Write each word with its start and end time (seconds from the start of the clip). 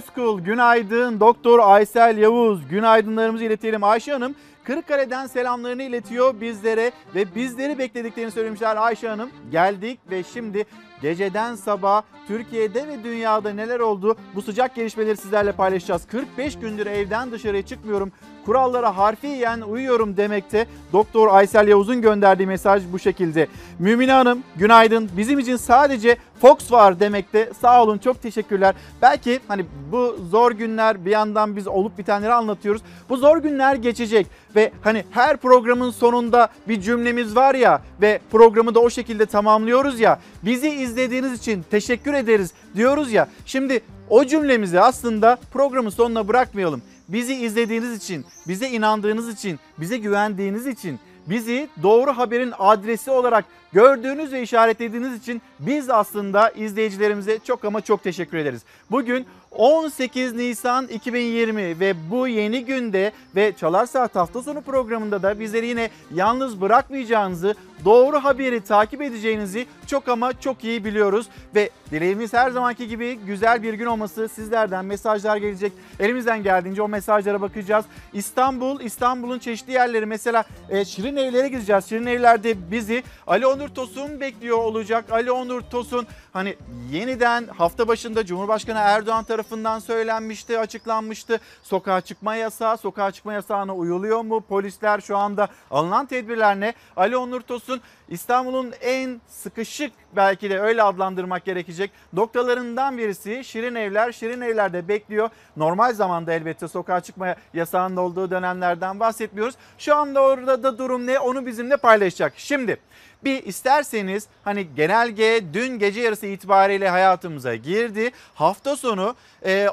Özkul, 0.00 0.40
günaydın 0.40 1.20
Doktor 1.20 1.58
Aysel 1.62 2.18
Yavuz, 2.18 2.68
günaydınlarımızı 2.68 3.44
iletelim. 3.44 3.84
Ayşe 3.84 4.12
Hanım 4.12 4.34
Kırıkkale'den 4.64 5.26
selamlarını 5.26 5.82
iletiyor 5.82 6.40
bizlere 6.40 6.92
ve 7.14 7.34
bizleri 7.34 7.78
beklediklerini 7.78 8.30
söylemişler 8.30 8.76
Ayşe 8.76 9.08
Hanım. 9.08 9.30
Geldik 9.52 10.00
ve 10.10 10.22
şimdi 10.22 10.64
geceden 11.02 11.54
sabah 11.54 12.02
Türkiye'de 12.28 12.88
ve 12.88 13.04
dünyada 13.04 13.50
neler 13.52 13.80
oldu 13.80 14.16
bu 14.34 14.42
sıcak 14.42 14.74
gelişmeleri 14.74 15.16
sizlerle 15.16 15.52
paylaşacağız. 15.52 16.06
45 16.06 16.58
gündür 16.58 16.86
evden 16.86 17.32
dışarıya 17.32 17.62
çıkmıyorum. 17.66 18.12
Kurallara 18.50 18.96
harfiyen 18.96 19.60
uyuyorum 19.60 20.16
demekte. 20.16 20.66
Doktor 20.92 21.28
Aysel 21.28 21.68
Yavuz'un 21.68 22.02
gönderdiği 22.02 22.46
mesaj 22.46 22.82
bu 22.92 22.98
şekilde. 22.98 23.46
Mümine 23.78 24.12
Hanım 24.12 24.42
günaydın. 24.56 25.10
Bizim 25.16 25.38
için 25.38 25.56
sadece 25.56 26.16
Fox 26.40 26.72
var 26.72 27.00
demekte. 27.00 27.50
Sağ 27.60 27.82
olun 27.82 27.98
çok 27.98 28.22
teşekkürler. 28.22 28.74
Belki 29.02 29.40
hani 29.48 29.66
bu 29.92 30.16
zor 30.30 30.52
günler 30.52 31.04
bir 31.04 31.10
yandan 31.10 31.56
biz 31.56 31.68
olup 31.68 31.98
bitenleri 31.98 32.32
anlatıyoruz. 32.32 32.82
Bu 33.08 33.16
zor 33.16 33.36
günler 33.36 33.74
geçecek 33.74 34.26
ve 34.56 34.72
hani 34.82 35.04
her 35.10 35.36
programın 35.36 35.90
sonunda 35.90 36.48
bir 36.68 36.80
cümlemiz 36.80 37.36
var 37.36 37.54
ya 37.54 37.82
ve 38.00 38.20
programı 38.30 38.74
da 38.74 38.80
o 38.80 38.90
şekilde 38.90 39.26
tamamlıyoruz 39.26 40.00
ya. 40.00 40.20
Bizi 40.42 40.70
izlediğiniz 40.70 41.32
için 41.32 41.64
teşekkür 41.70 42.14
ederiz 42.14 42.52
diyoruz 42.74 43.12
ya. 43.12 43.28
Şimdi 43.46 43.80
o 44.08 44.24
cümlemizi 44.24 44.80
aslında 44.80 45.38
programın 45.52 45.90
sonuna 45.90 46.28
bırakmayalım. 46.28 46.82
Bizi 47.12 47.34
izlediğiniz 47.34 47.96
için, 47.96 48.24
bize 48.48 48.68
inandığınız 48.70 49.28
için, 49.28 49.60
bize 49.78 49.98
güvendiğiniz 49.98 50.66
için, 50.66 51.00
bizi 51.26 51.68
doğru 51.82 52.12
haberin 52.12 52.52
adresi 52.58 53.10
olarak 53.10 53.44
gördüğünüz 53.72 54.32
ve 54.32 54.42
işaretlediğiniz 54.42 55.16
için 55.16 55.42
biz 55.58 55.90
aslında 55.90 56.50
izleyicilerimize 56.50 57.38
çok 57.38 57.64
ama 57.64 57.80
çok 57.80 58.02
teşekkür 58.02 58.38
ederiz. 58.38 58.62
Bugün 58.90 59.26
18 59.50 60.32
Nisan 60.32 60.86
2020 60.86 61.80
ve 61.80 61.94
bu 62.10 62.28
yeni 62.28 62.64
günde 62.64 63.12
ve 63.36 63.52
Çalar 63.56 63.86
Saat 63.86 64.16
hafta 64.16 64.42
sonu 64.42 64.60
programında 64.60 65.22
da 65.22 65.40
bizleri 65.40 65.66
yine 65.66 65.90
yalnız 66.14 66.60
bırakmayacağınızı, 66.60 67.54
doğru 67.84 68.16
haberi 68.16 68.60
takip 68.60 69.02
edeceğinizi 69.02 69.66
çok 69.86 70.08
ama 70.08 70.40
çok 70.40 70.64
iyi 70.64 70.84
biliyoruz. 70.84 71.28
Ve 71.54 71.70
dileğimiz 71.90 72.32
her 72.32 72.50
zamanki 72.50 72.88
gibi 72.88 73.14
güzel 73.26 73.62
bir 73.62 73.74
gün 73.74 73.86
olması 73.86 74.28
sizlerden 74.28 74.84
mesajlar 74.84 75.36
gelecek. 75.36 75.72
Elimizden 76.00 76.42
geldiğince 76.42 76.82
o 76.82 76.88
mesajlara 76.88 77.40
bakacağız. 77.40 77.84
İstanbul, 78.12 78.80
İstanbul'un 78.80 79.38
çeşitli 79.38 79.72
yerleri 79.72 80.06
mesela 80.06 80.44
e, 80.68 80.84
Şirin 80.84 81.16
Evler'e 81.16 81.48
gideceğiz. 81.48 81.84
Şirin 81.84 82.06
Evler'de 82.06 82.70
bizi 82.70 83.02
Ali 83.26 83.46
Onur 83.46 83.59
Tosun 83.68 84.20
bekliyor 84.20 84.58
olacak. 84.58 85.04
Ali 85.12 85.32
Onur 85.32 85.60
Tosun 85.60 86.06
hani 86.32 86.56
yeniden 86.90 87.46
hafta 87.46 87.88
başında 87.88 88.26
Cumhurbaşkanı 88.26 88.78
Erdoğan 88.78 89.24
tarafından 89.24 89.78
söylenmişti, 89.78 90.58
açıklanmıştı. 90.58 91.40
Sokağa 91.62 92.00
çıkma 92.00 92.34
yasağı, 92.34 92.78
sokağa 92.78 93.10
çıkma 93.10 93.32
yasağına 93.32 93.74
uyuluyor 93.74 94.20
mu? 94.20 94.40
Polisler 94.40 95.00
şu 95.00 95.16
anda 95.16 95.48
alınan 95.70 96.06
tedbirler 96.06 96.60
ne? 96.60 96.74
Ali 96.96 97.16
Onur 97.16 97.40
Tosun 97.40 97.80
İstanbul'un 98.08 98.72
en 98.80 99.20
sıkışık 99.28 99.92
belki 100.16 100.50
de 100.50 100.60
öyle 100.60 100.82
adlandırmak 100.82 101.44
gerekecek 101.44 101.90
noktalarından 102.12 102.98
birisi 102.98 103.44
Şirin 103.44 103.74
Evler. 103.74 104.12
Şirin 104.12 104.40
Evler'de 104.40 104.88
bekliyor. 104.88 105.30
Normal 105.56 105.92
zamanda 105.92 106.32
elbette 106.32 106.68
sokağa 106.68 107.00
çıkma 107.00 107.34
yasağının 107.54 107.96
olduğu 107.96 108.30
dönemlerden 108.30 109.00
bahsetmiyoruz. 109.00 109.54
Şu 109.78 109.96
anda 109.96 110.20
orada 110.22 110.62
da 110.62 110.78
durum 110.78 111.06
ne 111.06 111.18
onu 111.18 111.46
bizimle 111.46 111.76
paylaşacak. 111.76 112.32
Şimdi 112.36 112.76
bir 113.24 113.42
isterseniz 113.44 114.26
hani 114.44 114.74
genelge 114.76 115.44
dün 115.52 115.78
gece 115.78 116.00
yarısı 116.00 116.26
itibariyle 116.26 116.88
hayatımıza 116.88 117.54
girdi. 117.54 118.10
Hafta 118.34 118.76
sonu 118.76 119.14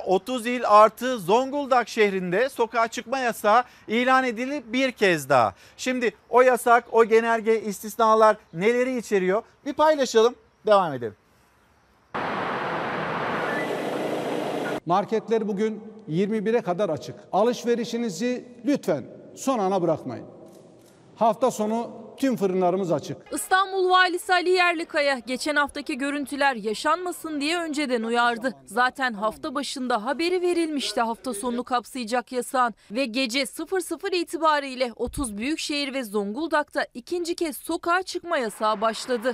30 0.06 0.48
il 0.48 0.62
artı 0.68 1.20
Zonguldak 1.20 1.90
şehrinde 1.90 2.50
sokağa 2.50 2.88
çıkma 2.88 3.20
yasağı 3.20 3.64
ilan 3.88 4.24
edildi 4.24 4.64
bir 4.66 4.92
kez 4.92 5.30
daha. 5.30 5.54
Şimdi 5.78 6.12
o 6.30 6.42
yasak, 6.42 6.86
o 6.92 7.06
genelge, 7.06 7.62
istisnalar 7.62 8.38
neleri 8.54 8.98
içeriyor? 8.98 9.42
Bir 9.66 9.74
paylaşalım, 9.74 10.36
devam 10.66 10.94
edelim. 10.94 11.16
Marketler 14.86 15.48
bugün 15.48 15.84
21'e 16.10 16.62
kadar 16.62 16.90
açık. 16.90 17.16
Alışverişinizi 17.32 18.48
lütfen 18.66 19.04
son 19.36 19.60
ana 19.60 19.82
bırakmayın. 19.82 20.26
Hafta 21.16 21.52
sonu 21.52 21.90
tüm 22.20 22.36
fırınlarımız 22.36 22.92
açık. 22.92 23.18
İstanbul 23.32 23.90
Valisi 23.90 24.34
Ali 24.34 24.50
Yerlikaya 24.50 25.20
geçen 25.20 25.56
haftaki 25.56 25.98
görüntüler 25.98 26.56
yaşanmasın 26.56 27.42
diye 27.42 27.58
önceden 27.58 28.04
uyardı. 28.04 28.54
Zaten 28.66 29.14
hafta 29.14 29.56
başında 29.56 30.06
haberi 30.06 30.42
verilmişti 30.42 31.02
hafta 31.02 31.34
sonunu 31.34 31.64
kapsayacak 31.64 32.32
yasağın 32.32 32.74
ve 32.92 33.06
gece 33.06 33.46
00 33.46 34.12
itibariyle 34.14 34.92
30 34.96 35.38
büyükşehir 35.38 35.94
ve 35.94 36.04
Zonguldak'ta 36.04 36.88
ikinci 36.94 37.36
kez 37.36 37.58
sokağa 37.58 38.04
çıkma 38.04 38.38
yasağı 38.38 38.82
başladı. 38.82 39.34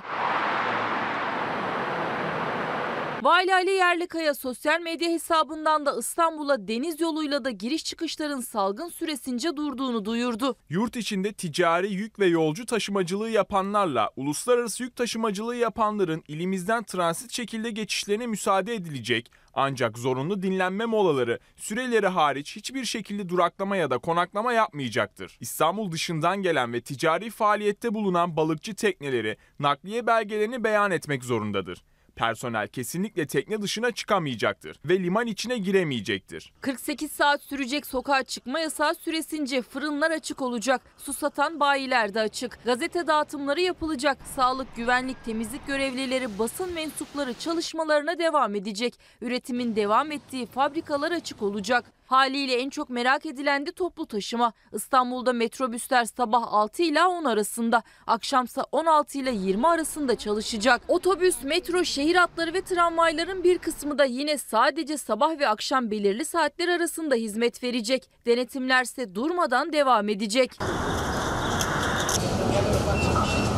Vali 3.23 3.53
Ali 3.53 3.69
Yerlikaya 3.69 4.33
sosyal 4.33 4.81
medya 4.81 5.09
hesabından 5.09 5.85
da 5.85 5.99
İstanbul'a 5.99 6.67
deniz 6.67 6.99
yoluyla 6.99 7.45
da 7.45 7.51
giriş 7.51 7.85
çıkışların 7.85 8.39
salgın 8.39 8.89
süresince 8.89 9.57
durduğunu 9.57 10.05
duyurdu. 10.05 10.55
Yurt 10.69 10.95
içinde 10.95 11.33
ticari 11.33 11.93
yük 11.93 12.19
ve 12.19 12.25
yolcu 12.25 12.65
taşımacılığı 12.65 13.29
yapanlarla 13.29 14.09
uluslararası 14.15 14.83
yük 14.83 14.95
taşımacılığı 14.95 15.55
yapanların 15.55 16.23
ilimizden 16.27 16.83
transit 16.83 17.31
şekilde 17.31 17.71
geçişlerine 17.71 18.27
müsaade 18.27 18.75
edilecek 18.75 19.31
ancak 19.53 19.97
zorunlu 19.97 20.41
dinlenme 20.41 20.85
molaları 20.85 21.39
süreleri 21.55 22.07
hariç 22.07 22.55
hiçbir 22.55 22.85
şekilde 22.85 23.29
duraklama 23.29 23.75
ya 23.75 23.89
da 23.89 23.97
konaklama 23.97 24.53
yapmayacaktır. 24.53 25.37
İstanbul 25.39 25.91
dışından 25.91 26.41
gelen 26.41 26.73
ve 26.73 26.81
ticari 26.81 27.29
faaliyette 27.29 27.93
bulunan 27.93 28.37
balıkçı 28.37 28.75
tekneleri 28.75 29.37
nakliye 29.59 30.07
belgelerini 30.07 30.63
beyan 30.63 30.91
etmek 30.91 31.23
zorundadır. 31.23 31.83
Personel 32.15 32.67
kesinlikle 32.67 33.27
tekne 33.27 33.61
dışına 33.61 33.91
çıkamayacaktır 33.91 34.79
ve 34.85 34.99
liman 35.03 35.27
içine 35.27 35.57
giremeyecektir. 35.57 36.53
48 36.61 37.11
saat 37.11 37.41
sürecek 37.41 37.85
sokağa 37.85 38.23
çıkma 38.23 38.59
yasağı 38.59 38.95
süresince 38.95 39.61
fırınlar 39.61 40.11
açık 40.11 40.41
olacak. 40.41 40.81
Su 40.97 41.13
satan 41.13 41.59
bayiler 41.59 42.13
de 42.13 42.19
açık. 42.19 42.59
Gazete 42.65 43.07
dağıtımları 43.07 43.61
yapılacak. 43.61 44.17
Sağlık, 44.35 44.75
güvenlik, 44.75 45.25
temizlik 45.25 45.67
görevlileri, 45.67 46.39
basın 46.39 46.73
mensupları 46.73 47.33
çalışmalarına 47.33 48.19
devam 48.19 48.55
edecek. 48.55 48.93
Üretimin 49.21 49.75
devam 49.75 50.11
ettiği 50.11 50.45
fabrikalar 50.45 51.11
açık 51.11 51.41
olacak. 51.41 51.85
Haliyle 52.13 52.53
en 52.53 52.69
çok 52.69 52.89
merak 52.89 53.25
edilen 53.25 53.65
de 53.65 53.71
toplu 53.71 54.05
taşıma. 54.05 54.53
İstanbul'da 54.73 55.33
metrobüsler 55.33 56.05
sabah 56.05 56.53
6 56.53 56.83
ile 56.83 57.03
10 57.03 57.25
arasında, 57.25 57.83
akşamsa 58.07 58.65
16 58.71 59.17
ile 59.17 59.31
20 59.31 59.67
arasında 59.67 60.15
çalışacak. 60.15 60.81
Otobüs, 60.87 61.43
metro, 61.43 61.83
şehir 61.83 62.15
hatları 62.15 62.53
ve 62.53 62.61
tramvayların 62.61 63.43
bir 63.43 63.57
kısmı 63.57 63.97
da 63.97 64.05
yine 64.05 64.37
sadece 64.37 64.97
sabah 64.97 65.39
ve 65.39 65.47
akşam 65.47 65.91
belirli 65.91 66.25
saatler 66.25 66.67
arasında 66.67 67.15
hizmet 67.15 67.63
verecek. 67.63 68.09
Denetimlerse 68.25 69.15
durmadan 69.15 69.73
devam 69.73 70.09
edecek. 70.09 70.51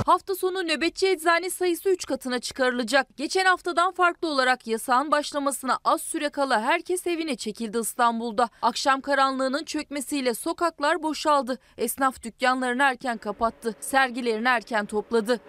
Hafta 0.06 0.36
sonu 0.36 0.68
nöbetçi 0.68 1.08
eczane 1.08 1.50
sayısı 1.50 1.90
3 1.90 2.06
katına 2.06 2.40
çıkarılacak. 2.40 3.08
Geçen 3.18 3.46
haftadan 3.46 3.92
farklı 3.92 4.28
olarak 4.28 4.68
yasağın 4.68 5.12
başlamasına 5.12 5.80
az 5.84 6.02
süre 6.02 6.30
kala 6.30 6.62
herkes 6.62 7.08
evine 7.08 7.36
çekildi 7.36 7.78
İstanbul'da. 7.78 8.50
Akşam 8.62 9.02
karanlığının 9.02 9.64
çökmesiyle 9.64 10.34
sokaklar 10.34 11.04
boşaldı. 11.04 11.60
Esnaf 11.78 12.24
dükkanlarını 12.24 12.84
erken 12.84 13.18
kapattı. 13.18 13.76
Sergilerini 13.80 14.48
erken 14.48 14.86
topladı. 14.86 15.40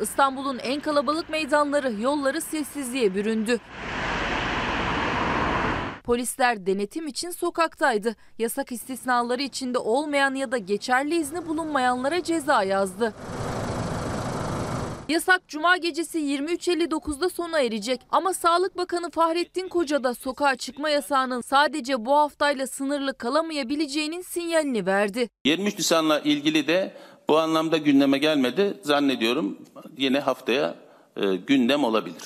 İstanbul'un 0.00 0.58
en 0.58 0.80
kalabalık 0.80 1.30
meydanları, 1.30 1.92
yolları 2.00 2.40
sessizliğe 2.40 3.14
büründü. 3.14 3.60
Polisler 6.04 6.66
denetim 6.66 7.06
için 7.06 7.30
sokaktaydı. 7.30 8.16
Yasak 8.38 8.72
istisnaları 8.72 9.42
içinde 9.42 9.78
olmayan 9.78 10.34
ya 10.34 10.52
da 10.52 10.58
geçerli 10.58 11.16
izni 11.16 11.46
bulunmayanlara 11.46 12.22
ceza 12.22 12.62
yazdı. 12.62 13.14
Yasak 15.08 15.48
cuma 15.48 15.76
gecesi 15.76 16.18
23.59'da 16.18 17.28
sona 17.28 17.60
erecek 17.60 18.00
ama 18.10 18.34
Sağlık 18.34 18.76
Bakanı 18.76 19.10
Fahrettin 19.10 19.68
Koca 19.68 20.04
da 20.04 20.14
sokağa 20.14 20.56
çıkma 20.56 20.90
yasağının 20.90 21.40
sadece 21.40 22.04
bu 22.04 22.16
haftayla 22.16 22.66
sınırlı 22.66 23.18
kalamayabileceğinin 23.18 24.22
sinyalini 24.22 24.86
verdi. 24.86 25.28
23 25.44 25.78
Nisan'la 25.78 26.20
ilgili 26.20 26.66
de 26.66 26.94
bu 27.28 27.38
anlamda 27.38 27.76
gündeme 27.76 28.18
gelmedi. 28.18 28.74
Zannediyorum 28.82 29.58
yine 29.96 30.20
haftaya 30.20 30.74
e, 31.16 31.36
gündem 31.36 31.84
olabilir. 31.84 32.22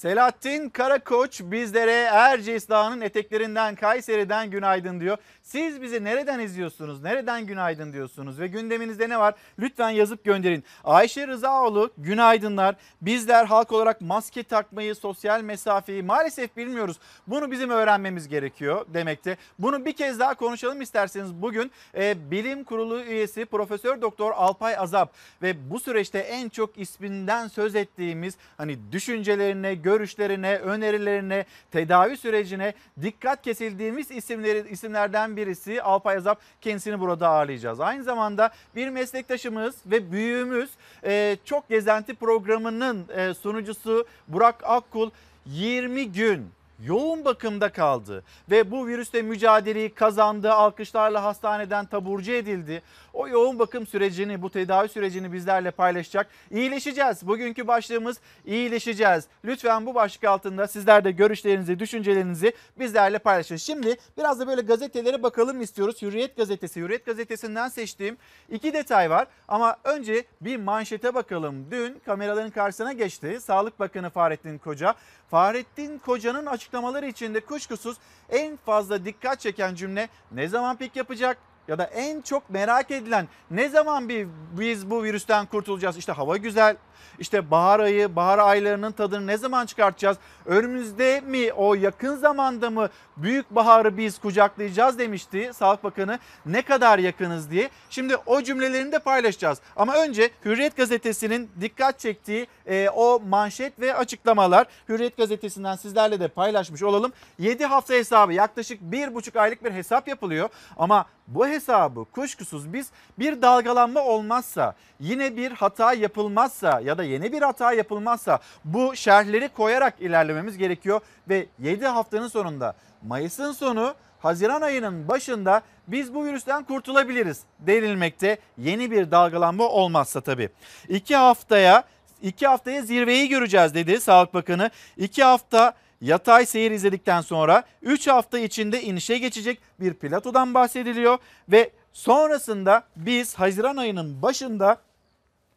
Selahattin 0.00 0.68
Karakoç 0.68 1.40
bizlere 1.44 1.92
Erciyes 2.12 2.68
Dağı'nın 2.68 3.00
eteklerinden 3.00 3.74
Kayseri'den 3.74 4.50
günaydın 4.50 5.00
diyor. 5.00 5.18
Siz 5.52 5.82
bizi 5.82 6.04
nereden 6.04 6.40
izliyorsunuz? 6.40 7.02
Nereden 7.02 7.46
günaydın 7.46 7.92
diyorsunuz? 7.92 8.40
Ve 8.40 8.46
gündeminizde 8.46 9.08
ne 9.08 9.18
var? 9.18 9.34
Lütfen 9.58 9.90
yazıp 9.90 10.24
gönderin. 10.24 10.64
Ayşe 10.84 11.26
Rızaoğlu 11.26 11.90
günaydınlar. 11.98 12.76
Bizler 13.02 13.44
halk 13.44 13.72
olarak 13.72 14.00
maske 14.00 14.42
takmayı, 14.42 14.94
sosyal 14.94 15.40
mesafeyi 15.42 16.02
maalesef 16.02 16.56
bilmiyoruz. 16.56 16.98
Bunu 17.26 17.50
bizim 17.50 17.70
öğrenmemiz 17.70 18.28
gerekiyor 18.28 18.86
demekte. 18.94 19.36
Bunu 19.58 19.84
bir 19.84 19.92
kez 19.92 20.18
daha 20.18 20.34
konuşalım 20.34 20.80
isterseniz 20.80 21.34
bugün 21.34 21.70
e, 21.94 22.30
bilim 22.30 22.64
kurulu 22.64 23.00
üyesi 23.00 23.44
Profesör 23.44 24.00
Doktor 24.02 24.32
Alpay 24.32 24.76
Azap 24.78 25.14
ve 25.42 25.70
bu 25.70 25.80
süreçte 25.80 26.18
en 26.18 26.48
çok 26.48 26.78
isminden 26.78 27.48
söz 27.48 27.74
ettiğimiz 27.74 28.34
hani 28.56 28.92
düşüncelerine, 28.92 29.74
görüşlerine, 29.74 30.56
önerilerine, 30.56 31.44
tedavi 31.70 32.16
sürecine 32.16 32.74
dikkat 33.02 33.42
kesildiğimiz 33.42 34.10
isimleri 34.10 34.68
isimlerden 34.68 35.39
birisi 35.40 35.82
Alpay 35.82 36.16
Azap. 36.16 36.40
Kendisini 36.60 37.00
burada 37.00 37.28
ağırlayacağız. 37.28 37.80
Aynı 37.80 38.02
zamanda 38.02 38.50
bir 38.76 38.88
meslektaşımız 38.88 39.74
ve 39.86 40.12
büyüğümüz 40.12 40.70
e, 41.04 41.36
Çok 41.44 41.68
Gezenti 41.68 42.14
programının 42.14 43.06
e, 43.16 43.34
sunucusu 43.34 44.06
Burak 44.28 44.64
Akkul 44.64 45.10
20 45.46 46.12
gün 46.12 46.48
yoğun 46.84 47.24
bakımda 47.24 47.72
kaldı 47.72 48.24
ve 48.50 48.70
bu 48.70 48.86
virüsle 48.86 49.22
mücadeleyi 49.22 49.94
kazandı. 49.94 50.52
Alkışlarla 50.52 51.24
hastaneden 51.24 51.86
taburcu 51.86 52.32
edildi. 52.32 52.82
O 53.12 53.28
yoğun 53.28 53.58
bakım 53.58 53.86
sürecini, 53.86 54.42
bu 54.42 54.50
tedavi 54.50 54.88
sürecini 54.88 55.32
bizlerle 55.32 55.70
paylaşacak. 55.70 56.26
İyileşeceğiz. 56.50 57.26
Bugünkü 57.26 57.66
başlığımız 57.66 58.20
iyileşeceğiz. 58.44 59.24
Lütfen 59.44 59.86
bu 59.86 59.94
başlık 59.94 60.24
altında 60.24 60.66
sizler 60.68 61.04
de 61.04 61.10
görüşlerinizi, 61.10 61.78
düşüncelerinizi 61.78 62.52
bizlerle 62.78 63.18
paylaşın. 63.18 63.56
Şimdi 63.56 63.96
biraz 64.18 64.40
da 64.40 64.46
böyle 64.46 64.62
gazetelere 64.62 65.22
bakalım 65.22 65.60
istiyoruz. 65.60 66.02
Hürriyet 66.02 66.36
gazetesi, 66.36 66.80
Hürriyet 66.80 67.06
gazetesinden 67.06 67.68
seçtiğim 67.68 68.16
iki 68.48 68.72
detay 68.72 69.10
var. 69.10 69.26
Ama 69.48 69.76
önce 69.84 70.24
bir 70.40 70.56
manşete 70.56 71.14
bakalım. 71.14 71.70
Dün 71.70 72.00
kameraların 72.06 72.50
karşısına 72.50 72.92
geçti. 72.92 73.38
Sağlık 73.40 73.80
Bakanı 73.80 74.10
Fahrettin 74.10 74.58
Koca. 74.58 74.94
Fahrettin 75.30 75.98
Koca'nın 75.98 76.46
açıklamaları 76.46 77.06
içinde 77.06 77.40
kuşkusuz 77.40 77.96
en 78.30 78.56
fazla 78.56 79.04
dikkat 79.04 79.40
çeken 79.40 79.74
cümle 79.74 80.08
ne 80.32 80.48
zaman 80.48 80.76
pik 80.76 80.96
yapacak? 80.96 81.49
Ya 81.70 81.78
da 81.78 81.84
en 81.84 82.20
çok 82.20 82.50
merak 82.50 82.90
edilen 82.90 83.28
ne 83.50 83.68
zaman 83.68 84.08
bir 84.08 84.28
biz 84.52 84.90
bu 84.90 85.04
virüsten 85.04 85.46
kurtulacağız? 85.46 85.96
İşte 85.96 86.12
hava 86.12 86.36
güzel. 86.36 86.76
İşte 87.18 87.50
bahar 87.50 87.80
ayı, 87.80 88.16
bahar 88.16 88.38
aylarının 88.38 88.92
tadını 88.92 89.26
ne 89.26 89.36
zaman 89.36 89.66
çıkartacağız? 89.66 90.16
Önümüzde 90.46 91.20
mi 91.20 91.52
o 91.52 91.74
yakın 91.74 92.16
zamanda 92.16 92.70
mı 92.70 92.88
büyük 93.16 93.50
baharı 93.50 93.96
biz 93.96 94.18
kucaklayacağız 94.18 94.98
demişti 94.98 95.50
Sağlık 95.54 95.84
Bakanı. 95.84 96.18
Ne 96.46 96.62
kadar 96.62 96.98
yakınız 96.98 97.50
diye. 97.50 97.70
Şimdi 97.90 98.16
o 98.16 98.42
cümlelerini 98.42 98.92
de 98.92 98.98
paylaşacağız. 98.98 99.60
Ama 99.76 99.96
önce 99.96 100.30
Hürriyet 100.44 100.76
Gazetesi'nin 100.76 101.50
dikkat 101.60 101.98
çektiği 101.98 102.46
e, 102.66 102.88
o 102.88 103.20
manşet 103.28 103.80
ve 103.80 103.94
açıklamalar 103.94 104.66
Hürriyet 104.88 105.16
Gazetesi'nden 105.16 105.76
sizlerle 105.76 106.20
de 106.20 106.28
paylaşmış 106.28 106.82
olalım. 106.82 107.12
7 107.38 107.64
hafta 107.64 107.94
hesabı 107.94 108.32
yaklaşık 108.32 108.80
1,5 108.82 109.40
aylık 109.40 109.64
bir 109.64 109.72
hesap 109.72 110.08
yapılıyor. 110.08 110.48
Ama 110.76 111.06
bu 111.30 111.46
hesabı 111.46 112.04
kuşkusuz 112.04 112.72
biz 112.72 112.90
bir 113.18 113.42
dalgalanma 113.42 114.04
olmazsa 114.04 114.74
yine 115.00 115.36
bir 115.36 115.50
hata 115.50 115.92
yapılmazsa 115.92 116.80
ya 116.80 116.98
da 116.98 117.04
yeni 117.04 117.32
bir 117.32 117.42
hata 117.42 117.72
yapılmazsa 117.72 118.38
bu 118.64 118.96
şerhleri 118.96 119.48
koyarak 119.48 119.94
ilerlememiz 120.00 120.58
gerekiyor 120.58 121.00
ve 121.28 121.46
7 121.58 121.86
haftanın 121.86 122.28
sonunda 122.28 122.74
Mayıs'ın 123.02 123.52
sonu 123.52 123.94
Haziran 124.18 124.60
ayının 124.60 125.08
başında 125.08 125.62
biz 125.88 126.14
bu 126.14 126.24
virüsten 126.24 126.64
kurtulabiliriz 126.64 127.40
denilmekte. 127.58 128.38
Yeni 128.58 128.90
bir 128.90 129.10
dalgalanma 129.10 129.64
olmazsa 129.64 130.20
tabii. 130.20 130.50
2 130.88 131.16
haftaya 131.16 131.84
2 132.22 132.46
haftaya 132.46 132.82
zirveyi 132.82 133.28
göreceğiz 133.28 133.74
dedi 133.74 134.00
Sağlık 134.00 134.34
Bakanı. 134.34 134.70
2 134.96 135.24
hafta 135.24 135.74
yatay 136.00 136.46
seyir 136.46 136.70
izledikten 136.70 137.20
sonra 137.20 137.64
3 137.82 138.06
hafta 138.06 138.38
içinde 138.38 138.82
inişe 138.82 139.18
geçecek 139.18 139.58
bir 139.80 139.94
platodan 139.94 140.54
bahsediliyor 140.54 141.18
ve 141.48 141.70
sonrasında 141.92 142.82
biz 142.96 143.34
Haziran 143.34 143.76
ayının 143.76 144.22
başında 144.22 144.80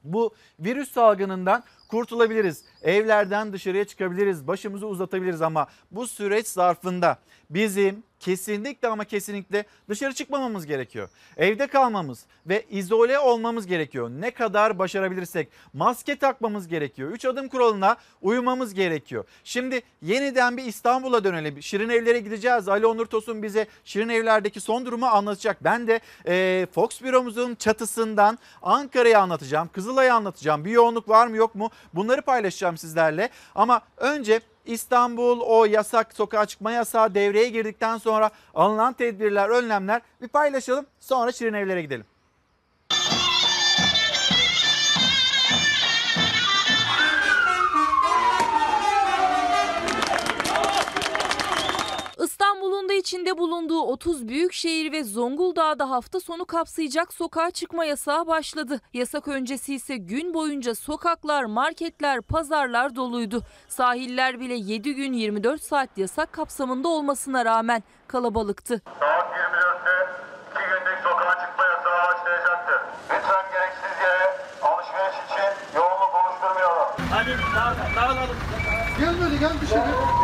bu 0.03 0.33
virüs 0.59 0.91
salgınından 0.91 1.63
kurtulabiliriz. 1.87 2.63
Evlerden 2.81 3.53
dışarıya 3.53 3.85
çıkabiliriz, 3.85 4.47
başımızı 4.47 4.87
uzatabiliriz 4.87 5.41
ama 5.41 5.67
bu 5.91 6.07
süreç 6.07 6.47
zarfında 6.47 7.17
bizim 7.49 8.03
kesinlikle 8.23 8.87
ama 8.87 9.05
kesinlikle 9.05 9.65
dışarı 9.89 10.13
çıkmamamız 10.13 10.65
gerekiyor. 10.65 11.09
Evde 11.37 11.67
kalmamız 11.67 12.25
ve 12.45 12.65
izole 12.69 13.19
olmamız 13.19 13.67
gerekiyor. 13.67 14.09
Ne 14.09 14.31
kadar 14.31 14.79
başarabilirsek 14.79 15.49
maske 15.73 16.15
takmamız 16.15 16.67
gerekiyor. 16.67 17.11
3 17.11 17.25
adım 17.25 17.47
kuralına 17.47 17.97
uymamız 18.21 18.73
gerekiyor. 18.73 19.25
Şimdi 19.43 19.81
yeniden 20.01 20.57
bir 20.57 20.63
İstanbul'a 20.63 21.23
dönelim. 21.23 21.63
Şirin 21.63 21.89
Evler'e 21.89 22.19
gideceğiz. 22.19 22.67
Ali 22.67 22.85
Onur 22.85 23.05
Tosun 23.05 23.43
bize 23.43 23.67
Şirin 23.85 24.09
Evler'deki 24.09 24.59
son 24.59 24.85
durumu 24.85 25.05
anlatacak. 25.05 25.63
Ben 25.63 25.87
de 25.87 25.99
e, 26.27 26.67
Fox 26.71 27.01
büromuzun 27.01 27.55
çatısından 27.55 28.39
Ankara'yı 28.61 29.19
anlatacağım. 29.19 29.69
Kızılay'ı 29.73 30.13
anlatacağım. 30.13 30.65
Bir 30.65 30.71
yoğunluk 30.71 31.09
var 31.09 31.27
mı 31.27 31.37
yok 31.37 31.55
mu? 31.55 31.69
Bunları 31.93 32.21
paylaşacağım 32.21 32.77
sizlerle. 32.77 33.29
Ama 33.55 33.81
önce 33.97 34.41
İstanbul 34.65 35.39
o 35.41 35.65
yasak 35.65 36.13
sokağa 36.13 36.45
çıkma 36.45 36.71
yasağı 36.71 37.15
devreye 37.15 37.49
girdikten 37.49 37.97
sonra 37.97 38.29
alınan 38.53 38.93
tedbirler, 38.93 39.49
önlemler 39.49 40.01
bir 40.21 40.27
paylaşalım. 40.27 40.85
Sonra 40.99 41.31
Şirin 41.31 41.53
Evler'e 41.53 41.81
gidelim. 41.81 42.05
İçinde 53.03 53.37
bulunduğu 53.37 53.81
30 53.81 54.27
büyük 54.27 54.53
şehir 54.53 54.91
ve 54.91 55.03
Zonguldak'da 55.03 55.89
hafta 55.89 56.19
sonu 56.19 56.45
kapsayacak 56.45 57.13
sokağa 57.13 57.51
çıkma 57.51 57.85
yasağı 57.85 58.27
başladı. 58.27 58.81
Yasak 58.93 59.27
öncesi 59.27 59.75
ise 59.75 59.97
gün 59.97 60.33
boyunca 60.33 60.75
sokaklar, 60.75 61.43
marketler, 61.43 62.21
pazarlar 62.21 62.95
doluydu. 62.95 63.41
Sahiller 63.67 64.39
bile 64.39 64.53
7 64.53 64.95
gün 64.95 65.13
24 65.13 65.63
saat 65.63 65.97
yasak 65.97 66.33
kapsamında 66.33 66.87
olmasına 66.87 67.45
rağmen 67.45 67.83
kalabalıktı. 68.07 68.81
Saat 68.99 69.27
24'te 69.37 69.95
2 70.51 70.59
günlük 70.69 70.99
sokağa 71.03 71.35
çıkma 71.41 71.63
yasağı 71.65 72.07
başlayacaktır. 72.07 72.79
Lütfen 73.13 73.45
gereksiz 73.53 74.01
yere 74.03 74.37
alışveriş 74.61 75.17
için 75.25 75.77
yoğunluk 75.77 76.13
oluşturmayalım. 76.19 76.87
Gel 78.99 79.21
böyle 79.21 79.35
gel 79.35 79.53
dışarı. 79.61 79.79
Gel 79.79 79.91
gel 79.91 80.21
gel. 80.21 80.22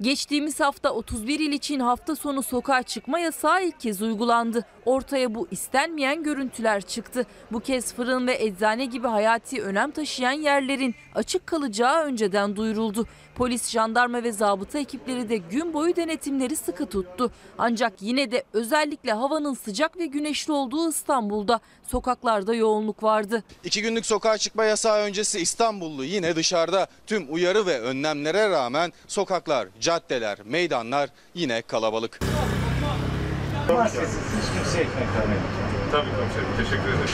Geçtiğimiz 0.00 0.60
hafta 0.60 0.90
31 0.90 1.40
il 1.40 1.52
için 1.52 1.80
hafta 1.80 2.16
sonu 2.16 2.42
sokağa 2.42 2.82
çıkma 2.82 3.18
yasağı 3.18 3.64
ilk 3.64 3.80
kez 3.80 4.02
uygulandı. 4.02 4.64
Ortaya 4.84 5.34
bu 5.34 5.48
istenmeyen 5.50 6.22
görüntüler 6.22 6.82
çıktı. 6.82 7.26
Bu 7.52 7.60
kez 7.60 7.94
fırın 7.94 8.26
ve 8.26 8.44
eczane 8.44 8.84
gibi 8.84 9.06
hayati 9.08 9.62
önem 9.62 9.90
taşıyan 9.90 10.32
yerlerin 10.32 10.94
açık 11.14 11.46
kalacağı 11.46 12.04
önceden 12.04 12.56
duyuruldu. 12.56 13.06
Polis, 13.34 13.70
jandarma 13.70 14.22
ve 14.22 14.32
zabıta 14.32 14.78
ekipleri 14.78 15.28
de 15.28 15.36
gün 15.36 15.74
boyu 15.74 15.96
denetimleri 15.96 16.56
sıkı 16.56 16.86
tuttu. 16.86 17.32
Ancak 17.58 17.92
yine 18.00 18.30
de 18.30 18.44
özellikle 18.52 19.12
havanın 19.12 19.54
sıcak 19.54 19.98
ve 19.98 20.06
güneşli 20.06 20.52
olduğu 20.52 20.88
İstanbul'da 20.88 21.60
sokaklarda 21.86 22.54
yoğunluk 22.54 23.02
vardı. 23.02 23.42
İki 23.64 23.82
günlük 23.82 24.06
sokağa 24.06 24.38
çıkma 24.38 24.64
yasağı 24.64 24.98
öncesi 24.98 25.40
İstanbullu 25.40 26.04
yine 26.04 26.36
dışarıda 26.36 26.86
tüm 27.06 27.34
uyarı 27.34 27.61
ve 27.66 27.80
önlemlere 27.80 28.50
rağmen 28.50 28.92
sokaklar, 29.06 29.68
caddeler, 29.80 30.38
meydanlar 30.44 31.10
yine 31.34 31.62
kalabalık. 31.62 32.18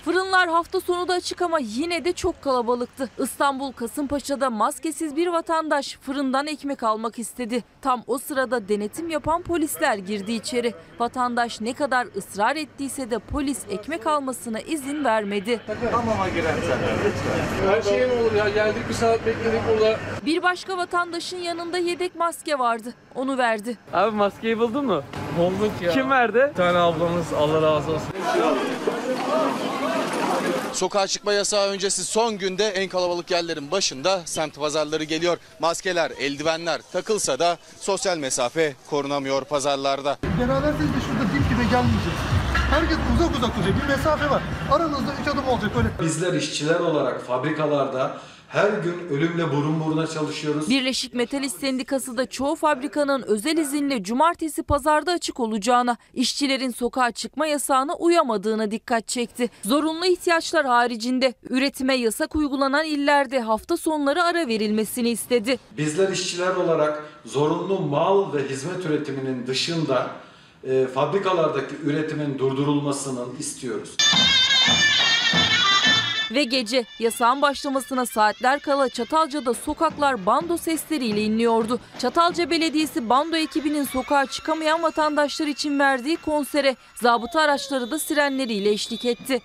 Fırınlar 0.05 0.49
hafta 0.49 0.81
sonu 0.81 1.09
da 1.09 1.13
açık 1.15 1.43
ama 1.43 1.59
yine 1.59 2.05
de 2.05 2.13
çok 2.13 2.43
kalabalıktı. 2.43 3.09
İstanbul 3.19 3.73
Kasımpaşa'da 3.73 4.51
maskesiz 4.51 5.17
bir 5.17 5.27
vatandaş 5.27 5.99
fırından 6.03 6.47
ekmek 6.47 6.83
almak 6.83 7.19
istedi. 7.19 7.65
Tam 7.83 8.03
o 8.07 8.19
sırada 8.19 8.69
denetim 8.69 9.11
yapan 9.11 9.43
polisler 9.43 9.95
girdi 9.97 10.33
içeri. 10.33 10.75
Vatandaş 11.01 11.61
ne 11.61 11.75
kadar 11.75 12.07
ısrar 12.17 12.57
ettiyse 12.57 13.11
de 13.11 13.19
polis 13.19 13.59
ekmek 13.71 14.07
almasına 14.07 14.61
izin 14.61 15.05
vermedi. 15.05 15.61
Her 17.69 17.83
şey 17.83 18.07
mi 18.07 18.13
olur 18.13 18.33
ya? 18.33 18.49
Geldik 18.49 18.89
bir 18.89 18.95
saat 18.95 19.27
bekledik 19.27 19.61
burada. 19.73 19.97
Bir 20.27 20.43
başka 20.43 20.77
vatandaşın 20.77 21.37
yanında 21.37 21.79
yedek 21.79 22.15
maske 22.15 22.59
vardı. 22.59 22.95
Onu 23.15 23.39
verdi. 23.39 23.77
Abi 23.93 24.17
maskeyi 24.17 24.59
buldun 24.59 24.85
mu? 24.87 25.03
Bulduk 25.39 25.73
ya. 25.83 25.93
Kim 25.93 26.11
verdi? 26.11 26.49
Bir 26.51 26.57
tane 26.57 26.79
ablamız 26.79 27.33
Allah 27.33 27.63
razı 27.63 27.91
olsun. 27.93 28.09
Sokağa 30.73 31.07
çıkma 31.07 31.33
yasağı 31.33 31.69
öncesi 31.69 32.05
son 32.05 32.39
günde 32.39 32.69
en 32.69 32.89
kalabalık 32.89 33.31
yerlerin 33.31 33.71
başında 33.71 34.23
semt 34.25 34.57
pazarları 34.59 35.05
geliyor. 35.05 35.39
Maskeler, 35.61 36.11
eldivenler 36.11 36.81
takılsa 36.93 37.39
da 37.39 37.59
sosyal 37.81 38.19
mesafe 38.19 38.75
korunamıyor 38.91 39.45
pazarlarda. 39.45 40.19
Beraber 40.41 40.73
biz 40.81 40.89
de 40.89 41.07
şurada 41.07 41.25
dip 41.35 41.51
dibe 41.51 41.63
gelmeyeceğiz. 41.71 42.19
Herkes 42.71 42.97
uzak 43.17 43.37
uzak 43.37 43.57
duracak. 43.57 43.83
Bir 43.83 43.89
mesafe 43.97 44.31
var. 44.31 44.43
Aranızda 44.73 45.13
üç 45.23 45.29
adım 45.29 45.49
olacak 45.49 45.71
öyle. 45.77 45.89
Bizler 46.09 46.33
işçiler 46.33 46.81
olarak 46.81 47.27
fabrikalarda 47.27 48.17
her 48.49 48.71
gün 48.71 49.09
ölümle 49.11 49.51
burun 49.53 49.81
buruna 49.85 50.07
çalışıyoruz. 50.07 50.71
Birleşik 50.71 51.15
Metalist 51.15 51.61
Sendikası 51.61 52.17
da 52.17 52.27
çoğu 52.27 52.57
fabrikanın 52.57 53.23
özel 53.23 53.57
izinle 53.57 54.03
cumartesi 54.03 54.63
pazarda 54.63 55.13
açık 55.13 55.41
olacağına, 55.41 55.97
işçilerin 56.15 56.71
sokağa 56.71 57.11
çıkma 57.11 57.47
yasağına 57.47 57.95
uyamadığına 57.95 58.71
dikkat 58.71 59.09
çekti. 59.09 59.51
Zorunlu 59.65 60.07
ihtiyaçlar 60.07 60.67
haricinde 60.67 61.35
üretime 61.51 61.95
yasak 61.95 62.37
uygulanan 62.37 62.85
illerde 62.85 63.41
hafta 63.41 63.77
sonları 63.77 64.23
ara 64.23 64.49
verilmesini 64.49 65.11
istedi. 65.11 65.59
Bizler 65.79 66.09
işçiler 66.09 66.55
olarak 66.55 67.05
zorunlu 67.25 67.81
mal 67.81 68.33
ve 68.33 68.49
hizmet 68.49 68.87
üretiminin 68.87 69.47
dışında 69.47 70.11
e, 70.65 70.87
fabrikalardaki 70.87 71.75
üretimin 71.85 72.39
durdurulmasının 72.39 73.29
istiyoruz. 73.39 73.97
Ve 76.31 76.45
gece 76.45 76.85
yasağın 76.99 77.43
başlamasına 77.43 78.07
saatler 78.07 78.61
kala 78.61 78.89
Çatalca'da 78.89 79.55
sokaklar 79.55 80.27
bando 80.27 80.57
sesleriyle 80.57 81.23
inliyordu. 81.23 81.81
Çatalca 81.99 82.51
Belediyesi 82.51 83.09
bando 83.09 83.37
ekibinin 83.37 83.85
sokağa 83.85 84.27
çıkamayan 84.27 84.83
vatandaşlar 84.83 85.47
için 85.47 85.79
verdiği 85.79 86.17
konsere 86.17 86.77
zabıta 86.95 87.41
araçları 87.41 87.91
da 87.91 87.99
sirenleriyle 87.99 88.71
eşlik 88.71 89.05
etti. 89.05 89.43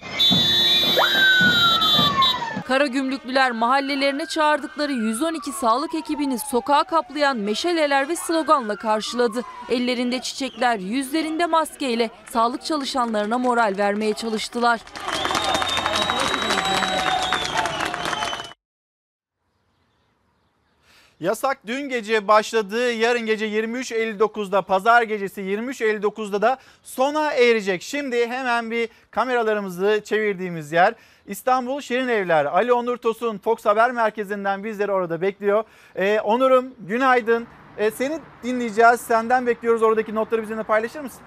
Karagümrüklüler 2.68 3.52
mahallelerine 3.52 4.26
çağırdıkları 4.26 4.94
112 4.94 5.52
sağlık 5.52 5.96
ekibini 5.96 6.40
sokağa 6.40 6.84
kaplayan 6.84 7.38
meşaleler 7.38 8.10
ve 8.10 8.16
sloganla 8.16 8.76
karşıladı. 8.76 9.42
Ellerinde 9.70 10.22
çiçekler, 10.22 10.80
yüzlerinde 10.80 11.46
maskeyle 11.46 12.10
sağlık 12.30 12.66
çalışanlarına 12.66 13.38
moral 13.38 13.76
vermeye 13.78 14.14
çalıştılar. 14.14 14.80
Yasak 21.20 21.68
dün 21.68 21.90
gece 21.90 22.28
başladı. 22.28 22.92
Yarın 22.92 23.26
gece 23.26 23.48
23.59'da 23.48 24.62
pazar 24.62 25.02
gecesi 25.02 25.42
23.59'da 25.42 26.42
da 26.42 26.58
sona 26.84 27.32
erecek. 27.32 27.82
Şimdi 27.82 28.28
hemen 28.28 28.72
bir 28.72 28.90
kameralarımızı 29.12 30.02
çevirdiğimiz 30.04 30.72
yer 30.72 30.94
İstanbul 31.28 31.82
Şirin 31.82 32.08
Evler. 32.08 32.46
Ali 32.46 32.74
Onur 32.74 32.98
Tosun 32.98 33.38
Fox 33.38 33.66
Haber 33.66 33.92
Merkezi'nden 33.92 34.64
bizleri 34.64 34.92
orada 34.92 35.22
bekliyor. 35.22 35.64
Ee, 35.96 36.20
Onur'um 36.20 36.74
günaydın. 36.80 37.48
Ee, 37.78 37.92
seni 37.92 38.20
dinleyeceğiz. 38.44 39.02
Senden 39.02 39.48
bekliyoruz. 39.48 39.84
Oradaki 39.84 40.16
notları 40.16 40.42
bizimle 40.42 40.64
paylaşır 40.64 41.00
mısın? 41.00 41.22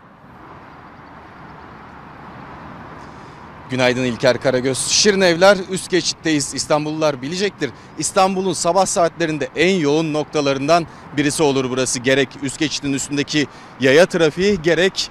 Günaydın 3.70 4.04
İlker 4.04 4.40
Karagöz. 4.40 4.78
Şirin 4.78 5.20
Evler 5.20 5.58
üst 5.70 5.90
geçitteyiz. 5.90 6.54
İstanbullular 6.54 7.22
bilecektir. 7.22 7.70
İstanbul'un 7.98 8.52
sabah 8.52 8.86
saatlerinde 8.86 9.48
en 9.56 9.74
yoğun 9.74 10.12
noktalarından 10.12 10.86
birisi 11.16 11.42
olur 11.42 11.70
burası. 11.70 11.98
Gerek 11.98 12.28
üst 12.42 12.58
geçitin 12.58 12.92
üstündeki 12.92 13.46
yaya 13.80 14.06
trafiği 14.06 14.62
gerek 14.62 15.10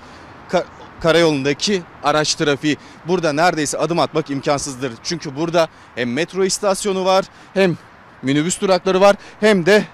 ka- 0.52 0.66
karayolundaki 1.02 1.82
araç 2.04 2.36
trafiği. 2.36 2.78
Burada 3.08 3.34
neredeyse 3.34 3.78
adım 3.78 4.00
atmak 4.00 4.30
imkansızdır. 4.30 4.94
Çünkü 5.04 5.36
burada 5.36 5.68
hem 5.96 6.14
metro 6.14 6.46
istasyonu 6.46 7.06
var 7.06 7.26
hem 7.54 7.78
minibüs 8.22 8.62
durakları 8.62 9.02
var 9.02 9.16
hem 9.40 9.66
de 9.66 9.86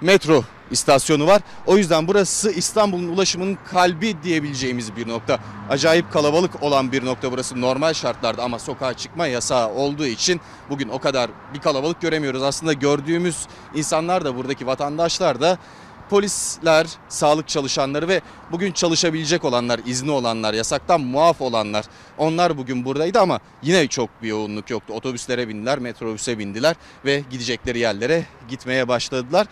metro 0.00 0.44
istasyonu 0.70 1.26
var. 1.26 1.42
O 1.66 1.76
yüzden 1.76 2.08
burası 2.08 2.50
İstanbul'un 2.50 3.08
ulaşımının 3.08 3.58
kalbi 3.70 4.22
diyebileceğimiz 4.22 4.96
bir 4.96 5.08
nokta. 5.08 5.38
Acayip 5.70 6.12
kalabalık 6.12 6.62
olan 6.62 6.92
bir 6.92 7.04
nokta 7.04 7.32
burası 7.32 7.60
normal 7.60 7.92
şartlarda 7.92 8.42
ama 8.42 8.58
sokağa 8.58 8.94
çıkma 8.94 9.26
yasağı 9.26 9.68
olduğu 9.68 10.06
için 10.06 10.40
bugün 10.70 10.88
o 10.88 10.98
kadar 10.98 11.30
bir 11.54 11.58
kalabalık 11.58 12.00
göremiyoruz. 12.00 12.42
Aslında 12.42 12.72
gördüğümüz 12.72 13.46
insanlar 13.74 14.24
da 14.24 14.36
buradaki 14.36 14.66
vatandaşlar 14.66 15.40
da 15.40 15.58
polisler, 16.10 16.86
sağlık 17.08 17.48
çalışanları 17.48 18.08
ve 18.08 18.20
bugün 18.52 18.72
çalışabilecek 18.72 19.44
olanlar, 19.44 19.80
izni 19.86 20.10
olanlar, 20.10 20.54
yasaktan 20.54 21.00
muaf 21.00 21.40
olanlar 21.40 21.84
onlar 22.18 22.58
bugün 22.58 22.84
buradaydı 22.84 23.20
ama 23.20 23.40
yine 23.62 23.86
çok 23.86 24.22
bir 24.22 24.28
yoğunluk 24.28 24.70
yoktu. 24.70 24.92
Otobüslere 24.92 25.48
bindiler, 25.48 25.78
metrobüse 25.78 26.38
bindiler 26.38 26.76
ve 27.04 27.22
gidecekleri 27.30 27.78
yerlere 27.78 28.24
gitmeye 28.48 28.88
başladılar. 28.88 29.46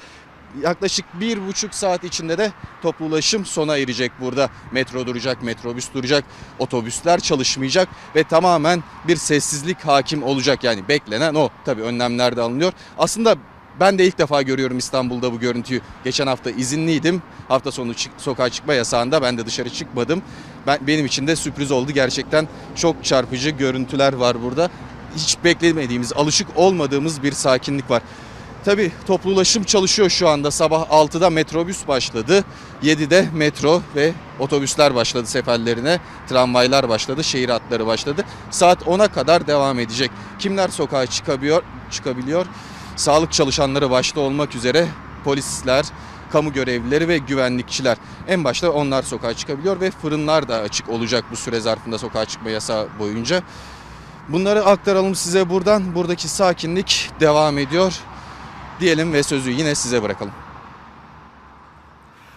Yaklaşık 0.61 1.21
bir 1.21 1.47
buçuk 1.49 1.75
saat 1.75 2.05
içinde 2.05 2.39
de 2.39 2.53
toplu 2.83 3.05
ulaşım 3.05 3.47
sona 3.47 3.77
erecek 3.77 4.13
burada. 4.21 4.51
Metro 4.73 5.07
duracak, 5.07 5.43
metrobüs 5.43 5.95
duracak, 5.95 6.25
otobüsler 6.59 7.21
çalışmayacak 7.21 7.89
ve 8.17 8.25
tamamen 8.25 8.83
bir 9.09 9.17
sessizlik 9.17 9.81
hakim 9.81 10.23
olacak. 10.23 10.65
Yani 10.65 10.89
beklenen 10.89 11.35
o. 11.35 11.49
Tabii 11.65 11.83
önlemler 11.83 12.37
de 12.37 12.41
alınıyor. 12.41 12.73
Aslında 12.99 13.37
ben 13.81 13.99
de 13.99 14.07
ilk 14.07 14.19
defa 14.19 14.43
görüyorum 14.43 14.79
İstanbul'da 14.79 15.33
bu 15.33 15.41
görüntüyü. 15.41 15.81
Geçen 16.05 16.27
hafta 16.27 16.51
izinliydim. 16.51 17.23
Hafta 17.49 17.73
sonu 17.73 17.95
çık- 17.95 18.13
sokağa 18.19 18.51
çıkma 18.51 18.75
yasağında 18.75 19.23
ben 19.23 19.39
de 19.39 19.47
dışarı 19.47 19.71
çıkmadım. 19.71 20.23
Ben 20.67 20.79
benim 20.87 21.07
için 21.07 21.27
de 21.27 21.37
sürpriz 21.37 21.71
oldu. 21.71 21.93
Gerçekten 21.93 22.49
çok 22.75 23.05
çarpıcı 23.05 23.51
görüntüler 23.51 24.13
var 24.13 24.43
burada. 24.43 24.71
Hiç 25.17 25.37
beklemediğimiz, 25.45 26.13
alışık 26.13 26.49
olmadığımız 26.57 27.23
bir 27.23 27.33
sakinlik 27.33 27.91
var. 27.91 28.03
Tabii 28.65 28.93
toplu 29.07 29.31
ulaşım 29.31 29.65
çalışıyor 29.65 30.11
şu 30.11 30.29
anda. 30.29 30.51
Sabah 30.51 30.89
6'da 30.91 31.31
metrobüs 31.31 31.89
başladı. 31.89 32.45
7'de 32.83 33.29
metro 33.35 33.83
ve 33.97 34.13
otobüsler 34.39 34.95
başladı 34.95 35.27
seferlerine. 35.27 36.01
Tramvaylar 36.29 36.89
başladı, 36.89 37.25
şehir 37.25 37.49
hatları 37.49 37.87
başladı. 37.87 38.25
Saat 38.51 38.83
10'a 38.83 39.09
kadar 39.09 39.47
devam 39.47 39.79
edecek. 39.79 40.11
Kimler 40.39 40.69
sokağa 40.69 41.07
çıkabiliyor? 41.07 41.63
çıkabiliyor? 41.91 42.47
Sağlık 42.97 43.33
çalışanları 43.33 43.91
başta 43.91 44.21
olmak 44.21 44.55
üzere 44.55 44.89
polisler, 45.25 45.85
kamu 46.33 46.53
görevlileri 46.53 47.09
ve 47.09 47.19
güvenlikçiler. 47.19 47.97
En 48.29 48.45
başta 48.45 48.71
onlar 48.71 49.03
sokağa 49.03 49.35
çıkabiliyor 49.35 49.81
ve 49.81 49.91
fırınlar 49.91 50.49
da 50.49 50.57
açık 50.57 50.89
olacak 50.89 51.25
bu 51.31 51.37
süre 51.37 51.61
zarfında 51.61 51.99
sokağa 51.99 52.25
çıkma 52.25 52.51
yasağı 52.51 52.89
boyunca. 52.99 53.43
Bunları 54.29 54.65
aktaralım 54.65 55.15
size 55.15 55.49
buradan. 55.49 55.95
Buradaki 55.95 56.29
sakinlik 56.29 57.11
devam 57.21 57.59
ediyor 57.59 58.01
diyelim 58.83 59.13
ve 59.13 59.23
sözü 59.23 59.51
yine 59.51 59.75
size 59.75 60.03
bırakalım. 60.03 60.33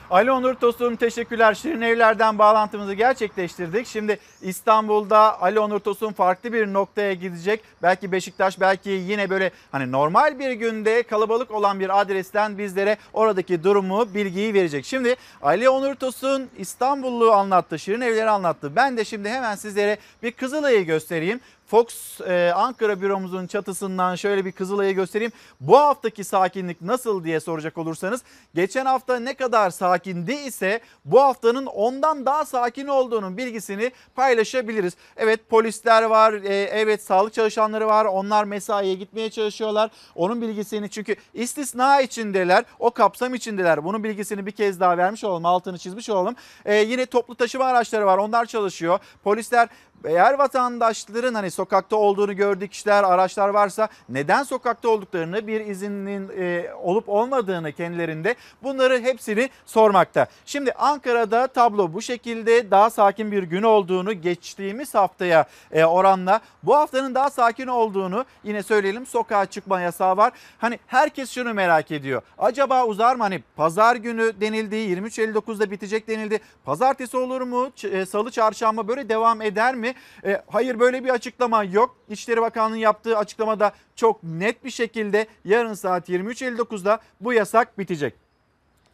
Ali 0.09 0.31
Onur 0.31 0.53
Tosun 0.53 0.95
teşekkürler. 0.95 1.53
Şirin 1.53 1.81
Evler'den 1.81 2.39
bağlantımızı 2.39 2.93
gerçekleştirdik. 2.93 3.87
Şimdi 3.87 4.19
İstanbul'da 4.41 5.41
Ali 5.41 5.59
Onur 5.59 5.79
Tosun 5.79 6.11
farklı 6.11 6.53
bir 6.53 6.73
noktaya 6.73 7.13
gidecek. 7.13 7.61
Belki 7.83 8.11
Beşiktaş 8.11 8.59
belki 8.59 8.89
yine 8.89 9.29
böyle 9.29 9.51
hani 9.71 9.91
normal 9.91 10.39
bir 10.39 10.51
günde 10.51 11.03
kalabalık 11.03 11.51
olan 11.51 11.79
bir 11.79 12.01
adresten 12.01 12.57
bizlere 12.57 12.97
oradaki 13.13 13.63
durumu, 13.63 14.13
bilgiyi 14.13 14.53
verecek. 14.53 14.85
Şimdi 14.85 15.15
Ali 15.41 15.69
Onur 15.69 15.95
Tosun 15.95 16.49
İstanbul'u 16.57 17.31
anlattı, 17.31 17.79
Şirin 17.79 18.01
Evler'i 18.01 18.29
anlattı. 18.29 18.75
Ben 18.75 18.97
de 18.97 19.05
şimdi 19.05 19.29
hemen 19.29 19.55
sizlere 19.55 19.97
bir 20.23 20.31
Kızılay'ı 20.31 20.81
göstereyim. 20.81 21.39
Fox 21.67 22.21
e, 22.21 22.51
Ankara 22.55 23.01
büromuzun 23.01 23.47
çatısından 23.47 24.15
şöyle 24.15 24.45
bir 24.45 24.51
Kızılay'ı 24.51 24.93
göstereyim. 24.93 25.31
Bu 25.59 25.77
haftaki 25.77 26.23
sakinlik 26.23 26.81
nasıl 26.81 27.23
diye 27.23 27.39
soracak 27.39 27.77
olursanız 27.77 28.21
geçen 28.55 28.85
hafta 28.85 29.19
ne 29.19 29.33
kadar 29.33 29.69
sakindi 29.69 30.33
ise 30.33 30.79
bu 31.05 31.21
haftanın 31.21 31.65
ondan 31.65 32.25
daha 32.25 32.45
sakin 32.45 32.87
olduğunun 32.87 33.37
bilgisini 33.37 33.91
paylaşabiliriz. 34.15 34.93
Evet 35.17 35.49
polisler 35.49 36.03
var, 36.03 36.33
e, 36.33 36.55
evet 36.55 37.03
sağlık 37.03 37.33
çalışanları 37.33 37.87
var. 37.87 38.05
Onlar 38.05 38.43
mesaiye 38.43 38.93
gitmeye 38.93 39.29
çalışıyorlar. 39.29 39.91
Onun 40.15 40.41
bilgisini 40.41 40.89
çünkü 40.89 41.15
istisna 41.33 42.01
içindeler, 42.01 42.65
o 42.79 42.91
kapsam 42.91 43.33
içindeler. 43.33 43.83
Bunun 43.83 44.03
bilgisini 44.03 44.45
bir 44.45 44.51
kez 44.51 44.79
daha 44.79 44.97
vermiş 44.97 45.23
olalım, 45.23 45.45
altını 45.45 45.77
çizmiş 45.77 46.09
olalım. 46.09 46.35
E, 46.65 46.75
yine 46.75 47.05
toplu 47.05 47.35
taşıma 47.35 47.65
araçları 47.65 48.05
var, 48.05 48.17
onlar 48.17 48.45
çalışıyor. 48.45 48.99
Polisler 49.23 49.69
eğer 50.03 50.33
vatandaşların 50.33 51.33
hani 51.33 51.51
sokakta 51.51 51.95
olduğunu 51.95 52.35
gördüğü 52.35 52.67
kişiler, 52.67 53.03
araçlar 53.03 53.49
varsa 53.49 53.87
neden 54.09 54.43
sokakta 54.43 54.89
olduklarını, 54.89 55.47
bir 55.47 55.61
izinin 55.61 56.31
e, 56.39 56.73
olup 56.73 57.09
olmadığını 57.09 57.71
kendilerinde 57.71 58.35
bunları 58.63 58.99
hepsini 58.99 59.49
sormakta. 59.65 60.27
Şimdi 60.45 60.71
Ankara'da 60.71 61.47
tablo 61.47 61.93
bu 61.93 62.01
şekilde 62.01 62.71
daha 62.71 62.89
sakin 62.89 63.31
bir 63.31 63.43
gün 63.43 63.63
olduğunu 63.63 64.13
geçtiğimiz 64.13 64.95
haftaya 64.95 65.45
e, 65.71 65.85
oranla 65.85 66.39
bu 66.63 66.75
haftanın 66.75 67.15
daha 67.15 67.29
sakin 67.29 67.67
olduğunu 67.67 68.25
yine 68.43 68.63
söyleyelim. 68.63 69.05
Sokağa 69.05 69.45
çıkma 69.45 69.81
yasağı 69.81 70.17
var. 70.17 70.33
Hani 70.57 70.79
herkes 70.87 71.31
şunu 71.31 71.53
merak 71.53 71.91
ediyor. 71.91 72.21
Acaba 72.37 72.85
uzar 72.85 73.15
mı? 73.15 73.23
Hani 73.23 73.43
pazar 73.55 73.95
günü 73.95 74.33
denildi, 74.41 74.75
23.59'da 74.75 75.71
bitecek 75.71 76.07
denildi. 76.07 76.39
Pazartesi 76.65 77.17
olur 77.17 77.41
mu? 77.41 77.71
E, 77.91 78.05
Salı, 78.05 78.31
çarşamba 78.31 78.87
böyle 78.87 79.09
devam 79.09 79.41
eder 79.41 79.75
mi? 79.75 79.84
Mi? 79.85 79.95
E, 80.25 80.41
hayır 80.47 80.79
böyle 80.79 81.03
bir 81.03 81.09
açıklama 81.09 81.63
yok. 81.63 81.97
İçişleri 82.09 82.41
Bakanlığı'nın 82.41 82.79
yaptığı 82.79 83.17
açıklamada 83.17 83.71
çok 83.95 84.23
net 84.23 84.65
bir 84.65 84.69
şekilde 84.69 85.27
yarın 85.45 85.73
saat 85.73 86.09
23.59'da 86.09 86.99
bu 87.21 87.33
yasak 87.33 87.79
bitecek. 87.79 88.13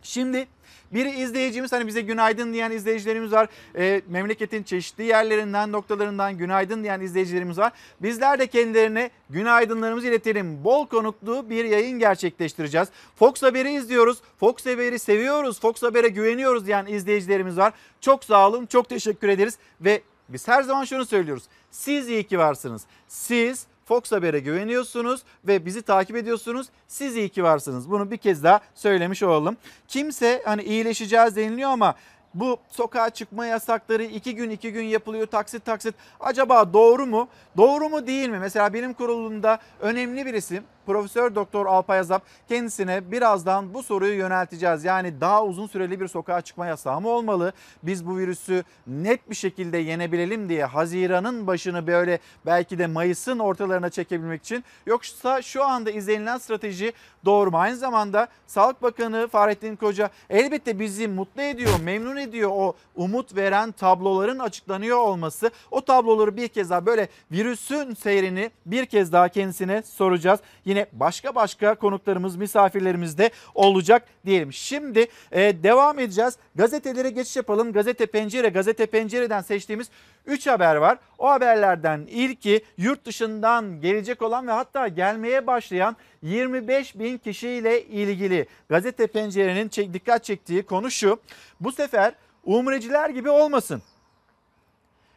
Şimdi 0.04 0.48
bir 0.94 1.06
izleyicimiz 1.06 1.72
hani 1.72 1.88
bize 1.88 2.02
günaydın 2.02 2.54
diyen 2.54 2.72
izleyicilerimiz 2.72 3.32
var. 3.32 3.48
E, 3.78 4.02
memleketin 4.10 4.64
çeşitli 4.64 5.04
yerlerinden 5.04 5.72
noktalarından 5.72 6.38
günaydın 6.38 6.84
diyen 6.84 7.02
izleyicilerimiz 7.02 7.58
var. 7.58 7.72
Bizler 8.02 8.40
de 8.40 8.48
kendilerine 8.48 9.10
günaydınlarımızı 9.30 10.08
iletelim. 10.08 10.64
Bol 10.64 10.88
konuklu 10.88 11.50
bir 11.50 11.66
yayın 11.66 12.00
gerçekleştireceğiz. 12.00 12.88
Fox 13.16 13.44
Haber'i 13.44 13.72
izliyoruz. 13.74 14.18
Fox 14.40 14.66
Haber'i 14.66 15.00
seviyoruz. 15.00 15.60
Fox 15.60 15.84
Haber'e 15.84 16.08
güveniyoruz 16.08 16.66
diyen 16.68 16.86
izleyicilerimiz 16.86 17.58
var. 17.58 17.74
Çok 18.02 18.24
sağ 18.24 18.50
olun. 18.50 18.66
Çok 18.66 18.90
teşekkür 18.90 19.30
ederiz. 19.30 19.58
Ve 19.82 20.02
biz 20.34 20.48
her 20.48 20.64
zaman 20.64 20.84
şunu 20.84 21.06
söylüyoruz. 21.06 21.44
Siz 21.72 22.10
iyi 22.10 22.24
ki 22.24 22.40
varsınız. 22.40 22.82
Siz 23.08 23.66
Fox 23.86 24.12
Haber'e 24.12 24.40
güveniyorsunuz 24.40 25.22
ve 25.48 25.66
bizi 25.66 25.82
takip 25.82 26.16
ediyorsunuz. 26.16 26.68
Siz 26.88 27.16
iyi 27.16 27.30
ki 27.30 27.44
varsınız. 27.44 27.92
Bunu 27.92 28.12
bir 28.12 28.18
kez 28.18 28.44
daha 28.44 28.60
söylemiş 28.76 29.24
olalım. 29.24 29.58
Kimse 29.88 30.42
hani 30.46 30.64
iyileşeceğiz 30.64 31.36
deniliyor 31.36 31.70
ama 31.70 31.96
bu 32.34 32.58
sokağa 32.70 33.10
çıkma 33.10 33.46
yasakları 33.46 34.04
iki 34.04 34.36
gün 34.36 34.50
iki 34.50 34.72
gün 34.72 34.84
yapılıyor 34.84 35.28
taksit 35.28 35.66
taksit. 35.66 35.96
Acaba 36.20 36.74
doğru 36.74 37.06
mu? 37.06 37.28
Doğru 37.58 37.90
mu 37.90 38.08
değil 38.08 38.30
mi? 38.30 38.40
Mesela 38.40 38.74
bilim 38.74 38.94
kurulunda 38.94 39.60
önemli 39.80 40.26
bir 40.26 40.34
isim 40.34 40.64
Profesör 40.86 41.36
Doktor 41.36 41.66
Alpay 41.66 42.00
Azap 42.00 42.24
kendisine 42.50 43.12
birazdan 43.12 43.74
bu 43.74 43.84
soruyu 43.84 44.14
yönelteceğiz. 44.14 44.84
Yani 44.84 45.22
daha 45.22 45.46
uzun 45.46 45.68
süreli 45.68 46.00
bir 46.00 46.08
sokağa 46.08 46.42
çıkma 46.42 46.68
yasağı 46.68 47.02
mı 47.02 47.10
olmalı? 47.10 47.54
Biz 47.84 48.08
bu 48.08 48.18
virüsü 48.18 48.64
net 48.88 49.30
bir 49.30 49.36
şekilde 49.36 49.78
yenebilelim 49.78 50.50
diye 50.50 50.66
Haziran'ın 50.66 51.48
başını 51.48 51.88
böyle 51.88 52.20
belki 52.46 52.80
de 52.80 52.88
Mayıs'ın 52.88 53.40
ortalarına 53.40 53.90
çekebilmek 53.90 54.42
için. 54.42 54.64
Yoksa 54.86 55.42
şu 55.42 55.64
anda 55.64 55.92
izlenilen 55.92 56.38
strateji 56.38 56.94
doğru 57.26 57.52
mu? 57.52 57.58
Aynı 57.58 57.78
zamanda 57.78 58.28
Sağlık 58.48 58.82
Bakanı 58.82 59.28
Fahrettin 59.28 59.76
Koca 59.76 60.10
elbette 60.30 60.80
bizi 60.80 61.08
mutlu 61.08 61.42
ediyor, 61.42 61.80
memnun 61.84 62.18
ediyor 62.18 62.52
o 62.54 62.76
umut 62.96 63.36
veren 63.36 63.72
tabloların 63.72 64.40
açıklanıyor 64.40 64.98
olması. 64.98 65.52
O 65.72 65.82
tabloları 65.82 66.38
bir 66.38 66.48
kez 66.48 66.70
daha 66.70 66.86
böyle 66.86 67.08
virüsün 67.32 67.94
seyrini 67.94 68.52
bir 68.66 68.86
kez 68.86 69.14
daha 69.14 69.30
kendisine 69.30 69.82
soracağız. 69.82 70.40
Yine 70.72 70.86
başka 70.94 71.36
başka 71.36 71.76
konuklarımız, 71.76 72.36
misafirlerimiz 72.36 73.18
de 73.18 73.30
olacak 73.56 74.08
diyelim. 74.26 74.54
Şimdi 74.54 75.08
e, 75.32 75.64
devam 75.64 76.00
edeceğiz. 76.00 76.38
Gazetelere 76.56 77.10
geçiş 77.10 77.36
yapalım. 77.36 77.74
Gazete 77.74 78.06
Pencere, 78.06 78.50
Gazete 78.50 78.86
Pencere'den 78.86 79.42
seçtiğimiz 79.42 79.90
3 80.26 80.48
haber 80.48 80.76
var. 80.76 80.98
O 81.18 81.30
haberlerden 81.30 82.08
ilki 82.10 82.66
yurt 82.78 83.06
dışından 83.06 83.82
gelecek 83.82 84.22
olan 84.22 84.48
ve 84.48 84.52
hatta 84.52 84.88
gelmeye 84.88 85.48
başlayan 85.48 85.96
25 86.22 87.00
bin 87.00 87.18
kişiyle 87.18 87.84
ilgili. 87.84 88.48
Gazete 88.70 89.08
Pencere'nin 89.08 89.94
dikkat 89.94 90.24
çektiği 90.24 90.64
konu 90.64 90.92
şu. 90.92 91.20
Bu 91.60 91.72
sefer 91.72 92.14
umreciler 92.44 93.10
gibi 93.10 93.30
olmasın. 93.30 93.82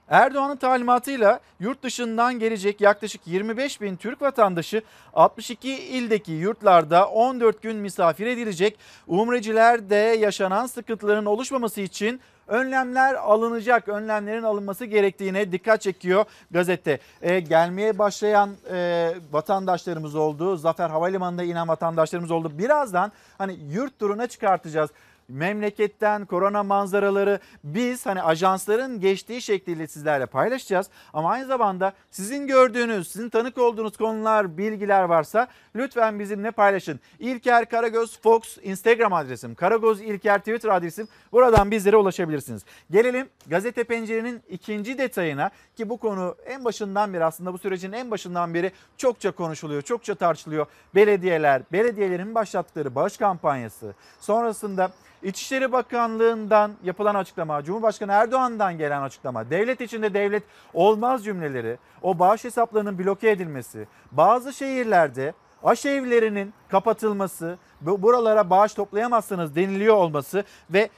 Erdoğan'ın 0.08 0.56
talimatıyla 0.56 1.40
yurt 1.60 1.82
dışından 1.82 2.38
gelecek 2.38 2.80
yaklaşık 2.80 3.26
25 3.26 3.80
bin 3.80 3.96
Türk 3.96 4.22
vatandaşı 4.22 4.82
62 5.14 5.70
ildeki 5.70 6.32
yurtlarda 6.32 7.08
14 7.08 7.62
gün 7.62 7.76
misafir 7.76 8.26
edilecek. 8.26 8.78
Umrecilerde 9.06 9.94
yaşanan 9.94 10.66
sıkıntıların 10.66 11.24
oluşmaması 11.24 11.80
için 11.80 12.20
önlemler 12.46 13.14
alınacak. 13.14 13.88
Önlemlerin 13.88 14.42
alınması 14.42 14.84
gerektiğine 14.84 15.52
dikkat 15.52 15.80
çekiyor 15.80 16.24
gazete. 16.50 16.98
E, 17.22 17.40
gelmeye 17.40 17.98
başlayan 17.98 18.50
e, 18.72 19.10
vatandaşlarımız 19.32 20.14
oldu. 20.14 20.56
Zafer 20.56 20.90
Havalimanı'nda 20.90 21.42
inen 21.42 21.68
vatandaşlarımız 21.68 22.30
oldu. 22.30 22.58
Birazdan 22.58 23.12
hani 23.38 23.58
yurt 23.72 23.98
turuna 23.98 24.26
çıkartacağız 24.26 24.90
memleketten 25.28 26.26
korona 26.26 26.62
manzaraları 26.62 27.38
biz 27.64 28.06
hani 28.06 28.22
ajansların 28.22 29.00
geçtiği 29.00 29.42
şekliyle 29.42 29.86
sizlerle 29.86 30.26
paylaşacağız. 30.26 30.86
Ama 31.12 31.30
aynı 31.30 31.46
zamanda 31.46 31.92
sizin 32.10 32.46
gördüğünüz, 32.46 33.08
sizin 33.08 33.28
tanık 33.28 33.58
olduğunuz 33.58 33.96
konular, 33.96 34.58
bilgiler 34.58 35.02
varsa 35.02 35.48
lütfen 35.76 36.18
bizimle 36.18 36.50
paylaşın. 36.50 37.00
İlker 37.18 37.68
Karagöz 37.68 38.20
Fox 38.20 38.58
Instagram 38.62 39.12
adresim, 39.12 39.54
Karagöz 39.54 40.00
İlker 40.00 40.38
Twitter 40.38 40.68
adresim. 40.68 41.08
Buradan 41.32 41.70
bizlere 41.70 41.96
ulaşabilirsiniz. 41.96 42.64
Gelelim 42.90 43.28
gazete 43.46 43.84
pencerenin 43.84 44.42
ikinci 44.48 44.98
detayına 44.98 45.50
ki 45.76 45.88
bu 45.88 45.96
konu 45.96 46.36
en 46.46 46.64
başından 46.64 47.14
beri 47.14 47.24
aslında 47.24 47.52
bu 47.52 47.58
sürecin 47.58 47.92
en 47.92 48.10
başından 48.10 48.54
beri 48.54 48.72
çokça 48.96 49.30
konuşuluyor, 49.30 49.82
çokça 49.82 50.14
tartışılıyor. 50.14 50.66
Belediyeler, 50.94 51.62
belediyelerin 51.72 52.34
başlattıkları 52.34 52.94
bağış 52.94 53.16
kampanyası, 53.16 53.94
sonrasında 54.20 54.90
İçişleri 55.24 55.72
Bakanlığı'ndan 55.72 56.72
yapılan 56.84 57.14
açıklama, 57.14 57.62
Cumhurbaşkanı 57.62 58.12
Erdoğan'dan 58.12 58.78
gelen 58.78 59.02
açıklama, 59.02 59.50
devlet 59.50 59.80
içinde 59.80 60.14
devlet 60.14 60.42
olmaz 60.74 61.24
cümleleri, 61.24 61.78
o 62.02 62.18
bağış 62.18 62.44
hesaplarının 62.44 62.98
bloke 62.98 63.30
edilmesi, 63.30 63.86
bazı 64.12 64.52
şehirlerde 64.52 65.32
aşevlerinin 65.62 66.54
kapatılması, 66.68 67.58
buralara 67.80 68.50
bağış 68.50 68.74
toplayamazsınız 68.74 69.56
deniliyor 69.56 69.96
olması 69.96 70.44
ve 70.70 70.88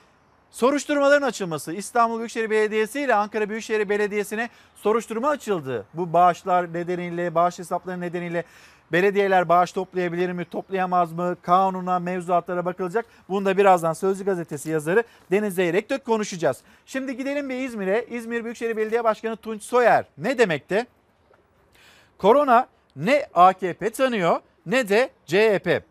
soruşturmaların 0.50 1.26
açılması. 1.26 1.72
İstanbul 1.72 2.18
Büyükşehir 2.18 2.50
Belediyesi 2.50 3.00
ile 3.00 3.14
Ankara 3.14 3.48
Büyükşehir 3.48 3.88
Belediyesi'ne 3.88 4.48
soruşturma 4.74 5.28
açıldı. 5.28 5.86
Bu 5.94 6.12
bağışlar 6.12 6.72
nedeniyle, 6.72 7.34
bağış 7.34 7.58
hesapları 7.58 8.00
nedeniyle 8.00 8.44
Belediyeler 8.92 9.48
bağış 9.48 9.72
toplayabilir 9.72 10.32
mi, 10.32 10.44
toplayamaz 10.44 11.12
mı? 11.12 11.36
Kanuna, 11.42 11.98
mevzuatlara 11.98 12.64
bakılacak. 12.64 13.06
Bunu 13.28 13.44
da 13.44 13.56
birazdan 13.56 13.92
Sözcü 13.92 14.24
Gazetesi 14.24 14.70
yazarı 14.70 15.04
Deniz 15.30 15.54
Zeyrek 15.54 16.04
konuşacağız. 16.04 16.60
Şimdi 16.86 17.16
gidelim 17.16 17.48
bir 17.48 17.54
İzmir'e. 17.54 18.06
İzmir 18.10 18.44
Büyükşehir 18.44 18.76
Belediye 18.76 19.04
Başkanı 19.04 19.36
Tunç 19.36 19.62
Soyer 19.62 20.04
ne 20.18 20.38
demekte? 20.38 20.86
Korona 22.18 22.68
ne 22.96 23.26
AKP 23.34 23.90
tanıyor 23.90 24.40
ne 24.66 24.88
de 24.88 25.10
CHP. 25.26 25.82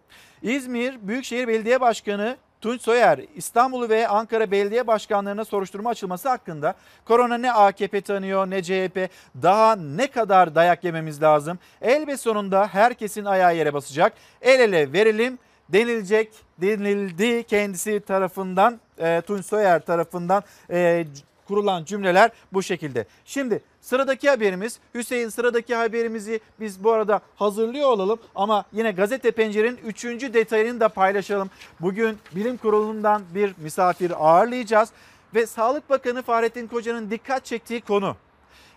İzmir 0.42 1.08
Büyükşehir 1.08 1.48
Belediye 1.48 1.82
Başkanı 1.82 2.38
Tunç 2.66 2.82
Soyer 2.82 3.20
İstanbul 3.36 3.90
ve 3.90 4.08
Ankara 4.08 4.52
Belediye 4.52 4.88
Başkanlarına 4.88 5.46
soruşturma 5.46 5.90
açılması 5.90 6.30
hakkında 6.30 6.76
korona 7.06 7.38
ne 7.38 7.52
AKP 7.52 8.02
tanıyor 8.02 8.50
ne 8.50 8.64
CHP 8.64 9.10
daha 9.42 9.76
ne 9.76 10.08
kadar 10.08 10.56
dayak 10.56 10.84
yememiz 10.84 11.22
lazım? 11.22 11.60
Elbet 11.82 12.20
sonunda 12.20 12.68
herkesin 12.68 13.26
ayağı 13.26 13.56
yere 13.56 13.74
basacak. 13.74 14.14
El 14.42 14.60
ele 14.60 14.94
verelim 14.94 15.40
denilecek 15.70 16.32
denildi 16.62 17.44
kendisi 17.44 18.00
tarafından 18.00 18.80
e, 19.00 19.22
Tunç 19.22 19.46
Soyer 19.46 19.86
tarafından 19.86 20.44
e, 20.70 21.06
kurulan 21.48 21.84
cümleler 21.84 22.32
bu 22.54 22.64
şekilde. 22.64 23.06
Şimdi 23.26 23.62
sıradaki 23.82 24.30
haberimiz 24.30 24.80
Hüseyin 24.94 25.30
sıradaki 25.30 25.76
haberimizi 25.76 26.40
biz 26.60 26.84
bu 26.84 26.92
arada 26.92 27.22
hazırlıyor 27.36 27.90
olalım 27.90 28.20
ama 28.36 28.66
yine 28.74 28.92
gazete 28.92 29.32
pencerenin 29.32 29.78
3. 29.86 30.04
detayını 30.06 30.80
da 30.80 30.90
paylaşalım. 30.90 31.50
Bugün 31.80 32.18
bilim 32.36 32.58
kurulundan 32.58 33.24
bir 33.36 33.54
misafir 33.58 34.14
ağırlayacağız 34.20 34.90
ve 35.36 35.46
Sağlık 35.46 35.90
Bakanı 35.90 36.22
Fahrettin 36.22 36.68
Koca'nın 36.68 37.12
dikkat 37.12 37.46
çektiği 37.46 37.82
konu. 37.82 38.16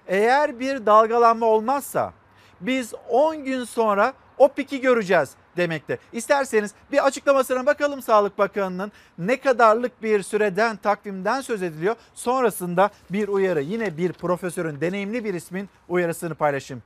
Eğer 0.07 0.61
bir 0.61 0.87
dalgalanma 0.87 1.47
olmazsa 1.47 2.13
biz 2.61 2.95
10 3.09 3.45
gün 3.45 3.65
sonra 3.65 4.13
o 4.39 4.49
piki 4.49 4.81
göreceğiz 4.81 5.31
demekte. 5.59 5.99
İsterseniz 6.13 6.75
bir 6.93 7.07
açıklamasına 7.07 7.67
bakalım 7.67 8.03
Sağlık 8.03 8.39
Bakanı'nın 8.39 8.93
ne 9.19 9.41
kadarlık 9.41 10.03
bir 10.03 10.23
süreden 10.23 10.77
takvimden 10.77 11.41
söz 11.41 11.63
ediliyor. 11.63 11.97
Sonrasında 12.15 12.91
bir 13.11 13.29
uyarı 13.29 13.63
yine 13.63 13.97
bir 13.97 14.13
profesörün 14.13 14.81
deneyimli 14.81 15.25
bir 15.25 15.35
ismin 15.35 15.69
uyarısını 15.89 16.35
paylaşayım. 16.35 16.83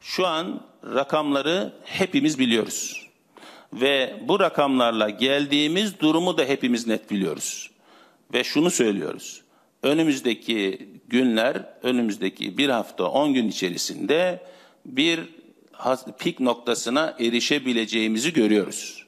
Şu 0.00 0.26
an 0.26 0.60
rakamları 0.94 1.72
hepimiz 1.84 2.38
biliyoruz. 2.38 3.08
Ve 3.72 4.20
bu 4.28 4.40
rakamlarla 4.40 5.10
geldiğimiz 5.10 6.00
durumu 6.00 6.38
da 6.38 6.44
hepimiz 6.44 6.86
net 6.86 7.10
biliyoruz. 7.10 7.70
Ve 8.34 8.44
şunu 8.44 8.70
söylüyoruz. 8.70 9.42
Önümüzdeki 9.82 10.88
günler, 11.08 11.64
önümüzdeki 11.82 12.58
bir 12.58 12.68
hafta, 12.68 13.04
on 13.04 13.34
gün 13.34 13.48
içerisinde 13.48 14.42
bir 14.86 15.37
pik 16.18 16.40
noktasına 16.40 17.16
erişebileceğimizi 17.20 18.32
görüyoruz. 18.32 19.06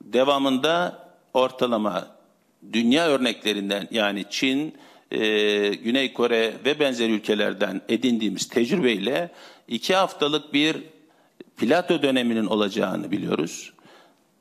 Devamında 0.00 1.06
ortalama 1.34 2.16
dünya 2.72 3.06
örneklerinden 3.08 3.88
yani 3.90 4.24
Çin, 4.30 4.74
e, 5.10 5.18
Güney 5.68 6.12
Kore 6.12 6.54
ve 6.64 6.80
benzer 6.80 7.08
ülkelerden 7.08 7.80
edindiğimiz 7.88 8.48
tecrübeyle 8.48 9.30
iki 9.68 9.94
haftalık 9.94 10.52
bir 10.52 10.76
plato 11.56 12.02
döneminin 12.02 12.46
olacağını 12.46 13.10
biliyoruz. 13.10 13.72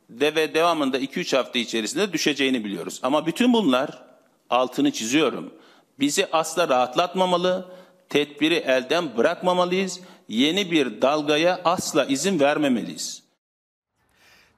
De 0.10 0.36
ve 0.36 0.54
devamında 0.54 1.00
2-3 1.00 1.38
hafta 1.38 1.60
içerisinde 1.60 2.14
düşeceğini 2.14 2.66
biliyoruz. 2.66 3.00
Ama 3.04 3.26
bütün 3.26 3.54
bunlar 3.54 4.04
altını 4.50 4.92
çiziyorum. 4.92 5.54
Bizi 6.00 6.28
asla 6.32 6.70
rahatlatmamalı, 6.70 7.66
tedbiri 8.10 8.56
elden 8.56 9.18
bırakmamalıyız. 9.18 10.00
Yeni 10.28 10.72
bir 10.72 11.02
dalgaya 11.02 11.62
asla 11.66 12.06
izin 12.06 12.40
vermemeliyiz. 12.40 13.25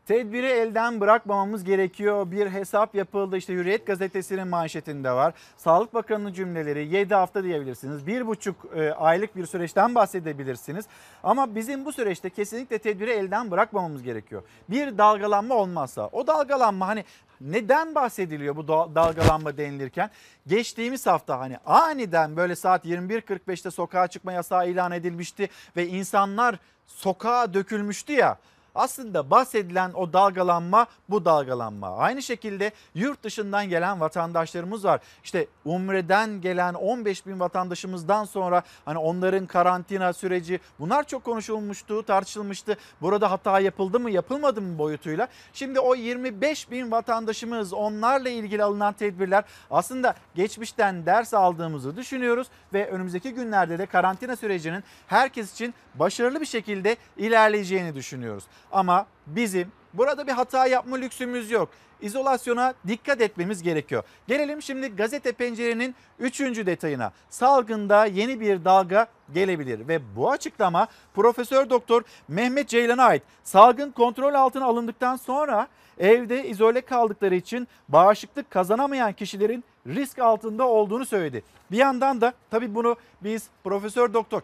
Tedbiri 0.08 0.46
elden 0.46 1.02
bırakmamamız 1.02 1.63
gerekiyor. 1.63 2.32
Bir 2.32 2.50
hesap 2.50 2.96
yapıldı. 2.96 3.38
İşte 3.38 3.54
Hürriyet 3.54 3.86
gazetesinin 3.88 4.48
manşetinde 4.48 5.12
var. 5.12 5.34
Sağlık 5.58 5.93
Bakanı'nın 5.93 6.34
cümleleri 6.34 6.88
7 6.96 7.15
hafta 7.15 7.43
diyebilirsiniz. 7.43 8.02
1,5 8.04 8.54
e, 8.76 8.93
aylık 8.93 9.36
bir 9.36 9.46
süreçten 9.46 9.96
bahsedebilirsiniz. 9.96 10.86
Ama 11.24 11.56
bizim 11.56 11.86
bu 11.86 11.93
süreçte 11.93 12.30
kesinlikle 12.30 12.78
tedbiri 12.78 13.12
elden 13.12 13.52
bırakmamamız 13.52 14.04
gerekiyor. 14.04 14.43
Bir 14.70 14.98
dalgalanma 14.98 15.56
olmazsa 15.56 16.10
o 16.12 16.28
dalgalanma 16.28 16.88
hani 16.88 17.06
neden 17.41 17.96
bahsediliyor 17.96 18.56
bu 18.56 18.67
da- 18.67 18.96
dalgalanma 18.96 19.58
denilirken? 19.58 20.10
Geçtiğimiz 20.48 21.08
hafta 21.08 21.39
hani 21.39 21.58
aniden 21.65 22.38
böyle 22.38 22.56
saat 22.56 22.86
21.45'te 22.86 23.72
sokağa 23.72 24.08
çıkma 24.08 24.32
yasağı 24.32 24.70
ilan 24.70 24.91
edilmişti 24.91 25.50
ve 25.78 25.88
insanlar 25.88 26.60
sokağa 26.88 27.54
dökülmüştü 27.54 28.13
ya. 28.13 28.38
Aslında 28.78 29.32
bahsedilen 29.32 29.92
o 29.94 30.13
dalgalanma 30.13 30.88
bu 31.10 31.26
dalgalanma. 31.26 31.98
Aynı 31.98 32.22
şekilde 32.22 32.72
yurt 32.96 33.24
dışından 33.24 33.70
gelen 33.70 34.00
vatandaşlarımız 34.00 34.86
var. 34.86 35.02
İşte 35.24 35.48
Umre'den 35.66 36.42
gelen 36.42 36.74
15 36.74 37.26
bin 37.26 37.40
vatandaşımızdan 37.40 38.26
sonra 38.26 38.63
hani 38.86 38.98
onların 38.98 39.46
karantina 39.46 40.13
süreci 40.13 40.60
bunlar 40.80 41.08
çok 41.08 41.24
konuşulmuştu, 41.24 42.04
tartışılmıştı. 42.04 42.78
Burada 43.02 43.32
hata 43.32 43.60
yapıldı 43.60 44.00
mı 44.00 44.12
yapılmadı 44.12 44.62
mı 44.62 44.78
boyutuyla. 44.78 45.28
Şimdi 45.54 45.80
o 45.80 45.96
25 45.96 46.72
bin 46.72 46.92
vatandaşımız 46.92 47.74
onlarla 47.74 48.30
ilgili 48.30 48.63
alınan 48.63 48.94
tedbirler 48.94 49.44
aslında 49.72 50.16
geçmişten 50.36 51.06
ders 51.06 51.34
aldığımızı 51.34 51.98
düşünüyoruz. 51.98 52.48
Ve 52.74 52.90
önümüzdeki 52.90 53.34
günlerde 53.34 53.80
de 53.80 53.86
karantina 53.86 54.36
sürecinin 54.36 54.84
herkes 55.08 55.54
için 55.54 55.74
başarılı 55.96 56.42
bir 56.42 56.46
şekilde 56.46 56.98
ilerleyeceğini 57.18 57.96
düşünüyoruz. 57.96 58.44
Ama 58.71 59.06
bizim 59.27 59.71
burada 59.93 60.27
bir 60.27 60.32
hata 60.32 60.67
yapma 60.67 60.97
lüksümüz 60.97 61.51
yok. 61.51 61.69
İzolasyona 62.01 62.73
dikkat 62.88 63.21
etmemiz 63.21 63.63
gerekiyor. 63.63 64.03
Gelelim 64.27 64.62
şimdi 64.62 64.95
gazete 64.95 65.32
pencerenin 65.32 65.95
3. 66.19 66.39
detayına. 66.39 67.12
Salgında 67.30 68.06
yeni 68.06 68.39
bir 68.39 68.65
dalga 68.65 69.08
gelebilir 69.34 69.88
ve 69.88 70.15
bu 70.15 70.32
açıklama 70.32 70.88
Profesör 71.15 71.69
Doktor 71.69 72.01
Mehmet 72.27 72.69
Ceylan'a 72.69 73.03
ait. 73.03 73.23
Salgın 73.43 73.91
kontrol 73.91 74.34
altına 74.34 74.65
alındıktan 74.65 75.15
sonra 75.15 75.67
evde 75.97 76.47
izole 76.47 76.82
kaldıkları 76.82 77.36
için 77.36 77.67
bağışıklık 77.89 78.51
kazanamayan 78.51 79.13
kişilerin 79.13 79.63
risk 79.88 80.19
altında 80.19 80.67
olduğunu 80.67 81.06
söyledi. 81.06 81.43
Bir 81.71 81.77
yandan 81.77 82.21
da 82.21 82.34
tabii 82.51 82.75
bunu 82.75 82.95
biz 83.23 83.47
Profesör 83.63 84.13
Doktor 84.13 84.41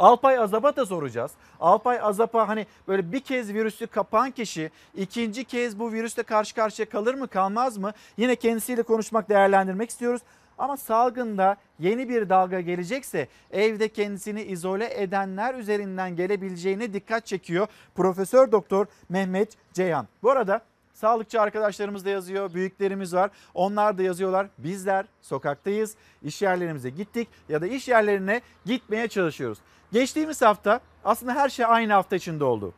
Alpay 0.00 0.38
Azap'a 0.38 0.86
soracağız. 0.86 1.32
Alpay 1.60 2.00
Azap'a 2.02 2.48
hani 2.48 2.66
böyle 2.88 3.12
bir 3.12 3.20
kez 3.20 3.54
virüsü 3.54 3.86
kapan 3.86 4.30
kişi 4.30 4.70
ikinci 4.94 5.44
kez 5.44 5.78
bu 5.78 5.92
virüsle 5.92 6.22
karşı 6.22 6.54
karşıya 6.54 6.88
kalır 6.88 7.14
mı 7.14 7.28
kalmaz 7.28 7.78
mı? 7.78 7.92
Yine 8.16 8.36
kendisiyle 8.36 8.82
konuşmak 8.82 9.28
değerlendirmek 9.28 9.90
istiyoruz. 9.90 10.22
Ama 10.58 10.76
salgında 10.76 11.56
yeni 11.78 12.08
bir 12.08 12.28
dalga 12.28 12.60
gelecekse 12.60 13.28
evde 13.50 13.88
kendisini 13.88 14.42
izole 14.42 15.02
edenler 15.02 15.54
üzerinden 15.54 16.16
gelebileceğine 16.16 16.92
dikkat 16.92 17.26
çekiyor 17.26 17.66
Profesör 17.94 18.52
Doktor 18.52 18.86
Mehmet 19.08 19.56
Ceyhan. 19.72 20.08
Bu 20.22 20.30
arada 20.30 20.60
Sağlıkçı 21.00 21.40
arkadaşlarımız 21.40 22.04
da 22.04 22.10
yazıyor, 22.10 22.54
büyüklerimiz 22.54 23.14
var. 23.14 23.30
Onlar 23.54 23.98
da 23.98 24.02
yazıyorlar. 24.02 24.46
Bizler 24.58 25.06
sokaktayız, 25.22 25.94
iş 26.22 26.42
yerlerimize 26.42 26.90
gittik 26.90 27.28
ya 27.48 27.60
da 27.60 27.66
iş 27.66 27.88
yerlerine 27.88 28.40
gitmeye 28.66 29.08
çalışıyoruz. 29.08 29.58
Geçtiğimiz 29.92 30.42
hafta 30.42 30.80
aslında 31.04 31.34
her 31.34 31.48
şey 31.48 31.64
aynı 31.68 31.92
hafta 31.92 32.16
içinde 32.16 32.44
oldu. 32.44 32.74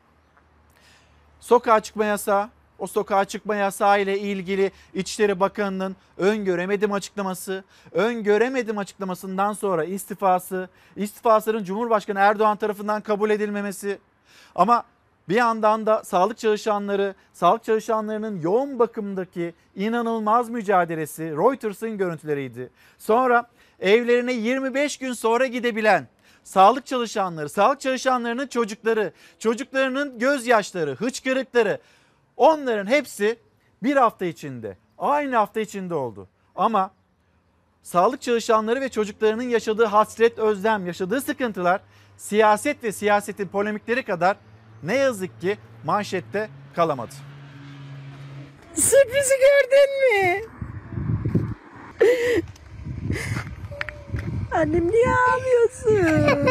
Sokağa 1.41 1.81
çıkma 1.81 2.05
yasağı, 2.05 2.49
o 2.79 2.87
sokağa 2.87 3.25
çıkma 3.25 3.57
yasağı 3.57 4.01
ile 4.01 4.19
ilgili 4.19 4.73
İçişleri 4.95 5.41
Bakanı'nın 5.41 5.97
öngöremedim 6.19 6.93
açıklaması, 6.93 7.65
öngöremedim 7.93 8.79
açıklamasından 8.79 9.53
sonra 9.53 9.85
istifası, 9.85 10.69
istifasının 10.97 11.65
Cumhurbaşkanı 11.65 12.19
Erdoğan 12.19 12.57
tarafından 12.57 13.01
kabul 13.01 13.31
edilmemesi. 13.31 13.99
Ama 14.55 14.85
bir 15.29 15.35
yandan 15.35 15.87
da 15.87 16.05
sağlık 16.05 16.39
çalışanları, 16.39 17.15
sağlık 17.33 17.65
çalışanlarının 17.65 18.41
yoğun 18.41 18.79
bakımdaki 18.79 19.55
inanılmaz 19.77 20.51
mücadelesi 20.51 21.23
Reuters'ın 21.23 21.99
görüntüleriydi. 21.99 22.71
Sonra 22.99 23.47
evlerine 23.81 24.33
25 24.33 24.97
gün 24.97 25.13
sonra 25.13 25.47
gidebilen 25.47 26.09
sağlık 26.45 26.87
çalışanları, 26.87 27.49
sağlık 27.49 27.81
çalışanlarının 27.81 28.47
çocukları, 28.47 29.13
çocuklarının 29.39 30.19
gözyaşları, 30.19 30.95
hıçkırıkları 30.95 31.81
onların 32.37 32.87
hepsi 32.87 33.39
bir 33.83 33.97
hafta 33.97 34.25
içinde, 34.25 34.77
aynı 34.99 35.37
hafta 35.37 35.61
içinde 35.61 35.95
oldu. 35.95 36.29
Ama 36.57 36.91
sağlık 37.83 38.23
çalışanları 38.23 38.81
ve 38.81 38.89
çocuklarının 38.89 39.43
yaşadığı 39.43 39.85
hasret, 39.85 40.39
özlem, 40.39 40.87
yaşadığı 40.87 41.21
sıkıntılar 41.21 41.81
siyaset 42.17 42.85
ve 42.85 42.93
siyasetin 42.93 43.49
polemikleri 43.49 44.03
kadar 44.03 44.37
ne 44.83 44.97
yazık 44.97 45.41
ki 45.41 45.59
manşette 45.85 46.51
kalamadı. 46.75 47.15
Sürprizi 48.75 49.35
gördün 49.41 49.91
mü? 50.13 50.41
Annem 54.53 54.91
niye 54.91 55.07
ağlıyorsun? 55.09 56.49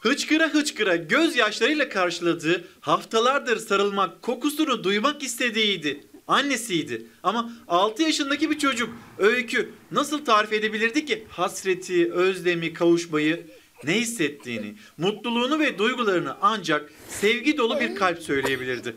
Hıçkıra 0.00 0.48
hıçkıra 0.48 0.96
gözyaşlarıyla 0.96 1.88
karşıladığı 1.88 2.64
haftalardır 2.80 3.56
sarılmak, 3.56 4.22
kokusunu 4.22 4.84
duymak 4.84 5.22
istediğiydi. 5.22 6.00
Annesiydi 6.28 7.06
ama 7.22 7.50
6 7.68 8.02
yaşındaki 8.02 8.50
bir 8.50 8.58
çocuk 8.58 8.90
Öykü 9.18 9.70
nasıl 9.90 10.24
tarif 10.24 10.52
edebilirdi 10.52 11.04
ki 11.04 11.26
hasreti, 11.28 12.12
özlemi, 12.12 12.72
kavuşmayı, 12.72 13.46
ne 13.86 13.94
hissettiğini, 13.94 14.74
mutluluğunu 14.98 15.58
ve 15.58 15.78
duygularını 15.78 16.36
ancak 16.42 16.90
sevgi 17.08 17.58
dolu 17.58 17.80
bir 17.80 17.94
kalp 17.94 18.18
söyleyebilirdi. 18.18 18.96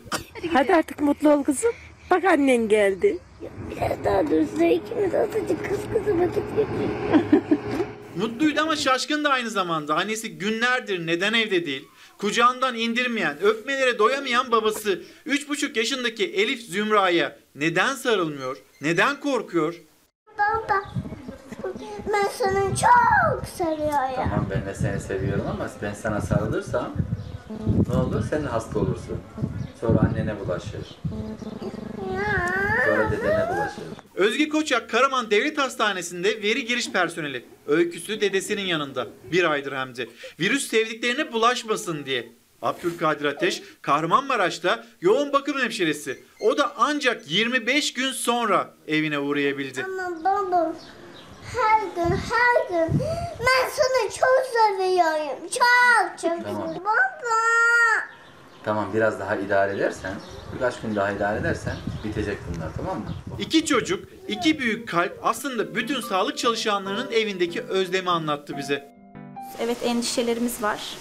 Hadi 0.54 0.76
artık 0.76 1.00
mutlu 1.02 1.30
ol 1.30 1.44
kızım. 1.44 1.72
Bak 2.12 2.26
annen 2.26 2.70
geldi. 2.70 3.18
Biraz 3.72 4.04
daha 4.04 4.24
dursa 4.32 4.66
ikimiz 4.66 5.16
azıcık 5.16 5.70
kız 5.70 5.80
kızı 5.94 6.20
vakit 6.20 6.44
geçirelim. 6.56 7.44
Mutluydu 8.16 8.62
ama 8.62 8.76
şaşkın 8.76 9.24
da 9.24 9.30
aynı 9.30 9.50
zamanda. 9.50 9.96
Annesi 9.96 10.38
günlerdir 10.38 11.08
neden 11.08 11.34
evde 11.34 11.66
değil? 11.66 11.88
Kucağından 12.18 12.76
indirmeyen, 12.76 13.38
öpmelere 13.42 14.00
doyamayan 14.00 14.52
babası 14.52 15.02
3,5 15.28 15.78
yaşındaki 15.78 16.26
Elif 16.26 16.62
Zümra'ya 16.62 17.38
neden 17.56 17.96
sarılmıyor? 17.96 18.58
Neden 18.82 19.20
korkuyor? 19.20 19.76
Baba 20.38 20.84
ben 22.14 22.28
seni 22.38 22.76
çok 22.78 23.48
seviyorum. 23.58 24.16
Tamam 24.16 24.46
ben 24.50 24.66
de 24.66 24.76
seni 24.76 25.00
seviyorum 25.00 25.46
ama 25.52 25.70
ben 25.82 25.94
sana 25.94 26.22
sarılırsam 26.22 26.94
ne 27.90 27.98
olur 27.98 28.24
sen 28.30 28.44
de 28.44 28.48
hasta 28.48 28.80
olursun. 28.80 29.18
Sonra 29.82 30.00
annene 30.00 30.40
bulaşır. 30.40 30.98
Sonra 32.86 33.12
dedene 33.12 33.48
bulaşır. 33.50 33.84
Özge 34.16 34.50
Koçak 34.50 34.90
Karaman 34.90 35.32
Devlet 35.32 35.58
Hastanesi'nde 35.58 36.42
veri 36.44 36.66
giriş 36.66 36.92
personeli. 36.92 37.46
Öyküsü 37.68 38.22
dedesinin 38.22 38.62
yanında. 38.66 39.08
Bir 39.32 39.44
aydır 39.52 39.72
hem 39.74 39.96
de. 39.96 40.08
Virüs 40.40 40.68
sevdiklerine 40.68 41.34
bulaşmasın 41.34 42.06
diye. 42.06 42.32
Abdülkadir 42.62 43.26
Ateş 43.26 43.62
Kahramanmaraş'ta 43.82 44.86
yoğun 45.02 45.34
bakım 45.34 45.58
hemşiresi. 45.60 46.24
O 46.40 46.58
da 46.58 46.72
ancak 46.78 47.32
25 47.32 47.94
gün 47.94 48.12
sonra 48.12 48.74
evine 48.88 49.20
uğrayabildi. 49.20 49.84
Ama 49.84 50.24
baba 50.24 50.74
her 51.62 51.82
gün 51.96 52.16
her 52.16 52.70
gün 52.70 53.00
ben 53.40 53.70
seni 53.70 54.12
çok 54.12 54.46
seviyorum. 54.54 55.40
Çok 55.52 56.20
çok. 56.22 56.46
Tamam. 56.46 56.76
Baba. 56.76 56.94
Tamam 58.64 58.94
biraz 58.94 59.20
daha 59.20 59.36
idare 59.36 59.76
edersen, 59.76 60.14
birkaç 60.56 60.82
gün 60.82 60.96
daha 60.96 61.12
idare 61.12 61.40
edersen 61.40 61.76
bitecek 62.04 62.38
bunlar 62.56 62.70
tamam 62.78 62.98
mı? 62.98 63.06
İki 63.40 63.66
çocuk, 63.66 64.10
iki 64.28 64.60
büyük 64.60 64.90
kalp 64.90 65.20
aslında 65.24 65.76
bütün 65.76 66.02
sağlık 66.02 66.38
çalışanlarının 66.38 67.12
evindeki 67.12 67.62
özlemi 67.62 68.10
anlattı 68.10 68.58
bize. 68.58 68.96
Evet 69.62 69.78
endişelerimiz 69.84 70.64
var. 70.64 70.98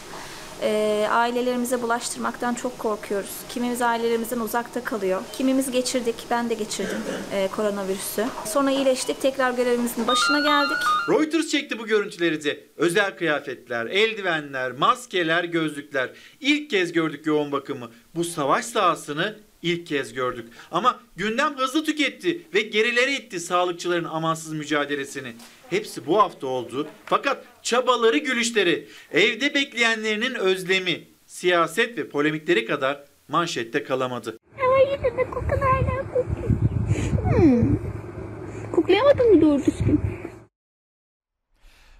Ee, 0.62 1.07
ailelerimize 1.11 1.83
bulaştırmaktan 1.83 2.55
çok 2.55 2.79
korkuyoruz. 2.79 3.31
Kimimiz 3.49 3.83
ailelerimizden 3.83 4.40
uzakta 4.40 4.85
kalıyor. 4.85 5.23
Kimimiz 5.37 5.71
geçirdik, 5.71 6.14
ben 6.31 6.51
de 6.51 6.55
geçirdim 6.55 6.99
e, 7.33 7.49
koronavirüsü. 7.49 8.27
Sonra 8.45 8.71
iyileştik, 8.71 9.21
tekrar 9.21 9.51
görevimizin 9.51 10.07
başına 10.07 10.40
geldik. 10.40 10.77
Reuters 11.09 11.49
çekti 11.49 11.79
bu 11.79 11.87
görüntüleri 11.87 12.45
de. 12.45 12.66
Özel 12.77 13.16
kıyafetler, 13.16 13.87
eldivenler, 13.87 14.73
maskeler, 14.73 15.45
gözlükler. 15.45 16.11
İlk 16.40 16.71
kez 16.71 16.92
gördük 16.92 17.27
yoğun 17.27 17.53
bakımı. 17.53 17.90
Bu 18.14 18.25
savaş 18.25 18.64
sahasını 18.64 19.37
ilk 19.62 19.87
kez 19.87 20.12
gördük. 20.12 20.49
Ama 20.71 21.01
gündem 21.16 21.59
hızlı 21.59 21.85
tüketti 21.85 22.42
ve 22.55 22.61
gerilere 22.61 23.12
itti 23.12 23.40
sağlıkçıların 23.40 24.05
amansız 24.05 24.53
mücadelesini. 24.53 25.33
Hepsi 25.70 26.07
bu 26.07 26.18
hafta 26.18 26.46
oldu. 26.46 26.88
Fakat 27.07 27.44
çabaları 27.62 28.18
gülüşleri, 28.18 28.88
evde 29.12 29.55
bekleyenlerinin 29.55 30.35
özlemi, 30.35 31.00
siyaset 31.26 31.98
ve 31.98 32.09
polemikleri 32.09 32.66
kadar 32.66 33.05
manşette 33.29 33.85
kalamadı. 33.85 34.38
Ama 34.64 34.79
yine 34.79 35.16
de 35.16 35.31
kokun 35.31 35.59
hala 35.59 36.02
kokuyor. 36.02 36.48
Hmm. 37.24 37.76
Koklayamadın 38.72 39.35
mı 39.35 39.40
doğru 39.40 39.59
düzgün? 39.59 40.00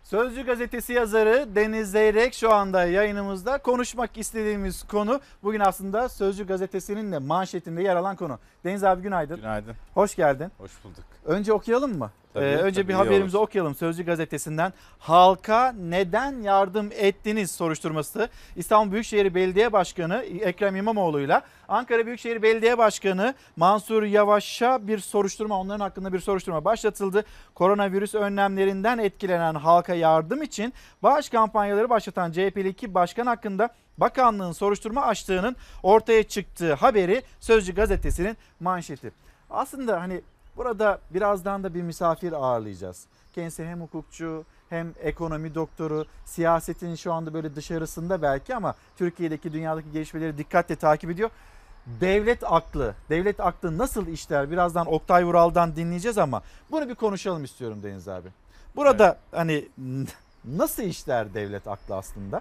Sözcü 0.05 0.47
gazetesi 0.47 0.93
yazarı 0.93 1.49
Deniz 1.55 1.91
Zeyrek 1.91 2.35
şu 2.35 2.53
anda 2.53 2.85
yayınımızda. 2.85 3.59
Konuşmak 3.59 4.19
istediğimiz 4.19 4.83
konu 4.83 5.21
bugün 5.43 5.61
aslında 5.61 6.09
Sözcü 6.09 6.47
gazetesinin 6.47 7.13
de 7.13 7.19
manşetinde 7.19 7.83
yer 7.83 7.97
alan 7.97 8.17
konu. 8.17 8.39
Deniz 8.65 8.85
abi 8.85 9.03
günaydın. 9.03 9.37
Günaydın. 9.37 9.75
Hoş 9.95 10.17
geldin. 10.17 10.53
Hoş 10.59 10.73
bulduk. 10.85 11.05
Önce 11.27 11.53
okuyalım 11.53 11.99
mı? 11.99 12.11
Tabii, 12.35 12.45
Ee, 12.45 12.57
önce 12.57 12.81
tabii, 12.81 12.89
bir 12.89 12.95
haberimizi 12.95 13.37
olur. 13.37 13.47
okuyalım 13.47 13.75
Sözcü 13.75 14.05
gazetesinden. 14.07 14.73
Halka 14.99 15.73
neden 15.73 16.43
yardım 16.43 16.91
ettiniz 16.93 17.51
soruşturması. 17.51 18.29
İstanbul 18.57 18.93
Büyükşehir 18.93 19.35
Belediye 19.35 19.73
Başkanı 19.73 20.25
Ekrem 20.41 20.77
İmamoğlu'yla 20.77 21.43
Ankara 21.69 22.07
Büyükşehir 22.07 22.43
Belediye 22.43 22.79
Başkanı 22.79 23.35
Mansur 23.57 24.03
Yavaş'a 24.03 24.87
bir 24.87 24.99
soruşturma, 24.99 25.61
onların 25.61 25.81
hakkında 25.81 26.13
bir 26.13 26.19
soruşturma 26.19 26.65
başlatıldı. 26.65 27.25
Koronavirüs 27.55 28.15
önlemlerinden 28.15 28.99
etkilenen 28.99 29.55
halka 29.55 29.95
yardım 29.95 30.43
için 30.43 30.73
bağış 31.03 31.29
kampanyaları 31.29 31.91
başlatan 31.91 32.33
CHP'li 32.33 32.69
iki 32.69 32.95
başkan 32.95 33.27
hakkında 33.27 33.69
bakanlığın 33.99 34.53
soruşturma 34.53 35.03
açtığının 35.03 35.57
ortaya 35.83 36.23
çıktığı 36.23 36.75
haberi 36.75 37.23
Sözcü 37.41 37.75
gazetesinin 37.75 38.37
manşeti. 38.61 39.13
Aslında 39.51 40.01
hani 40.01 40.21
burada 40.57 41.01
birazdan 41.11 41.65
da 41.65 41.75
bir 41.75 41.83
misafir 41.83 42.33
ağırlayacağız. 42.33 43.07
Kendisi 43.33 43.67
hem 43.67 43.81
hukukçu 43.81 44.45
hem 44.69 44.93
ekonomi 45.03 45.55
doktoru, 45.55 46.05
siyasetin 46.25 46.95
şu 46.95 47.13
anda 47.13 47.35
böyle 47.35 47.57
dışarısında 47.57 48.23
belki 48.23 48.55
ama 48.55 48.75
Türkiye'deki 48.97 49.53
dünyadaki 49.53 49.93
gelişmeleri 49.93 50.39
dikkatle 50.39 50.77
takip 50.77 51.11
ediyor. 51.11 51.31
Devlet 51.87 52.53
aklı, 52.53 52.95
devlet 53.11 53.41
aklı 53.41 53.79
nasıl 53.79 54.07
işler 54.07 54.51
birazdan 54.51 54.87
Oktay 54.87 55.25
Vural'dan 55.25 55.77
dinleyeceğiz 55.77 56.19
ama 56.19 56.43
bunu 56.71 56.89
bir 56.89 56.95
konuşalım 56.95 57.45
istiyorum 57.45 57.83
Deniz 57.83 58.09
abi. 58.09 58.29
Burada 58.77 59.19
hani 59.33 59.69
nasıl 60.45 60.83
işler 60.83 61.35
devlet 61.35 61.69
aklı 61.69 61.97
aslında? 61.97 62.41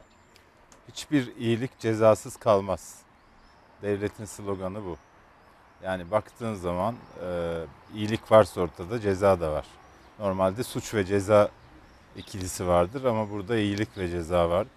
Hiçbir 0.87 1.35
iyilik 1.37 1.79
cezasız 1.79 2.37
kalmaz. 2.37 2.95
Devletin 3.81 4.25
sloganı 4.25 4.85
bu. 4.85 4.97
Yani 5.83 6.11
baktığın 6.11 6.53
zaman 6.55 6.95
e, 7.27 7.59
iyilik 7.95 8.31
varsa 8.31 8.61
ortada 8.61 8.99
ceza 8.99 9.39
da 9.39 9.53
var. 9.53 9.65
Normalde 10.19 10.63
suç 10.63 10.93
ve 10.93 11.05
ceza 11.05 11.49
ikilisi 12.15 12.67
vardır 12.67 13.03
ama 13.03 13.29
burada 13.29 13.57
iyilik 13.57 13.97
ve 13.97 14.09
ceza 14.09 14.49
var. 14.49 14.67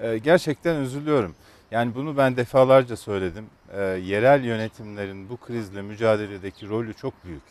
E, 0.00 0.18
gerçekten 0.18 0.76
üzülüyorum. 0.76 1.34
Yani 1.70 1.94
bunu 1.94 2.16
ben 2.16 2.36
defalarca 2.36 2.96
söyledim. 2.96 3.46
E, 3.72 3.80
yerel 3.82 4.44
yönetimlerin 4.44 5.28
bu 5.28 5.36
krizle 5.36 5.82
mücadeledeki 5.82 6.68
rolü 6.68 6.94
çok 6.94 7.24
büyük. 7.24 7.42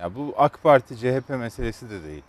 Ya 0.00 0.14
bu 0.14 0.34
AK 0.36 0.62
Parti 0.62 0.96
CHP 0.96 1.28
meselesi 1.28 1.90
de 1.90 2.04
değil. 2.04 2.22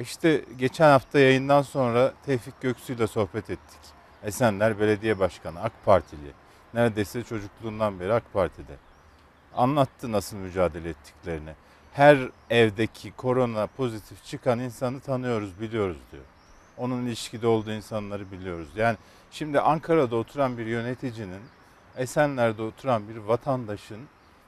İşte 0.00 0.44
geçen 0.58 0.90
hafta 0.90 1.18
yayından 1.18 1.62
sonra 1.62 2.12
Tevfik 2.26 2.60
Göksu 2.60 2.92
ile 2.92 3.06
sohbet 3.06 3.50
ettik. 3.50 3.80
Esenler 4.22 4.80
Belediye 4.80 5.18
Başkanı 5.18 5.62
AK 5.62 5.72
Partili. 5.84 6.32
Neredeyse 6.74 7.22
çocukluğundan 7.22 8.00
beri 8.00 8.12
AK 8.12 8.32
Parti'de. 8.32 8.76
Anlattı 9.56 10.12
nasıl 10.12 10.36
mücadele 10.36 10.88
ettiklerini. 10.88 11.50
Her 11.92 12.18
evdeki 12.50 13.12
korona 13.12 13.66
pozitif 13.66 14.24
çıkan 14.24 14.58
insanı 14.58 15.00
tanıyoruz, 15.00 15.60
biliyoruz 15.60 15.98
diyor. 16.12 16.24
Onun 16.78 17.06
ilişkide 17.06 17.46
olduğu 17.46 17.72
insanları 17.72 18.32
biliyoruz. 18.32 18.68
Yani 18.76 18.96
şimdi 19.30 19.60
Ankara'da 19.60 20.16
oturan 20.16 20.58
bir 20.58 20.66
yöneticinin, 20.66 21.42
Esenler'de 21.96 22.62
oturan 22.62 23.08
bir 23.08 23.16
vatandaşın 23.16 24.00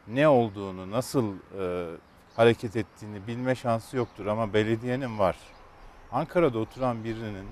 ne 0.08 0.28
olduğunu, 0.28 0.90
nasıl 0.90 1.32
e, 1.60 1.96
hareket 2.36 2.76
ettiğini 2.76 3.26
bilme 3.26 3.54
şansı 3.54 3.96
yoktur 3.96 4.26
ama 4.26 4.52
belediyenin 4.54 5.18
var. 5.18 5.36
Ankara'da 6.12 6.58
oturan 6.58 7.04
birinin 7.04 7.46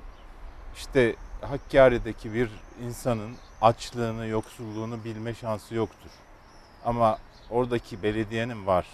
işte 0.76 1.16
Hakkari'deki 1.40 2.34
bir 2.34 2.50
insanın 2.86 3.32
açlığını, 3.62 4.26
yoksulluğunu 4.26 5.04
bilme 5.04 5.34
şansı 5.34 5.74
yoktur. 5.74 6.10
Ama 6.84 7.18
oradaki 7.52 8.02
belediyenin 8.02 8.66
var. 8.66 8.86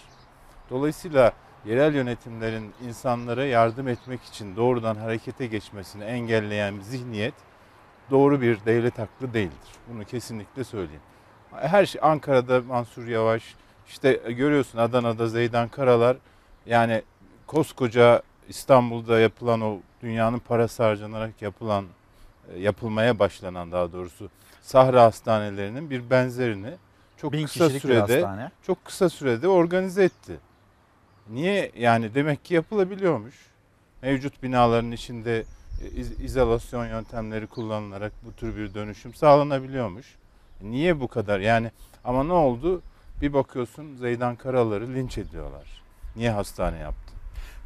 Dolayısıyla 0.71 1.33
yerel 1.65 1.95
yönetimlerin 1.95 2.73
insanlara 2.87 3.45
yardım 3.45 3.89
etmek 3.89 4.25
için 4.25 4.57
doğrudan 4.57 4.97
harekete 4.97 5.47
geçmesini 5.47 6.05
engelleyen 6.05 6.75
zihniyet 6.81 7.35
doğru 8.11 8.41
bir 8.41 8.59
devlet 8.67 9.01
aklı 9.01 9.35
değildir. 9.35 9.71
Bunu 9.89 10.05
kesinlikle 10.05 10.65
söyleyeyim. 10.65 11.03
Her 11.53 11.87
şey 11.87 12.01
Ankara'da 12.05 12.61
Mansur 12.61 13.07
Yavaş, 13.07 13.55
işte 13.89 14.13
görüyorsun 14.13 14.79
Adana'da 14.79 15.29
Zeydan 15.29 15.69
Karalar 15.69 16.17
yani 16.67 17.03
koskoca 17.47 18.23
İstanbul'da 18.49 19.21
yapılan 19.21 19.61
o 19.61 19.79
dünyanın 20.03 20.39
parası 20.39 20.83
harcanarak 20.83 21.43
yapılan 21.43 21.85
e, 22.53 22.59
yapılmaya 22.59 23.19
başlanan 23.19 23.73
daha 23.73 23.93
doğrusu 23.93 24.31
Sahra 24.63 25.03
hastanelerinin 25.03 25.91
bir 25.91 26.11
benzerini 26.11 26.75
çok 27.21 27.33
Bin 27.33 27.47
kısa 27.47 27.71
sürede 27.71 28.01
hastane. 28.01 28.51
çok 28.63 28.85
kısa 28.85 29.09
sürede 29.09 29.49
organize 29.49 30.05
etti. 30.05 30.37
Niye 31.31 31.73
yani 31.79 32.15
demek 32.15 32.45
ki 32.45 32.55
yapılabiliyormuş. 32.55 33.35
Mevcut 34.03 34.43
binaların 34.43 34.93
içinde 34.93 35.45
e, 35.85 35.89
iz- 35.91 36.21
izolasyon 36.21 36.87
yöntemleri 36.87 37.47
kullanılarak 37.47 38.13
bu 38.27 38.33
tür 38.33 38.57
bir 38.57 38.75
dönüşüm 38.75 39.15
sağlanabiliyormuş. 39.15 40.15
Niye 40.63 41.01
bu 41.01 41.09
kadar? 41.09 41.41
Yani 41.41 41.71
ama 42.05 42.25
ne 42.25 42.33
oldu? 42.33 42.83
Bir 43.21 43.33
bakıyorsun 43.33 43.97
Zeydan 43.97 44.37
Karalar'ı 44.37 44.95
linç 44.95 45.19
ediyorlar. 45.19 45.83
Niye 46.17 46.31
hastane 46.31 46.79
yaptı? 46.79 47.08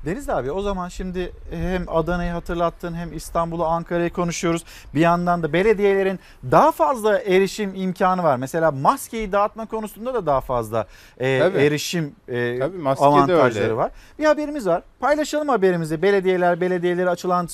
Deniz 0.04 0.28
abi 0.28 0.50
o 0.50 0.62
zaman 0.62 0.88
şimdi 0.88 1.32
hem 1.50 1.84
Adana'yı 1.88 2.32
hatırlattın 2.32 2.94
hem 2.94 3.16
İstanbul'u 3.16 3.64
Ankara'yı 3.64 4.10
konuşuyoruz. 4.10 4.64
Bir 4.94 5.00
yandan 5.00 5.42
da 5.42 5.52
belediyelerin 5.52 6.20
daha 6.50 6.72
fazla 6.72 7.18
erişim 7.18 7.74
imkanı 7.74 8.22
var. 8.22 8.36
Mesela 8.36 8.70
maskeyi 8.70 9.32
dağıtma 9.32 9.66
konusunda 9.66 10.14
da 10.14 10.26
daha 10.26 10.40
fazla 10.40 10.86
e, 11.20 11.38
Tabii. 11.38 11.58
erişim 11.58 12.12
e, 12.28 12.58
Tabii, 12.58 12.78
maske 12.78 13.04
de 13.04 13.08
avantajları 13.08 13.64
öyle. 13.64 13.76
var. 13.76 13.90
Bir 14.18 14.24
haberimiz 14.24 14.66
var. 14.66 14.82
Paylaşalım 15.00 15.48
haberimizi. 15.48 16.02
Belediyeler, 16.02 16.60
belediyeleri 16.60 17.10
açılan 17.10 17.46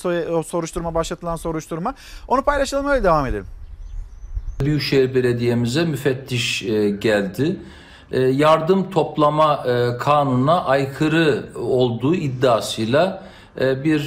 soruşturma, 0.43 0.93
başlatılan 0.95 1.35
soruşturma. 1.35 1.95
Onu 2.27 2.41
paylaşalım 2.41 2.87
öyle 2.87 3.03
devam 3.03 3.25
edelim. 3.25 3.45
Büyükşehir 4.59 5.15
Belediye'mize 5.15 5.85
müfettiş 5.85 6.63
e, 6.63 6.89
geldi. 6.89 7.59
E, 8.11 8.19
yardım 8.19 8.89
toplama 8.89 9.65
e, 9.67 9.97
kanununa 9.97 10.63
aykırı 10.65 11.49
olduğu 11.55 12.15
iddiasıyla 12.15 13.29
e, 13.61 13.83
bir 13.83 13.99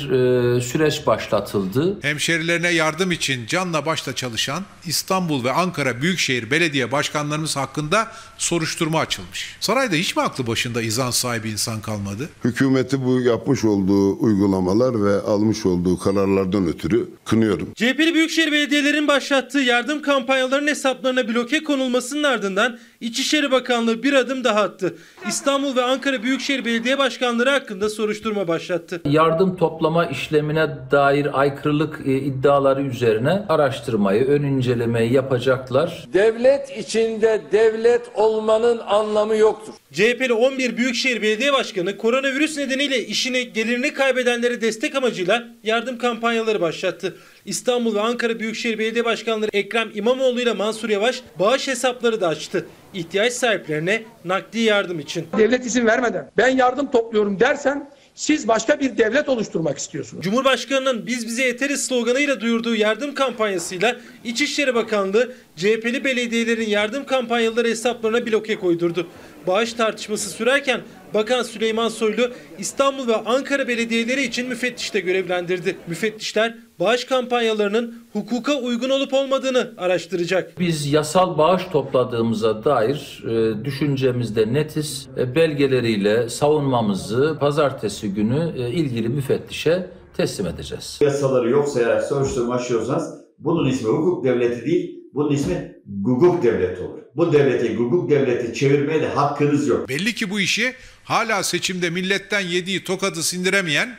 süreç 0.61 1.07
başlatıldı. 1.07 1.99
Hemşerilerine 2.03 2.69
yardım 2.69 3.13
için 3.13 3.47
canla 3.47 3.87
başla 3.87 4.15
çalışan 4.15 4.65
İstanbul 4.87 5.45
ve 5.45 5.53
Ankara 5.53 6.03
Büyükşehir 6.03 6.51
Belediye 6.51 6.93
Başkanlarımız 6.93 7.57
hakkında 7.57 8.09
soruşturma 8.39 8.99
açılmış. 8.99 9.57
Sarayda 9.61 9.95
hiç 9.95 10.17
mi 10.17 10.23
aklı 10.23 10.47
başında 10.47 10.83
izan 10.83 11.11
sahibi 11.11 11.51
insan 11.51 11.81
kalmadı? 11.81 12.29
Hükümeti 12.45 13.05
bu 13.05 13.21
yapmış 13.21 13.65
olduğu 13.65 14.23
uygulamalar 14.23 15.05
ve 15.05 15.21
almış 15.21 15.67
olduğu 15.67 15.99
kararlardan 15.99 16.67
ötürü 16.67 17.09
kınıyorum. 17.25 17.69
CHP'li 17.75 18.15
Büyükşehir 18.15 18.53
Belediyelerinin 18.53 19.09
başlattığı 19.09 19.59
yardım 19.59 20.03
kampanyalarının 20.03 20.69
hesaplarına 20.69 21.29
bloke 21.29 21.65
konulmasının 21.65 22.23
ardından 22.23 22.79
İçişleri 23.03 23.51
Bakanlığı 23.51 24.03
bir 24.03 24.13
adım 24.13 24.45
daha 24.45 24.61
attı. 24.61 24.95
İstanbul 25.29 25.77
ve 25.77 25.83
Ankara 25.83 26.23
Büyükşehir 26.23 26.65
Belediye 26.65 26.99
Başkanları 26.99 27.51
hakkında 27.51 27.89
soruşturma 27.89 28.49
başlattı. 28.49 29.01
Yardım 29.05 29.57
toplama 29.57 30.07
işlemine 30.07 30.69
dair 30.91 31.41
aykırılık 31.41 32.01
e, 32.07 32.13
iddiaları 32.13 32.83
üzerine 32.83 33.43
araştırmayı, 33.49 34.25
ön 34.27 34.43
incelemeyi 34.43 35.13
yapacaklar. 35.13 36.09
Devlet 36.13 36.79
içinde 36.79 37.43
devlet 37.53 38.11
olmanın 38.15 38.79
anlamı 38.79 39.37
yoktur. 39.37 39.75
CHP'li 39.93 40.33
11 40.33 40.77
Büyükşehir 40.77 41.23
Belediye 41.23 41.53
Başkanı 41.53 41.97
koronavirüs 41.97 42.57
nedeniyle 42.57 43.07
işini 43.07 43.53
gelirini 43.53 43.95
kaybedenlere 43.95 44.61
destek 44.61 44.95
amacıyla 44.95 45.49
yardım 45.63 45.99
kampanyaları 45.99 46.61
başlattı. 46.61 47.17
İstanbul 47.45 47.95
ve 47.95 48.01
Ankara 48.01 48.41
Büyükşehir 48.41 48.79
Belediye 48.79 49.05
Başkanları 49.05 49.51
Ekrem 49.53 49.91
İmamoğlu 49.95 50.41
ile 50.41 50.53
Mansur 50.53 50.89
Yavaş 50.89 51.23
bağış 51.39 51.69
hesapları 51.69 52.21
da 52.21 52.29
açtı. 52.29 52.67
İhtiyaç 52.95 53.33
sahiplerine 53.33 54.03
nakdi 54.25 54.59
yardım 54.59 55.01
için. 55.01 55.27
Devlet 55.39 55.67
izin 55.67 55.87
vermeden 55.87 56.31
ben 56.37 56.49
yardım 56.49 56.91
topluyorum 56.91 57.41
dersen 57.41 57.91
siz 58.15 58.49
başka 58.49 58.81
bir 58.81 58.99
devlet 58.99 59.29
oluşturmak 59.29 59.79
istiyorsunuz. 59.79 60.25
Cumhurbaşkanının 60.25 61.07
biz 61.07 61.27
bize 61.27 61.45
yeteriz 61.45 61.85
sloganıyla 61.85 62.41
duyurduğu 62.41 62.75
yardım 62.75 63.15
kampanyasıyla 63.15 63.97
İçişleri 64.25 64.75
Bakanlığı 64.75 65.35
CHP'li 65.57 66.05
belediyelerin 66.05 66.69
yardım 66.69 67.05
kampanyaları 67.05 67.69
hesaplarına 67.69 68.27
bloke 68.27 68.57
koydurdu. 68.57 69.07
Bağış 69.47 69.73
tartışması 69.73 70.31
sürerken 70.31 70.81
Bakan 71.15 71.43
Süleyman 71.43 71.89
Soylu 71.89 72.33
İstanbul 72.59 73.09
ve 73.09 73.17
Ankara 73.17 73.69
belediyeleri 73.69 74.23
için 74.23 74.49
müfettişte 74.49 75.01
görevlendirdi. 75.01 75.77
Müfettişler 75.87 76.55
bağış 76.83 77.05
kampanyalarının 77.05 77.95
hukuka 78.13 78.55
uygun 78.55 78.91
olup 78.91 79.15
olmadığını 79.15 79.75
araştıracak. 79.79 80.61
Biz 80.61 80.93
yasal 80.93 81.39
bağış 81.39 81.63
topladığımıza 81.65 82.65
dair 82.65 83.25
e, 83.29 83.65
düşüncemizde 83.65 84.53
netiz. 84.53 85.09
E, 85.19 85.35
belgeleriyle 85.35 86.29
savunmamızı 86.29 87.37
pazartesi 87.41 88.15
günü 88.15 88.53
e, 88.57 88.71
ilgili 88.71 89.09
müfettişe 89.09 89.91
teslim 90.17 90.47
edeceğiz. 90.47 90.99
Yasaları 91.03 91.51
yok 91.51 91.69
sayarak 91.69 92.05
soruşturma 92.05 92.55
açıyorsanız 92.55 93.15
bunun 93.39 93.69
ismi 93.69 93.89
hukuk 93.89 94.25
devleti 94.25 94.67
değil, 94.67 95.01
bunun 95.15 95.33
ismi 95.33 95.77
guguk 95.87 96.43
devleti 96.43 96.83
olur. 96.83 96.99
Bu 97.17 97.33
devleti 97.33 97.77
guguk 97.77 98.11
devleti 98.11 98.55
çevirmeye 98.55 99.03
de 99.03 99.09
hakkınız 99.09 99.69
yok. 99.69 99.89
Belli 99.89 100.15
ki 100.15 100.31
bu 100.31 100.41
işi 100.41 100.75
hala 101.05 101.43
seçimde 101.43 101.91
milletten 101.91 102.41
yediği 102.41 102.85
tokadı 102.85 103.23
sindiremeyen 103.23 103.97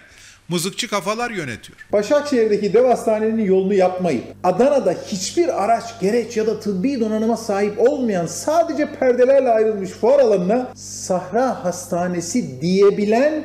mızıkçı 0.49 0.89
kafalar 0.89 1.31
yönetiyor. 1.31 1.87
Başakşehir'deki 1.93 2.73
dev 2.73 2.85
hastanenin 2.85 3.45
yolunu 3.45 3.73
yapmayıp 3.73 4.23
Adana'da 4.43 4.91
hiçbir 4.91 5.63
araç, 5.63 5.99
gereç 6.01 6.37
ya 6.37 6.47
da 6.47 6.59
tıbbi 6.59 6.99
donanıma 6.99 7.37
sahip 7.37 7.79
olmayan 7.79 8.25
sadece 8.25 8.91
perdelerle 8.99 9.49
ayrılmış 9.49 9.89
fuar 9.89 10.19
alanına 10.19 10.71
Sahra 10.75 11.65
Hastanesi 11.65 12.61
diyebilen 12.61 13.43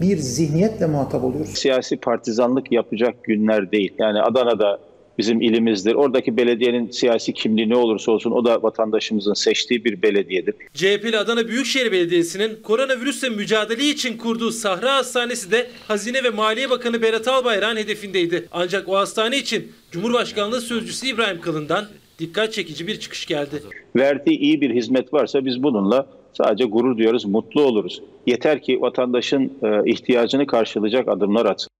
bir 0.00 0.16
zihniyetle 0.16 0.86
muhatap 0.86 1.24
oluyoruz. 1.24 1.58
Siyasi 1.58 1.96
partizanlık 1.96 2.72
yapacak 2.72 3.24
günler 3.24 3.72
değil. 3.72 3.94
Yani 3.98 4.22
Adana'da 4.22 4.78
bizim 5.18 5.40
ilimizdir. 5.40 5.94
Oradaki 5.94 6.36
belediyenin 6.36 6.90
siyasi 6.90 7.32
kimliği 7.32 7.68
ne 7.68 7.76
olursa 7.76 8.12
olsun 8.12 8.30
o 8.30 8.44
da 8.44 8.62
vatandaşımızın 8.62 9.34
seçtiği 9.34 9.84
bir 9.84 10.02
belediyedir. 10.02 10.54
CHP'li 10.74 11.18
Adana 11.18 11.48
Büyükşehir 11.48 11.92
Belediyesi'nin 11.92 12.62
koronavirüsle 12.62 13.28
mücadele 13.28 13.84
için 13.84 14.18
kurduğu 14.18 14.50
Sahra 14.50 14.94
Hastanesi 14.94 15.50
de 15.50 15.66
Hazine 15.88 16.24
ve 16.24 16.30
Maliye 16.30 16.70
Bakanı 16.70 17.02
Berat 17.02 17.28
Albayrak'ın 17.28 17.76
hedefindeydi. 17.76 18.48
Ancak 18.52 18.88
o 18.88 18.96
hastane 18.96 19.38
için 19.38 19.72
Cumhurbaşkanlığı 19.90 20.60
Sözcüsü 20.60 21.06
İbrahim 21.06 21.40
Kalın'dan 21.40 21.84
dikkat 22.18 22.52
çekici 22.52 22.86
bir 22.86 23.00
çıkış 23.00 23.26
geldi. 23.26 23.62
Verdiği 23.96 24.38
iyi 24.38 24.60
bir 24.60 24.74
hizmet 24.74 25.12
varsa 25.12 25.44
biz 25.44 25.62
bununla 25.62 26.06
sadece 26.32 26.64
gurur 26.64 26.96
duyuyoruz, 26.96 27.24
mutlu 27.24 27.62
oluruz. 27.62 28.02
Yeter 28.26 28.62
ki 28.62 28.80
vatandaşın 28.80 29.52
e, 29.62 29.90
ihtiyacını 29.90 30.46
karşılayacak 30.46 31.08
adımlar 31.08 31.46
atsın. 31.46 31.77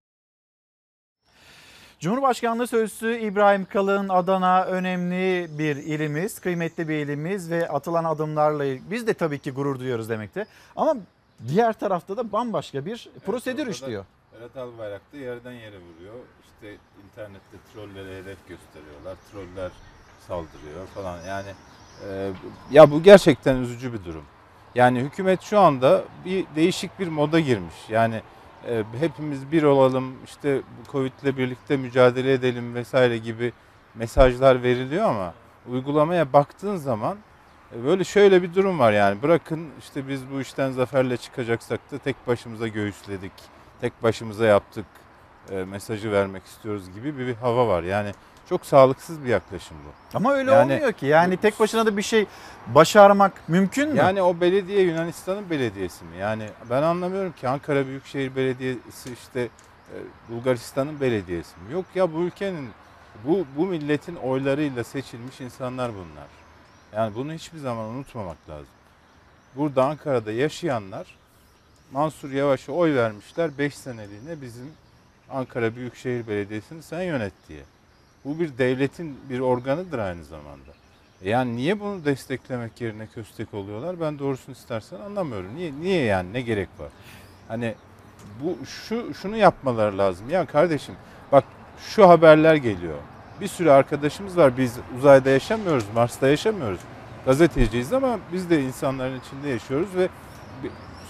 Cumhurbaşkanlığı 2.01 2.67
Sözcüsü 2.67 3.19
İbrahim 3.19 3.65
Kalın, 3.65 4.09
Adana 4.09 4.65
önemli 4.65 5.49
bir 5.59 5.77
ilimiz, 5.77 6.39
kıymetli 6.39 6.89
bir 6.89 6.95
ilimiz 6.95 7.51
ve 7.51 7.69
atılan 7.69 8.05
adımlarla 8.05 8.65
biz 8.91 9.07
de 9.07 9.15
tabii 9.15 9.39
ki 9.39 9.51
gurur 9.51 9.79
duyuyoruz 9.79 10.09
demekte. 10.09 10.47
Ama 10.77 10.97
diğer 11.49 11.73
tarafta 11.73 12.17
da 12.17 12.33
bambaşka 12.33 12.87
bir 12.87 13.11
prosedür 13.27 13.59
orada 13.59 13.71
işliyor. 13.71 14.05
Berat 14.33 14.57
Albayrak 14.57 15.13
da 15.13 15.17
yerden 15.17 15.53
yere 15.53 15.77
vuruyor. 15.77 16.15
İşte 16.45 16.77
internette 17.05 17.57
trollere 17.75 18.17
hedef 18.17 18.39
gösteriyorlar. 18.49 19.17
Troller 19.33 19.71
saldırıyor 20.29 20.87
falan. 20.95 21.19
Yani 21.27 21.51
e, 22.09 22.31
ya 22.71 22.91
bu 22.91 23.03
gerçekten 23.03 23.57
üzücü 23.57 23.93
bir 23.93 24.05
durum. 24.05 24.25
Yani 24.75 25.01
hükümet 25.01 25.43
şu 25.43 25.59
anda 25.61 26.05
bir 26.25 26.47
değişik 26.57 26.99
bir 26.99 27.09
moda 27.09 27.41
girmiş. 27.41 27.75
Yani 27.89 28.23
e, 28.69 28.85
hepimiz 28.99 29.53
bir 29.53 29.63
olalım, 29.63 30.15
işte 30.25 30.61
Covid'le 30.93 31.37
birlikte 31.37 31.77
mücadele 31.77 32.33
edelim 32.33 32.75
vesaire 32.75 33.19
gibi 33.19 33.53
mesajlar 33.95 34.63
veriliyor 34.63 35.05
ama 35.05 35.35
uygulamaya 35.69 36.33
baktığın 36.33 36.77
zaman 36.77 37.19
e, 37.77 37.85
böyle 37.85 38.05
şöyle 38.05 38.43
bir 38.43 38.55
durum 38.55 38.79
var 38.79 38.93
yani 38.93 39.23
bırakın 39.23 39.69
işte 39.79 40.09
biz 40.09 40.31
bu 40.31 40.41
işten 40.41 40.71
zaferle 40.71 41.17
çıkacaksak 41.17 41.93
da 41.93 41.99
tek 41.99 42.17
başımıza 42.27 42.69
göğüsledik, 42.69 43.33
tek 43.81 44.03
başımıza 44.03 44.47
yaptık 44.47 44.87
e, 45.51 45.65
mesajı 45.65 46.13
vermek 46.13 46.45
istiyoruz 46.45 46.95
gibi 46.95 47.19
bir, 47.19 47.27
bir 47.27 47.35
hava 47.35 47.69
var. 47.69 47.83
Yani 47.83 48.13
çok 48.49 48.67
sağlıksız 48.67 49.25
bir 49.25 49.29
yaklaşım 49.29 49.77
bu. 49.87 50.17
Ama 50.17 50.33
öyle 50.33 50.51
Yani- 50.53 50.73
olmuyor 50.73 50.93
ki. 50.93 51.07
Yani 51.07 51.37
tek 51.37 51.61
başına 51.61 51.87
da 51.87 51.97
bir 51.97 52.03
şey 52.03 52.27
başarmak 52.67 53.49
mümkün 53.49 53.89
mü? 53.89 53.99
Yani 53.99 54.23
o 54.23 54.41
belediye 54.41 54.83
Yunanistan'ın 54.83 55.51
belediyesi 55.51 56.05
mi? 56.05 56.17
Yani 56.17 56.49
ben 56.71 56.83
anlamıyorum 56.83 57.33
ki 57.33 57.49
Ankara 57.49 57.87
Büyükşehir 57.87 58.37
Belediyesi 58.37 59.13
işte 59.13 59.41
e, 59.41 59.97
Bulgaristan'ın 60.29 61.01
belediyesi 61.01 61.61
mi? 61.61 61.73
Yok 61.73 61.85
ya 61.95 62.13
bu 62.15 62.21
ülkenin 62.21 62.69
bu 63.25 63.47
bu 63.57 63.67
milletin 63.67 64.17
oylarıyla 64.17 64.85
seçilmiş 64.85 65.41
insanlar 65.41 65.93
bunlar. 65.95 66.27
Yani 66.93 67.15
bunu 67.15 67.33
hiçbir 67.33 67.59
zaman 67.59 67.85
unutmamak 67.85 68.37
lazım. 68.49 68.75
Burada 69.57 69.85
Ankara'da 69.85 70.33
yaşayanlar 70.33 71.07
Mansur 71.93 72.31
Yavaş'a 72.31 72.73
oy 72.73 72.95
vermişler 72.95 73.59
5 73.59 73.75
seneliğine 73.75 74.41
bizim 74.43 74.73
Ankara 75.31 75.77
Büyükşehir 75.77 76.27
Belediyesi'ni 76.27 76.83
sen 76.83 77.03
yönet 77.03 77.33
diye. 77.49 77.61
Bu 78.29 78.41
bir 78.41 78.59
devletin 78.59 79.17
bir 79.31 79.41
organıdır 79.41 79.99
aynı 79.99 80.25
zamanda. 80.25 80.73
Yani 81.25 81.57
niye 81.57 81.81
bunu 81.81 82.05
desteklemek 82.05 82.81
yerine 82.81 83.07
köstek 83.07 83.55
oluyorlar? 83.55 84.01
Ben 84.01 84.19
doğrusunu 84.19 84.55
istersen 84.55 85.01
anlamıyorum. 85.01 85.55
Niye 85.55 85.73
niye 85.81 86.05
yani 86.05 86.33
ne 86.33 86.41
gerek 86.41 86.69
var? 86.79 86.89
Hani 87.49 87.75
bu 88.43 88.67
şu 88.67 89.15
şunu 89.15 89.37
yapmaları 89.37 89.99
lazım. 89.99 90.31
Ya 90.31 90.47
kardeşim 90.47 90.95
bak 91.33 91.45
şu 91.79 92.09
haberler 92.09 92.55
geliyor. 92.55 92.95
Bir 93.41 93.49
sürü 93.49 93.71
arkadaşımız 93.71 94.37
var. 94.37 94.57
Biz 94.57 94.77
uzayda 94.99 95.31
yaşamıyoruz, 95.31 95.85
Mars'ta 95.95 96.29
yaşamıyoruz. 96.29 96.81
Gazeteciyiz 97.25 97.93
ama 97.93 98.19
biz 98.33 98.51
de 98.51 98.63
insanların 98.63 99.21
içinde 99.21 99.49
yaşıyoruz 99.49 99.89
ve 99.97 100.09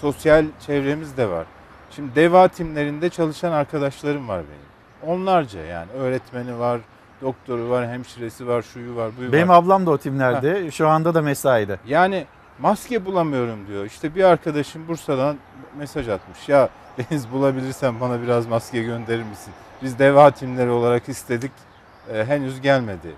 sosyal 0.01 0.45
çevremiz 0.65 1.17
de 1.17 1.29
var. 1.29 1.45
Şimdi 1.91 2.15
deva 2.15 2.47
timlerinde 2.47 3.09
çalışan 3.09 3.51
arkadaşlarım 3.51 4.27
var 4.27 4.41
benim. 4.47 5.13
Onlarca 5.13 5.61
yani 5.61 5.91
öğretmeni 5.91 6.59
var, 6.59 6.81
doktoru 7.21 7.69
var, 7.69 7.87
hemşiresi 7.87 8.47
var, 8.47 8.61
şuyu 8.61 8.95
var, 8.95 9.11
buyu 9.17 9.31
Benim 9.31 9.49
var. 9.49 9.55
ablam 9.55 9.85
da 9.85 9.91
o 9.91 9.97
timlerde. 9.97 10.71
Şu 10.71 10.87
anda 10.87 11.13
da 11.13 11.21
mesaide. 11.21 11.79
Yani 11.87 12.25
maske 12.59 13.05
bulamıyorum 13.05 13.67
diyor. 13.67 13.85
İşte 13.85 14.15
bir 14.15 14.23
arkadaşım 14.23 14.87
Bursa'dan 14.87 15.37
mesaj 15.77 16.09
atmış. 16.09 16.49
Ya 16.49 16.69
Deniz 16.97 17.31
bulabilirsen 17.31 17.99
bana 17.99 18.21
biraz 18.21 18.47
maske 18.47 18.83
gönderir 18.83 19.23
misin? 19.23 19.53
Biz 19.83 19.99
deva 19.99 20.31
timleri 20.31 20.69
olarak 20.69 21.09
istedik. 21.09 21.51
Ee, 22.13 22.25
henüz 22.25 22.61
gelmedi. 22.61 23.15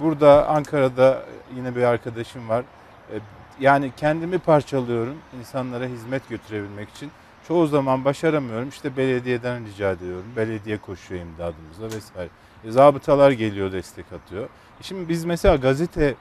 Burada 0.00 0.48
Ankara'da 0.48 1.22
yine 1.56 1.76
bir 1.76 1.82
arkadaşım 1.82 2.48
var. 2.48 2.64
Ee, 3.12 3.18
yani 3.60 3.92
kendimi 3.96 4.38
parçalıyorum 4.38 5.16
insanlara 5.40 5.84
hizmet 5.84 6.28
götürebilmek 6.28 6.88
için. 6.90 7.10
Çoğu 7.48 7.66
zaman 7.66 8.04
başaramıyorum. 8.04 8.68
İşte 8.68 8.96
belediyeden 8.96 9.66
rica 9.66 9.90
ediyorum. 9.90 10.24
Belediye 10.36 10.78
koşuyor 10.78 11.20
imdadımıza 11.20 11.96
vesaire. 11.96 12.30
E, 12.64 12.70
zabıtalar 12.70 13.30
geliyor 13.30 13.72
destek 13.72 14.12
atıyor. 14.12 14.44
E 14.44 14.82
Şimdi 14.82 15.08
biz 15.08 15.24
mesela 15.24 15.56
gazete 15.56 16.14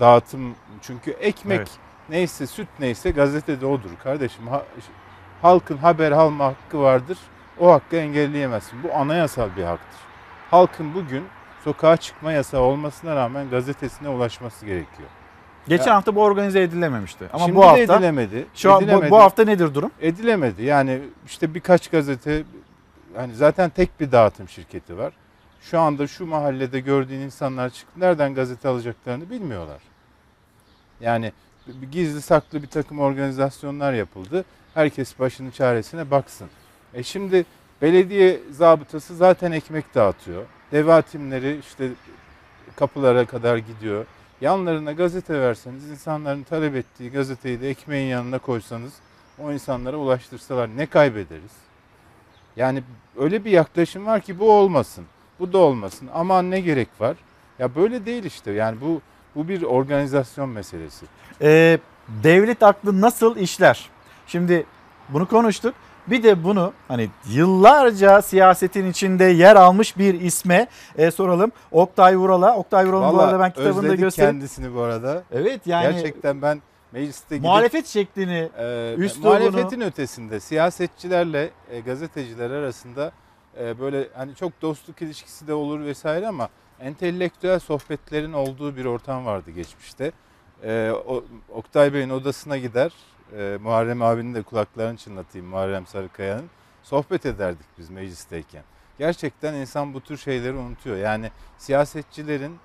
dağıtım 0.00 0.54
çünkü 0.82 1.10
ekmek 1.10 1.58
Evet. 1.58 1.70
neyse 2.08 2.46
süt 2.46 2.68
neyse 2.80 3.10
gazetede 3.10 3.66
odur 3.66 3.90
kardeşim. 4.02 4.48
Ha- 4.48 4.64
halkın 5.42 5.76
haber 5.76 6.12
alma 6.12 6.44
hakkı 6.44 6.80
vardır. 6.80 7.18
O 7.60 7.72
hakkı 7.72 7.96
engelleyemezsin. 7.96 8.82
Bu 8.82 8.94
anayasal 8.94 9.48
bir 9.56 9.62
haktır. 9.64 10.00
Halkın 10.50 10.94
bugün 10.94 11.24
sokağa 11.64 11.96
çıkma 11.96 12.32
yasağı 12.32 12.60
olmasına 12.60 13.16
rağmen 13.16 13.50
gazetesine 13.50 14.08
ulaşması 14.08 14.66
gerekiyor. 14.66 15.08
Geçen 15.68 15.86
Ya- 15.86 15.94
hafta 15.96 16.14
bu 16.14 16.22
organize 16.22 16.62
edilememişti. 16.62 17.24
Ama 17.32 17.44
Şimdi 17.44 17.56
bu 17.56 17.66
hafta 17.66 17.78
edilemedi. 17.96 18.46
Şu 18.54 18.72
an 18.72 18.80
bu- 18.80 18.84
Edilemedi. 18.84 19.10
bu 19.10 19.16
hafta 19.18 19.44
nedir 19.44 19.74
durum? 19.74 19.90
Edilemedi. 20.00 20.62
Yani 20.64 21.00
işte 21.26 21.54
birkaç 21.54 21.88
gazete 21.88 22.42
hani 23.16 23.34
zaten 23.34 23.70
tek 23.70 24.00
bir 24.00 24.12
dağıtım 24.12 24.48
şirketi 24.48 24.98
var. 24.98 25.12
Şu 25.60 25.80
anda 25.80 26.06
şu 26.06 26.26
mahallede 26.26 26.80
gördüğün 26.80 27.20
insanlar 27.20 27.70
çıktı. 27.70 28.00
Nereden 28.00 28.34
gazete 28.34 28.68
alacaklarını 28.68 29.30
bilmiyorlar. 29.30 29.82
Yani 31.00 31.32
gizli 31.92 32.22
saklı 32.22 32.62
bir 32.62 32.66
takım 32.66 33.00
organizasyonlar 33.00 33.92
yapıldı. 33.92 34.44
Herkes 34.74 35.18
başının 35.18 35.50
çaresine 35.50 36.10
baksın. 36.10 36.48
E 36.94 37.02
şimdi 37.02 37.44
belediye 37.82 38.40
zabıtası 38.50 39.16
zaten 39.16 39.52
ekmek 39.52 39.94
dağıtıyor. 39.94 40.46
Deva 40.72 41.02
timleri 41.02 41.58
işte 41.58 41.88
kapılara 42.76 43.26
kadar 43.26 43.56
gidiyor. 43.56 44.06
Yanlarına 44.40 44.92
gazete 44.92 45.40
verseniz, 45.40 45.90
insanların 45.90 46.42
talep 46.42 46.74
ettiği 46.74 47.10
gazeteyi 47.12 47.60
de 47.60 47.70
ekmeğin 47.70 48.08
yanına 48.08 48.38
koysanız, 48.38 48.92
o 49.38 49.52
insanlara 49.52 49.96
ulaştırsalar 49.96 50.76
ne 50.76 50.86
kaybederiz? 50.86 51.52
Yani 52.56 52.82
öyle 53.16 53.44
bir 53.44 53.50
yaklaşım 53.50 54.06
var 54.06 54.20
ki 54.20 54.38
bu 54.38 54.52
olmasın, 54.52 55.04
bu 55.40 55.52
da 55.52 55.58
olmasın. 55.58 56.08
Aman 56.14 56.50
ne 56.50 56.60
gerek 56.60 56.88
var? 57.00 57.16
Ya 57.58 57.74
böyle 57.74 58.06
değil 58.06 58.24
işte. 58.24 58.50
Yani 58.50 58.80
bu 58.80 59.00
bu 59.34 59.48
bir 59.48 59.62
organizasyon 59.62 60.48
meselesi. 60.48 61.06
Ee, 61.42 61.78
devlet 62.08 62.62
aklı 62.62 63.00
nasıl 63.00 63.36
işler? 63.36 63.90
Şimdi 64.26 64.66
bunu 65.08 65.28
konuştuk. 65.28 65.74
Bir 66.06 66.22
de 66.22 66.44
bunu 66.44 66.72
hani 66.88 67.10
yıllarca 67.28 68.22
siyasetin 68.22 68.90
içinde 68.90 69.24
yer 69.24 69.56
almış 69.56 69.98
bir 69.98 70.20
isme 70.20 70.66
e, 70.98 71.10
soralım. 71.10 71.52
Oktay 71.72 72.16
Vural'a. 72.16 72.56
Oktay 72.56 72.86
Vural'ın 72.86 73.16
bu 73.16 73.20
arada 73.20 73.40
ben 73.40 73.52
kitabında 73.52 73.94
göstereyim. 73.94 74.34
kendisini 74.34 74.74
bu 74.74 74.80
arada. 74.80 75.22
Evet 75.32 75.66
yani 75.66 75.92
Gerçekten 75.92 76.42
ben 76.42 76.62
mecliste 76.92 77.36
gidip 77.36 77.48
Muhalefet 77.48 77.86
şeklini, 77.86 78.48
e, 78.58 78.94
üslubunu- 78.98 79.22
muhalefetin 79.22 79.80
ötesinde 79.80 80.40
siyasetçilerle 80.40 81.50
e, 81.70 81.80
gazeteciler 81.80 82.50
arasında 82.50 83.12
e, 83.58 83.80
böyle 83.80 84.08
hani 84.14 84.34
çok 84.34 84.62
dostluk 84.62 85.02
ilişkisi 85.02 85.46
de 85.46 85.54
olur 85.54 85.80
vesaire 85.80 86.28
ama 86.28 86.48
entelektüel 86.80 87.58
sohbetlerin 87.58 88.32
olduğu 88.32 88.76
bir 88.76 88.84
ortam 88.84 89.26
vardı 89.26 89.50
geçmişte. 89.50 90.12
E, 90.62 90.90
o, 91.06 91.24
Oktay 91.48 91.92
Bey'in 91.94 92.10
odasına 92.10 92.58
gider, 92.58 92.92
e, 93.36 93.58
Muharrem 93.62 94.02
abinin 94.02 94.34
de 94.34 94.42
kulaklarını 94.42 94.96
çınlatayım 94.96 95.46
Muharrem 95.46 95.86
Sarıkaya'nın. 95.86 96.50
Sohbet 96.82 97.26
ederdik 97.26 97.66
biz 97.78 97.90
meclisteyken. 97.90 98.62
Gerçekten 98.98 99.54
insan 99.54 99.94
bu 99.94 100.00
tür 100.00 100.16
şeyleri 100.16 100.52
unutuyor. 100.52 100.96
Yani 100.96 101.30
siyasetçilerin 101.58 102.58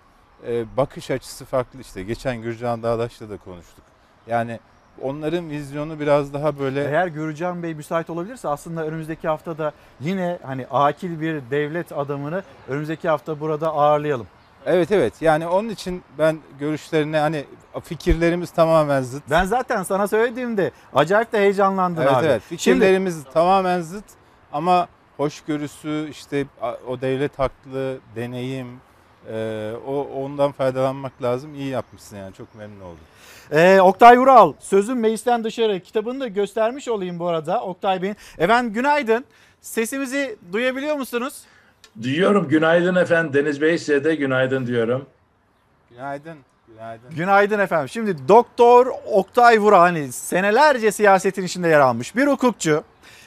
e, 0.48 0.78
bakış 0.78 1.12
açısı 1.12 1.46
farklı 1.46 1.82
işte. 1.82 2.04
Geçen 2.04 2.42
Gürcan 2.42 2.84
Dağdaş'la 2.84 3.30
da 3.30 3.38
konuştuk. 3.38 3.86
Yani 4.28 4.60
onların 5.02 5.50
vizyonu 5.50 6.00
biraz 6.00 6.34
daha 6.34 6.60
böyle... 6.60 6.84
Eğer 6.84 7.08
Gürcan 7.08 7.64
Bey 7.64 7.74
müsait 7.74 8.10
olabilirse 8.10 8.48
aslında 8.48 8.86
önümüzdeki 8.86 9.28
hafta 9.28 9.58
da 9.58 9.72
yine 10.00 10.40
hani 10.44 10.68
akil 10.68 11.22
bir 11.22 11.42
devlet 11.52 11.92
adamını 11.92 12.44
önümüzdeki 12.68 13.10
hafta 13.10 13.40
burada 13.40 13.74
ağırlayalım. 13.74 14.28
Evet 14.66 14.92
evet 14.92 15.22
yani 15.22 15.48
onun 15.48 15.70
için 15.70 16.04
ben 16.18 16.40
görüşlerine 16.60 17.18
hani 17.18 17.46
fikirlerimiz 17.84 18.52
tamamen 18.52 19.02
zıt. 19.02 19.24
Ben 19.30 19.46
zaten 19.46 19.84
sana 19.84 20.08
söylediğimde 20.08 20.72
acayip 20.94 21.34
de 21.34 21.40
heyecanlandın 21.40 22.02
evet, 22.02 22.14
abi. 22.14 22.26
Evet 22.26 22.42
Şimdi 22.48 22.60
fikirlerimiz 22.60 23.24
tamamen 23.34 23.82
zıt 23.82 24.06
ama 24.54 24.88
hoşgörüsü 25.18 26.08
işte 26.12 26.46
o 26.88 27.02
devlet 27.02 27.40
haklı 27.40 27.98
deneyim 28.16 28.68
e, 29.32 29.72
o 29.88 30.08
ondan 30.24 30.52
faydalanmak 30.52 31.24
lazım. 31.24 31.56
İyi 31.56 31.68
yapmışsın 31.68 32.18
yani 32.18 32.34
çok 32.34 32.56
memnun 32.56 32.82
oldum. 32.82 33.00
Ee, 33.52 33.82
Oktay 33.82 34.18
Ural, 34.18 34.54
Sözüm 34.60 35.00
Meclisten 35.00 35.44
Dışarı 35.44 35.80
kitabını 35.80 36.20
da 36.20 36.28
göstermiş 36.28 36.88
olayım 36.88 37.20
bu 37.20 37.28
arada 37.28 37.62
Oktay 37.62 38.02
Bey'in. 38.02 38.16
Efendim 38.38 38.74
günaydın. 38.74 39.26
Sesimizi 39.62 40.36
duyabiliyor 40.52 40.96
musunuz? 40.96 41.42
Duyuyorum. 42.02 42.48
Günaydın 42.48 42.96
efendim. 42.96 43.34
Deniz 43.34 43.62
Bey 43.62 43.78
size 43.78 44.04
de 44.04 44.16
günaydın 44.16 44.68
diyorum. 44.68 45.06
Günaydın. 45.92 46.38
Günaydın. 46.68 47.10
Günaydın 47.16 47.60
efendim. 47.60 47.90
Şimdi 47.90 48.28
Doktor 48.28 48.88
Oktay 49.12 49.60
Vural 49.60 49.80
hani 49.80 50.12
senelerce 50.12 50.92
siyasetin 50.92 51.44
içinde 51.44 51.68
yer 51.68 51.80
almış 51.80 52.16
bir 52.16 52.28
hukukçu. 52.28 52.84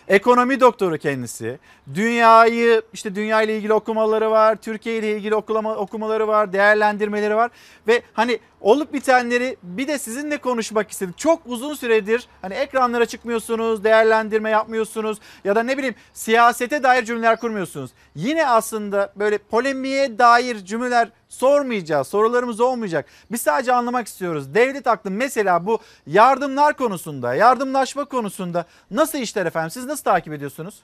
Ekonomi 0.08 0.60
doktoru 0.60 0.98
kendisi. 0.98 1.58
Dünyayı 1.94 2.82
işte 2.92 3.14
dünya 3.14 3.42
ile 3.42 3.56
ilgili 3.56 3.72
okumaları 3.72 4.30
var. 4.30 4.56
Türkiye 4.56 4.98
ile 4.98 5.12
ilgili 5.16 5.34
okulama, 5.34 5.74
okumaları 5.74 6.28
var. 6.28 6.52
Değerlendirmeleri 6.52 7.36
var. 7.36 7.50
Ve 7.86 8.02
hani 8.12 8.38
olup 8.60 8.92
bitenleri 8.92 9.56
bir 9.62 9.88
de 9.88 9.98
sizinle 9.98 10.38
konuşmak 10.38 10.90
istedik. 10.90 11.18
Çok 11.18 11.42
uzun 11.46 11.74
süredir 11.74 12.28
hani 12.42 12.54
ekranlara 12.54 13.06
çıkmıyorsunuz, 13.06 13.84
değerlendirme 13.84 14.50
yapmıyorsunuz 14.50 15.18
ya 15.44 15.56
da 15.56 15.62
ne 15.62 15.78
bileyim 15.78 15.94
siyasete 16.12 16.82
dair 16.82 17.04
cümleler 17.04 17.40
kurmuyorsunuz. 17.40 17.90
Yine 18.14 18.46
aslında 18.46 19.12
böyle 19.16 19.38
polemiğe 19.38 20.18
dair 20.18 20.64
cümleler 20.64 21.08
sormayacağız. 21.28 22.06
Sorularımız 22.06 22.60
olmayacak. 22.60 23.06
Biz 23.30 23.42
sadece 23.42 23.72
anlamak 23.72 24.06
istiyoruz. 24.06 24.54
Devlet 24.54 24.86
aklı 24.86 25.10
mesela 25.10 25.66
bu 25.66 25.78
yardımlar 26.06 26.76
konusunda, 26.76 27.34
yardımlaşma 27.34 28.04
konusunda 28.04 28.64
nasıl 28.90 29.18
işler 29.18 29.46
efendim? 29.46 29.70
Siz 29.70 29.86
nasıl 29.86 30.04
takip 30.04 30.32
ediyorsunuz? 30.32 30.82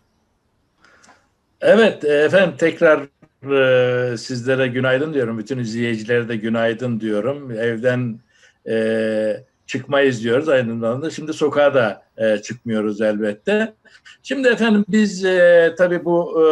Evet 1.61 2.05
efendim 2.05 2.55
tekrar 2.59 3.01
sizlere 4.19 4.67
günaydın 4.67 5.15
diyorum. 5.15 5.39
Bütün 5.39 5.59
izleyicilere 5.59 6.29
de 6.29 6.37
günaydın 6.37 7.01
diyorum. 7.01 7.51
Evden 7.51 8.19
e, 8.69 9.45
çıkmayız 9.67 10.25
diyoruz 10.25 10.49
aynı 10.49 10.81
zamanda. 10.81 11.11
Şimdi 11.11 11.33
sokağa 11.33 11.75
da 11.75 12.03
e, 12.17 12.39
çıkmıyoruz 12.39 13.01
elbette. 13.01 13.75
Şimdi 14.23 14.49
efendim 14.49 14.85
biz 14.89 15.25
e, 15.25 15.75
tabii 15.79 16.05
bu 16.05 16.45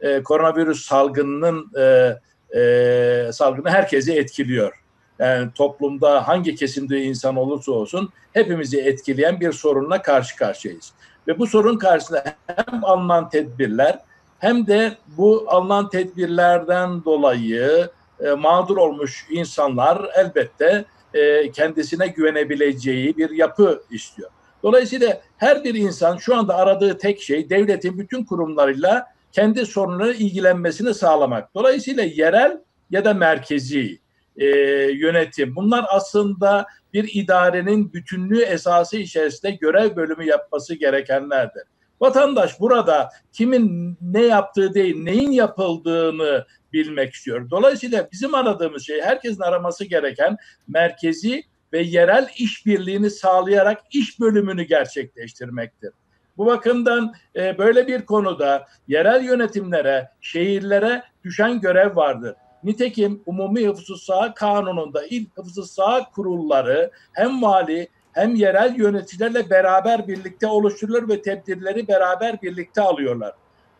e, 0.00 0.08
e, 0.08 0.22
koronavirüs 0.22 0.86
salgınının 0.86 1.70
e, 1.78 2.16
e, 2.58 3.32
salgını 3.32 3.70
herkesi 3.70 4.12
etkiliyor. 4.12 4.72
Yani 5.18 5.50
toplumda 5.54 6.28
hangi 6.28 6.54
kesimde 6.54 7.02
insan 7.02 7.36
olursa 7.36 7.72
olsun 7.72 8.12
hepimizi 8.32 8.80
etkileyen 8.80 9.40
bir 9.40 9.52
sorunla 9.52 10.02
karşı 10.02 10.36
karşıyayız. 10.36 10.92
Ve 11.28 11.38
bu 11.38 11.46
sorun 11.46 11.78
karşısında 11.78 12.24
hem 12.46 12.84
alınan 12.84 13.28
tedbirler 13.28 13.98
hem 14.38 14.66
de 14.66 14.96
bu 15.06 15.44
alınan 15.48 15.88
tedbirlerden 15.88 17.04
dolayı 17.04 17.88
e, 18.20 18.30
mağdur 18.30 18.76
olmuş 18.76 19.26
insanlar 19.30 20.06
elbette 20.16 20.84
e, 21.14 21.50
kendisine 21.52 22.06
güvenebileceği 22.06 23.16
bir 23.16 23.30
yapı 23.30 23.82
istiyor. 23.90 24.30
Dolayısıyla 24.62 25.20
her 25.36 25.64
bir 25.64 25.74
insan 25.74 26.16
şu 26.16 26.36
anda 26.36 26.56
aradığı 26.56 26.98
tek 26.98 27.22
şey 27.22 27.50
devletin 27.50 27.98
bütün 27.98 28.24
kurumlarıyla 28.24 29.06
kendi 29.32 29.66
sorunları 29.66 30.12
ilgilenmesini 30.12 30.94
sağlamak. 30.94 31.54
Dolayısıyla 31.54 32.02
yerel 32.02 32.60
ya 32.90 33.04
da 33.04 33.14
merkezi 33.14 33.98
e, 34.36 34.46
yönetim 34.92 35.56
bunlar 35.56 35.84
aslında 35.88 36.66
bir 36.92 37.10
idarenin 37.14 37.92
bütünlüğü 37.92 38.42
esası 38.42 38.96
içerisinde 38.96 39.50
görev 39.50 39.96
bölümü 39.96 40.24
yapması 40.24 40.74
gerekenlerdir. 40.74 41.62
Vatandaş 42.00 42.60
burada 42.60 43.10
kimin 43.32 43.96
ne 44.00 44.22
yaptığı 44.22 44.74
değil, 44.74 45.02
neyin 45.02 45.30
yapıldığını 45.30 46.46
bilmek 46.72 47.14
istiyor. 47.14 47.50
Dolayısıyla 47.50 48.08
bizim 48.12 48.34
aradığımız 48.34 48.86
şey 48.86 49.00
herkesin 49.00 49.42
araması 49.42 49.84
gereken 49.84 50.36
merkezi 50.68 51.44
ve 51.72 51.80
yerel 51.80 52.28
işbirliğini 52.38 53.10
sağlayarak 53.10 53.82
iş 53.90 54.20
bölümünü 54.20 54.62
gerçekleştirmektir. 54.62 55.90
Bu 56.36 56.46
bakımdan 56.46 57.14
e, 57.36 57.58
böyle 57.58 57.86
bir 57.86 58.04
konuda 58.04 58.66
yerel 58.88 59.24
yönetimlere, 59.24 60.08
şehirlere 60.20 61.02
düşen 61.24 61.60
görev 61.60 61.96
vardır. 61.96 62.34
Nitekim 62.64 63.22
Umumi 63.26 63.66
Hıfzı 63.66 63.96
Saha 63.96 64.34
Kanunu'nda 64.34 65.06
il 65.06 65.26
Hıfzı 65.34 65.66
Saha 65.66 66.10
kurulları 66.10 66.90
hem 67.12 67.42
vali 67.42 67.88
hem 68.14 68.34
yerel 68.34 68.74
yöneticilerle 68.76 69.50
beraber 69.50 70.08
birlikte 70.08 70.46
oluşturulur 70.46 71.08
ve 71.08 71.22
tedbirleri 71.22 71.88
beraber 71.88 72.42
birlikte 72.42 72.80
alıyorlar. 72.82 73.32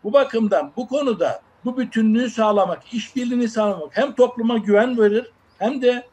Bu 0.03 0.13
bakımdan 0.13 0.71
bu 0.77 0.87
konuda 0.87 1.41
bu 1.65 1.77
bütünlüğü 1.77 2.29
sağlamak, 2.29 2.93
işbirliğini 2.93 3.49
sağlamak 3.49 3.97
hem 3.97 4.15
topluma 4.15 4.57
güven 4.57 4.97
verir 4.99 5.31
hem 5.57 5.81
de 5.81 6.03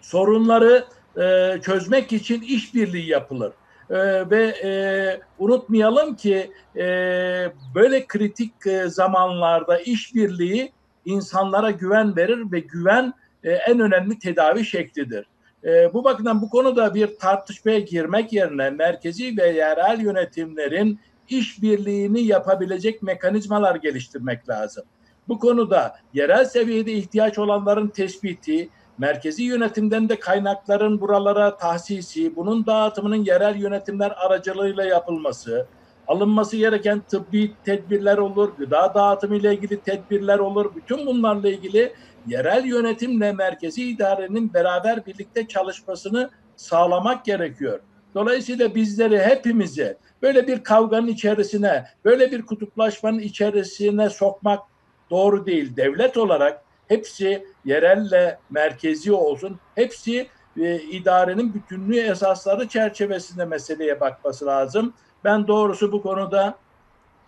sorunları 0.00 0.84
e, 1.16 1.58
çözmek 1.62 2.12
için 2.12 2.42
işbirliği 2.42 3.08
yapılır. 3.08 3.52
E, 3.90 4.30
ve 4.30 4.54
e, 4.64 4.70
unutmayalım 5.38 6.16
ki 6.16 6.52
e, 6.76 6.82
böyle 7.74 8.06
kritik 8.06 8.66
e, 8.66 8.88
zamanlarda 8.88 9.78
işbirliği 9.78 10.72
insanlara 11.04 11.70
güven 11.70 12.16
verir 12.16 12.52
ve 12.52 12.60
güven 12.60 13.14
e, 13.44 13.50
en 13.52 13.80
önemli 13.80 14.18
tedavi 14.18 14.64
şeklidir. 14.64 15.26
E, 15.64 15.94
bu 15.94 16.04
bakımdan 16.04 16.42
bu 16.42 16.50
konuda 16.50 16.94
bir 16.94 17.18
tartışmaya 17.18 17.78
girmek 17.78 18.32
yerine 18.32 18.70
merkezi 18.70 19.36
ve 19.36 19.48
yerel 19.48 20.00
yönetimlerin 20.00 21.00
işbirliğini 21.28 22.20
yapabilecek 22.20 23.02
mekanizmalar 23.02 23.74
geliştirmek 23.74 24.48
lazım. 24.48 24.84
Bu 25.28 25.38
konuda 25.38 25.96
yerel 26.14 26.44
seviyede 26.44 26.92
ihtiyaç 26.92 27.38
olanların 27.38 27.88
tespiti, 27.88 28.68
merkezi 28.98 29.42
yönetimden 29.42 30.08
de 30.08 30.20
kaynakların 30.20 31.00
buralara 31.00 31.56
tahsisi, 31.56 32.36
bunun 32.36 32.66
dağıtımının 32.66 33.24
yerel 33.24 33.56
yönetimler 33.56 34.12
aracılığıyla 34.16 34.84
yapılması, 34.84 35.66
alınması 36.08 36.56
gereken 36.56 37.00
tıbbi 37.00 37.52
tedbirler 37.64 38.18
olur, 38.18 38.52
gıda 38.58 38.94
dağıtımı 38.94 39.36
ile 39.36 39.54
ilgili 39.54 39.80
tedbirler 39.80 40.38
olur. 40.38 40.74
Bütün 40.76 41.06
bunlarla 41.06 41.48
ilgili 41.48 41.92
yerel 42.28 42.64
yönetimle 42.64 43.32
merkezi 43.32 43.84
idarenin 43.84 44.54
beraber 44.54 45.06
birlikte 45.06 45.48
çalışmasını 45.48 46.30
sağlamak 46.56 47.24
gerekiyor. 47.24 47.80
Dolayısıyla 48.14 48.74
bizleri 48.74 49.20
hepimizi 49.20 49.96
böyle 50.22 50.46
bir 50.46 50.64
kavganın 50.64 51.06
içerisine, 51.06 51.84
böyle 52.04 52.32
bir 52.32 52.42
kutuplaşmanın 52.42 53.18
içerisine 53.18 54.10
sokmak 54.10 54.62
doğru 55.10 55.46
değil. 55.46 55.76
Devlet 55.76 56.16
olarak 56.16 56.62
hepsi 56.88 57.46
yerelle 57.64 58.38
merkezi 58.50 59.12
olsun. 59.12 59.60
Hepsi 59.74 60.28
e, 60.60 60.80
idarenin 60.80 61.54
bütünlüğü 61.54 61.98
esasları 61.98 62.68
çerçevesinde 62.68 63.44
meseleye 63.44 64.00
bakması 64.00 64.46
lazım. 64.46 64.94
Ben 65.24 65.46
doğrusu 65.46 65.92
bu 65.92 66.02
konuda 66.02 66.58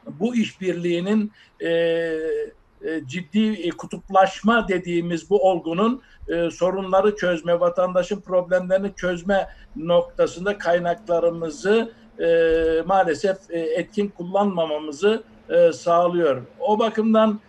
bu 0.07 0.37
işbirliğinin 0.37 1.33
e, 1.65 1.71
e, 2.85 3.07
ciddi 3.07 3.53
e, 3.53 3.71
kutuplaşma 3.71 4.69
dediğimiz 4.69 5.31
bu 5.31 5.49
olgunun 5.51 6.03
e, 6.29 6.51
sorunları 6.51 7.17
çözme, 7.17 7.61
vatandaşın 7.61 8.21
problemlerini 8.21 8.95
çözme 8.97 9.49
noktasında 9.77 10.59
kaynaklarımızı 10.59 11.93
maalesef 12.87 13.37
etkin 13.51 14.09
kullanmamamızı 14.09 15.23
sağlıyor. 15.73 16.43
O 16.61 16.79
bakımdan 16.79 17.41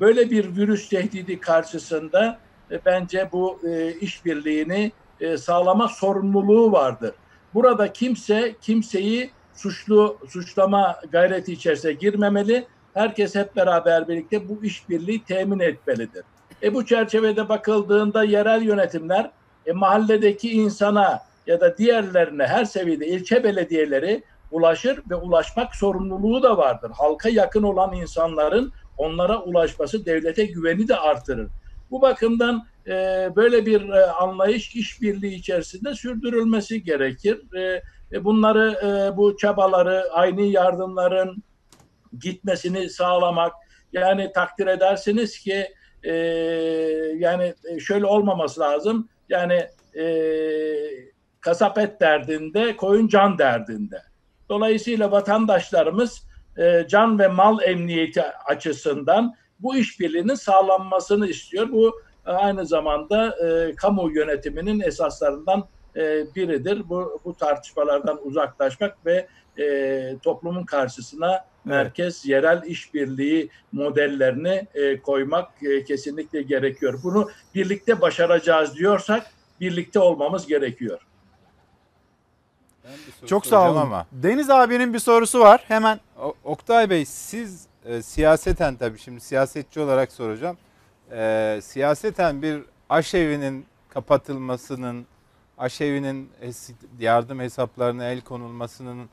böyle 0.00 0.30
bir 0.30 0.56
virüs 0.56 0.88
tehdidi 0.88 1.40
karşısında 1.40 2.38
bence 2.86 3.28
bu 3.32 3.60
işbirliğini 4.00 4.92
sağlama 5.38 5.88
sorumluluğu 5.88 6.72
vardır. 6.72 7.12
Burada 7.54 7.92
kimse 7.92 8.54
kimseyi 8.60 9.30
suçlu 9.54 10.18
suçlama 10.28 10.96
gayreti 11.12 11.52
içerisine 11.52 11.92
girmemeli. 11.92 12.66
Herkes 12.96 13.34
hep 13.34 13.56
beraber 13.56 14.08
birlikte 14.08 14.48
bu 14.48 14.64
işbirliği 14.64 15.24
temin 15.24 15.58
etmelidir. 15.58 16.24
E 16.62 16.74
bu 16.74 16.86
çerçevede 16.86 17.48
bakıldığında 17.48 18.24
yerel 18.24 18.62
yönetimler 18.62 19.30
e, 19.66 19.72
mahalledeki 19.72 20.50
insana 20.50 21.22
ya 21.46 21.60
da 21.60 21.78
diğerlerine 21.78 22.46
her 22.46 22.64
seviyede 22.64 23.06
ilçe 23.06 23.44
belediyeleri 23.44 24.22
ulaşır 24.50 25.02
ve 25.10 25.14
ulaşmak 25.14 25.76
sorumluluğu 25.76 26.42
da 26.42 26.56
vardır. 26.56 26.90
Halka 26.94 27.28
yakın 27.28 27.62
olan 27.62 27.92
insanların 27.92 28.72
onlara 28.98 29.42
ulaşması 29.42 30.06
devlete 30.06 30.44
güveni 30.44 30.88
de 30.88 30.96
artırır. 30.96 31.48
Bu 31.90 32.02
bakımdan 32.02 32.66
e, 32.86 32.92
böyle 33.36 33.66
bir 33.66 33.88
e, 33.88 34.06
anlayış 34.06 34.74
işbirliği 34.74 35.34
içerisinde 35.34 35.94
sürdürülmesi 35.94 36.84
gerekir. 36.84 37.54
E, 37.56 37.82
e, 38.12 38.24
bunları 38.24 38.78
e, 38.82 39.16
bu 39.16 39.36
çabaları 39.36 40.04
aynı 40.12 40.42
yardımların 40.42 41.42
gitmesini 42.20 42.90
sağlamak 42.90 43.52
yani 43.92 44.32
takdir 44.32 44.66
edersiniz 44.66 45.38
ki 45.38 45.74
e, 46.02 46.12
yani 47.16 47.54
e, 47.70 47.80
şöyle 47.80 48.06
olmaması 48.06 48.60
lazım 48.60 49.08
yani 49.28 49.66
e, 49.98 50.06
kasap 51.40 51.78
et 51.78 52.00
derdinde 52.00 52.76
koyun 52.76 53.08
can 53.08 53.38
derdinde. 53.38 54.02
Dolayısıyla 54.48 55.10
vatandaşlarımız 55.10 56.26
e, 56.58 56.86
can 56.88 57.18
ve 57.18 57.28
mal 57.28 57.62
emniyeti 57.62 58.22
açısından 58.22 59.34
bu 59.60 59.76
işbirliğinin 59.76 60.34
sağlanmasını 60.34 61.28
istiyor. 61.28 61.72
Bu 61.72 62.00
e, 62.26 62.30
aynı 62.30 62.66
zamanda 62.66 63.36
e, 63.46 63.74
kamu 63.74 64.10
yönetiminin 64.10 64.80
esaslarından 64.80 65.68
e, 65.96 66.34
biridir. 66.34 66.88
Bu, 66.88 67.20
bu 67.24 67.34
tartışmalardan 67.34 68.26
uzaklaşmak 68.26 69.06
ve 69.06 69.26
e, 69.58 70.18
toplumun 70.22 70.64
karşısına 70.64 71.44
merkez 71.66 72.26
yerel 72.26 72.62
işbirliği 72.66 73.50
modellerini 73.72 74.66
e, 74.74 75.00
koymak 75.00 75.62
e, 75.62 75.84
kesinlikle 75.84 76.42
gerekiyor. 76.42 77.00
Bunu 77.02 77.30
birlikte 77.54 78.00
başaracağız 78.00 78.76
diyorsak 78.76 79.26
birlikte 79.60 79.98
olmamız 80.00 80.46
gerekiyor. 80.46 81.00
Çok 83.26 83.46
sağ 83.46 83.70
olun. 83.70 83.80
ama. 83.80 84.06
Deniz 84.12 84.50
abinin 84.50 84.94
bir 84.94 84.98
sorusu 84.98 85.40
var. 85.40 85.64
Hemen 85.68 86.00
O- 86.22 86.34
Oktay 86.44 86.90
Bey 86.90 87.04
siz 87.04 87.66
e, 87.84 88.02
siyaseten 88.02 88.76
tabii 88.76 88.98
şimdi 88.98 89.20
siyasetçi 89.20 89.80
olarak 89.80 90.12
soracağım. 90.12 90.56
E, 91.12 91.58
siyaseten 91.62 92.42
bir 92.42 92.62
aşevinin 92.88 93.66
kapatılmasının, 93.88 95.06
aşevinin 95.58 96.30
yardım 96.98 97.40
hesaplarına 97.40 98.04
el 98.04 98.20
konulmasının 98.20 99.08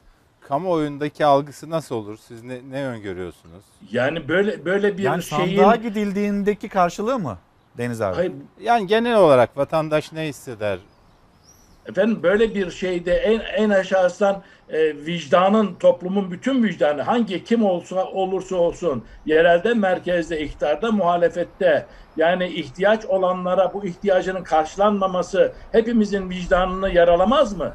kamuoyundaki 0.47 1.25
algısı 1.25 1.69
nasıl 1.69 1.95
olur? 1.95 2.17
Siz 2.27 2.43
ne, 2.43 2.59
ne 2.69 2.85
öngörüyorsunuz? 2.85 3.63
Yani 3.91 4.27
böyle 4.27 4.65
böyle 4.65 4.97
bir 4.97 5.03
yani 5.03 5.23
şeyin 5.23 5.57
sandığa 5.57 5.75
gidildiğindeki 5.75 6.69
karşılığı 6.69 7.19
mı 7.19 7.37
Deniz 7.77 8.01
abi? 8.01 8.15
Hayır, 8.15 8.33
Yani 8.61 8.87
genel 8.87 9.17
olarak 9.17 9.57
vatandaş 9.57 10.11
ne 10.11 10.27
hisseder? 10.27 10.79
Efendim 11.85 12.23
böyle 12.23 12.55
bir 12.55 12.71
şeyde 12.71 13.13
en 13.13 13.39
en 13.39 13.69
aşağısından 13.69 14.41
e, 14.69 14.95
vicdanın 15.05 15.75
toplumun 15.75 16.31
bütün 16.31 16.63
vicdanı 16.63 17.01
hangi 17.01 17.43
kim 17.43 17.65
olsa 17.65 18.05
olursa 18.05 18.55
olsun 18.55 19.03
yerelde 19.25 19.73
merkezde 19.73 20.41
iktidarda 20.41 20.91
muhalefette 20.91 21.85
yani 22.17 22.47
ihtiyaç 22.47 23.05
olanlara 23.05 23.73
bu 23.73 23.85
ihtiyacının 23.85 24.43
karşılanmaması 24.43 25.53
hepimizin 25.71 26.29
vicdanını 26.29 26.89
yaralamaz 26.89 27.57
mı? 27.57 27.73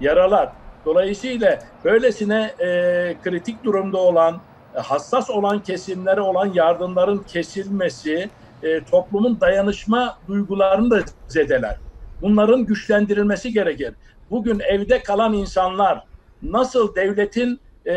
Yaralar. 0.00 0.52
Dolayısıyla 0.84 1.58
böylesine 1.84 2.54
e, 2.58 3.18
kritik 3.20 3.64
durumda 3.64 3.98
olan 3.98 4.42
e, 4.74 4.78
hassas 4.80 5.30
olan 5.30 5.62
kesimlere 5.62 6.20
olan 6.20 6.52
yardımların 6.54 7.22
kesilmesi 7.22 8.30
e, 8.62 8.84
toplumun 8.84 9.40
dayanışma 9.40 10.18
duygularını 10.26 10.90
da 10.90 11.04
zedeler 11.28 11.80
bunların 12.20 12.66
güçlendirilmesi 12.66 13.52
gerekir. 13.52 13.94
Bugün 14.30 14.60
evde 14.60 15.02
kalan 15.02 15.32
insanlar 15.32 16.04
nasıl 16.42 16.94
devletin 16.94 17.60
e, 17.86 17.92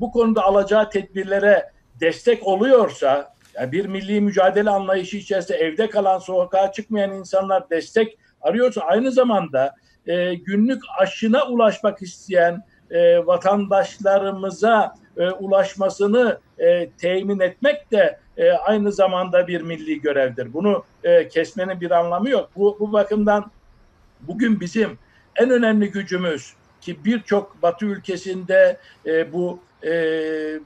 bu 0.00 0.10
konuda 0.10 0.42
alacağı 0.42 0.90
tedbirlere 0.90 1.64
destek 1.94 2.46
oluyorsa, 2.46 3.34
yani 3.54 3.72
bir 3.72 3.86
milli 3.86 4.20
mücadele 4.20 4.70
anlayışı 4.70 5.16
içerisinde 5.16 5.58
evde 5.58 5.90
kalan, 5.90 6.18
sokağa 6.18 6.72
çıkmayan 6.72 7.12
insanlar 7.12 7.70
destek 7.70 8.18
arıyorsa 8.40 8.80
aynı 8.80 9.12
zamanda 9.12 9.74
e, 10.06 10.34
günlük 10.34 10.82
aşına 10.98 11.46
ulaşmak 11.46 12.02
isteyen 12.02 12.64
e, 12.90 13.26
vatandaşlarımıza 13.26 14.94
e, 15.16 15.30
ulaşmasını 15.30 16.38
e, 16.58 16.90
temin 16.90 17.40
etmek 17.40 17.92
de 17.92 18.18
e, 18.36 18.52
aynı 18.52 18.92
zamanda 18.92 19.46
bir 19.46 19.60
milli 19.60 20.00
görevdir. 20.00 20.52
Bunu 20.52 20.84
e, 21.04 21.28
kesmenin 21.28 21.80
bir 21.80 21.90
anlamı 21.90 22.30
yok. 22.30 22.50
Bu, 22.56 22.76
bu 22.80 22.92
bakımdan 22.92 23.50
bugün 24.20 24.60
bizim 24.60 24.98
en 25.36 25.50
önemli 25.50 25.90
gücümüz 25.90 26.52
ki 26.80 27.04
birçok 27.04 27.62
Batı 27.62 27.86
ülkesinde 27.86 28.76
e, 29.06 29.32
bu 29.32 29.58
e, 29.82 29.92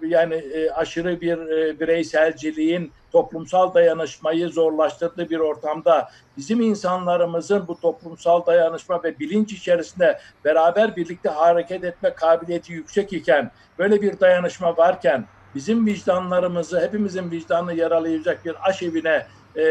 yani 0.03 0.35
e, 0.35 0.71
aşırı 0.71 1.21
bir 1.21 1.39
e, 1.39 1.81
bireyselciliğin 1.81 2.93
toplumsal 3.13 3.75
dayanışmayı 3.75 4.49
zorlaştırdığı 4.49 5.31
bir 5.31 5.39
ortamda 5.39 6.09
bizim 6.37 6.61
insanlarımızın 6.61 7.69
bu 7.69 7.81
toplumsal 7.81 8.47
dayanışma 8.47 9.03
ve 9.03 9.19
bilinç 9.19 9.53
içerisinde 9.53 10.19
beraber 10.45 10.97
birlikte 10.97 11.29
hareket 11.29 11.85
etme 11.85 12.15
kabiliyeti 12.15 12.73
yüksek 12.73 13.13
iken 13.13 13.51
böyle 13.79 14.03
bir 14.03 14.21
dayanışma 14.21 14.77
varken 14.77 15.25
bizim 15.55 15.87
vicdanlarımızı 15.87 16.81
hepimizin 16.81 17.31
vicdanını 17.31 17.75
yaralayacak 17.75 18.45
bir 18.45 18.69
aşevine 18.69 19.27
e, 19.57 19.65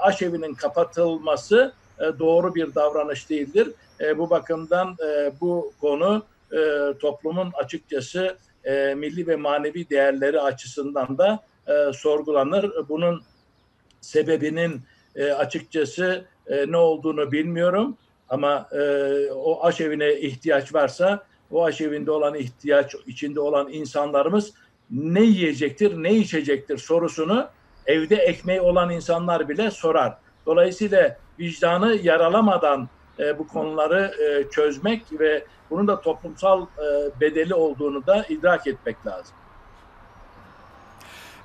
aşevinin 0.00 0.54
kapatılması 0.54 1.72
e, 1.98 2.18
doğru 2.18 2.54
bir 2.54 2.74
davranış 2.74 3.30
değildir. 3.30 3.72
Bu 4.16 4.30
bakımdan 4.30 4.96
bu 5.40 5.72
konu 5.80 6.22
toplumun 7.00 7.52
açıkçası 7.54 8.36
e, 8.64 8.94
milli 8.94 9.26
ve 9.26 9.36
manevi 9.36 9.90
değerleri 9.90 10.40
açısından 10.40 11.18
da 11.18 11.44
e, 11.68 11.92
sorgulanır. 11.92 12.88
Bunun 12.88 13.22
sebebinin 14.00 14.80
e, 15.16 15.32
açıkçası 15.32 16.24
e, 16.46 16.72
ne 16.72 16.76
olduğunu 16.76 17.32
bilmiyorum 17.32 17.96
ama 18.28 18.68
e, 18.72 18.80
o 19.30 19.64
aşevine 19.64 20.20
ihtiyaç 20.20 20.74
varsa 20.74 21.26
o 21.50 21.64
aşevinde 21.64 22.10
olan 22.10 22.34
ihtiyaç 22.34 22.94
içinde 23.06 23.40
olan 23.40 23.68
insanlarımız 23.72 24.52
ne 24.90 25.22
yiyecektir, 25.22 26.02
ne 26.02 26.14
içecektir 26.14 26.78
sorusunu 26.78 27.48
evde 27.86 28.16
ekmeği 28.16 28.60
olan 28.60 28.90
insanlar 28.90 29.48
bile 29.48 29.70
sorar. 29.70 30.18
Dolayısıyla 30.46 31.16
vicdanı 31.38 31.98
yaralamadan 32.02 32.88
e, 33.18 33.38
bu 33.38 33.48
konuları 33.48 34.14
e, 34.22 34.50
çözmek 34.50 35.02
ve 35.12 35.44
bunun 35.70 35.88
da 35.88 36.00
toplumsal 36.00 36.62
e, 36.62 37.20
bedeli 37.20 37.54
olduğunu 37.54 38.06
da 38.06 38.24
idrak 38.28 38.66
etmek 38.66 39.06
lazım. 39.06 39.36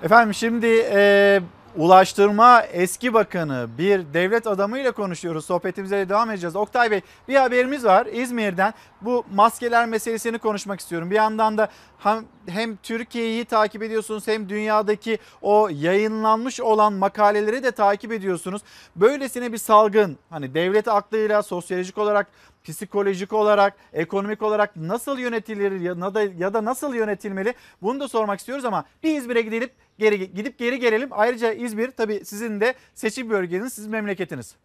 Efendim 0.03 0.33
şimdi 0.33 0.85
e, 0.91 1.41
Ulaştırma 1.77 2.61
eski 2.61 3.13
bakanı 3.13 3.69
bir 3.77 4.13
devlet 4.13 4.47
adamıyla 4.47 4.91
konuşuyoruz. 4.91 5.45
Sohbetimize 5.45 5.97
de 5.97 6.09
devam 6.09 6.31
edeceğiz. 6.31 6.55
Oktay 6.55 6.91
Bey 6.91 7.01
bir 7.27 7.35
haberimiz 7.35 7.85
var 7.85 8.05
İzmir'den. 8.05 8.73
Bu 9.01 9.25
maskeler 9.33 9.85
meselesini 9.85 10.37
konuşmak 10.37 10.79
istiyorum. 10.79 11.11
Bir 11.11 11.15
yandan 11.15 11.57
da 11.57 11.69
hem, 11.97 12.25
hem 12.47 12.75
Türkiye'yi 12.75 13.45
takip 13.45 13.83
ediyorsunuz 13.83 14.27
hem 14.27 14.49
dünyadaki 14.49 15.17
o 15.41 15.69
yayınlanmış 15.71 16.61
olan 16.61 16.93
makaleleri 16.93 17.63
de 17.63 17.71
takip 17.71 18.11
ediyorsunuz. 18.11 18.61
Böylesine 18.95 19.53
bir 19.53 19.57
salgın 19.57 20.17
hani 20.29 20.53
devlet 20.53 20.87
aklıyla 20.87 21.43
sosyolojik 21.43 21.97
olarak 21.97 22.27
psikolojik 22.69 23.33
olarak, 23.33 23.73
ekonomik 23.93 24.41
olarak 24.41 24.75
nasıl 24.75 25.19
yönetilir 25.19 25.79
ya 25.79 26.13
da, 26.13 26.23
ya 26.23 26.53
da 26.53 26.65
nasıl 26.65 26.95
yönetilmeli 26.95 27.53
bunu 27.81 27.99
da 27.99 28.07
sormak 28.07 28.39
istiyoruz 28.39 28.65
ama 28.65 28.85
bir 29.03 29.17
İzmir'e 29.17 29.41
gidip 29.41 29.71
geri 29.99 30.33
gidip 30.33 30.57
geri 30.57 30.79
gelelim. 30.79 31.09
Ayrıca 31.11 31.51
İzmir 31.51 31.91
tabii 31.91 32.25
sizin 32.25 32.61
de 32.61 32.73
seçim 32.95 33.29
bölgeniz, 33.29 33.73
sizin 33.73 33.91
memleketiniz. 33.91 34.55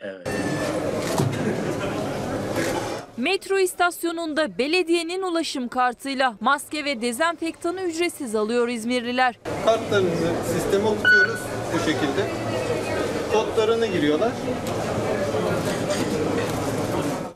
Evet. 0.00 0.28
Metro 3.16 3.58
istasyonunda 3.58 4.58
belediyenin 4.58 5.22
ulaşım 5.22 5.68
kartıyla 5.68 6.34
maske 6.40 6.84
ve 6.84 7.02
dezenfektanı 7.02 7.82
ücretsiz 7.82 8.34
alıyor 8.34 8.68
İzmirliler. 8.68 9.38
Kartlarımızı 9.64 10.32
sisteme 10.52 10.88
okutuyoruz 10.88 11.40
bu 11.74 11.78
şekilde. 11.78 12.30
Kodlarını 13.32 13.86
giriyorlar. 13.86 14.32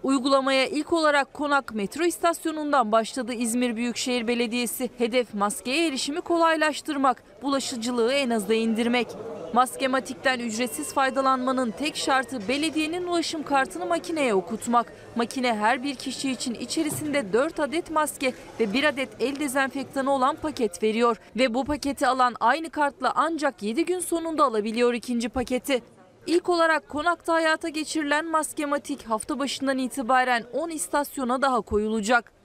Uygulamaya 0.03 0.67
ilk 0.67 0.93
olarak 0.93 1.35
Konak 1.35 1.75
metro 1.75 2.05
istasyonundan 2.05 2.93
başladı 2.93 3.33
İzmir 3.33 3.77
Büyükşehir 3.77 4.27
Belediyesi. 4.27 4.91
Hedef 4.99 5.35
maskeye 5.35 5.87
erişimi 5.87 6.21
kolaylaştırmak, 6.21 7.23
bulaşıcılığı 7.43 8.13
en 8.13 8.31
aza 8.31 8.55
indirmek. 8.55 9.07
Maskematikten 9.53 10.39
ücretsiz 10.39 10.95
faydalanmanın 10.95 11.71
tek 11.71 11.97
şartı 11.97 12.49
belediyenin 12.49 13.07
ulaşım 13.07 13.43
kartını 13.43 13.87
makineye 13.87 14.35
okutmak. 14.35 14.93
Makine 15.17 15.55
her 15.55 15.83
bir 15.83 15.95
kişi 15.95 16.31
için 16.31 16.55
içerisinde 16.55 17.33
4 17.33 17.61
adet 17.61 17.91
maske 17.91 18.33
ve 18.61 18.73
1 18.73 18.85
adet 18.85 19.09
el 19.21 19.41
dezenfektanı 19.41 20.13
olan 20.13 20.37
paket 20.37 20.83
veriyor. 20.83 21.17
Ve 21.37 21.55
bu 21.55 21.65
paketi 21.65 22.07
alan 22.07 22.35
aynı 22.41 22.71
kartla 22.71 23.13
ancak 23.15 23.63
7 23.63 23.85
gün 23.85 24.01
sonunda 24.01 24.45
alabiliyor 24.45 24.95
ikinci 24.95 25.29
paketi. 25.29 25.83
İlk 26.27 26.49
olarak 26.49 26.89
konakta 26.89 27.35
hayata 27.35 27.69
geçirilen 27.69 28.31
maskematik 28.31 29.03
hafta 29.03 29.39
başından 29.39 29.79
itibaren 29.79 30.45
10 30.53 30.71
istasyona 30.71 31.43
daha 31.43 31.61
koyulacak. 31.61 32.40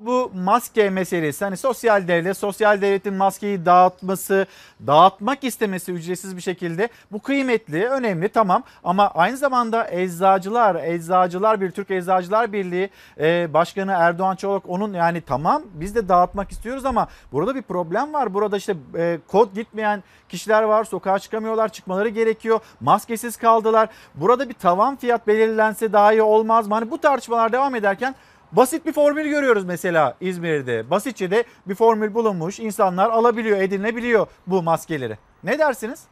Bu 0.00 0.30
maske 0.34 0.90
meselesi 0.90 1.44
hani 1.44 1.56
sosyal 1.56 2.08
devlet, 2.08 2.36
sosyal 2.36 2.80
devletin 2.80 3.14
maskeyi 3.14 3.66
dağıtması, 3.66 4.46
dağıtmak 4.86 5.44
istemesi 5.44 5.92
ücretsiz 5.92 6.36
bir 6.36 6.42
şekilde 6.42 6.88
bu 7.12 7.22
kıymetli, 7.22 7.86
önemli 7.86 8.28
tamam 8.28 8.62
ama 8.84 9.08
aynı 9.08 9.36
zamanda 9.36 9.90
eczacılar, 9.90 10.74
eczacılar 10.84 11.60
bir 11.60 11.70
Türk 11.70 11.90
Eczacılar 11.90 12.52
Birliği 12.52 12.90
e, 13.20 13.54
Başkanı 13.54 13.92
Erdoğan 13.92 14.36
Çolak 14.36 14.62
onun 14.68 14.92
yani 14.92 15.20
tamam 15.20 15.62
biz 15.74 15.94
de 15.94 16.08
dağıtmak 16.08 16.52
istiyoruz 16.52 16.84
ama 16.84 17.08
burada 17.32 17.54
bir 17.54 17.62
problem 17.62 18.12
var. 18.12 18.34
Burada 18.34 18.56
işte 18.56 18.74
e, 18.96 19.18
kod 19.28 19.54
gitmeyen 19.54 20.02
kişiler 20.28 20.62
var, 20.62 20.84
sokağa 20.84 21.18
çıkamıyorlar, 21.18 21.68
çıkmaları 21.68 22.08
gerekiyor, 22.08 22.60
maskesiz 22.80 23.36
kaldılar. 23.36 23.88
Burada 24.14 24.48
bir 24.48 24.54
tavan 24.54 24.96
fiyat 24.96 25.26
belirlense 25.26 25.92
daha 25.92 26.12
iyi 26.12 26.22
olmaz 26.22 26.68
mı? 26.68 26.74
Hani 26.74 26.90
bu 26.90 26.98
tartışmalar 26.98 27.52
devam 27.52 27.74
ederken 27.74 28.14
Basit 28.52 28.86
bir 28.86 28.92
formül 28.92 29.28
görüyoruz 29.28 29.64
mesela 29.64 30.16
İzmir'de. 30.20 30.90
Basitçe 30.90 31.30
de 31.30 31.44
bir 31.66 31.74
formül 31.74 32.14
bulunmuş. 32.14 32.60
İnsanlar 32.60 33.10
alabiliyor, 33.10 33.58
edinilebiliyor 33.58 34.26
bu 34.46 34.62
maskeleri. 34.62 35.18
Ne 35.44 35.58
dersiniz? 35.58 36.04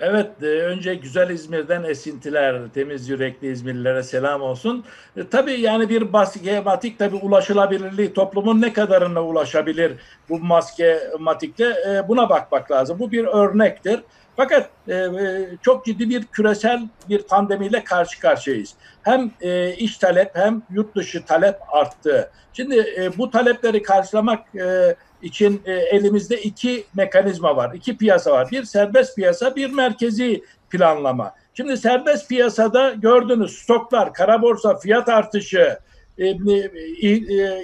Evet, 0.00 0.42
e, 0.42 0.46
önce 0.46 0.94
güzel 0.94 1.30
İzmir'den 1.30 1.82
esintiler, 1.82 2.60
temiz 2.74 3.08
yürekli 3.08 3.52
İzmirlilere 3.52 4.02
selam 4.02 4.42
olsun. 4.42 4.84
E, 5.16 5.28
tabii 5.28 5.60
yani 5.60 5.88
bir 5.88 6.02
maskematik 6.02 6.98
tabii 6.98 7.16
ulaşılabilirliği 7.16 8.12
toplumun 8.12 8.60
ne 8.60 8.72
kadarına 8.72 9.24
ulaşabilir 9.24 9.92
bu 10.28 10.38
maskematikte 10.38 11.64
e, 11.64 12.08
buna 12.08 12.28
bakmak 12.28 12.70
lazım. 12.70 12.98
Bu 12.98 13.12
bir 13.12 13.24
örnektir. 13.24 14.00
Fakat 14.40 14.70
e, 14.88 14.94
e, 14.94 15.48
çok 15.62 15.84
ciddi 15.84 16.10
bir 16.10 16.24
küresel 16.24 16.88
bir 17.08 17.22
pandemiyle 17.22 17.84
karşı 17.84 18.20
karşıyayız. 18.20 18.74
Hem 19.02 19.30
e, 19.40 19.74
iç 19.74 19.98
talep 19.98 20.30
hem 20.36 20.62
yurt 20.70 20.94
dışı 20.94 21.24
talep 21.24 21.56
arttı. 21.68 22.30
Şimdi 22.52 22.94
e, 22.98 23.18
bu 23.18 23.30
talepleri 23.30 23.82
karşılamak 23.82 24.54
e, 24.54 24.96
için 25.22 25.62
e, 25.64 25.72
elimizde 25.72 26.42
iki 26.42 26.84
mekanizma 26.94 27.56
var, 27.56 27.74
iki 27.74 27.96
piyasa 27.96 28.30
var. 28.30 28.48
Bir 28.50 28.64
serbest 28.64 29.16
piyasa, 29.16 29.56
bir 29.56 29.72
merkezi 29.72 30.44
planlama. 30.70 31.34
Şimdi 31.54 31.76
serbest 31.76 32.28
piyasada 32.28 32.90
gördünüz 32.90 33.58
stoklar, 33.58 34.12
kara 34.12 34.42
borsa, 34.42 34.76
fiyat 34.76 35.08
artışı 35.08 35.78
e, 36.18 36.26
e, 36.28 36.36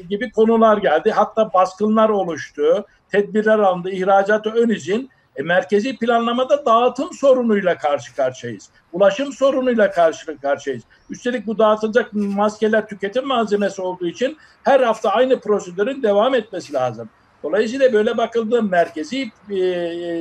gibi 0.00 0.30
konular 0.30 0.78
geldi. 0.78 1.10
Hatta 1.10 1.52
baskınlar 1.52 2.08
oluştu, 2.08 2.86
tedbirler 3.08 3.58
alındı, 3.58 3.90
ihracatı 3.90 4.50
ön 4.50 4.68
izin 4.68 5.10
e, 5.36 5.42
merkezi 5.42 5.96
planlamada 5.96 6.66
dağıtım 6.66 7.12
sorunuyla 7.12 7.78
karşı 7.78 8.16
karşıyayız. 8.16 8.68
Ulaşım 8.92 9.32
sorunuyla 9.32 9.90
karşı 9.90 10.38
karşıyayız. 10.38 10.84
Üstelik 11.10 11.46
bu 11.46 11.58
dağıtılacak 11.58 12.12
maskeler 12.12 12.88
tüketim 12.88 13.26
malzemesi 13.26 13.82
olduğu 13.82 14.06
için 14.06 14.36
her 14.62 14.80
hafta 14.80 15.10
aynı 15.10 15.40
prosedürün 15.40 16.02
devam 16.02 16.34
etmesi 16.34 16.72
lazım. 16.72 17.08
Dolayısıyla 17.42 17.92
böyle 17.92 18.16
bakıldığı 18.16 18.62
merkezi 18.62 19.30
e, 19.50 19.54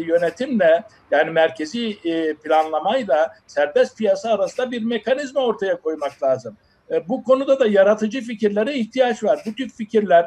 yönetimle 0.06 0.84
yani 1.12 1.32
merkezi 1.32 1.98
e, 2.06 2.34
planlamayla 2.34 3.34
serbest 3.48 3.98
piyasa 3.98 4.34
arasında 4.34 4.72
bir 4.72 4.84
mekanizma 4.84 5.42
ortaya 5.42 5.82
koymak 5.82 6.24
lazım. 6.24 6.58
E, 6.92 7.08
bu 7.08 7.24
konuda 7.24 7.60
da 7.60 7.68
yaratıcı 7.68 8.22
fikirlere 8.22 8.74
ihtiyaç 8.74 9.24
var. 9.24 9.40
Bu 9.46 9.56
tür 9.56 9.70
fikirler 9.70 10.26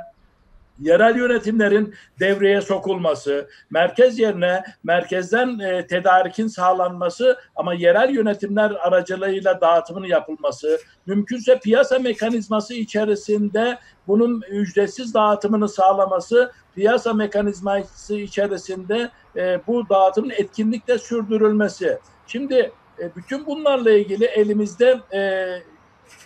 yerel 0.78 1.16
yönetimlerin 1.16 1.94
devreye 2.20 2.60
sokulması, 2.60 3.48
merkez 3.70 4.18
yerine 4.18 4.62
merkezden 4.84 5.58
e, 5.58 5.86
tedarikin 5.86 6.46
sağlanması 6.46 7.38
ama 7.56 7.74
yerel 7.74 8.10
yönetimler 8.10 8.70
aracılığıyla 8.70 9.60
dağıtımının 9.60 10.06
yapılması, 10.06 10.78
mümkünse 11.06 11.58
piyasa 11.58 11.98
mekanizması 11.98 12.74
içerisinde 12.74 13.78
bunun 14.06 14.42
ücretsiz 14.50 15.14
dağıtımını 15.14 15.68
sağlaması, 15.68 16.52
piyasa 16.74 17.12
mekanizması 17.12 18.16
içerisinde 18.16 19.10
e, 19.36 19.60
bu 19.66 19.88
dağıtımın 19.88 20.30
etkinlikle 20.30 20.98
sürdürülmesi. 20.98 21.98
Şimdi 22.26 22.72
e, 22.98 23.16
bütün 23.16 23.46
bunlarla 23.46 23.90
ilgili 23.90 24.24
elimizde 24.24 25.00
e, 25.14 25.46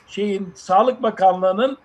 şeyin 0.06 0.52
Sağlık 0.54 1.02
Bakanlığı'nın 1.02 1.78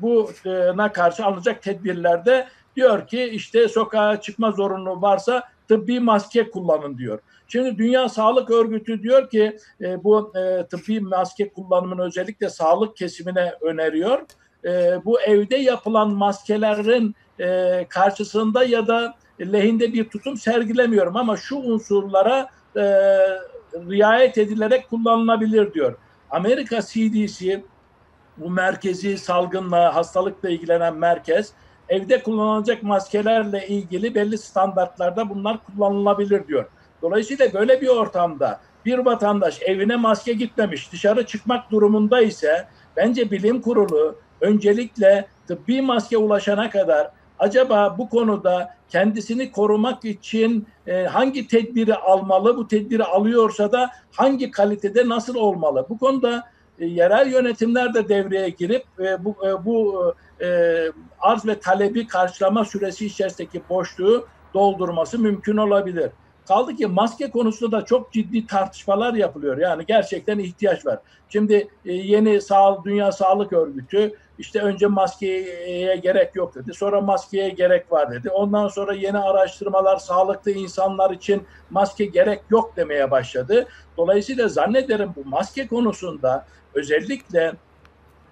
buna 0.00 0.92
karşı 0.92 1.24
alınacak 1.24 1.62
tedbirlerde 1.62 2.48
diyor 2.76 3.06
ki 3.06 3.24
işte 3.24 3.68
sokağa 3.68 4.20
çıkma 4.20 4.50
zorunluluğu 4.50 5.02
varsa 5.02 5.42
tıbbi 5.68 6.00
maske 6.00 6.50
kullanın 6.50 6.98
diyor. 6.98 7.20
Şimdi 7.48 7.78
Dünya 7.78 8.08
Sağlık 8.08 8.50
Örgütü 8.50 9.02
diyor 9.02 9.30
ki 9.30 9.56
e, 9.80 10.04
bu 10.04 10.32
e, 10.36 10.66
tıbbi 10.66 11.00
maske 11.00 11.48
kullanımını 11.48 12.02
özellikle 12.02 12.50
sağlık 12.50 12.96
kesimine 12.96 13.54
öneriyor. 13.60 14.18
E, 14.64 15.04
bu 15.04 15.20
evde 15.20 15.56
yapılan 15.56 16.14
maskelerin 16.14 17.14
e, 17.40 17.86
karşısında 17.88 18.64
ya 18.64 18.86
da 18.86 19.14
lehinde 19.40 19.92
bir 19.92 20.08
tutum 20.08 20.36
sergilemiyorum 20.36 21.16
ama 21.16 21.36
şu 21.36 21.56
unsurlara 21.56 22.48
e, 22.76 22.82
riayet 23.74 24.38
edilerek 24.38 24.90
kullanılabilir 24.90 25.74
diyor. 25.74 25.96
Amerika 26.30 26.80
CDC 26.80 27.62
bu 28.40 28.50
merkezi 28.50 29.18
salgınla, 29.18 29.94
hastalıkla 29.94 30.48
ilgilenen 30.48 30.96
merkez 30.96 31.52
evde 31.88 32.22
kullanılacak 32.22 32.82
maskelerle 32.82 33.66
ilgili 33.66 34.14
belli 34.14 34.38
standartlarda 34.38 35.30
bunlar 35.30 35.58
kullanılabilir 35.64 36.48
diyor. 36.48 36.64
Dolayısıyla 37.02 37.52
böyle 37.52 37.80
bir 37.80 37.88
ortamda 37.88 38.60
bir 38.84 38.98
vatandaş 38.98 39.62
evine 39.62 39.96
maske 39.96 40.32
gitmemiş, 40.32 40.92
dışarı 40.92 41.26
çıkmak 41.26 41.70
durumunda 41.70 42.20
ise 42.20 42.66
bence 42.96 43.30
bilim 43.30 43.60
kurulu 43.60 44.16
öncelikle 44.40 45.26
tıbbi 45.48 45.82
maske 45.82 46.16
ulaşana 46.18 46.70
kadar 46.70 47.10
acaba 47.38 47.98
bu 47.98 48.08
konuda 48.08 48.74
kendisini 48.88 49.52
korumak 49.52 50.04
için 50.04 50.66
e, 50.86 51.04
hangi 51.04 51.48
tedbiri 51.48 51.94
almalı, 51.94 52.56
bu 52.56 52.68
tedbiri 52.68 53.04
alıyorsa 53.04 53.72
da 53.72 53.90
hangi 54.12 54.50
kalitede 54.50 55.08
nasıl 55.08 55.34
olmalı? 55.34 55.86
Bu 55.88 55.98
konuda 55.98 56.44
e, 56.80 56.86
yerel 56.86 57.32
yönetimler 57.32 57.94
de 57.94 58.08
devreye 58.08 58.48
girip 58.48 58.84
e, 59.00 59.24
bu 59.24 59.36
e, 59.46 59.64
bu 59.64 60.04
arz 61.20 61.46
ve 61.46 61.60
talebi 61.60 62.06
karşılama 62.06 62.64
süresi 62.64 63.06
içerisindeki 63.06 63.62
boşluğu 63.68 64.26
doldurması 64.54 65.18
mümkün 65.18 65.56
olabilir. 65.56 66.10
Kaldı 66.48 66.76
ki 66.76 66.86
maske 66.86 67.30
konusunda 67.30 67.80
da 67.80 67.84
çok 67.84 68.12
ciddi 68.12 68.46
tartışmalar 68.46 69.14
yapılıyor. 69.14 69.58
Yani 69.58 69.86
gerçekten 69.86 70.38
ihtiyaç 70.38 70.86
var. 70.86 70.98
Şimdi 71.28 71.68
yeni 71.84 72.40
sağ, 72.40 72.84
Dünya 72.84 73.12
Sağlık 73.12 73.52
Örgütü 73.52 74.14
işte 74.38 74.60
önce 74.60 74.86
maskeye 74.86 75.96
gerek 75.96 76.36
yok 76.36 76.54
dedi. 76.54 76.74
Sonra 76.74 77.00
maskeye 77.00 77.48
gerek 77.48 77.92
var 77.92 78.12
dedi. 78.12 78.30
Ondan 78.30 78.68
sonra 78.68 78.94
yeni 78.94 79.18
araştırmalar 79.18 79.96
sağlıklı 79.96 80.50
insanlar 80.50 81.10
için 81.10 81.42
maske 81.70 82.04
gerek 82.04 82.40
yok 82.50 82.76
demeye 82.76 83.10
başladı. 83.10 83.68
Dolayısıyla 83.96 84.48
zannederim 84.48 85.12
bu 85.16 85.28
maske 85.28 85.66
konusunda 85.66 86.46
özellikle 86.74 87.52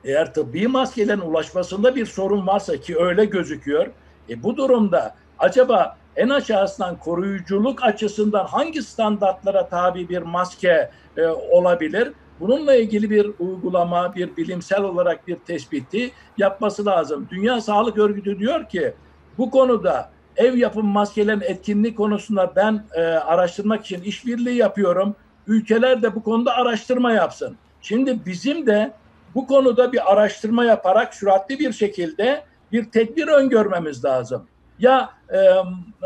eğer 0.05 0.35
tıbbi 0.35 0.69
maskelerin 0.69 1.21
ulaşmasında 1.21 1.97
bir 1.97 2.07
sorun 2.07 2.47
varsa 2.47 2.77
ki 2.77 2.99
öyle 2.99 3.25
gözüküyor. 3.25 3.87
E 4.31 4.43
bu 4.43 4.57
durumda 4.57 5.15
acaba 5.39 5.97
en 6.17 6.29
aşağısından 6.29 6.99
koruyuculuk 6.99 7.85
açısından 7.85 8.45
hangi 8.45 8.83
standartlara 8.83 9.69
tabi 9.69 10.09
bir 10.09 10.23
maske 10.23 10.91
e, 11.17 11.27
olabilir? 11.27 12.13
Bununla 12.41 12.75
ilgili 12.75 13.11
bir 13.11 13.31
uygulama, 13.39 14.15
bir 14.15 14.37
bilimsel 14.37 14.83
olarak 14.83 15.29
bir 15.29 15.37
tespiti 15.37 16.11
yapması 16.39 16.87
lazım. 16.87 17.29
Dünya 17.31 17.61
Sağlık 17.61 17.99
Örgütü 17.99 18.39
diyor 18.39 18.69
ki 18.69 18.95
bu 19.39 19.51
konuda 19.51 20.11
ev 20.37 20.55
yapım 20.55 20.87
maskelerin 20.87 21.41
etkinliği 21.41 21.95
konusunda 21.95 22.53
ben 22.57 22.85
e, 22.95 23.01
araştırmak 23.03 23.85
için 23.85 24.03
işbirliği 24.03 24.57
yapıyorum. 24.57 25.17
Ülkeler 25.47 26.03
de 26.03 26.15
bu 26.15 26.23
konuda 26.23 26.55
araştırma 26.55 27.13
yapsın. 27.13 27.57
Şimdi 27.83 28.27
bizim 28.27 28.67
de 28.67 28.93
bu 29.35 29.47
konuda 29.47 29.93
bir 29.93 30.13
araştırma 30.13 30.65
yaparak 30.65 31.15
süratli 31.15 31.59
bir 31.59 31.73
şekilde 31.73 32.45
bir 32.73 32.91
tedbir 32.91 33.29
öngörmemiz 33.29 34.05
lazım. 34.05 34.47
Ya 34.79 35.11
e, 35.33 35.39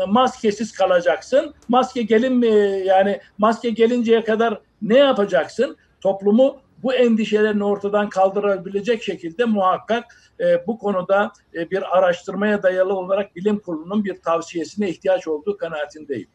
maskesiz 0.07 0.71
kalacaksın, 0.71 1.53
maske 1.67 2.01
gelin 2.01 2.33
mi 2.33 2.81
yani 2.85 3.19
maske 3.37 3.69
gelinceye 3.69 4.23
kadar 4.23 4.61
ne 4.81 4.97
yapacaksın? 4.97 5.77
Toplumu 6.01 6.57
bu 6.83 6.93
endişelerini 6.93 7.63
ortadan 7.63 8.09
kaldırabilecek 8.09 9.03
şekilde 9.03 9.45
muhakkak 9.45 10.05
e, 10.39 10.67
bu 10.67 10.77
konuda 10.77 11.31
e, 11.55 11.71
bir 11.71 11.97
araştırmaya 11.97 12.63
dayalı 12.63 12.93
olarak 12.93 13.35
bilim 13.35 13.59
kurulunun 13.59 14.05
bir 14.05 14.21
tavsiyesine 14.21 14.89
ihtiyaç 14.89 15.27
olduğu 15.27 15.57
kanaatindeyim. 15.57 16.27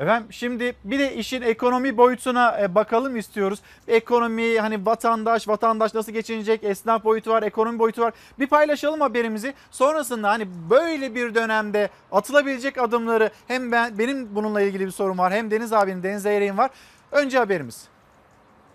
Efendim 0.00 0.32
şimdi 0.32 0.74
bir 0.84 0.98
de 0.98 1.16
işin 1.16 1.42
ekonomi 1.42 1.96
boyutuna 1.96 2.60
e, 2.60 2.74
bakalım 2.74 3.16
istiyoruz. 3.16 3.58
Ekonomi 3.88 4.60
hani 4.60 4.86
vatandaş, 4.86 5.48
vatandaş 5.48 5.94
nasıl 5.94 6.12
geçinecek, 6.12 6.64
esnaf 6.64 7.04
boyutu 7.04 7.30
var, 7.30 7.42
ekonomi 7.42 7.78
boyutu 7.78 8.02
var. 8.02 8.12
Bir 8.38 8.46
paylaşalım 8.46 9.00
haberimizi. 9.00 9.54
Sonrasında 9.70 10.28
hani 10.28 10.48
böyle 10.70 11.14
bir 11.14 11.34
dönemde 11.34 11.90
atılabilecek 12.12 12.78
adımları 12.78 13.30
hem 13.48 13.72
ben 13.72 13.98
benim 13.98 14.34
bununla 14.34 14.60
ilgili 14.60 14.86
bir 14.86 14.90
sorum 14.90 15.18
var 15.18 15.32
hem 15.32 15.50
Deniz 15.50 15.72
abinin, 15.72 16.02
Deniz 16.02 16.22
Zeyrek'in 16.22 16.56
var. 16.56 16.70
Önce 17.12 17.38
haberimiz. 17.38 17.88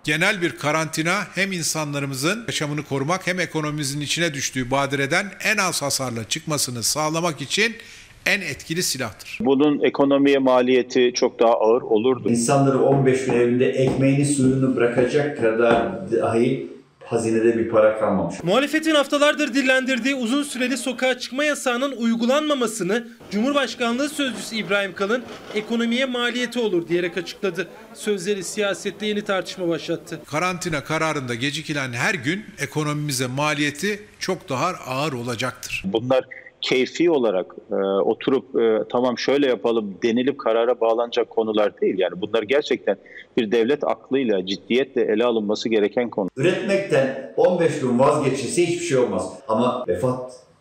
Genel 0.04 0.42
bir 0.42 0.58
karantina 0.58 1.24
hem 1.36 1.52
insanlarımızın 1.52 2.44
yaşamını 2.48 2.86
korumak 2.86 3.28
hem 3.28 3.40
ekonomimizin 3.40 4.02
içine 4.02 4.34
düştüğü 4.34 4.72
badireden 4.72 5.32
en 5.44 5.58
az 5.58 5.82
hasarla 5.82 6.30
çıkmasını 6.30 6.84
sağlamak 6.84 7.42
için 7.42 7.76
en 8.26 8.42
etkili 8.42 8.84
silahtır. 8.84 9.38
Bunun 9.42 9.80
ekonomiye 9.84 10.38
maliyeti 10.38 11.12
çok 11.16 11.40
daha 11.40 11.54
ağır 11.54 11.82
olurdu. 11.82 12.30
İnsanları 12.30 12.82
15 12.84 13.26
gün 13.26 13.34
evinde 13.34 13.70
ekmeğini 13.70 14.26
suyunu 14.26 14.76
bırakacak 14.76 15.42
kadar 15.42 16.12
dahi 16.12 16.72
hazinede 17.06 17.58
bir 17.58 17.70
para 17.70 18.00
kalmamış. 18.00 18.36
Muhalefetin 18.44 18.96
haftalardır 18.96 19.54
dillendirdiği 19.54 20.16
uzun 20.16 20.44
süreli 20.44 20.78
sokağa 20.78 21.20
çıkma 21.20 21.44
yasağının 21.44 21.92
uygulanmamasını 21.92 23.08
Cumhurbaşkanlığı 23.32 24.10
Sözcüsü 24.10 24.56
İbrahim 24.56 24.96
Kalın 24.96 25.24
ekonomiye 25.56 26.06
maliyeti 26.06 26.60
olur 26.60 26.88
diyerek 26.88 27.18
açıkladı. 27.18 27.68
Sözleri 27.94 28.44
siyasette 28.44 29.06
yeni 29.06 29.22
tartışma 29.22 29.68
başlattı. 29.68 30.20
Karantina 30.26 30.84
kararında 30.84 31.36
gecikilen 31.36 31.94
her 31.94 32.14
gün 32.14 32.46
ekonomimize 32.60 33.28
maliyeti 33.28 34.00
çok 34.20 34.50
daha 34.50 34.68
ağır 34.68 35.14
olacaktır. 35.14 35.84
Bunlar 35.86 36.26
keyfi 36.62 37.12
olarak 37.12 37.56
e, 37.72 37.76
oturup 37.86 38.62
e, 38.62 38.84
tamam 38.90 39.18
şöyle 39.18 39.48
yapalım 39.48 39.98
denilip 40.04 40.40
karara 40.40 40.80
bağlanacak 40.82 41.30
konular 41.30 41.82
değil. 41.82 41.96
Yani 41.98 42.22
bunlar 42.22 42.44
gerçekten 42.44 42.98
bir 43.38 43.52
devlet 43.52 43.84
aklıyla 43.84 44.46
ciddiyetle 44.46 45.02
ele 45.02 45.26
alınması 45.26 45.70
gereken 45.70 46.10
konu. 46.10 46.30
Üretmekten 46.38 47.34
15 47.38 47.80
gün 47.80 48.00
vazgeçilse 48.00 48.66
hiçbir 48.66 48.86
şey 48.86 48.98
olmaz. 48.98 49.34
Ama 49.48 49.86
vefat 49.88 50.52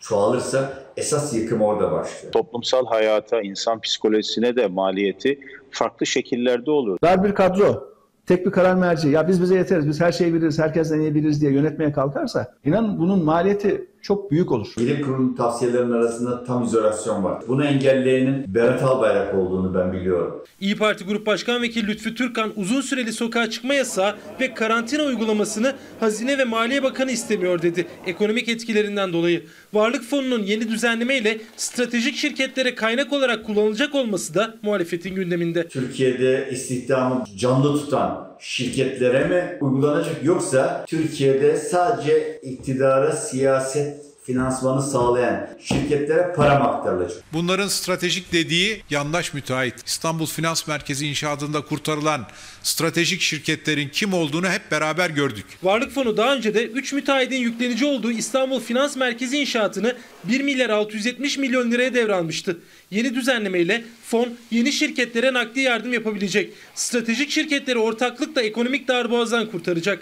çoğalırsa 0.00 0.72
esas 0.96 1.34
yıkım 1.34 1.62
orada 1.62 1.92
başlıyor. 1.92 2.32
Toplumsal 2.32 2.86
hayata, 2.86 3.40
insan 3.40 3.80
psikolojisine 3.80 4.56
de 4.56 4.66
maliyeti 4.66 5.40
farklı 5.70 6.06
şekillerde 6.06 6.70
olur. 6.70 6.98
Dar 7.02 7.24
bir 7.24 7.34
kadro, 7.34 7.88
tek 8.26 8.46
bir 8.46 8.50
karar 8.50 8.74
merci, 8.74 9.08
ya 9.08 9.28
biz 9.28 9.42
bize 9.42 9.54
yeteriz, 9.54 9.88
biz 9.88 10.00
her 10.00 10.12
şeyi 10.12 10.34
biliriz, 10.34 10.58
herkesten 10.58 11.00
iyi 11.00 11.14
biliriz 11.14 11.40
diye 11.40 11.52
yönetmeye 11.52 11.92
kalkarsa 11.92 12.54
inanın 12.64 12.98
bunun 12.98 13.24
maliyeti 13.24 13.86
çok 14.02 14.30
büyük 14.30 14.52
olur. 14.52 14.68
Bilim 14.78 15.02
kurulunun 15.02 15.34
tavsiyelerinin 15.34 15.92
arasında 15.92 16.44
tam 16.44 16.64
izolasyon 16.64 17.24
var. 17.24 17.42
Bunu 17.48 17.64
engelleyenin 17.64 18.54
Berat 18.54 18.82
Albayrak 18.82 19.34
olduğunu 19.34 19.74
ben 19.74 19.92
biliyorum. 19.92 20.44
İyi 20.60 20.76
Parti 20.76 21.04
Grup 21.04 21.26
Başkan 21.26 21.62
Vekili 21.62 21.86
Lütfü 21.86 22.14
Türkan 22.14 22.52
uzun 22.56 22.80
süreli 22.80 23.12
sokağa 23.12 23.50
çıkma 23.50 23.74
yasağı 23.74 24.14
ve 24.40 24.54
karantina 24.54 25.02
uygulamasını 25.02 25.74
Hazine 26.00 26.38
ve 26.38 26.44
Maliye 26.44 26.82
Bakanı 26.82 27.10
istemiyor 27.10 27.62
dedi 27.62 27.86
ekonomik 28.06 28.48
etkilerinden 28.48 29.12
dolayı. 29.12 29.44
Varlık 29.72 30.02
fonunun 30.02 30.42
yeni 30.42 30.68
düzenlemeyle 30.68 31.40
stratejik 31.56 32.16
şirketlere 32.16 32.74
kaynak 32.74 33.12
olarak 33.12 33.46
kullanılacak 33.46 33.94
olması 33.94 34.34
da 34.34 34.54
muhalefetin 34.62 35.14
gündeminde. 35.14 35.68
Türkiye'de 35.68 36.48
istihdamı 36.52 37.24
canlı 37.36 37.72
tutan 37.72 38.27
şirketlere 38.40 39.24
mi 39.24 39.58
uygulanacak? 39.60 40.24
Yoksa 40.24 40.84
Türkiye'de 40.86 41.56
sadece 41.56 42.40
iktidara 42.40 43.12
siyaset 43.12 44.07
finansmanı 44.28 44.82
sağlayan 44.82 45.48
şirketlere 45.60 46.32
para 46.36 46.52
aktarılacak? 46.52 47.22
Bunların 47.32 47.68
stratejik 47.68 48.32
dediği 48.32 48.82
yandaş 48.90 49.34
müteahhit. 49.34 49.74
İstanbul 49.86 50.26
Finans 50.26 50.66
Merkezi 50.66 51.06
inşaatında 51.06 51.60
kurtarılan 51.60 52.26
stratejik 52.62 53.20
şirketlerin 53.20 53.88
kim 53.88 54.14
olduğunu 54.14 54.48
hep 54.48 54.70
beraber 54.70 55.10
gördük. 55.10 55.46
Varlık 55.62 55.90
fonu 55.90 56.16
daha 56.16 56.34
önce 56.34 56.54
de 56.54 56.66
3 56.66 56.92
müteahhidin 56.92 57.36
yüklenici 57.36 57.84
olduğu 57.84 58.12
İstanbul 58.12 58.60
Finans 58.60 58.96
Merkezi 58.96 59.38
inşaatını 59.38 59.96
1 60.24 60.40
milyar 60.40 60.70
670 60.70 61.38
milyon 61.38 61.70
liraya 61.70 61.94
devralmıştı. 61.94 62.58
Yeni 62.90 63.14
düzenlemeyle 63.14 63.84
fon 64.04 64.28
yeni 64.50 64.72
şirketlere 64.72 65.32
nakdi 65.32 65.60
yardım 65.60 65.92
yapabilecek. 65.92 66.52
Stratejik 66.74 67.30
şirketleri 67.30 67.78
ortaklıkla 67.78 68.42
ekonomik 68.42 68.88
darboğazdan 68.88 69.50
kurtaracak. 69.50 69.98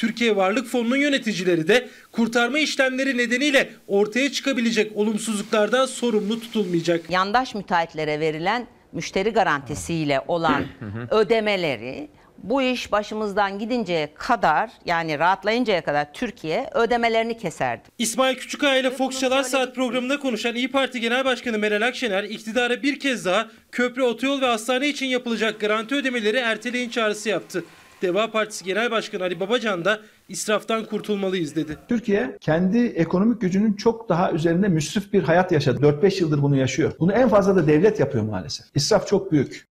Türkiye 0.00 0.36
Varlık 0.36 0.66
Fonu'nun 0.66 0.96
yöneticileri 0.96 1.68
de 1.68 1.88
kurtarma 2.12 2.58
işlemleri 2.58 3.16
nedeniyle 3.16 3.70
ortaya 3.86 4.32
çıkabilecek 4.32 4.96
olumsuzluklardan 4.96 5.86
sorumlu 5.86 6.40
tutulmayacak. 6.40 7.10
Yandaş 7.10 7.54
müteahhitlere 7.54 8.20
verilen 8.20 8.66
müşteri 8.92 9.30
garantisiyle 9.30 10.20
olan 10.28 10.64
ödemeleri 11.10 12.08
bu 12.38 12.62
iş 12.62 12.92
başımızdan 12.92 13.58
gidinceye 13.58 14.14
kadar 14.14 14.70
yani 14.84 15.18
rahatlayıncaya 15.18 15.84
kadar 15.84 16.12
Türkiye 16.12 16.70
ödemelerini 16.74 17.38
keserdi. 17.38 17.82
İsmail 17.98 18.36
Küçükaya 18.36 18.76
ile 18.76 18.90
Fox 18.90 19.20
Çalar 19.20 19.42
Saat 19.42 19.74
programında 19.74 20.18
konuşan 20.18 20.54
İyi 20.54 20.70
Parti 20.70 21.00
Genel 21.00 21.24
Başkanı 21.24 21.58
Meral 21.58 21.82
Akşener 21.82 22.24
iktidara 22.24 22.82
bir 22.82 22.98
kez 22.98 23.24
daha 23.24 23.48
köprü, 23.72 24.02
otoyol 24.02 24.40
ve 24.40 24.46
hastane 24.46 24.88
için 24.88 25.06
yapılacak 25.06 25.60
garanti 25.60 25.94
ödemeleri 25.94 26.36
erteleyin 26.36 26.90
çağrısı 26.90 27.28
yaptı. 27.28 27.64
Deva 28.02 28.30
Partisi 28.30 28.64
Genel 28.64 28.90
Başkanı 28.90 29.22
Ali 29.22 29.40
Babacan 29.40 29.84
da 29.84 30.00
israftan 30.28 30.84
kurtulmalıyız 30.84 31.56
dedi. 31.56 31.78
Türkiye 31.88 32.36
kendi 32.40 32.78
ekonomik 32.78 33.40
gücünün 33.40 33.72
çok 33.72 34.08
daha 34.08 34.32
üzerinde 34.32 34.68
müsrif 34.68 35.12
bir 35.12 35.22
hayat 35.22 35.52
yaşadı. 35.52 35.80
4-5 35.86 36.20
yıldır 36.20 36.42
bunu 36.42 36.56
yaşıyor. 36.56 36.92
Bunu 37.00 37.12
en 37.12 37.28
fazla 37.28 37.56
da 37.56 37.66
devlet 37.66 38.00
yapıyor 38.00 38.24
maalesef. 38.24 38.66
İsraf 38.74 39.06
çok 39.06 39.32
büyük. 39.32 39.69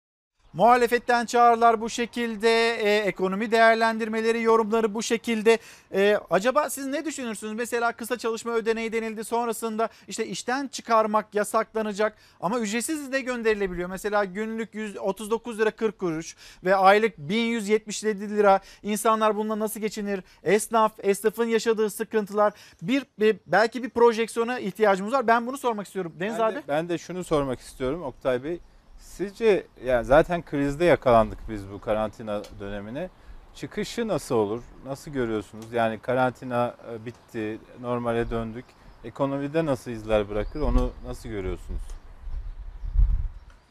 Muhalefetten 0.54 1.26
çağrılar 1.26 1.82
bu 1.82 1.90
şekilde, 1.90 2.76
e, 2.76 2.98
ekonomi 2.98 3.52
değerlendirmeleri, 3.52 4.42
yorumları 4.42 4.94
bu 4.94 5.04
şekilde. 5.04 5.58
E, 5.94 6.20
acaba 6.30 6.70
siz 6.70 6.86
ne 6.86 7.06
düşünürsünüz? 7.06 7.54
Mesela 7.54 7.92
kısa 7.92 8.18
çalışma 8.18 8.52
ödeneği 8.52 8.94
denildi 8.94 9.24
sonrasında 9.24 9.90
işte 10.08 10.28
işten 10.28 10.68
çıkarmak 10.68 11.36
yasaklanacak 11.36 12.18
ama 12.40 12.60
ücretsiz 12.60 13.12
de 13.12 13.22
gönderilebiliyor. 13.22 13.90
Mesela 13.90 14.26
günlük 14.26 14.76
139 14.76 15.60
lira 15.60 15.72
40 15.72 16.00
kuruş 16.00 16.36
ve 16.64 16.76
aylık 16.76 17.18
1177 17.18 18.30
lira. 18.30 18.60
İnsanlar 18.84 19.36
bununla 19.36 19.60
nasıl 19.60 19.80
geçinir? 19.80 20.24
Esnaf, 20.44 20.92
esnafın 21.00 21.48
yaşadığı 21.48 21.90
sıkıntılar. 21.90 22.54
Bir, 22.82 23.06
bir 23.20 23.38
belki 23.48 23.84
bir 23.84 23.90
projeksiyona 23.90 24.60
ihtiyacımız 24.60 25.14
var. 25.14 25.28
Ben 25.28 25.48
bunu 25.48 25.58
sormak 25.58 25.86
istiyorum. 25.86 26.14
Deniz 26.20 26.40
ben 26.40 26.44
abi. 26.44 26.56
De, 26.56 26.64
ben 26.68 26.90
de 26.90 26.98
şunu 26.98 27.24
sormak 27.24 27.60
istiyorum 27.60 28.04
Oktay 28.04 28.44
Bey. 28.44 28.60
Sizce 29.04 29.64
yani 29.86 30.06
zaten 30.06 30.42
krizde 30.42 30.86
yakalandık 30.86 31.40
biz 31.50 31.72
bu 31.72 31.82
karantina 31.82 32.42
dönemine. 32.60 33.10
Çıkışı 33.56 34.08
nasıl 34.08 34.36
olur? 34.36 34.62
Nasıl 34.86 35.12
görüyorsunuz? 35.12 35.66
Yani 35.74 36.00
karantina 36.00 36.76
bitti, 37.06 37.60
normale 37.82 38.30
döndük. 38.30 38.66
Ekonomide 39.04 39.66
nasıl 39.66 39.92
izler 39.92 40.30
bırakır? 40.30 40.62
Onu 40.62 40.92
nasıl 41.08 41.30
görüyorsunuz? 41.30 41.82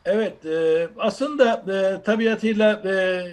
Evet, 0.05 0.47
e, 0.47 0.89
aslında 0.99 1.65
e, 1.69 2.03
tabiatıyla 2.03 2.83
e, 2.85 2.93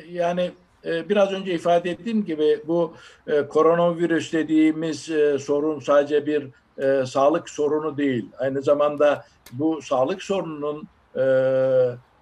yani 0.10 0.52
e, 0.86 1.10
biraz 1.10 1.32
önce 1.32 1.54
ifade 1.54 1.92
ettiğim 1.92 2.26
gibi 2.26 2.60
bu 2.68 2.94
e, 3.28 3.48
koronavirüs 3.48 4.34
dediğimiz 4.34 5.10
e, 5.10 5.40
sorun 5.40 5.80
sadece 5.80 6.26
bir 6.26 6.48
e, 6.78 7.06
sağlık 7.06 7.50
sorunu 7.50 7.98
değil. 7.98 8.26
Aynı 8.38 8.62
zamanda 8.62 9.26
bu 9.52 9.82
sağlık 9.82 10.24
sorununun 10.24 10.88
e, 11.16 11.22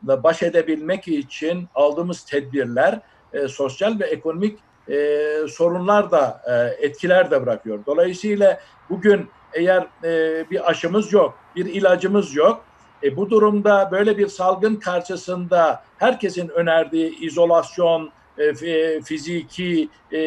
baş 0.04 0.44
edebilmek 0.44 1.08
için 1.08 1.68
aldığımız 1.76 2.26
tedbirler 2.26 3.00
e, 3.34 3.48
sosyal 3.48 4.00
ve 4.00 4.06
ekonomik 4.06 4.60
e, 4.90 5.28
sorunlar 5.50 6.12
da 6.12 6.42
e, 6.48 6.86
etkiler 6.86 7.32
de 7.32 7.46
bırakıyor. 7.46 7.80
Dolayısıyla 7.86 8.60
bugün 8.90 9.30
eğer 9.54 9.88
e, 10.04 10.46
bir 10.52 10.70
aşımız 10.70 11.14
yok, 11.14 11.38
bir 11.56 11.66
ilacımız 11.66 12.36
yok, 12.36 12.66
e, 13.04 13.18
bu 13.18 13.30
durumda 13.30 13.90
böyle 13.92 14.18
bir 14.18 14.28
salgın 14.28 14.76
karşısında 14.76 15.84
herkesin 15.98 16.50
önerdiği 16.50 17.20
izolasyon, 17.20 18.12
e, 18.38 18.54
fiziki 19.02 19.90
e, 20.12 20.22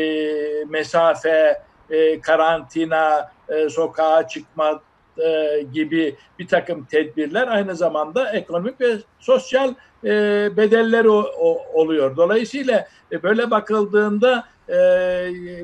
mesafe, 0.68 1.62
e, 1.90 2.20
karantina, 2.20 3.32
e, 3.48 3.68
sokağa 3.68 4.28
çıkma 4.28 4.80
e, 5.25 5.62
gibi 5.73 6.16
bir 6.39 6.47
takım 6.47 6.85
tedbirler 6.85 7.49
aynı 7.49 7.77
zamanda 7.77 8.33
ekonomik 8.33 8.81
ve 8.81 8.97
sosyal 9.18 9.75
e, 10.05 10.11
bedelleri 10.57 11.11
o, 11.11 11.27
o, 11.39 11.62
oluyor. 11.75 12.16
Dolayısıyla 12.16 12.89
e, 13.12 13.23
böyle 13.23 13.51
bakıldığında 13.51 14.45
e, 14.68 14.77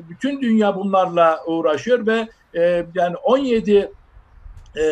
bütün 0.09 0.41
dünya 0.41 0.75
bunlarla 0.75 1.43
uğraşıyor 1.45 2.07
ve 2.07 2.27
e, 2.55 2.85
yani 2.95 3.15
17 3.15 3.91
e, 4.77 4.83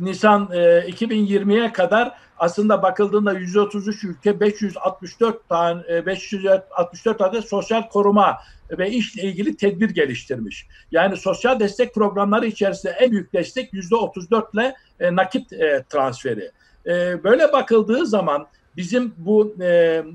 Nisan 0.00 0.48
e, 0.52 0.56
2020'ye 0.78 1.72
kadar 1.72 2.12
aslında 2.38 2.82
bakıldığında 2.82 3.32
133 3.32 4.04
ülke 4.04 4.40
564 4.40 5.48
tane 5.48 5.82
e, 5.88 6.06
564 6.06 7.20
adet 7.20 7.48
sosyal 7.48 7.88
koruma 7.88 8.38
ve 8.70 8.90
işle 8.90 9.22
ilgili 9.22 9.56
tedbir 9.56 9.90
geliştirmiş. 9.90 10.66
Yani 10.90 11.16
sosyal 11.16 11.60
destek 11.60 11.94
programları 11.94 12.46
içerisinde 12.46 12.92
en 12.92 13.10
büyük 13.10 13.32
destek 13.32 13.72
%34 13.72 14.54
ile 14.54 14.74
e, 15.00 15.16
nakit 15.16 15.52
e, 15.52 15.84
transferi. 15.88 16.50
E, 16.86 17.24
böyle 17.24 17.52
bakıldığı 17.52 18.06
zaman 18.06 18.46
bizim 18.76 19.14
bu 19.16 19.54
e, 19.60 19.66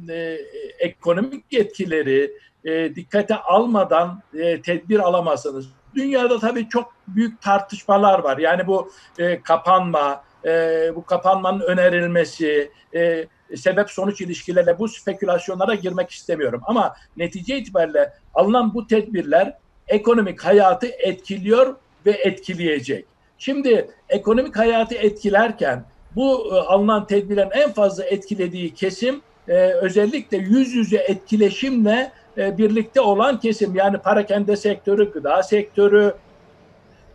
e, 0.09 0.39
ekonomik 0.79 1.53
yetkileri 1.53 2.31
e, 2.65 2.95
dikkate 2.95 3.35
almadan 3.35 4.21
e, 4.33 4.61
tedbir 4.61 4.99
alamazsınız. 4.99 5.78
Dünyada 5.95 6.39
tabii 6.39 6.69
çok 6.69 6.93
büyük 7.07 7.41
tartışmalar 7.41 8.19
var. 8.19 8.37
Yani 8.37 8.67
bu 8.67 8.91
e, 9.19 9.41
kapanma, 9.41 10.23
e, 10.45 10.49
bu 10.95 11.05
kapanmanın 11.05 11.59
önerilmesi, 11.59 12.71
e, 12.95 13.27
sebep 13.55 13.89
sonuç 13.89 14.21
ilişkilerle 14.21 14.79
bu 14.79 14.87
spekülasyonlara 14.87 15.75
girmek 15.75 16.09
istemiyorum. 16.09 16.61
Ama 16.65 16.95
netice 17.17 17.57
itibariyle 17.57 18.13
alınan 18.33 18.73
bu 18.73 18.87
tedbirler 18.87 19.57
ekonomik 19.87 20.45
hayatı 20.45 20.87
etkiliyor 20.87 21.75
ve 22.05 22.11
etkileyecek. 22.11 23.05
Şimdi 23.37 23.91
ekonomik 24.09 24.57
hayatı 24.57 24.95
etkilerken 24.95 25.85
bu 26.15 26.55
e, 26.55 26.59
alınan 26.59 27.07
tedbirlerin 27.07 27.51
en 27.51 27.71
fazla 27.71 28.03
etkilediği 28.03 28.73
kesim 28.73 29.21
e, 29.47 29.53
özellikle 29.57 30.37
yüz 30.37 30.73
yüze 30.73 30.97
etkileşimle 30.97 32.11
e, 32.37 32.57
birlikte 32.57 33.01
olan 33.01 33.39
kesim. 33.39 33.75
Yani 33.75 33.97
parakende 33.97 34.55
sektörü, 34.55 35.11
gıda 35.11 35.43
sektörü, 35.43 36.13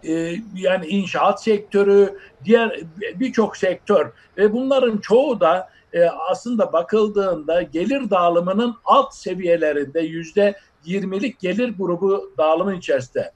e, 0.04 0.12
yani 0.54 0.86
inşaat 0.86 1.42
sektörü, 1.42 2.18
diğer 2.44 2.80
birçok 3.14 3.56
sektör 3.56 4.12
ve 4.36 4.52
bunların 4.52 4.98
çoğu 4.98 5.40
da 5.40 5.68
e, 5.92 6.04
aslında 6.04 6.72
bakıldığında 6.72 7.62
gelir 7.62 8.10
dağılımının 8.10 8.76
alt 8.84 9.14
seviyelerinde 9.14 10.00
yüzde 10.00 10.54
20'lik 10.86 11.40
gelir 11.40 11.74
grubu 11.78 12.32
dağılımın 12.38 12.74
içerisinde 12.74 13.32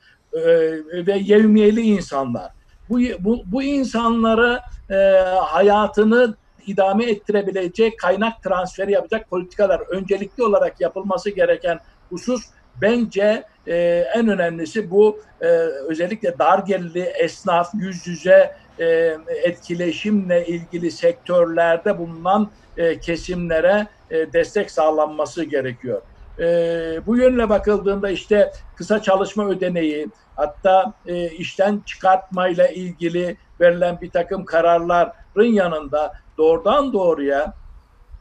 ve 0.93 1.19
yevmiyeli 1.19 1.81
insanlar. 1.81 2.53
Bu, 2.89 2.99
bu, 3.19 3.43
bu 3.47 3.63
insanlara 3.63 4.61
e, 4.91 4.95
hayatını 5.41 6.35
idame 6.69 7.05
ettirebilecek 7.05 7.99
kaynak 7.99 8.43
transferi 8.43 8.93
yapacak 8.93 9.31
politikalar 9.31 9.81
öncelikli 9.81 10.43
olarak 10.43 10.81
yapılması 10.81 11.31
gereken 11.31 11.79
husus 12.09 12.43
bence 12.83 13.45
e, 13.67 14.05
en 14.15 14.29
önemlisi 14.29 14.91
bu 14.91 15.21
e, 15.41 15.47
özellikle 15.89 16.39
dar 16.39 16.59
gelirli 16.59 17.01
esnaf 17.01 17.71
yüz 17.75 18.07
yüze 18.07 18.55
e, 18.79 19.17
etkileşimle 19.43 20.47
ilgili 20.47 20.91
sektörlerde 20.91 21.99
bulunan 21.99 22.51
e, 22.77 23.01
kesimlere 23.01 23.87
e, 24.11 24.33
destek 24.33 24.71
sağlanması 24.71 25.45
gerekiyor. 25.45 26.03
E, 26.39 26.45
bu 27.07 27.17
yönle 27.17 27.49
bakıldığında 27.49 28.11
işte 28.11 28.53
kısa 28.77 29.03
çalışma 29.03 29.49
ödeneği 29.49 30.09
hatta 30.37 30.93
e, 31.07 31.31
işten 31.31 31.83
çıkartmayla 31.87 32.69
ilgili 32.69 33.37
verilen 33.61 34.01
bir 34.01 34.11
takım 34.11 34.45
kararların 34.45 35.53
yanında 35.53 36.13
doğrudan 36.39 36.93
doğruya 36.93 37.55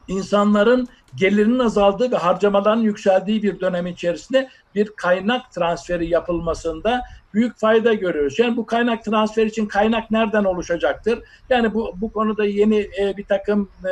insanların 0.08 0.88
gelirinin 1.14 1.58
azaldığı 1.58 2.12
ve 2.12 2.16
harcamaların 2.16 2.80
yükseldiği 2.80 3.42
bir 3.42 3.60
dönem 3.60 3.86
içerisinde 3.86 4.48
bir 4.74 4.92
kaynak 4.96 5.52
transferi 5.52 6.08
yapılmasında 6.08 7.02
büyük 7.34 7.58
fayda 7.58 7.94
görüyoruz. 7.94 8.38
Yani 8.38 8.56
bu 8.56 8.66
kaynak 8.66 9.04
transferi 9.04 9.48
için 9.48 9.66
kaynak 9.66 10.10
nereden 10.10 10.44
oluşacaktır? 10.44 11.18
Yani 11.50 11.74
bu 11.74 11.94
bu 11.96 12.12
konuda 12.12 12.44
yeni 12.44 12.78
e, 12.78 13.16
bir 13.16 13.24
takım 13.24 13.70
e, 13.84 13.90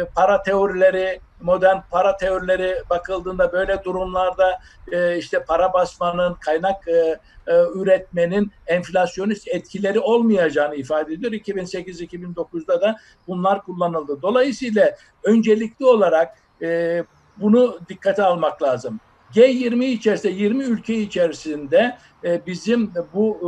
e 0.00 0.04
para 0.04 0.42
teorileri, 0.42 1.20
modern 1.40 1.76
para 1.90 2.16
teorileri 2.16 2.82
bakıldığında 2.90 3.52
böyle 3.52 3.84
durumlarda 3.84 4.60
e, 4.92 5.18
işte 5.18 5.44
para 5.44 5.72
basmanın, 5.72 6.34
kaynak 6.34 6.88
e, 6.88 7.18
e, 7.46 7.54
üretmenin 7.74 8.52
enflasyonist 8.66 9.48
etkileri 9.48 10.00
olmayacağını 10.00 10.74
ifade 10.74 11.14
ediyor. 11.14 11.32
2008-2009'da 11.32 12.80
da 12.80 12.96
bunlar 13.26 13.62
kullanıldı. 13.62 14.22
Dolayısıyla 14.22 14.96
öncelikli 15.24 15.84
olarak 15.84 16.38
e, 16.62 17.02
bunu 17.36 17.78
dikkate 17.88 18.22
almak 18.22 18.62
lazım. 18.62 19.00
G20 19.34 19.84
içerisinde 19.84 20.32
20 20.32 20.64
ülke 20.64 20.94
içerisinde 20.94 21.98
e, 22.24 22.46
bizim 22.46 22.92
bu 23.14 23.38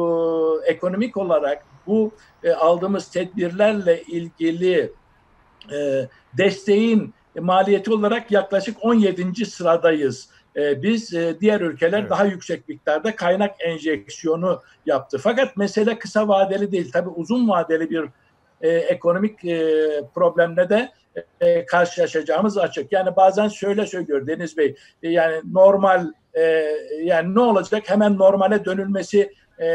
e, 0.66 0.70
ekonomik 0.70 1.16
olarak 1.16 1.64
bu 1.86 2.10
e, 2.44 2.52
aldığımız 2.52 3.10
tedbirlerle 3.10 4.02
ilgili 4.02 4.92
e, 5.72 6.08
desteğin 6.38 7.14
maliyeti 7.40 7.92
olarak 7.92 8.32
yaklaşık 8.32 8.84
17. 8.84 9.46
sıradayız. 9.46 10.28
E, 10.56 10.82
biz 10.82 11.14
e, 11.14 11.40
diğer 11.40 11.60
ülkeler 11.60 12.00
evet. 12.00 12.10
daha 12.10 12.24
yüksek 12.24 12.68
miktarda 12.68 13.16
kaynak 13.16 13.54
enjeksiyonu 13.60 14.62
yaptı. 14.86 15.18
Fakat 15.18 15.56
mesele 15.56 15.98
kısa 15.98 16.28
vadeli 16.28 16.72
değil. 16.72 16.92
Tabii 16.92 17.08
uzun 17.08 17.48
vadeli 17.48 17.90
bir 17.90 18.04
e, 18.60 18.68
ekonomik 18.68 19.44
e, 19.44 19.80
problemle 20.14 20.68
de 20.68 20.92
e, 21.40 21.66
karşılaşacağımız 21.66 22.58
açık. 22.58 22.92
Yani 22.92 23.16
bazen 23.16 23.48
şöyle 23.48 23.86
söylüyor 23.86 24.26
Deniz 24.26 24.56
Bey. 24.56 24.76
E, 25.02 25.08
yani 25.08 25.40
normal 25.52 26.12
e, 26.34 26.42
yani 27.02 27.34
ne 27.34 27.40
olacak? 27.40 27.82
Hemen 27.90 28.18
normale 28.18 28.64
dönülmesi 28.64 29.32
e, 29.58 29.66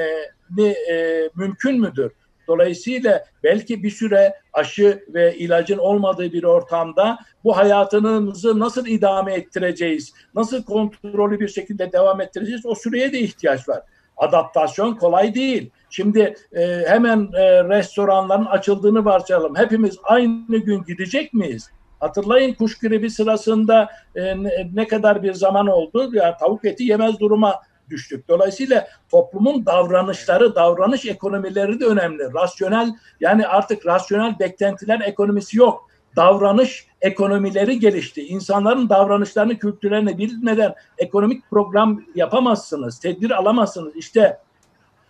e, 0.92 1.30
mümkün 1.36 1.80
müdür? 1.82 2.12
Dolayısıyla 2.48 3.24
belki 3.44 3.84
bir 3.84 3.90
süre 3.90 4.34
aşı 4.54 5.04
ve 5.08 5.38
ilacın 5.38 5.78
olmadığı 5.78 6.34
bir 6.34 6.44
ortamda 6.44 7.18
bu 7.44 7.58
hayatımızı 7.58 8.60
nasıl 8.60 8.88
idame 8.88 9.34
ettireceğiz, 9.34 10.14
nasıl 10.36 10.64
kontrollü 10.64 11.40
bir 11.40 11.48
şekilde 11.48 11.92
devam 11.92 12.22
ettireceğiz 12.22 12.66
o 12.66 12.76
süreye 12.76 13.14
de 13.14 13.20
ihtiyaç 13.20 13.70
var. 13.70 13.84
Adaptasyon 14.18 14.96
kolay 14.96 15.36
değil. 15.36 15.70
Şimdi 15.90 16.36
e, 16.54 16.84
hemen 16.88 17.30
e, 17.34 17.64
restoranların 17.64 18.46
açıldığını 18.46 19.06
varsayalım. 19.06 19.56
Hepimiz 19.56 19.98
aynı 20.04 20.58
gün 20.58 20.84
gidecek 20.84 21.34
miyiz? 21.34 21.70
Hatırlayın 22.00 22.54
kuş 22.54 22.80
gribi 22.80 23.10
sırasında 23.10 23.90
e, 24.16 24.36
ne, 24.74 24.88
kadar 24.88 25.24
bir 25.24 25.34
zaman 25.34 25.68
oldu. 25.68 26.10
Yani 26.14 26.34
tavuk 26.40 26.66
eti 26.66 26.84
yemez 26.84 27.20
duruma 27.20 27.56
düştük. 27.90 28.28
Dolayısıyla 28.28 28.88
toplumun 29.10 29.66
davranışları, 29.66 30.56
davranış 30.56 31.06
ekonomileri 31.06 31.80
de 31.80 31.86
önemli. 31.86 32.34
Rasyonel 32.34 32.94
yani 33.20 33.48
artık 33.48 33.86
rasyonel 33.86 34.40
beklentiler 34.40 35.02
ekonomisi 35.06 35.58
yok. 35.58 35.88
Davranış 36.16 36.88
ekonomileri 37.02 37.80
gelişti. 37.80 38.22
İnsanların 38.28 38.90
davranışlarını, 38.90 39.58
kültürlerini 39.58 40.18
bilmeden 40.18 40.74
ekonomik 40.98 41.50
program 41.50 42.02
yapamazsınız, 42.16 43.00
tedbir 43.00 43.32
alamazsınız. 43.32 43.96
İşte 43.96 44.38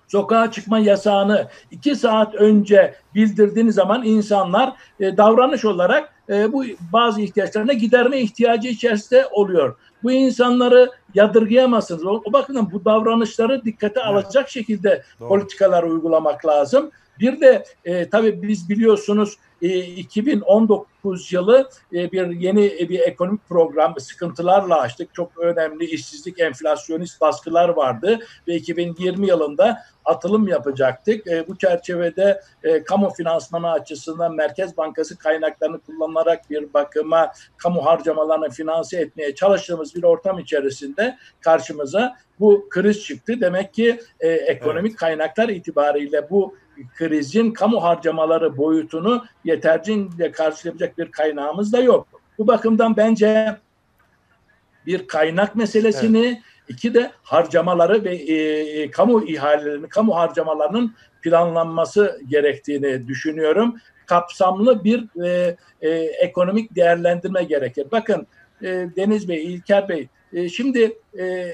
sokağa 0.07 0.51
çıkma 0.51 0.79
yasağını 0.79 1.47
iki 1.71 1.95
saat 1.95 2.35
önce 2.35 2.95
bildirdiğiniz 3.15 3.75
zaman 3.75 4.03
insanlar 4.05 4.73
e, 4.99 5.17
davranış 5.17 5.65
olarak 5.65 6.13
e, 6.29 6.53
bu 6.53 6.65
bazı 6.93 7.21
ihtiyaçlarına 7.21 7.73
giderme 7.73 8.19
ihtiyacı 8.19 8.67
içerisinde 8.67 9.27
oluyor. 9.31 9.75
Bu 10.07 10.11
insanları 10.11 10.91
yadırgayamazsınız. 11.13 12.05
O, 12.05 12.21
o 12.25 12.33
bakımdan 12.33 12.71
bu 12.71 12.85
davranışları 12.85 13.65
dikkate 13.65 13.99
evet. 13.99 14.07
alacak 14.07 14.49
şekilde 14.49 15.03
Doğru. 15.19 15.29
politikalar 15.29 15.83
uygulamak 15.83 16.45
lazım. 16.45 16.91
Bir 17.19 17.41
de 17.41 17.63
e, 17.85 18.09
tabii 18.09 18.41
biz 18.41 18.69
biliyorsunuz 18.69 19.37
e, 19.61 19.79
2019 19.79 21.33
yılı 21.33 21.69
e, 21.93 22.11
bir 22.11 22.29
yeni 22.29 22.65
e, 22.65 22.89
bir 22.89 22.99
ekonomik 22.99 23.49
program 23.49 23.95
sıkıntılarla 23.99 24.79
açtık. 24.81 25.13
Çok 25.13 25.37
önemli 25.37 25.85
işsizlik, 25.85 26.39
enflasyonist 26.39 27.21
baskılar 27.21 27.69
vardı 27.69 28.19
ve 28.47 28.55
2020 28.55 29.27
yılında 29.27 29.77
atılım 30.05 30.47
yapacaktık. 30.47 31.27
E, 31.27 31.47
bu 31.47 31.57
çerçevede 31.57 32.41
e, 32.63 32.83
kamu 32.83 33.09
finansmanı 33.09 33.71
açısından 33.71 34.35
Merkez 34.35 34.77
Bankası 34.77 35.17
kaynaklarını 35.17 35.79
kullanarak 35.79 36.49
bir 36.49 36.73
bakıma 36.73 37.31
kamu 37.57 37.85
harcamalarını 37.85 38.49
finanse 38.49 38.97
etmeye 38.97 39.35
çalıştığımız 39.35 39.95
bir 39.95 40.03
ortam 40.03 40.39
içerisinde 40.39 41.17
karşımıza 41.41 42.15
bu 42.39 42.67
kriz 42.69 43.03
çıktı. 43.03 43.41
Demek 43.41 43.73
ki 43.73 43.99
e, 44.19 44.29
ekonomik 44.29 44.91
evet. 44.91 44.99
kaynaklar 44.99 45.49
itibariyle 45.49 46.29
bu 46.29 46.55
krizin 46.97 47.51
kamu 47.51 47.83
harcamaları 47.83 48.57
boyutunu 48.57 49.25
yeterlice 49.43 50.31
karşılayacak 50.31 50.97
bir 50.97 51.11
kaynağımız 51.11 51.73
da 51.73 51.79
yok. 51.79 52.07
Bu 52.37 52.47
bakımdan 52.47 52.97
bence 52.97 53.57
bir 54.85 55.07
kaynak 55.07 55.55
meselesini, 55.55 56.25
evet. 56.25 56.37
iki 56.67 56.93
de 56.93 57.11
harcamaları 57.23 58.03
ve 58.03 58.15
e, 58.15 58.33
e, 58.81 58.91
kamu 58.91 59.23
ihalelerinin, 59.23 59.87
kamu 59.87 60.15
harcamalarının 60.15 60.95
planlanması 61.21 62.21
gerektiğini 62.29 63.07
düşünüyorum. 63.07 63.75
Kapsamlı 64.05 64.83
bir 64.83 65.23
e, 65.25 65.55
e, 65.81 65.89
ekonomik 65.99 66.75
değerlendirme 66.75 67.43
gerekir. 67.43 67.87
Bakın 67.91 68.27
e, 68.61 68.67
Deniz 68.95 69.29
Bey, 69.29 69.45
İlker 69.45 69.89
Bey, 69.89 70.07
e, 70.33 70.49
şimdi 70.49 70.97
e, 71.19 71.51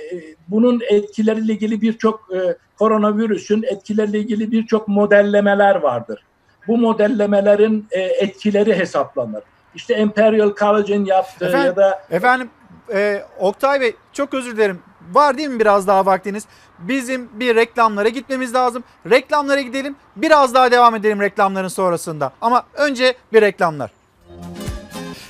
bunun 0.48 0.82
etkileriyle 0.90 1.54
ilgili 1.54 1.82
birçok 1.82 2.28
e, 2.36 2.58
koronavirüsün 2.80 3.64
etkileriyle 3.64 4.20
ilgili 4.20 4.52
birçok 4.52 4.88
modellemeler 4.88 5.76
vardır. 5.76 6.24
bu 6.68 6.78
modellemelerin 6.78 7.88
e, 7.92 8.02
etkileri 8.02 8.76
hesaplanır. 8.78 9.44
İşte 9.76 9.98
Imperial 9.98 10.56
College'in 10.56 11.06
yaptığı 11.06 11.46
Efendim, 11.46 11.66
ya 11.68 11.76
da 11.76 12.04
efendim 12.10 12.50
e, 12.94 13.24
Oktay 13.40 13.82
Bey 13.82 13.96
çok 14.14 14.34
özür 14.34 14.56
dilerim. 14.56 14.80
Var 15.12 15.38
değil 15.38 15.50
mi 15.50 15.60
biraz 15.60 15.88
daha 15.88 16.06
vaktiniz? 16.06 16.46
Bizim 16.80 17.30
bir 17.40 17.56
reklamlara 17.56 18.10
gitmemiz 18.10 18.54
lazım. 18.56 18.84
Reklamlara 19.10 19.62
gidelim. 19.62 19.96
Biraz 20.16 20.54
daha 20.54 20.72
devam 20.72 20.96
edelim 20.96 21.22
reklamların 21.22 21.68
sonrasında. 21.68 22.32
Ama 22.42 22.64
önce 22.74 23.14
bir 23.34 23.42
reklamlar. 23.42 23.92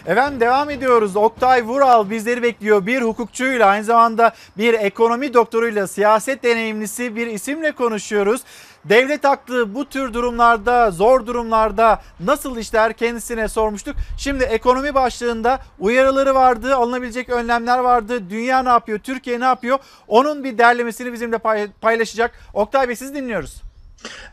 Efendim 0.07 0.39
devam 0.39 0.69
ediyoruz. 0.69 1.15
Oktay 1.15 1.63
Vural 1.63 2.09
bizleri 2.09 2.43
bekliyor. 2.43 2.85
Bir 2.85 3.01
hukukçuyla 3.01 3.67
aynı 3.67 3.83
zamanda 3.83 4.33
bir 4.57 4.73
ekonomi 4.73 5.33
doktoruyla 5.33 5.87
siyaset 5.87 6.43
deneyimlisi 6.43 7.15
bir 7.15 7.27
isimle 7.27 7.71
konuşuyoruz. 7.71 8.41
Devlet 8.85 9.25
aklı 9.25 9.75
bu 9.75 9.85
tür 9.85 10.13
durumlarda, 10.13 10.91
zor 10.91 11.25
durumlarda 11.25 12.01
nasıl 12.19 12.57
işler 12.57 12.93
kendisine 12.93 13.47
sormuştuk. 13.47 13.95
Şimdi 14.17 14.43
ekonomi 14.43 14.93
başlığında 14.93 15.59
uyarıları 15.79 16.35
vardı, 16.35 16.75
alınabilecek 16.75 17.29
önlemler 17.29 17.77
vardı. 17.77 18.29
Dünya 18.29 18.63
ne 18.63 18.69
yapıyor, 18.69 18.99
Türkiye 18.99 19.39
ne 19.39 19.45
yapıyor? 19.45 19.79
Onun 20.07 20.43
bir 20.43 20.57
derlemesini 20.57 21.13
bizimle 21.13 21.37
paylaşacak. 21.81 22.31
Oktay 22.53 22.87
Bey 22.87 22.95
siz 22.95 23.15
dinliyoruz. 23.15 23.72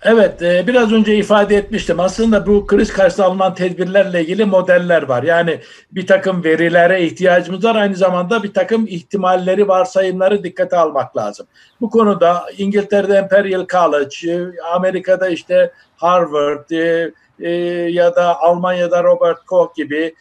Evet, 0.03 0.43
e, 0.43 0.66
biraz 0.66 0.93
önce 0.93 1.16
ifade 1.16 1.57
etmiştim. 1.57 2.01
Aslında 2.01 2.47
bu 2.47 2.66
kriz 2.66 2.93
karşısında 2.93 3.27
alınan 3.27 3.55
tedbirlerle 3.55 4.23
ilgili 4.23 4.45
modeller 4.45 5.03
var. 5.03 5.23
Yani 5.23 5.61
bir 5.93 6.07
takım 6.07 6.45
verilere 6.45 7.03
ihtiyacımız 7.03 7.64
var. 7.64 7.77
Aynı 7.77 7.97
zamanda 7.97 8.43
bir 8.43 8.55
takım 8.55 8.87
ihtimalleri, 8.87 9.68
varsayımları 9.68 10.45
dikkate 10.45 10.77
almak 10.77 11.16
lazım. 11.16 11.47
Bu 11.81 11.91
konuda 11.91 12.45
İngiltere'de 12.59 13.18
Imperial 13.18 13.66
College, 13.66 14.33
e, 14.33 14.61
Amerika'da 14.75 15.29
işte 15.29 15.73
Harvard 15.97 16.71
e, 16.71 17.49
ya 17.91 18.16
da 18.16 18.41
Almanya'da 18.41 19.05
Robert 19.05 19.45
Koch 19.47 19.75
gibi 19.75 20.14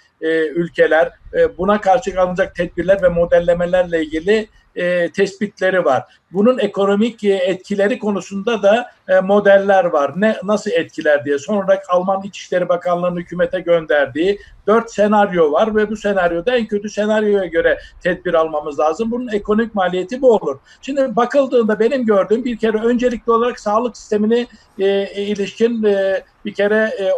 ülkeler 0.55 1.11
buna 1.57 1.81
karşı 1.81 2.21
alınacak 2.21 2.55
tedbirler 2.55 3.01
ve 3.01 3.09
modellemelerle 3.09 4.03
ilgili 4.03 4.47
tespitleri 5.13 5.85
var. 5.85 6.03
Bunun 6.33 6.57
ekonomik 6.57 7.23
etkileri 7.23 7.99
konusunda 7.99 8.63
da 8.63 8.91
e, 9.07 9.19
modeller 9.19 9.85
var. 9.85 10.11
Ne 10.15 10.35
nasıl 10.43 10.71
etkiler 10.71 11.25
diye. 11.25 11.39
Sonra 11.39 11.81
Alman 11.89 12.23
İçişleri 12.23 12.69
Bakanlığı'nın 12.69 13.17
hükümete 13.17 13.59
gönderdiği 13.59 14.39
dört 14.67 14.91
senaryo 14.91 15.51
var 15.51 15.75
ve 15.75 15.89
bu 15.89 15.97
senaryoda 15.97 16.55
en 16.55 16.65
kötü 16.65 16.89
senaryoya 16.89 17.45
göre 17.45 17.79
tedbir 18.01 18.33
almamız 18.33 18.79
lazım. 18.79 19.11
Bunun 19.11 19.27
ekonomik 19.27 19.75
maliyeti 19.75 20.21
bu 20.21 20.33
olur. 20.33 20.59
Şimdi 20.81 21.15
bakıldığında 21.15 21.79
benim 21.79 22.05
gördüğüm 22.05 22.45
bir 22.45 22.57
kere 22.57 22.77
öncelikli 22.77 23.31
olarak 23.31 23.59
sağlık 23.59 23.97
sistemini 23.97 24.47
e, 24.79 25.07
ilişkin 25.23 25.83
e, 25.83 26.23
bir 26.45 26.53
kere 26.53 26.91
e, 26.99 27.11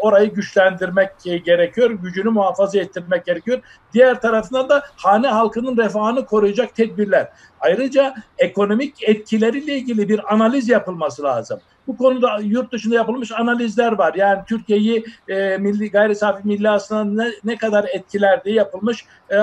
orayı 0.00 0.34
güçlendirmek 0.34 1.10
e, 1.26 1.38
gerekiyor. 1.38 1.90
Gücünü 1.90 2.30
muhafaza 2.30 2.78
ettirmek 2.78 3.26
gerekiyor. 3.26 3.60
Diğer 3.94 4.20
tarafından 4.20 4.68
da 4.68 4.82
hane 4.96 5.28
halkının 5.28 5.76
refahını 5.76 6.26
koruyacak 6.26 6.74
tedbirler. 6.74 7.28
Ayrıca 7.60 8.14
ekonomik 8.38 8.94
etkileriyle 9.02 9.76
ilgili 9.76 10.08
bir 10.08 10.34
analiz 10.34 10.68
yapılması 10.68 11.22
lazım. 11.22 11.60
Bu 11.86 11.96
konuda 11.96 12.38
yurt 12.42 12.72
dışında 12.72 12.94
yapılmış 12.94 13.32
analizler 13.32 13.92
var. 13.92 14.14
Yani 14.14 14.40
Türkiye'yi 14.48 15.04
e, 15.28 15.56
milli 15.58 15.90
gayri 15.90 16.16
safi 16.16 16.48
milli 16.48 16.68
hasılanın 16.68 17.16
ne, 17.16 17.30
ne 17.44 17.56
kadar 17.56 17.86
etkiler 17.92 18.44
diye 18.44 18.54
yapılmış 18.54 19.04
e, 19.30 19.36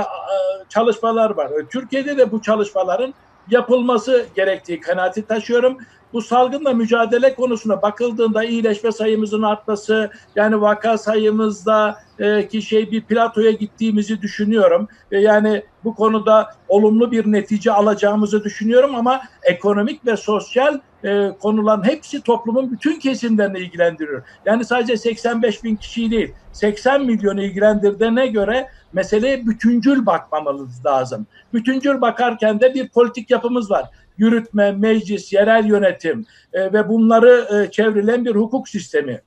çalışmalar 0.70 1.30
var. 1.30 1.52
Türkiye'de 1.72 2.18
de 2.18 2.32
bu 2.32 2.42
çalışmaların 2.42 3.14
yapılması 3.50 4.26
gerektiği 4.36 4.80
kanaati 4.80 5.28
taşıyorum 5.28 5.78
bu 6.14 6.22
salgınla 6.22 6.74
mücadele 6.74 7.36
konusuna 7.36 7.82
bakıldığında 7.82 8.44
iyileşme 8.44 8.92
sayımızın 8.92 9.42
artması 9.42 10.12
yani 10.36 10.62
vaka 10.62 10.98
sayımızda 10.98 11.98
e, 12.20 12.48
ki 12.48 12.62
şey 12.62 12.92
bir 12.92 13.02
platoya 13.02 13.52
gittiğimizi 13.52 14.22
düşünüyorum. 14.22 14.88
E, 15.12 15.20
yani 15.20 15.64
bu 15.84 15.96
konuda 15.96 16.50
olumlu 16.68 17.12
bir 17.12 17.32
netice 17.32 17.72
alacağımızı 17.72 18.44
düşünüyorum 18.44 18.96
ama 18.96 19.22
ekonomik 19.44 20.06
ve 20.06 20.18
sosyal 20.18 20.80
e, 21.04 21.32
konuların 21.40 21.84
hepsi 21.84 22.22
toplumun 22.22 22.72
bütün 22.72 23.00
kesimlerini 23.00 23.60
ilgilendiriyor. 23.60 24.24
Yani 24.46 24.66
sadece 24.66 24.98
85 24.98 25.64
bin 25.64 25.76
kişiyi 25.76 26.12
değil 26.12 26.34
80 26.54 27.06
milyonu 27.06 27.44
ilgilendirdiğine 27.44 28.28
göre 28.28 28.68
meseleye 28.94 29.48
bütüncül 29.48 30.06
bakmamız 30.06 30.86
lazım. 30.86 31.28
Bütüncül 31.54 32.02
bakarken 32.02 32.60
de 32.60 32.74
bir 32.74 32.90
politik 32.90 33.32
yapımız 33.32 33.72
var 33.72 33.86
yürütme, 34.18 34.72
meclis, 34.72 35.34
yerel 35.34 35.66
yönetim 35.66 36.26
e, 36.54 36.74
ve 36.74 36.90
bunları 36.90 37.48
e, 37.56 37.72
çevrilen 37.72 38.26
bir 38.26 38.36
hukuk 38.36 38.70
sistemi. 38.70 39.22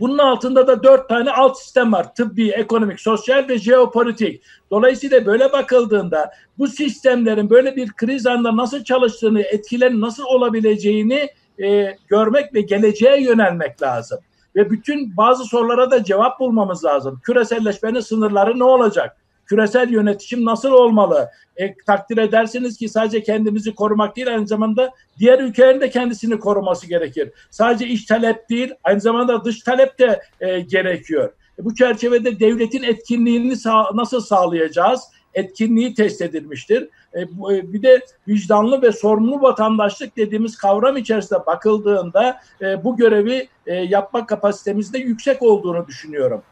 Bunun 0.00 0.18
altında 0.18 0.66
da 0.66 0.82
dört 0.82 1.08
tane 1.08 1.30
alt 1.30 1.58
sistem 1.58 1.92
var. 1.92 2.14
Tıbbi, 2.14 2.50
ekonomik, 2.50 3.00
sosyal 3.00 3.48
ve 3.48 3.58
jeopolitik. 3.58 4.42
Dolayısıyla 4.70 5.26
böyle 5.26 5.52
bakıldığında 5.52 6.30
bu 6.58 6.68
sistemlerin 6.68 7.50
böyle 7.50 7.76
bir 7.76 7.92
kriz 7.92 8.26
anında 8.26 8.56
nasıl 8.56 8.84
çalıştığını, 8.84 9.40
etkilerin 9.40 10.00
nasıl 10.00 10.24
olabileceğini 10.24 11.28
e, 11.62 11.96
görmek 12.08 12.54
ve 12.54 12.60
geleceğe 12.60 13.22
yönelmek 13.22 13.82
lazım. 13.82 14.18
Ve 14.56 14.70
bütün 14.70 15.16
bazı 15.16 15.44
sorulara 15.44 15.90
da 15.90 16.04
cevap 16.04 16.40
bulmamız 16.40 16.84
lazım. 16.84 17.20
Küreselleşmenin 17.22 18.00
sınırları 18.00 18.58
ne 18.58 18.64
olacak? 18.64 19.16
Küresel 19.46 19.90
yönetişim 19.90 20.44
nasıl 20.44 20.72
olmalı? 20.72 21.30
E, 21.56 21.74
takdir 21.86 22.18
edersiniz 22.18 22.76
ki 22.76 22.88
sadece 22.88 23.22
kendimizi 23.22 23.74
korumak 23.74 24.16
değil 24.16 24.28
aynı 24.34 24.46
zamanda 24.46 24.90
diğer 25.18 25.38
ülkelerin 25.38 25.80
de 25.80 25.90
kendisini 25.90 26.38
koruması 26.38 26.88
gerekir. 26.88 27.30
Sadece 27.50 27.86
iç 27.86 28.04
talep 28.04 28.50
değil 28.50 28.74
aynı 28.84 29.00
zamanda 29.00 29.44
dış 29.44 29.60
talep 29.60 29.98
de 29.98 30.20
e, 30.40 30.60
gerekiyor. 30.60 31.32
E, 31.58 31.64
bu 31.64 31.74
çerçevede 31.74 32.40
devletin 32.40 32.82
etkinliğini 32.82 33.56
sağ, 33.56 33.90
nasıl 33.94 34.20
sağlayacağız? 34.20 35.00
Etkinliği 35.34 35.94
test 35.94 36.22
edilmiştir. 36.22 36.88
E, 37.12 37.20
e, 37.20 37.72
bir 37.72 37.82
de 37.82 38.00
vicdanlı 38.28 38.82
ve 38.82 38.92
sorumlu 38.92 39.42
vatandaşlık 39.42 40.16
dediğimiz 40.16 40.56
kavram 40.56 40.96
içerisinde 40.96 41.46
bakıldığında 41.46 42.40
e, 42.60 42.84
bu 42.84 42.96
görevi 42.96 43.48
yapma 43.66 44.26
kapasitemizde 44.26 44.98
yüksek 44.98 45.42
olduğunu 45.42 45.86
düşünüyorum. 45.86 46.42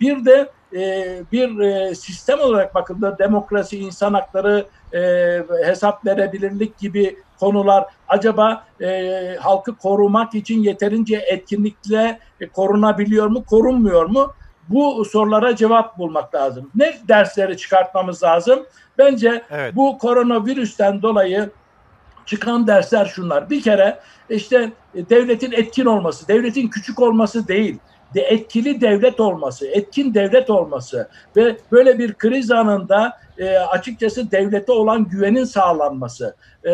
Bir 0.00 0.24
de 0.24 0.50
e, 0.74 1.22
bir 1.32 1.58
e, 1.58 1.94
sistem 1.94 2.40
olarak 2.40 2.74
bakıldığında 2.74 3.18
demokrasi, 3.18 3.78
insan 3.78 4.14
hakları, 4.14 4.66
hesap 5.64 6.06
verebilirlik 6.06 6.78
gibi 6.78 7.16
konular 7.40 7.84
acaba 8.08 8.64
halkı 9.40 9.76
korumak 9.76 10.34
için 10.34 10.62
yeterince 10.62 11.16
etkinlikle 11.16 12.18
korunabiliyor 12.52 13.26
mu, 13.26 13.44
korunmuyor 13.44 14.06
mu? 14.06 14.32
Bu 14.68 15.04
sorulara 15.04 15.56
cevap 15.56 15.98
bulmak 15.98 16.34
lazım. 16.34 16.70
Ne 16.74 16.98
dersleri 17.08 17.56
çıkartmamız 17.56 18.22
lazım? 18.22 18.66
Bence 18.98 19.42
evet. 19.50 19.76
bu 19.76 19.98
koronavirüsten 19.98 21.02
dolayı 21.02 21.50
çıkan 22.26 22.66
dersler 22.66 23.04
şunlar. 23.04 23.50
Bir 23.50 23.62
kere 23.62 24.00
işte 24.30 24.72
devletin 24.94 25.52
etkin 25.52 25.86
olması, 25.86 26.28
devletin 26.28 26.68
küçük 26.68 27.00
olması 27.00 27.48
değil 27.48 27.78
de 28.14 28.20
etkili 28.20 28.80
devlet 28.80 29.20
olması, 29.20 29.66
etkin 29.66 30.14
devlet 30.14 30.50
olması 30.50 31.08
ve 31.36 31.56
böyle 31.72 31.98
bir 31.98 32.14
kriz 32.14 32.50
anında 32.50 33.12
e, 33.38 33.56
açıkçası 33.56 34.30
devlete 34.30 34.72
olan 34.72 35.08
güvenin 35.08 35.44
sağlanması 35.44 36.36
e, 36.64 36.72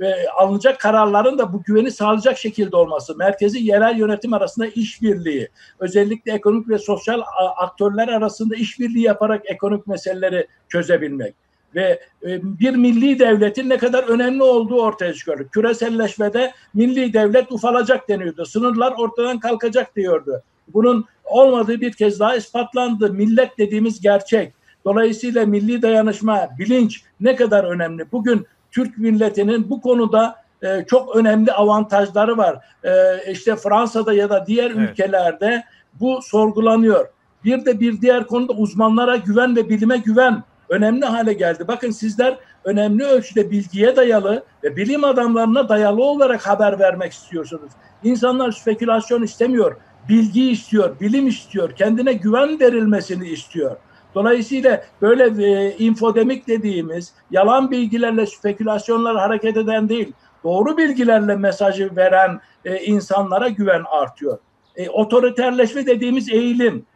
ve 0.00 0.30
alınacak 0.36 0.80
kararların 0.80 1.38
da 1.38 1.52
bu 1.52 1.62
güveni 1.62 1.90
sağlayacak 1.90 2.38
şekilde 2.38 2.76
olması, 2.76 3.16
merkezi 3.16 3.58
yerel 3.58 3.98
yönetim 3.98 4.32
arasında 4.32 4.66
işbirliği, 4.66 5.48
özellikle 5.78 6.32
ekonomik 6.32 6.68
ve 6.68 6.78
sosyal 6.78 7.22
aktörler 7.56 8.08
arasında 8.08 8.56
işbirliği 8.56 9.02
yaparak 9.02 9.42
ekonomik 9.50 9.86
meseleleri 9.86 10.46
çözebilmek 10.68 11.34
ve 11.74 12.00
e, 12.22 12.58
bir 12.58 12.74
milli 12.74 13.18
devletin 13.18 13.68
ne 13.68 13.78
kadar 13.78 14.04
önemli 14.04 14.42
olduğu 14.42 14.82
ortaya 14.82 15.14
çıkıyor. 15.14 15.48
Küreselleşmede 15.48 16.52
milli 16.74 17.12
devlet 17.12 17.52
ufalacak 17.52 18.08
deniyordu. 18.08 18.44
Sınırlar 18.44 18.94
ortadan 18.98 19.40
kalkacak 19.40 19.96
diyordu. 19.96 20.42
Bunun 20.68 21.04
olmadığı 21.24 21.80
bir 21.80 21.92
kez 21.92 22.20
daha 22.20 22.36
ispatlandı. 22.36 23.12
Millet 23.12 23.58
dediğimiz 23.58 24.00
gerçek. 24.00 24.54
Dolayısıyla 24.84 25.46
milli 25.46 25.82
dayanışma, 25.82 26.48
bilinç 26.58 27.02
ne 27.20 27.36
kadar 27.36 27.64
önemli. 27.64 28.12
Bugün 28.12 28.46
Türk 28.70 28.98
milletinin 28.98 29.70
bu 29.70 29.80
konuda 29.80 30.44
e, 30.62 30.84
çok 30.86 31.16
önemli 31.16 31.52
avantajları 31.52 32.36
var. 32.36 32.58
E, 32.84 32.92
işte 33.32 33.56
Fransa'da 33.56 34.12
ya 34.12 34.30
da 34.30 34.46
diğer 34.46 34.70
evet. 34.70 34.90
ülkelerde 34.90 35.64
bu 36.00 36.22
sorgulanıyor. 36.22 37.08
Bir 37.44 37.64
de 37.64 37.80
bir 37.80 38.00
diğer 38.00 38.26
konuda 38.26 38.52
uzmanlara 38.52 39.16
güven 39.16 39.56
ve 39.56 39.68
bilime 39.68 39.96
güven 39.96 40.42
önemli 40.68 41.04
hale 41.04 41.32
geldi. 41.32 41.64
Bakın 41.68 41.90
sizler 41.90 42.38
önemli 42.64 43.04
ölçüde 43.04 43.50
bilgiye 43.50 43.96
dayalı 43.96 44.44
ve 44.64 44.76
bilim 44.76 45.04
adamlarına 45.04 45.68
dayalı 45.68 46.04
olarak 46.04 46.46
haber 46.46 46.78
vermek 46.78 47.12
istiyorsunuz. 47.12 47.72
İnsanlar 48.04 48.52
spekülasyon 48.52 49.22
istemiyor 49.22 49.76
bilgi 50.08 50.50
istiyor, 50.50 51.00
bilim 51.00 51.26
istiyor, 51.26 51.72
kendine 51.72 52.12
güven 52.12 52.60
verilmesini 52.60 53.28
istiyor. 53.28 53.76
Dolayısıyla 54.14 54.84
böyle 55.02 55.46
e, 55.46 55.76
infodemik 55.78 56.48
dediğimiz 56.48 57.12
yalan 57.30 57.70
bilgilerle 57.70 58.26
spekülasyonlar 58.26 59.16
hareket 59.16 59.56
eden 59.56 59.88
değil, 59.88 60.12
doğru 60.44 60.76
bilgilerle 60.76 61.36
mesajı 61.36 61.96
veren 61.96 62.40
e, 62.64 62.80
insanlara 62.80 63.48
güven 63.48 63.82
artıyor. 63.90 64.38
e, 64.76 64.88
otoriterleşme 64.88 65.86
dediğimiz 65.86 66.28
eğilim, 66.28 66.86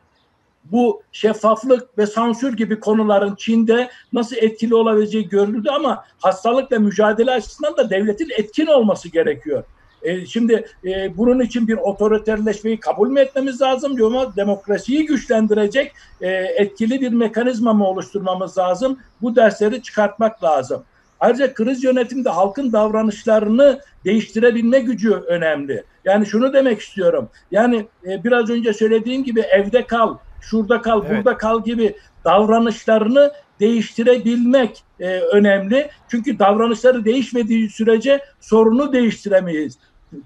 bu 0.65 1.03
şeffaflık 1.13 1.99
ve 1.99 2.07
sansür 2.07 2.57
gibi 2.57 2.81
konuların 2.81 3.35
Çin'de 3.35 3.91
nasıl 4.13 4.37
etkili 4.37 4.75
olabileceği 4.75 5.29
görüldü 5.29 5.69
ama 5.71 6.05
hastalıkla 6.19 6.79
mücadele 6.79 7.31
açısından 7.31 7.77
da 7.77 7.91
devletin 7.91 8.29
etkin 8.39 8.67
olması 8.67 9.09
gerekiyor. 9.09 9.65
E, 10.03 10.27
şimdi 10.27 10.67
e, 10.85 11.17
bunun 11.17 11.41
için 11.41 11.69
bir 11.69 11.77
otoriterleşmeyi 11.77 12.81
kabul 12.81 13.09
mü 13.09 13.21
etmemiz 13.21 13.61
lazım 13.63 14.05
ama 14.05 14.37
demokrasiyi 14.37 15.07
güçlendirecek 15.07 15.93
e, 16.21 16.29
etkili 16.31 17.01
bir 17.01 17.13
mekanizma 17.13 17.73
mı 17.73 17.87
oluşturmamız 17.87 18.59
lazım? 18.59 18.99
Bu 19.23 19.37
dersleri 19.37 19.83
çıkartmak 19.83 20.45
lazım. 20.45 20.83
Ayrıca 21.21 21.55
kriz 21.55 21.85
yönetimde 21.85 22.29
halkın 22.29 22.73
davranışlarını 22.73 23.81
değiştirebilme 24.05 24.81
gücü 24.81 25.11
önemli. 25.11 25.85
Yani 26.05 26.27
şunu 26.27 26.53
demek 26.53 26.81
istiyorum. 26.81 27.29
Yani 27.51 27.87
e, 28.07 28.25
biraz 28.25 28.51
önce 28.51 28.73
söylediğim 28.73 29.25
gibi 29.25 29.41
evde 29.41 29.87
kal, 29.87 30.17
şurada 30.41 30.83
kal, 30.83 31.03
Evet. 31.07 31.17
burada 31.17 31.37
kal 31.37 31.65
gibi 31.65 31.97
davranışlarını 32.25 33.33
değiştirebilmek 33.61 34.85
e, 35.01 35.21
önemli. 35.21 35.91
Çünkü 36.09 36.39
davranışları 36.39 37.05
değişmediği 37.05 37.71
sürece 37.71 38.21
sorunu 38.41 38.93
değiştiremeyiz. 38.93 39.79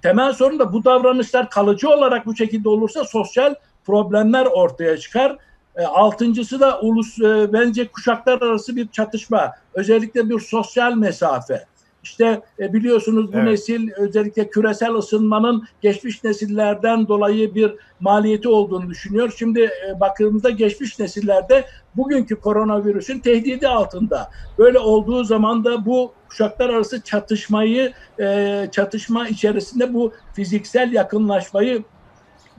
Temel 0.02 0.32
sorun 0.32 0.58
da 0.58 0.72
bu 0.72 0.84
davranışlar 0.84 1.50
kalıcı 1.50 1.88
olarak 1.88 2.26
bu 2.26 2.36
şekilde 2.36 2.68
olursa 2.68 3.04
sosyal 3.04 3.54
problemler 3.84 4.46
ortaya 4.46 4.98
çıkar. 4.98 5.36
E, 5.76 5.82
altıncısı 5.82 6.60
da 6.60 6.80
ulus 6.80 7.18
e, 7.18 7.52
bence 7.52 7.88
kuşaklar 7.88 8.42
arası 8.42 8.76
bir 8.76 8.88
çatışma. 8.88 9.52
Özellikle 9.74 10.28
bir 10.28 10.40
sosyal 10.40 10.94
mesafe. 10.94 11.64
İşte 12.02 12.40
e, 12.58 12.72
biliyorsunuz 12.72 13.32
bu 13.32 13.36
Evet. 13.36 13.48
nesil 13.48 13.90
özellikle 13.96 14.50
küresel 14.50 14.94
ısınmanın 14.94 15.64
geçmiş 15.80 16.24
nesillerden 16.24 17.08
dolayı 17.08 17.54
bir 17.54 17.74
maliyeti 18.00 18.48
olduğunu 18.48 18.90
düşünüyor. 18.90 19.32
Şimdi 19.38 19.60
e, 19.60 20.00
bakıldığında 20.00 20.50
geçmiş 20.50 20.98
nesillerde 20.98 21.64
bugünkü 21.96 22.36
koronavirüsün 22.36 23.18
tehdidi 23.18 23.68
altında. 23.68 24.30
Böyle 24.58 24.78
olduğu 24.78 25.24
zaman 25.24 25.64
da 25.64 25.86
bu 25.86 26.12
kuşaklar 26.28 26.68
arası 26.70 27.00
çatışmayı 27.00 27.92
e, 28.20 28.68
çatışma 28.72 29.28
içerisinde 29.28 29.94
bu 29.94 30.12
fiziksel 30.34 30.92
yakınlaşmayı 30.92 31.82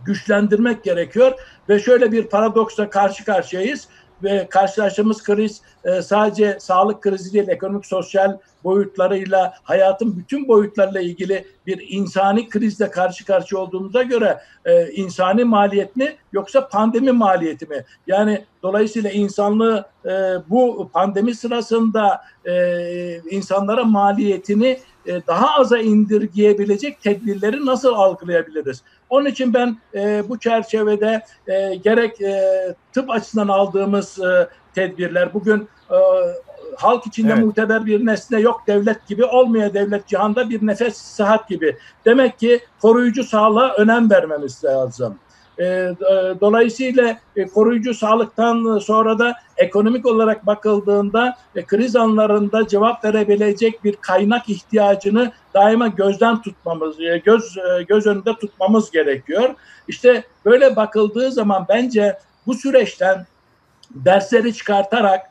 güçlendirmek 0.05 0.83
gerekiyor 0.83 1.33
ve 1.69 1.79
şöyle 1.79 2.11
bir 2.11 2.27
paradoksla 2.27 2.89
karşı 2.89 3.25
karşıyayız 3.25 3.87
ve 4.23 4.47
karşılaştığımız 4.49 5.23
kriz 5.23 5.61
e, 5.83 6.01
sadece 6.01 6.57
sağlık 6.59 7.01
krizi 7.01 7.33
değil 7.33 7.47
ekonomik 7.47 7.85
sosyal 7.85 8.37
boyutlarıyla 8.63 9.53
hayatın 9.63 10.17
bütün 10.17 10.47
boyutlarıyla 10.47 11.01
ilgili 11.01 11.45
bir 11.67 11.85
insani 11.89 12.49
krizle 12.49 12.91
karşı 12.91 13.25
karşıya 13.25 13.61
olduğumuza 13.61 14.03
göre 14.03 14.39
e, 14.65 14.91
insani 14.91 15.43
maliyet 15.43 15.95
mi 15.95 16.15
yoksa 16.33 16.67
pandemi 16.67 17.11
maliyeti 17.11 17.65
mi? 17.65 17.85
Yani 18.07 18.45
dolayısıyla 18.63 19.09
insanlığı 19.09 19.85
e, 20.05 20.09
bu 20.49 20.89
pandemi 20.93 21.35
sırasında 21.35 22.21
insanlara 23.31 23.83
maliyetini 23.83 24.79
daha 25.27 25.59
aza 25.59 25.77
indirgeyebilecek 25.77 27.01
tedbirleri 27.01 27.65
nasıl 27.65 27.93
algılayabiliriz? 27.93 28.83
Onun 29.13 29.25
için 29.25 29.53
ben 29.53 29.77
e, 29.95 30.23
bu 30.29 30.39
çerçevede 30.39 31.21
e, 31.47 31.75
gerek 31.75 32.21
e, 32.21 32.43
tıp 32.93 33.09
açısından 33.09 33.47
aldığımız 33.47 34.19
e, 34.19 34.47
tedbirler 34.75 35.33
bugün 35.33 35.67
e, 35.91 35.97
halk 36.77 37.07
içinde 37.07 37.33
Evet. 37.33 37.45
muteber 37.45 37.85
bir 37.85 38.05
nesne 38.05 38.39
yok 38.39 38.61
devlet 38.67 39.07
gibi 39.07 39.25
olmaya 39.25 39.73
devlet 39.73 40.07
cihanda 40.07 40.49
bir 40.49 40.67
nefes 40.67 40.97
sıhhat 40.97 41.49
gibi. 41.49 41.77
Demek 42.05 42.39
ki 42.39 42.59
koruyucu 42.81 43.23
sağlığa 43.23 43.73
önem 43.73 44.09
vermemiz 44.09 44.63
lazım. 44.63 45.19
E, 45.59 45.65
e, 45.65 45.95
dolayısıyla 46.41 47.17
e, 47.35 47.47
koruyucu 47.47 47.93
sağlıktan 47.93 48.79
sonra 48.79 49.19
da 49.19 49.35
ekonomik 49.57 50.05
olarak 50.05 50.45
bakıldığında 50.45 51.37
kriz 51.67 51.95
anlarında 51.95 52.67
cevap 52.67 53.05
verebilecek 53.05 53.83
bir 53.83 53.95
kaynak 53.95 54.49
ihtiyacını 54.49 55.31
daima 55.53 55.87
gözden 55.87 56.41
tutmamız, 56.41 56.97
göz 57.25 57.57
göz 57.87 58.07
önünde 58.07 58.33
tutmamız 58.33 58.91
gerekiyor. 58.91 59.55
İşte 59.87 60.23
böyle 60.45 60.75
bakıldığı 60.75 61.31
zaman 61.31 61.65
bence 61.69 62.17
bu 62.47 62.53
süreçten 62.53 63.25
dersleri 63.91 64.53
çıkartarak 64.53 65.21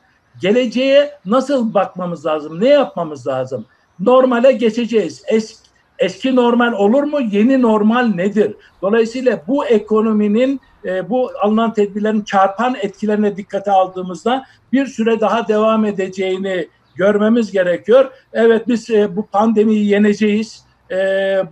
geleceğe 0.41 1.19
nasıl 1.27 1.75
bakmamız 1.75 2.27
lazım, 2.27 2.61
ne 2.61 2.69
yapmamız 2.69 3.27
lazım? 3.27 3.67
Normale 4.01 4.53
geçeceğiz. 4.53 5.23
Es, 5.27 5.62
eski 6.03 6.37
normal 6.37 6.73
olur 6.73 7.03
mu? 7.03 7.21
Yeni 7.21 7.63
normal 7.63 8.07
nedir? 8.07 8.55
Dolayısıyla 8.83 9.43
bu 9.49 9.67
ekonominin 9.67 10.61
e, 10.85 11.11
bu 11.11 11.31
alınan 11.43 11.73
tedbirlerin 11.73 12.23
çarpan 12.23 12.77
etkilerine 12.83 13.37
dikkate 13.37 13.71
aldığımızda 13.71 14.45
bir 14.73 14.87
süre 14.87 15.21
daha 15.21 15.49
devam 15.49 15.85
edeceğini 15.85 16.69
görmemiz 16.95 17.53
gerekiyor. 17.53 18.11
Evet 18.33 18.69
biz 18.69 18.91
e, 18.91 19.17
bu 19.17 19.27
pandemiyi 19.27 19.89
yeneceğiz, 19.89 20.65
e, 20.91 20.97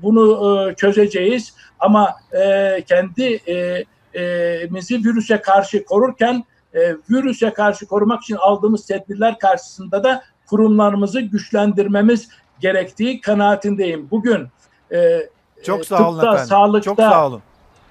bunu 0.02 0.68
e, 0.70 0.74
çözeceğiz 0.74 1.54
ama 1.78 2.14
e, 2.32 2.84
kendi 2.88 3.40
e, 3.46 3.84
e, 4.14 4.66
mizi 4.70 5.04
virüse 5.04 5.40
karşı 5.40 5.84
korurken 5.84 6.44
e, 6.74 6.80
virüse 7.10 7.52
karşı 7.52 7.86
korumak 7.86 8.22
için 8.22 8.36
aldığımız 8.36 8.86
tedbirler 8.86 9.38
karşısında 9.38 10.04
da 10.04 10.22
kurumlarımızı 10.46 11.20
güçlendirmemiz 11.20 12.28
gerektiği 12.60 13.20
kanaatindeyim. 13.20 14.08
Bugün 14.10 14.48
e, 14.92 15.28
Çok 15.64 15.80
e, 15.80 15.84
sağ 15.84 16.08
olun 16.08 16.14
tıpta, 16.20 16.28
efendim. 16.32 16.48
sağlıkta, 16.48 16.84
Çok 16.90 16.98
sağ 16.98 17.26
olun. 17.26 17.42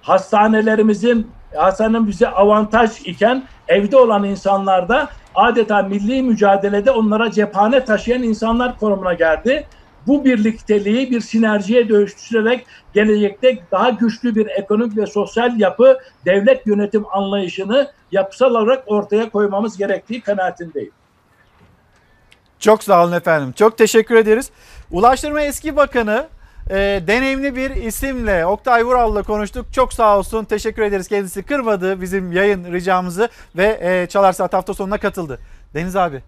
hastanelerimizin 0.02 1.32
hastanenin 1.56 2.08
bize 2.08 2.28
avantaj 2.30 2.92
iken 3.06 3.44
evde 3.68 3.98
olan 3.98 4.24
insanlar 4.24 4.90
da 4.90 5.10
adeta 5.36 5.82
milli 5.82 6.22
mücadelede 6.24 6.92
onlara 6.92 7.32
cephane 7.32 7.86
taşıyan 7.86 8.24
insanlar 8.24 8.80
konumuna 8.80 9.14
geldi. 9.14 9.68
Bu 10.08 10.26
birlikteliği 10.26 11.12
bir 11.12 11.22
sinerjiye 11.22 11.90
dönüştürerek 11.90 12.66
gelecekte 12.94 13.58
daha 13.72 13.90
güçlü 13.90 14.36
bir 14.36 14.48
ekonomik 14.48 14.98
ve 14.98 15.06
sosyal 15.06 15.60
yapı, 15.60 15.98
devlet 16.26 16.68
yönetim 16.68 17.06
anlayışını 17.12 17.92
yapısal 18.12 18.52
olarak 18.52 18.84
ortaya 18.88 19.30
koymamız 19.30 19.78
gerektiği 19.78 20.22
kanaatindeyim. 20.22 20.92
Çok 22.60 22.84
sağ 22.84 23.04
olun 23.04 23.12
efendim. 23.12 23.52
Çok 23.52 23.78
teşekkür 23.78 24.16
ederiz. 24.16 24.50
Ulaştırma 24.92 25.42
eski 25.42 25.76
bakanı 25.76 26.28
e, 26.70 26.76
deneyimli 27.08 27.56
bir 27.56 27.72
isimle 27.72 28.46
Oktay 28.46 28.84
Vural'la 28.84 29.24
konuştuk. 29.24 29.74
Çok 29.74 29.94
sağ 29.94 30.18
olsun. 30.18 30.46
Teşekkür 30.46 30.82
ederiz. 30.82 31.08
Kendisi 31.08 31.44
kırmadı 31.44 32.02
bizim 32.02 32.32
yayın 32.32 32.74
ricamızı 32.74 33.30
ve 33.56 33.80
e, 33.82 34.08
Çalar 34.08 34.34
Saat 34.34 34.54
hafta 34.54 34.74
sonuna 34.74 34.98
katıldı. 34.98 35.40
Deniz 35.74 35.96
abi 35.96 36.22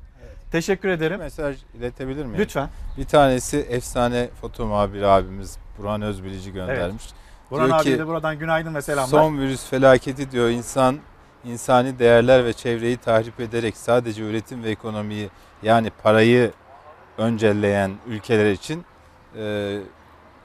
teşekkür 0.51 0.89
ederim. 0.89 1.19
Mesaj 1.19 1.57
iletebilir 1.73 2.25
miyim? 2.25 2.39
Lütfen. 2.39 2.69
Bir 2.97 3.05
tanesi 3.05 3.57
efsane 3.57 4.29
foto 4.41 4.65
muhabiri 4.65 5.07
abimiz 5.07 5.57
Burhan 5.77 6.01
Özbilici 6.01 6.53
göndermiş. 6.53 7.03
Burhan 7.51 7.68
Diyor 7.68 7.80
abiye 7.80 7.99
de 7.99 8.07
buradan 8.07 8.39
günaydın 8.39 8.76
ve 8.76 8.81
selamlar. 8.81 9.19
Son 9.19 9.39
virüs 9.39 9.65
felaketi 9.65 10.31
diyor 10.31 10.49
insan 10.49 10.99
insani 11.45 11.99
değerler 11.99 12.45
ve 12.45 12.53
çevreyi 12.53 12.97
tahrip 12.97 13.39
ederek 13.39 13.77
sadece 13.77 14.23
üretim 14.23 14.63
ve 14.63 14.69
ekonomiyi 14.69 15.30
yani 15.63 15.91
parayı 16.03 16.51
öncelleyen 17.18 17.91
ülkeler 18.07 18.51
için 18.51 18.85
e, 19.38 19.77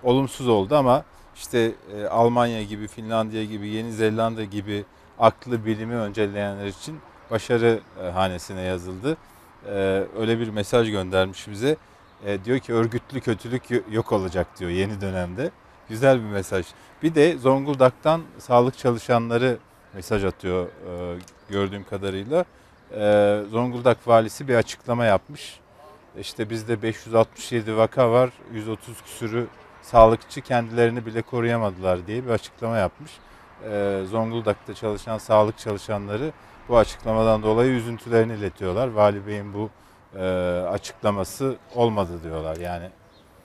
olumsuz 0.02 0.48
oldu 0.48 0.76
ama 0.76 1.04
işte 1.34 1.72
e, 1.96 2.06
Almanya 2.06 2.62
gibi, 2.62 2.88
Finlandiya 2.88 3.44
gibi, 3.44 3.68
Yeni 3.68 3.92
Zelanda 3.92 4.44
gibi 4.44 4.84
aklı 5.18 5.66
bilimi 5.66 5.94
öncelleyenler 5.94 6.66
için 6.66 6.98
başarı 7.30 7.80
e, 8.02 8.10
hanesine 8.10 8.60
yazıldı. 8.60 9.16
E, 9.66 10.02
öyle 10.18 10.38
bir 10.40 10.48
mesaj 10.48 10.90
göndermiş 10.90 11.48
bize. 11.48 11.76
E, 12.26 12.44
diyor 12.44 12.58
ki 12.58 12.74
örgütlü 12.74 13.20
kötülük 13.20 13.70
yo- 13.70 13.80
yok 13.90 14.12
olacak 14.12 14.46
diyor 14.58 14.70
yeni 14.70 15.00
dönemde. 15.00 15.50
Güzel 15.88 16.18
bir 16.18 16.30
mesaj. 16.30 16.66
Bir 17.02 17.14
de 17.14 17.38
Zonguldak'tan 17.38 18.22
sağlık 18.38 18.78
çalışanları 18.78 19.58
mesaj 19.96 20.24
atıyor 20.24 20.66
e, 20.66 21.18
gördüğüm 21.48 21.84
kadarıyla. 21.84 22.44
E, 22.94 23.40
Zonguldak 23.50 24.08
valisi 24.08 24.48
bir 24.48 24.54
açıklama 24.54 25.04
yapmış. 25.04 25.60
İşte 26.20 26.50
bizde 26.50 26.82
567 26.82 27.76
vaka 27.76 28.10
var, 28.10 28.30
130 28.52 29.02
küsürü 29.02 29.46
sağlıkçı 29.82 30.40
kendilerini 30.40 31.06
bile 31.06 31.22
koruyamadılar 31.22 32.06
diye 32.06 32.24
bir 32.24 32.30
açıklama 32.30 32.76
yapmış. 32.76 33.12
E, 33.70 34.02
Zonguldak'ta 34.10 34.74
çalışan 34.74 35.18
sağlık 35.18 35.58
çalışanları 35.58 36.32
bu 36.68 36.78
açıklamadan 36.78 37.42
dolayı 37.42 37.70
üzüntülerini 37.70 38.32
iletiyorlar. 38.32 38.88
Vali 38.88 39.26
Bey'in 39.26 39.54
bu 39.54 39.70
e, 40.18 40.24
açıklaması 40.70 41.56
olmadı 41.74 42.22
diyorlar 42.22 42.56
yani. 42.56 42.90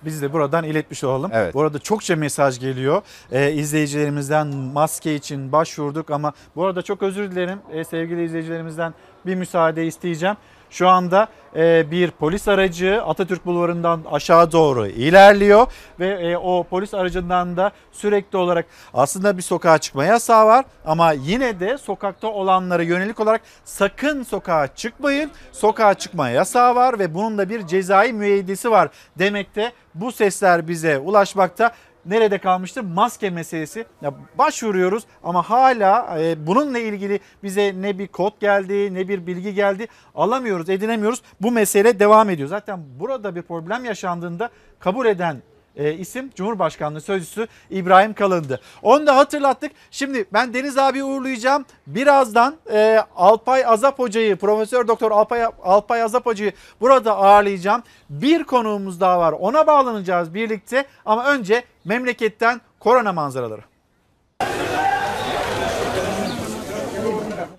Biz 0.06 0.22
de 0.22 0.34
buradan 0.34 0.64
iletmiş 0.64 1.04
olalım. 1.04 1.32
Evet. 1.34 1.54
Bu 1.54 1.62
arada 1.62 1.80
çokça 1.80 2.16
mesaj 2.16 2.60
geliyor. 2.60 3.02
Ee, 3.32 3.52
izleyicilerimizden 3.52 4.48
maske 4.48 5.16
için 5.16 5.52
başvurduk 5.52 6.12
ama 6.12 6.34
bu 6.56 6.66
arada 6.66 6.82
çok 6.82 7.04
özür 7.04 7.32
dilerim 7.32 7.60
ee, 7.72 7.84
sevgili 7.84 8.24
izleyicilerimizden 8.24 8.94
bir 9.26 9.36
müsaade 9.36 9.86
isteyeceğim. 9.86 10.36
Şu 10.72 10.90
anda 10.90 11.28
e, 11.56 11.92
bir 11.92 12.12
polis 12.12 12.48
aracı 12.48 13.04
Atatürk 13.04 13.46
Bulvarı'ndan 13.46 14.02
aşağı 14.12 14.52
doğru 14.52 14.88
ilerliyor 14.88 15.68
ve 16.00 16.08
e, 16.08 16.38
o 16.38 16.64
polis 16.64 16.94
aracından 16.94 17.58
da 17.58 17.72
sürekli 17.92 18.38
olarak 18.38 18.66
aslında 18.94 19.38
bir 19.38 19.42
sokağa 19.42 19.78
çıkma 19.78 20.06
yasağı 20.06 20.46
var 20.46 20.66
ama 20.86 21.12
yine 21.12 21.60
de 21.60 21.78
sokakta 21.78 22.28
olanlara 22.28 22.84
yönelik 22.84 23.20
olarak 23.20 23.42
sakın 23.66 24.24
sokağa 24.24 24.68
çıkmayın. 24.76 25.32
Sokağa 25.52 25.94
çıkma 25.94 26.30
yasağı 26.30 26.76
var 26.76 27.00
ve 27.00 27.14
bunun 27.14 27.38
da 27.38 27.50
bir 27.50 27.68
cezai 27.68 28.14
müeyyidesi 28.14 28.72
var 28.72 28.90
demekte. 29.20 29.72
Bu 29.96 30.12
sesler 30.12 30.68
bize 30.68 30.98
ulaşmakta 30.98 31.72
nerede 32.06 32.38
kalmıştı? 32.38 32.84
Maske 32.84 33.30
meselesi. 33.30 33.86
Ya 34.02 34.14
başvuruyoruz 34.38 35.04
ama 35.24 35.42
hala 35.50 36.20
e, 36.20 36.48
bununla 36.48 36.80
ilgili 36.80 37.20
bize 37.44 37.74
ne 37.78 38.00
bir 38.00 38.08
kod 38.08 38.32
geldi 38.40 38.94
ne 38.94 39.08
bir 39.08 39.28
bilgi 39.28 39.54
geldi 39.54 39.88
alamıyoruz 40.16 40.70
edinemiyoruz. 40.70 41.22
Bu 41.42 41.52
mesele 41.52 42.00
devam 42.00 42.30
ediyor. 42.30 42.50
Zaten 42.50 42.80
burada 43.00 43.36
bir 43.36 43.42
problem 43.42 43.86
yaşandığında 43.86 44.50
kabul 44.80 45.06
eden 45.06 45.42
e, 45.76 45.94
isim 45.94 46.32
Cumhurbaşkanlığı 46.36 47.02
Sözcüsü 47.02 47.48
İbrahim 47.70 48.14
Kalın'dı. 48.14 48.62
Onu 48.82 49.08
da 49.08 49.16
hatırlattık. 49.18 49.72
Şimdi 49.92 50.26
ben 50.34 50.54
Deniz 50.54 50.78
abi 50.78 51.04
uğurlayacağım. 51.04 51.66
Birazdan 51.88 52.56
e, 52.72 53.00
Alpay 53.16 53.66
Azap 53.66 54.00
Hoca'yı, 54.00 54.36
Profesör 54.36 54.88
Doktor 54.88 55.12
Alpay, 55.12 55.44
Alpay 55.64 56.04
Azap 56.04 56.26
Hoca'yı 56.26 56.52
burada 56.82 57.18
ağırlayacağım. 57.18 57.84
Bir 58.10 58.44
konuğumuz 58.44 59.02
daha 59.02 59.20
var. 59.20 59.32
Ona 59.32 59.68
bağlanacağız 59.68 60.34
birlikte. 60.34 60.86
Ama 61.06 61.26
önce 61.26 61.64
memleketten 61.86 62.62
korona 62.80 63.14
manzaraları. 63.14 63.71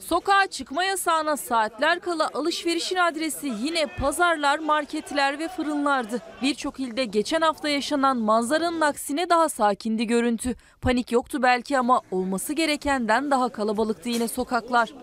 Sokağa 0.08 0.46
çıkma 0.46 0.84
yasağına 0.84 1.36
saatler 1.36 2.00
kala 2.00 2.30
alışverişin 2.34 2.96
adresi 2.96 3.52
yine 3.62 3.86
pazarlar, 3.86 4.58
marketler 4.58 5.38
ve 5.38 5.48
fırınlardı. 5.48 6.22
Birçok 6.42 6.80
ilde 6.80 7.04
geçen 7.04 7.40
hafta 7.40 7.68
yaşanan 7.68 8.16
manzaranın 8.16 8.80
aksine 8.80 9.30
daha 9.30 9.48
sakindi 9.48 10.06
görüntü. 10.06 10.54
Panik 10.80 11.12
yoktu 11.12 11.42
belki 11.42 11.78
ama 11.78 12.00
olması 12.10 12.52
gerekenden 12.52 13.30
daha 13.30 13.48
kalabalıktı 13.48 14.08
yine 14.08 14.28
sokaklar. 14.28 14.94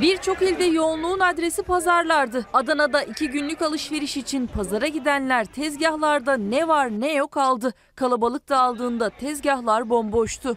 Birçok 0.00 0.42
ilde 0.42 0.64
yoğunluğun 0.64 1.20
adresi 1.20 1.62
pazarlardı. 1.62 2.46
Adana'da 2.52 3.02
iki 3.02 3.28
günlük 3.28 3.62
alışveriş 3.62 4.16
için 4.16 4.46
pazara 4.46 4.86
gidenler 4.86 5.44
tezgahlarda 5.44 6.36
ne 6.36 6.68
var 6.68 7.00
ne 7.00 7.12
yok 7.12 7.36
aldı. 7.36 7.74
Kalabalık 7.96 8.48
dağıldığında 8.48 9.10
tezgahlar 9.10 9.90
bomboştu. 9.90 10.56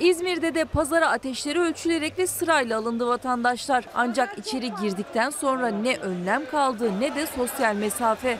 İzmir'de 0.00 0.54
de 0.54 0.64
pazara 0.64 1.10
ateşleri 1.10 1.60
ölçülerek 1.60 2.18
ve 2.18 2.26
sırayla 2.26 2.78
alındı 2.78 3.06
vatandaşlar. 3.06 3.84
Ancak 3.94 4.38
içeri 4.38 4.72
girdikten 4.82 5.30
sonra 5.30 5.68
ne 5.68 5.96
önlem 5.96 6.42
kaldı 6.50 7.00
ne 7.00 7.14
de 7.14 7.26
sosyal 7.26 7.74
mesafe. 7.74 8.38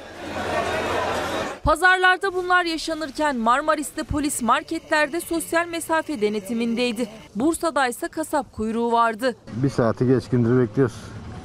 Pazarlarda 1.65 2.35
bunlar 2.35 2.65
yaşanırken 2.65 3.37
Marmaris'te 3.37 4.03
polis 4.03 4.43
marketlerde 4.43 5.21
sosyal 5.21 5.67
mesafe 5.67 6.21
denetimindeydi. 6.21 7.09
Bursa'da 7.35 7.87
ise 7.89 8.09
kasap 8.09 8.53
kuyruğu 8.53 8.93
vardı. 8.93 9.37
Bir 9.63 9.71
saati 9.71 10.07
geçkindir 10.07 10.61
bekliyoruz. 10.61 10.97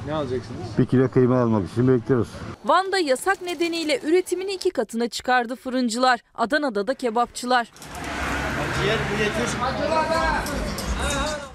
Ne 0.07 0.13
alacaksınız? 0.13 0.59
Bir 0.77 0.85
kilo 0.85 1.11
kıyma 1.11 1.41
almak 1.41 1.71
için 1.71 1.87
bekliyoruz. 1.87 2.27
Van'da 2.65 2.97
yasak 2.97 3.41
nedeniyle 3.41 3.99
üretimini 4.03 4.51
iki 4.51 4.69
katına 4.69 5.07
çıkardı 5.07 5.55
fırıncılar. 5.55 6.19
Adana'da 6.35 6.87
da 6.87 6.93
kebapçılar. 6.93 7.71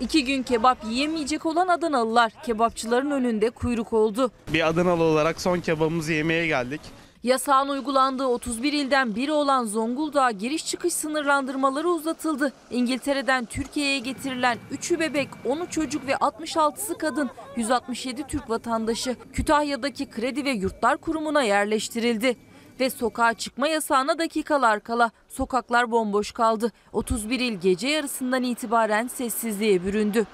İki 0.01 0.25
gün 0.25 0.43
kebap 0.43 0.79
yiyemeyecek 0.85 1.47
olan 1.47 1.69
Adanalılar 1.69 2.33
kebapçıların 2.47 3.11
önünde 3.11 3.51
kuyruk 3.51 3.93
oldu. 3.93 4.31
Bir 4.53 4.69
Adanalı 4.69 5.03
olarak 5.03 5.41
son 5.41 5.61
kebabımızı 5.61 6.13
yemeye 6.13 6.47
geldik. 6.47 6.81
Yasağın 7.23 7.69
uygulandığı 7.69 8.27
31 8.27 8.73
ilden 8.73 9.15
biri 9.15 9.33
olan 9.33 9.65
Zonguldak'a 9.65 10.31
giriş 10.31 10.67
çıkış 10.67 10.93
sınırlandırmaları 10.93 11.89
uzatıldı. 11.89 12.53
İngiltere'den 12.71 13.45
Türkiye'ye 13.45 13.99
getirilen 13.99 14.59
3'ü 14.73 15.01
bebek, 15.01 15.29
10'u 15.45 15.71
çocuk 15.71 16.07
ve 16.07 16.13
66'sı 16.13 16.99
kadın 16.99 17.31
167 17.57 18.23
Türk 18.29 18.51
vatandaşı 18.51 19.17
Kütahya'daki 19.33 20.11
Kredi 20.11 20.45
ve 20.45 20.51
Yurtlar 20.51 20.97
Kurumu'na 20.97 21.43
yerleştirildi. 21.43 22.37
Ve 22.81 22.91
sokağa 22.91 23.35
çıkma 23.35 23.69
yasağına 23.69 24.19
dakikalar 24.19 24.81
kala 24.81 25.11
sokaklar 25.29 25.91
bomboş 25.91 26.33
kaldı. 26.33 26.73
31 26.93 27.41
il 27.41 27.61
gece 27.61 27.89
yarısından 27.89 28.43
itibaren 28.43 29.07
sessizliğe 29.07 29.85
büründü. 29.85 30.27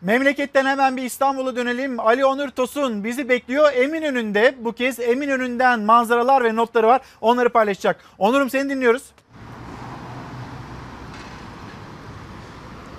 Memleketten 0.00 0.64
hemen 0.64 0.96
bir 0.96 1.02
İstanbul'a 1.02 1.56
dönelim. 1.56 2.00
Ali 2.00 2.24
Onur 2.24 2.48
Tosun 2.48 3.04
bizi 3.04 3.28
bekliyor 3.28 3.72
Eminönü'nde. 3.72 4.54
Bu 4.58 4.72
kez 4.72 5.00
Eminönü'nden 5.00 5.80
manzaralar 5.80 6.44
ve 6.44 6.56
notları 6.56 6.86
var. 6.86 7.00
Onları 7.20 7.48
paylaşacak. 7.48 8.04
Onur'um 8.18 8.50
seni 8.50 8.70
dinliyoruz. 8.70 9.02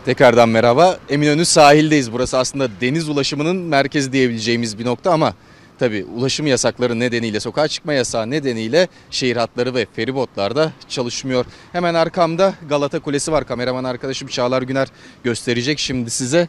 Tekrardan 0.06 0.50
merhaba. 0.50 1.00
Eminönü 1.10 1.46
sahildeyiz. 1.46 2.12
Burası 2.12 2.38
aslında 2.38 2.68
deniz 2.82 3.10
ulaşımının 3.10 3.56
merkezi 3.58 4.14
diyebileceğimiz 4.14 4.80
bir 4.80 4.86
nokta 4.86 5.12
ama 5.12 5.34
tabii 5.80 6.06
ulaşım 6.16 6.48
yasakları 6.48 7.00
nedeniyle, 7.00 7.40
sokağa 7.40 7.68
çıkma 7.68 7.94
yasağı 7.94 8.30
nedeniyle 8.30 8.88
şehir 9.12 9.36
hatları 9.36 9.76
ve 9.76 9.88
feribotlar 9.96 10.56
da 10.56 10.72
çalışmıyor. 10.90 11.46
Hemen 11.72 11.94
arkamda 11.94 12.54
Galata 12.70 13.00
Kulesi 13.00 13.32
var. 13.32 13.48
Kameraman 13.48 13.84
arkadaşım 13.84 14.28
Çağlar 14.28 14.62
Güner 14.62 14.88
gösterecek 15.24 15.80
şimdi 15.80 16.10
size. 16.10 16.48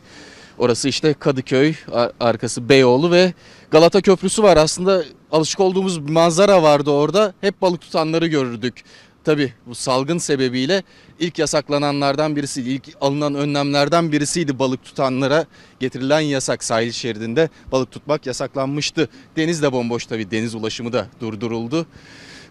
Orası 0.59 0.89
işte 0.89 1.15
Kadıköy, 1.15 1.75
arkası 2.21 2.69
Beyoğlu 2.69 3.11
ve 3.11 3.33
Galata 3.71 4.01
Köprüsü 4.01 4.43
var. 4.43 4.57
Aslında 4.57 5.05
alışık 5.33 5.61
olduğumuz 5.61 6.07
bir 6.07 6.13
manzara 6.13 6.63
vardı 6.63 6.91
orada. 6.91 7.35
Hep 7.41 7.63
balık 7.63 7.81
tutanları 7.81 8.27
görürdük. 8.27 8.85
Tabi 9.25 9.53
bu 9.67 9.75
salgın 9.75 10.19
sebebiyle 10.19 10.83
ilk 11.19 11.39
yasaklananlardan 11.39 12.37
birisiydi. 12.37 12.71
İlk 12.71 12.89
alınan 13.01 13.35
önlemlerden 13.35 14.13
birisiydi 14.13 14.59
balık 14.59 14.85
tutanlara 14.85 15.47
getirilen 15.81 16.21
yasak. 16.21 16.65
Sahil 16.65 16.93
şeridinde 16.93 17.49
balık 17.73 17.91
tutmak 17.91 18.27
yasaklanmıştı. 18.27 19.09
Deniz 19.37 19.63
de 19.63 19.73
bomboş 19.73 20.07
tabi 20.07 20.31
deniz 20.31 20.55
ulaşımı 20.55 20.93
da 20.93 21.07
durduruldu. 21.21 21.87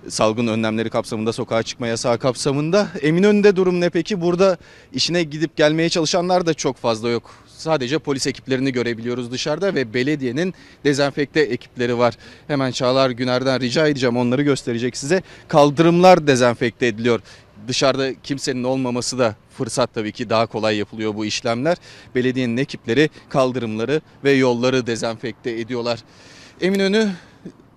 Salgın 0.08 0.48
önlemleri 0.48 0.90
kapsamında 0.90 1.34
sokağa 1.34 1.64
çıkma 1.64 1.88
yasağı 1.88 2.20
kapsamında. 2.20 2.88
Eminönü'nde 3.02 3.56
durum 3.56 3.82
ne 3.82 3.90
peki? 3.90 4.22
Burada 4.22 4.58
işine 4.94 5.24
gidip 5.24 5.58
gelmeye 5.58 5.90
çalışanlar 5.90 6.46
da 6.46 6.54
çok 6.54 6.78
fazla 6.78 7.10
yok. 7.10 7.32
Sadece 7.60 8.00
polis 8.00 8.28
ekiplerini 8.28 8.72
görebiliyoruz 8.74 9.32
dışarıda 9.32 9.76
ve 9.76 9.94
belediyenin 9.94 10.54
dezenfekte 10.84 11.40
ekipleri 11.40 11.98
var. 11.98 12.14
Hemen 12.48 12.72
Çağlar 12.72 13.10
Güner'den 13.10 13.60
rica 13.60 13.88
edeceğim 13.88 14.18
onları 14.18 14.42
gösterecek 14.42 14.98
size. 14.98 15.24
Kaldırımlar 15.48 16.28
dezenfekte 16.28 16.88
ediliyor. 16.88 17.20
Dışarıda 17.68 18.14
kimsenin 18.24 18.64
olmaması 18.64 19.20
da 19.20 19.36
fırsat 19.58 19.94
tabii 19.94 20.12
ki 20.12 20.30
daha 20.30 20.46
kolay 20.46 20.78
yapılıyor 20.78 21.16
bu 21.16 21.26
işlemler. 21.26 21.78
Belediyenin 22.16 22.58
ekipleri 22.58 23.10
kaldırımları 23.30 24.02
ve 24.24 24.32
yolları 24.32 24.88
dezenfekte 24.88 25.52
ediyorlar. 25.60 26.00
Eminönü 26.62 27.12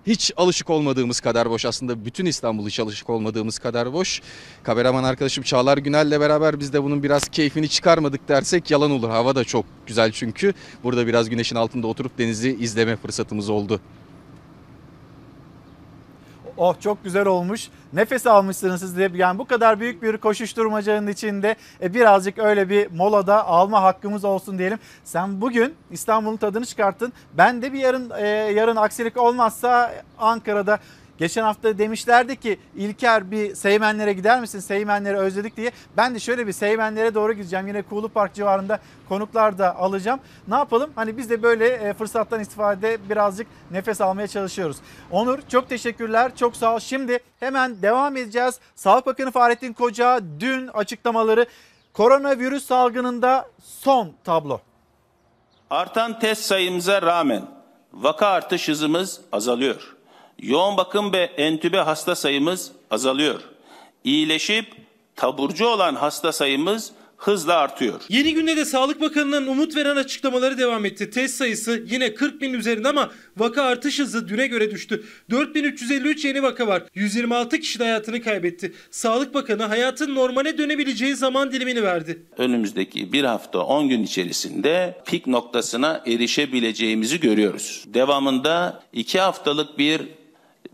hiç 0.07 0.31
alışık 0.37 0.69
olmadığımız 0.69 1.19
kadar 1.19 1.49
boş 1.49 1.65
aslında 1.65 2.05
bütün 2.05 2.25
İstanbul 2.25 2.67
hiç 2.67 2.79
alışık 2.79 3.09
olmadığımız 3.09 3.59
kadar 3.59 3.93
boş. 3.93 4.21
Kameraman 4.63 5.03
arkadaşım 5.03 5.43
Çağlar 5.43 5.77
Günel'le 5.77 6.19
beraber 6.19 6.59
biz 6.59 6.73
de 6.73 6.83
bunun 6.83 7.03
biraz 7.03 7.27
keyfini 7.27 7.69
çıkarmadık 7.69 8.27
dersek 8.27 8.71
yalan 8.71 8.91
olur. 8.91 9.09
Hava 9.09 9.35
da 9.35 9.43
çok 9.43 9.65
güzel 9.87 10.11
çünkü. 10.11 10.53
Burada 10.83 11.07
biraz 11.07 11.29
güneşin 11.29 11.55
altında 11.55 11.87
oturup 11.87 12.17
denizi 12.17 12.57
izleme 12.59 12.95
fırsatımız 12.95 13.49
oldu. 13.49 13.79
Oh 16.57 16.79
çok 16.79 17.03
güzel 17.03 17.25
olmuş. 17.25 17.69
Nefes 17.93 18.27
almışsınız 18.27 18.81
siz 18.81 18.97
de. 18.97 19.11
Yani 19.13 19.39
bu 19.39 19.45
kadar 19.45 19.79
büyük 19.79 20.03
bir 20.03 20.17
koşuşturmacanın 20.17 21.07
içinde 21.07 21.55
e, 21.81 21.93
birazcık 21.93 22.39
öyle 22.39 22.69
bir 22.69 22.91
molada 22.91 23.45
alma 23.45 23.83
hakkımız 23.83 24.25
olsun 24.25 24.57
diyelim. 24.57 24.79
Sen 25.03 25.41
bugün 25.41 25.73
İstanbul'un 25.91 26.37
tadını 26.37 26.65
çıkarttın. 26.65 27.13
Ben 27.37 27.61
de 27.61 27.73
bir 27.73 27.79
yarın 27.79 28.11
e, 28.17 28.27
yarın 28.27 28.75
aksilik 28.75 29.17
olmazsa 29.17 29.93
Ankara'da 30.19 30.79
Geçen 31.17 31.43
hafta 31.43 31.77
demişlerdi 31.77 32.35
ki 32.35 32.59
İlker 32.75 33.31
bir 33.31 33.55
Seymenlere 33.55 34.13
gider 34.13 34.41
misin? 34.41 34.59
Seymenleri 34.59 35.17
özledik 35.17 35.57
diye. 35.57 35.71
Ben 35.97 36.15
de 36.15 36.19
şöyle 36.19 36.47
bir 36.47 36.51
Seymenlere 36.51 37.15
doğru 37.15 37.33
gideceğim. 37.33 37.67
Yine 37.67 37.81
Kuğulu 37.81 38.09
Park 38.09 38.33
civarında 38.33 38.79
konuklar 39.09 39.57
da 39.57 39.75
alacağım. 39.75 40.19
Ne 40.47 40.55
yapalım? 40.55 40.91
Hani 40.95 41.17
biz 41.17 41.29
de 41.29 41.43
böyle 41.43 41.67
e, 41.67 41.93
fırsattan 41.93 42.39
istifade 42.39 42.97
birazcık 43.09 43.47
nefes 43.71 44.01
almaya 44.01 44.27
çalışıyoruz. 44.27 44.77
Onur 45.11 45.39
çok 45.49 45.69
teşekkürler. 45.69 46.35
Çok 46.35 46.55
sağ 46.55 46.75
ol. 46.75 46.79
Şimdi 46.79 47.19
hemen 47.39 47.81
devam 47.81 48.17
edeceğiz. 48.17 48.59
Sağlık 48.75 49.05
Bakanı 49.05 49.31
Fahrettin 49.31 49.73
Koca 49.73 50.21
dün 50.39 50.67
açıklamaları 50.67 51.45
koronavirüs 51.93 52.65
salgınında 52.65 53.49
son 53.63 54.13
tablo. 54.23 54.59
Artan 55.69 56.19
test 56.19 56.41
sayımıza 56.41 57.01
rağmen 57.01 57.45
vaka 57.93 58.27
artış 58.27 58.67
hızımız 58.67 59.21
azalıyor. 59.31 59.95
Yoğun 60.41 60.77
bakım 60.77 61.13
ve 61.13 61.23
entübe 61.37 61.77
hasta 61.77 62.15
sayımız 62.15 62.71
azalıyor. 62.91 63.41
İyileşip 64.03 64.65
taburcu 65.15 65.65
olan 65.67 65.95
hasta 65.95 66.31
sayımız 66.31 66.91
hızla 67.17 67.53
artıyor. 67.53 68.01
Yeni 68.09 68.33
günde 68.33 68.57
de 68.57 68.65
Sağlık 68.65 69.01
Bakanı'nın 69.01 69.47
umut 69.47 69.75
veren 69.75 69.95
açıklamaları 69.95 70.57
devam 70.57 70.85
etti. 70.85 71.09
Test 71.09 71.35
sayısı 71.35 71.83
yine 71.89 72.13
40 72.13 72.41
bin 72.41 72.53
üzerinde 72.53 72.87
ama 72.87 73.11
vaka 73.37 73.63
artış 73.63 73.99
hızı 73.99 74.27
düne 74.27 74.47
göre 74.47 74.71
düştü. 74.71 75.03
4353 75.29 76.25
yeni 76.25 76.43
vaka 76.43 76.67
var. 76.67 76.83
126 76.95 77.59
kişi 77.59 77.79
de 77.79 77.83
hayatını 77.83 78.21
kaybetti. 78.21 78.73
Sağlık 78.91 79.33
Bakanı 79.33 79.63
hayatın 79.63 80.15
normale 80.15 80.57
dönebileceği 80.57 81.15
zaman 81.15 81.51
dilimini 81.51 81.83
verdi. 81.83 82.23
Önümüzdeki 82.37 83.13
bir 83.13 83.23
hafta 83.23 83.59
10 83.59 83.89
gün 83.89 84.03
içerisinde 84.03 85.01
pik 85.05 85.27
noktasına 85.27 86.03
erişebileceğimizi 86.07 87.19
görüyoruz. 87.19 87.83
Devamında 87.87 88.83
2 88.93 89.19
haftalık 89.19 89.77
bir 89.77 90.01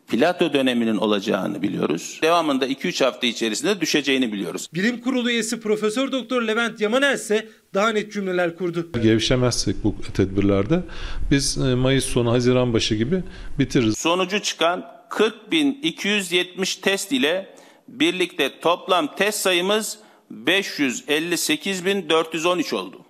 plato 0.10 0.54
döneminin 0.54 0.98
olacağını 0.98 1.62
biliyoruz. 1.62 2.20
Devamında 2.22 2.68
2-3 2.68 3.06
hafta 3.06 3.28
içerisinde 3.28 3.82
düşeceğini 3.82 4.34
biliyoruz. 4.34 4.68
Bilim 4.74 5.02
Kurulu 5.02 5.30
üyesi 5.30 5.60
Profesör 5.60 6.12
Doktor 6.12 6.42
Levent 6.42 6.82
Yamanel 6.82 7.14
ise 7.14 7.48
daha 7.74 7.90
net 7.90 8.14
cümleler 8.14 8.56
kurdu. 8.56 8.92
Gevşemezsek 9.04 9.84
bu 9.84 9.96
tedbirlerde 10.14 10.84
biz 11.32 11.58
e, 11.58 11.76
Mayıs 11.76 12.06
sonu 12.06 12.32
Haziran 12.32 12.74
başı 12.74 12.96
gibi 12.96 13.24
bitiririz. 13.60 13.98
Sonucu 13.98 14.42
çıkan 14.42 14.86
40.270 15.10 16.82
test 16.82 17.12
ile 17.12 17.56
birlikte 17.88 18.60
toplam 18.60 19.16
test 19.16 19.40
sayımız 19.40 20.00
558.413 20.34 22.76
oldu. 22.76 23.02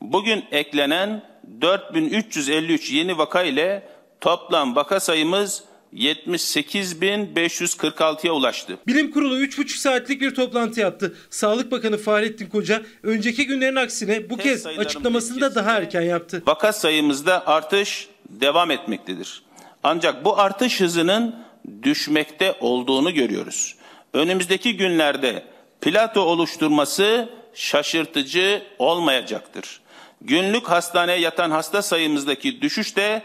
Bugün 0.00 0.44
eklenen 0.52 1.22
4.353 1.60 2.94
yeni 2.94 3.18
vaka 3.18 3.42
ile 3.42 3.88
toplam 4.20 4.76
vaka 4.76 5.00
sayımız 5.00 5.64
78.546'ya 5.94 8.32
ulaştı. 8.32 8.78
Bilim 8.86 9.10
Kurulu 9.10 9.40
3,5 9.40 9.68
saatlik 9.68 10.20
bir 10.20 10.34
toplantı 10.34 10.80
yaptı. 10.80 11.16
Sağlık 11.30 11.70
Bakanı 11.70 11.98
Fahrettin 11.98 12.46
Koca 12.46 12.82
önceki 13.02 13.46
günlerin 13.46 13.76
aksine 13.76 14.30
bu 14.30 14.36
kez 14.36 14.66
açıklamasını 14.66 15.40
da 15.40 15.54
daha 15.54 15.72
erken 15.72 16.02
yaptı. 16.02 16.42
Vaka 16.46 16.72
sayımızda 16.72 17.46
artış 17.46 18.08
devam 18.28 18.70
etmektedir. 18.70 19.42
Ancak 19.82 20.24
bu 20.24 20.40
artış 20.40 20.80
hızının 20.80 21.36
düşmekte 21.82 22.54
olduğunu 22.60 23.14
görüyoruz. 23.14 23.74
Önümüzdeki 24.12 24.76
günlerde 24.76 25.44
plato 25.80 26.20
oluşturması 26.20 27.28
şaşırtıcı 27.54 28.62
olmayacaktır. 28.78 29.80
Günlük 30.20 30.68
hastaneye 30.68 31.18
yatan 31.18 31.50
hasta 31.50 31.82
sayımızdaki 31.82 32.62
düşüş 32.62 32.96
de 32.96 33.22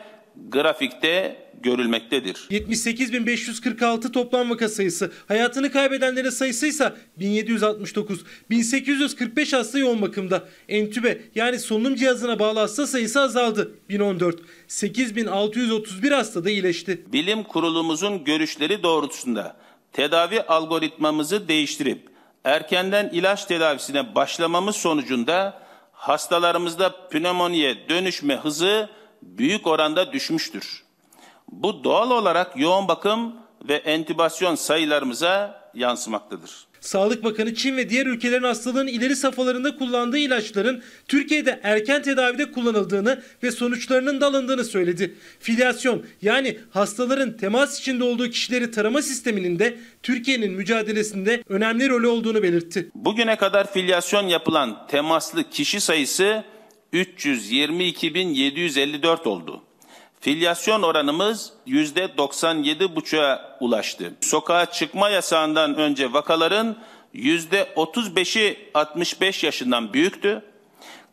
grafikte 0.49 1.47
görülmektedir. 1.64 2.48
78.546 2.52 4.12
toplam 4.12 4.50
vaka 4.50 4.70
sayısı. 4.70 5.12
Hayatını 5.28 5.72
kaybedenlerin 5.72 6.30
sayısı 6.30 6.68
ise 6.68 6.94
1769. 7.20 8.24
1845 8.50 9.54
hasta 9.54 9.80
yoğun 9.80 10.02
bakımda. 10.02 10.48
Entübe 10.70 11.22
yani 11.36 11.60
solunum 11.60 11.96
cihazına 11.96 12.40
bağlı 12.40 12.60
hasta 12.60 12.88
sayısı 12.88 13.22
azaldı. 13.22 13.72
1014. 13.90 14.40
8631 14.68 16.12
hasta 16.12 16.46
da 16.46 16.50
iyileşti. 16.50 17.02
Bilim 17.14 17.44
kurulumuzun 17.44 18.24
görüşleri 18.24 18.84
doğrultusunda 18.84 19.58
tedavi 19.94 20.42
algoritmamızı 20.42 21.48
değiştirip 21.48 22.10
erkenden 22.44 23.10
ilaç 23.10 23.46
tedavisine 23.46 24.16
başlamamız 24.16 24.76
sonucunda 24.76 25.62
hastalarımızda 25.92 27.08
pnömoniye 27.10 27.90
dönüşme 27.90 28.36
hızı 28.36 28.90
büyük 29.22 29.68
oranda 29.68 30.14
düşmüştür. 30.14 30.86
Bu 31.52 31.84
doğal 31.84 32.11
olarak 32.11 32.60
yoğun 32.60 32.88
bakım 32.88 33.36
ve 33.69 33.76
entübasyon 33.76 34.56
sayılarımıza 34.56 35.61
yansımaktadır. 35.74 36.68
Sağlık 36.82 37.24
Bakanı 37.24 37.56
Çin 37.56 37.78
ve 37.78 37.90
diğer 37.90 38.06
ülkelerin 38.06 38.44
hastalığın 38.44 38.88
ileri 38.88 39.15
safhalarında 39.15 39.78
kullandığı 39.78 40.18
ilaçların 40.18 40.84
Türkiye'de 41.07 41.60
erken 41.64 42.02
tedavide 42.02 42.52
kullanıldığını 42.52 43.24
ve 43.44 43.52
sonuçlarının 43.52 44.22
da 44.22 44.28
alındığını 44.28 44.64
söyledi. 44.64 45.15
Filyasyon 45.40 46.06
yani 46.22 46.57
hastaların 46.72 47.38
temas 47.38 47.80
içinde 47.80 48.03
olduğu 48.03 48.30
kişileri 48.30 48.72
tarama 48.72 49.02
sisteminin 49.02 49.60
de 49.60 49.78
Türkiye'nin 50.03 50.53
mücadelesinde 50.53 51.44
önemli 51.49 51.90
rolü 51.90 52.07
olduğunu 52.07 52.44
belirtti. 52.44 52.90
Bugüne 52.95 53.36
kadar 53.36 53.74
filyasyon 53.74 54.28
yapılan 54.28 54.88
temaslı 54.88 55.49
kişi 55.49 55.82
sayısı 55.82 56.44
322.754 56.94 59.28
oldu. 59.28 59.66
Filyasyon 60.19 60.81
oranımız 60.81 61.53
%97,5'a 61.68 63.57
ulaştı. 63.60 64.14
Sokağa 64.22 64.65
çıkma 64.65 65.10
yasağından 65.10 65.76
önce 65.76 66.14
vakaların 66.14 66.76
%35'i 67.15 68.69
65 68.73 69.44
yaşından 69.44 69.94
büyüktü. 69.94 70.45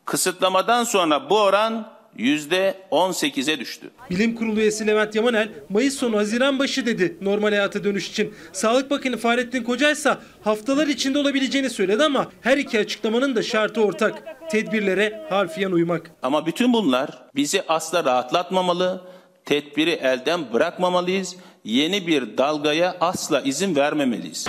Kısıtlamadan 0.05 0.83
sonra 0.83 1.29
bu 1.29 1.39
oran 1.39 1.94
%18'e 2.19 3.59
düştü. 3.59 3.89
Bilim 4.09 4.35
Kurulu 4.35 4.59
üyesi 4.59 4.87
Levent 4.87 5.15
Yamanel 5.15 5.49
Mayıs 5.69 5.93
sonu 5.93 6.17
Haziran 6.17 6.59
başı 6.59 6.85
dedi 6.85 7.17
normal 7.21 7.49
hayata 7.49 7.83
dönüş 7.83 8.09
için. 8.09 8.33
Sağlık 8.53 8.91
Bakanı 8.91 9.17
Fahrettin 9.17 9.63
Koca 9.63 9.91
ise 9.91 10.17
haftalar 10.43 10.87
içinde 10.87 11.19
olabileceğini 11.19 11.69
söyledi 11.69 12.03
ama 12.03 12.31
her 12.41 12.57
iki 12.57 12.79
açıklamanın 12.79 13.35
da 13.35 13.43
şartı 13.43 13.81
ortak. 13.81 14.23
Tedbirlere 14.51 15.25
harfiyen 15.29 15.71
uymak. 15.71 16.11
Ama 16.21 16.45
bütün 16.45 16.73
bunlar 16.73 17.09
bizi 17.35 17.63
asla 17.67 18.05
rahatlatmamalı, 18.05 19.01
tedbiri 19.45 19.91
elden 19.91 20.53
bırakmamalıyız, 20.53 21.35
yeni 21.63 22.07
bir 22.07 22.37
dalgaya 22.37 22.97
asla 22.99 23.41
izin 23.41 23.75
vermemeliyiz. 23.75 24.47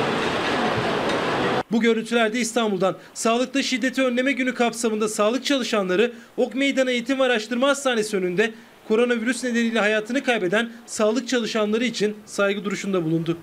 Bu 1.73 1.81
görüntülerde 1.81 2.41
İstanbul'dan 2.41 2.97
Sağlıkta 3.15 3.63
Şiddeti 3.63 4.03
Önleme 4.03 4.33
Günü 4.33 4.55
kapsamında 4.55 5.09
sağlık 5.09 5.45
çalışanları 5.45 6.13
Ok 6.37 6.55
Meydanı 6.55 6.91
Eğitim 6.91 7.19
ve 7.19 7.25
Araştırma 7.25 7.69
Hastanesi 7.69 8.17
önünde 8.17 8.55
koronavirüs 8.89 9.45
nedeniyle 9.45 9.81
hayatını 9.81 10.23
kaybeden 10.23 10.73
sağlık 10.87 11.29
çalışanları 11.29 11.85
için 11.85 12.17
saygı 12.27 12.65
duruşunda 12.65 13.05
bulundu. 13.05 13.39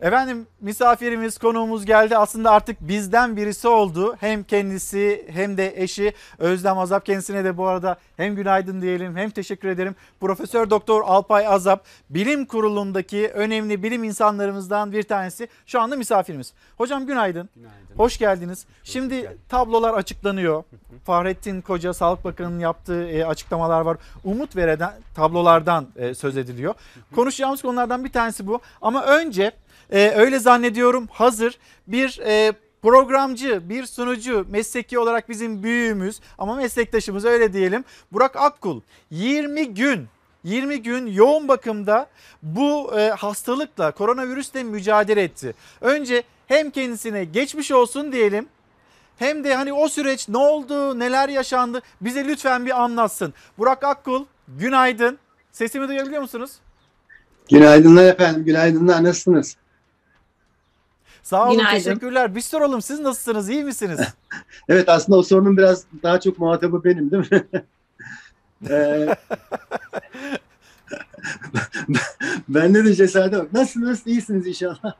Efendim 0.00 0.46
misafirimiz 0.60 1.38
konuğumuz 1.38 1.84
geldi 1.84 2.16
aslında 2.16 2.50
artık 2.50 2.80
bizden 2.80 3.36
birisi 3.36 3.68
oldu. 3.68 4.16
Hem 4.20 4.42
kendisi 4.42 5.26
hem 5.30 5.56
de 5.56 5.82
eşi 5.82 6.12
Özlem 6.38 6.78
Azap 6.78 7.06
kendisine 7.06 7.44
de 7.44 7.56
bu 7.56 7.66
arada 7.66 7.96
hem 8.16 8.36
günaydın 8.36 8.82
diyelim 8.82 9.16
hem 9.16 9.30
teşekkür 9.30 9.68
ederim. 9.68 9.94
Profesör 10.20 10.70
Doktor 10.70 11.02
Alpay 11.04 11.46
Azap 11.46 11.84
bilim 12.10 12.46
kurulundaki 12.46 13.28
önemli 13.28 13.82
bilim 13.82 14.04
insanlarımızdan 14.04 14.92
bir 14.92 15.02
tanesi 15.02 15.48
şu 15.66 15.80
anda 15.80 15.96
misafirimiz. 15.96 16.52
Hocam 16.78 17.06
günaydın. 17.06 17.48
Günaydın. 17.54 17.96
Hoş 17.96 18.18
geldiniz. 18.18 18.66
Şimdi 18.84 19.36
tablolar 19.48 19.94
açıklanıyor. 19.94 20.62
Fahrettin 21.04 21.60
Koca 21.60 21.94
Sağlık 21.94 22.24
Bakanı'nın 22.24 22.60
yaptığı 22.60 23.26
açıklamalar 23.26 23.80
var. 23.80 23.96
Umut 24.24 24.56
veren 24.56 24.92
tablolardan 25.14 25.86
söz 26.16 26.36
ediliyor. 26.36 26.74
Konuşacağımız 27.14 27.62
konulardan 27.62 28.04
bir 28.04 28.12
tanesi 28.12 28.46
bu. 28.46 28.60
Ama 28.82 29.04
önce 29.04 29.52
ee, 29.90 30.12
öyle 30.16 30.38
zannediyorum 30.38 31.08
hazır 31.10 31.58
bir 31.86 32.20
e, 32.24 32.52
programcı, 32.82 33.68
bir 33.68 33.86
sunucu, 33.86 34.46
mesleki 34.50 34.98
olarak 34.98 35.28
bizim 35.28 35.62
büyüğümüz 35.62 36.20
ama 36.38 36.54
meslektaşımız 36.54 37.24
öyle 37.24 37.52
diyelim. 37.52 37.84
Burak 38.12 38.36
Akkul 38.36 38.80
20 39.10 39.74
gün 39.74 40.08
20 40.44 40.82
gün 40.82 41.06
yoğun 41.06 41.48
bakımda 41.48 42.06
bu 42.42 42.98
e, 42.98 43.10
hastalıkla, 43.10 43.90
koronavirüsle 43.90 44.62
mücadele 44.62 45.22
etti. 45.22 45.54
Önce 45.80 46.22
hem 46.46 46.70
kendisine 46.70 47.24
geçmiş 47.24 47.72
olsun 47.72 48.12
diyelim 48.12 48.48
hem 49.18 49.44
de 49.44 49.54
hani 49.54 49.72
o 49.72 49.88
süreç 49.88 50.28
ne 50.28 50.36
oldu, 50.36 50.98
neler 50.98 51.28
yaşandı 51.28 51.82
bize 52.00 52.24
lütfen 52.24 52.66
bir 52.66 52.82
anlatsın. 52.82 53.34
Burak 53.58 53.84
Akkul 53.84 54.24
günaydın. 54.48 55.18
Sesimi 55.52 55.88
duyabiliyor 55.88 56.22
musunuz? 56.22 56.52
Günaydınlar 57.50 58.04
efendim, 58.04 58.44
günaydınlar. 58.44 59.04
Nasılsınız? 59.04 59.56
Sağ 61.26 61.46
olun 61.46 61.58
Günaydın. 61.58 61.84
teşekkürler. 61.84 62.34
Bir 62.34 62.40
soralım 62.40 62.82
siz 62.82 63.00
nasılsınız 63.00 63.48
iyi 63.48 63.64
misiniz? 63.64 64.00
evet 64.68 64.88
aslında 64.88 65.18
o 65.18 65.22
sorunun 65.22 65.56
biraz 65.56 65.84
daha 66.02 66.20
çok 66.20 66.38
muhatabı 66.38 66.84
benim 66.84 67.10
değil 67.10 67.32
mi? 67.32 67.46
ee, 68.70 69.08
ben 72.48 72.74
de 72.74 72.94
cesaret 72.94 73.32
yok. 73.32 73.52
Nasılsınız? 73.52 74.06
İyisiniz 74.06 74.46
inşallah. 74.46 74.94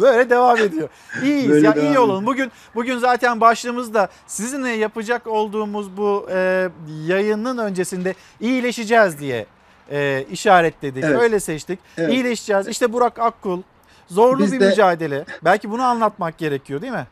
Böyle 0.00 0.30
devam 0.30 0.56
ediyor. 0.56 0.88
İyiyiz 1.22 1.50
Böyle 1.50 1.66
ya 1.66 1.74
iyi 1.74 1.98
olun. 1.98 2.26
Bugün 2.26 2.52
bugün 2.74 2.98
zaten 2.98 3.40
başlığımızda 3.40 4.08
sizinle 4.26 4.70
yapacak 4.70 5.26
olduğumuz 5.26 5.96
bu 5.96 6.26
e, 6.30 6.68
yayının 7.06 7.58
öncesinde 7.58 8.14
iyileşeceğiz 8.40 9.20
diye 9.20 9.46
e, 9.90 10.24
işaretledik. 10.30 11.04
Evet. 11.04 11.20
Öyle 11.20 11.40
seçtik. 11.40 11.78
Evet. 11.98 12.12
İyileşeceğiz. 12.12 12.68
İşte 12.68 12.92
Burak 12.92 13.18
Akkul 13.18 13.62
Zorlu 14.08 14.42
biz 14.42 14.52
bir 14.52 14.60
de, 14.60 14.68
mücadele. 14.68 15.24
Belki 15.44 15.70
bunu 15.70 15.82
anlatmak 15.82 16.38
gerekiyor 16.38 16.82
değil 16.82 16.92
mi? 16.92 17.06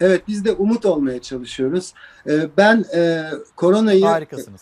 Evet 0.00 0.22
biz 0.28 0.44
de 0.44 0.52
umut 0.52 0.86
olmaya 0.86 1.22
çalışıyoruz. 1.22 1.94
Ee, 2.26 2.48
ben 2.56 2.84
e, 2.94 3.24
koronayı 3.56 4.04
Harikasınız. 4.04 4.60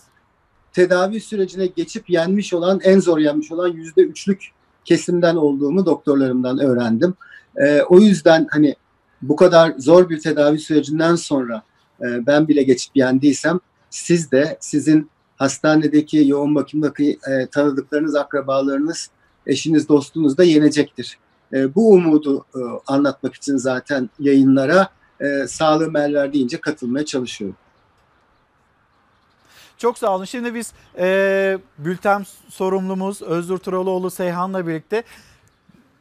tedavi 0.72 1.20
sürecine 1.20 1.66
geçip 1.66 2.10
yenmiş 2.10 2.54
olan, 2.54 2.80
en 2.84 3.00
zor 3.00 3.18
yenmiş 3.18 3.52
olan 3.52 3.68
yüzde 3.68 4.00
üçlük 4.02 4.50
kesimden 4.84 5.36
olduğumu 5.36 5.86
doktorlarımdan 5.86 6.58
öğrendim. 6.58 7.14
Ee, 7.56 7.82
o 7.82 7.98
yüzden 8.00 8.46
hani 8.50 8.74
bu 9.22 9.36
kadar 9.36 9.74
zor 9.78 10.08
bir 10.08 10.20
tedavi 10.20 10.58
sürecinden 10.58 11.14
sonra 11.14 11.62
e, 12.00 12.26
ben 12.26 12.48
bile 12.48 12.62
geçip 12.62 12.96
yendiysem 12.96 13.60
siz 13.90 14.30
de 14.30 14.56
sizin 14.60 15.10
hastanedeki 15.36 16.28
yoğun 16.28 16.54
bakımdaki 16.54 17.18
e, 17.30 17.46
tanıdıklarınız, 17.46 18.14
akrabalarınız, 18.14 19.10
eşiniz, 19.46 19.88
dostunuz 19.88 20.38
da 20.38 20.44
yenecektir. 20.44 21.18
E, 21.52 21.74
bu 21.74 21.92
umudu 21.92 22.46
e, 22.54 22.60
anlatmak 22.86 23.34
için 23.34 23.56
zaten 23.56 24.10
yayınlara 24.18 24.88
e, 25.20 25.46
sağlığım 25.46 25.96
el 25.96 26.14
verdiğince 26.14 26.60
katılmaya 26.60 27.04
çalışıyorum. 27.04 27.56
Çok 29.78 29.98
sağ 29.98 30.14
olun. 30.16 30.24
Şimdi 30.24 30.54
biz 30.54 30.72
e, 30.98 31.58
bülten 31.78 32.24
sorumlumuz 32.48 33.22
Özgür 33.22 33.58
Turaloğlu 33.58 34.10
Seyhan'la 34.10 34.66
birlikte 34.66 35.02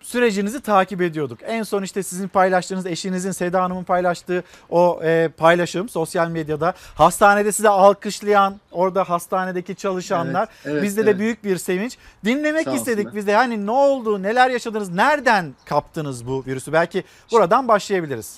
sürecinizi 0.06 0.61
takip 0.61 1.02
ediyorduk. 1.02 1.40
En 1.45 1.64
son 1.64 1.84
işte 1.84 2.03
sizin 2.03 2.27
paylaştığınız 2.27 2.86
eşinizin 2.86 3.32
Seda 3.32 3.64
Hanım'ın 3.64 3.84
paylaştığı 3.84 4.44
o 4.69 4.99
e, 5.03 5.30
paylaşım 5.38 5.90
sosyal 5.90 6.30
medyada. 6.30 6.73
Hastanede 6.95 7.52
size 7.52 7.69
alkışlayan 7.69 8.60
orada 8.72 9.03
hastanedeki 9.03 9.76
çalışanlar. 9.76 10.49
Evet, 10.65 10.73
evet, 10.73 10.84
Bizde 10.84 11.02
evet. 11.02 11.15
de 11.15 11.19
büyük 11.19 11.44
bir 11.44 11.57
sevinç. 11.57 11.98
Dinlemek 12.26 12.64
Sağ 12.64 12.73
istedik 12.76 12.98
olsunlar. 12.98 13.15
biz 13.15 13.27
de. 13.27 13.32
Yani 13.32 13.65
ne 13.65 13.72
oldu, 13.72 14.23
neler 14.23 14.49
yaşadınız, 14.49 14.90
nereden 14.90 15.53
kaptınız 15.65 16.27
bu 16.27 16.44
virüsü? 16.48 16.73
Belki 16.73 17.03
buradan 17.32 17.68
başlayabiliriz. 17.68 18.36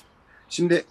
Şimdi 0.50 0.86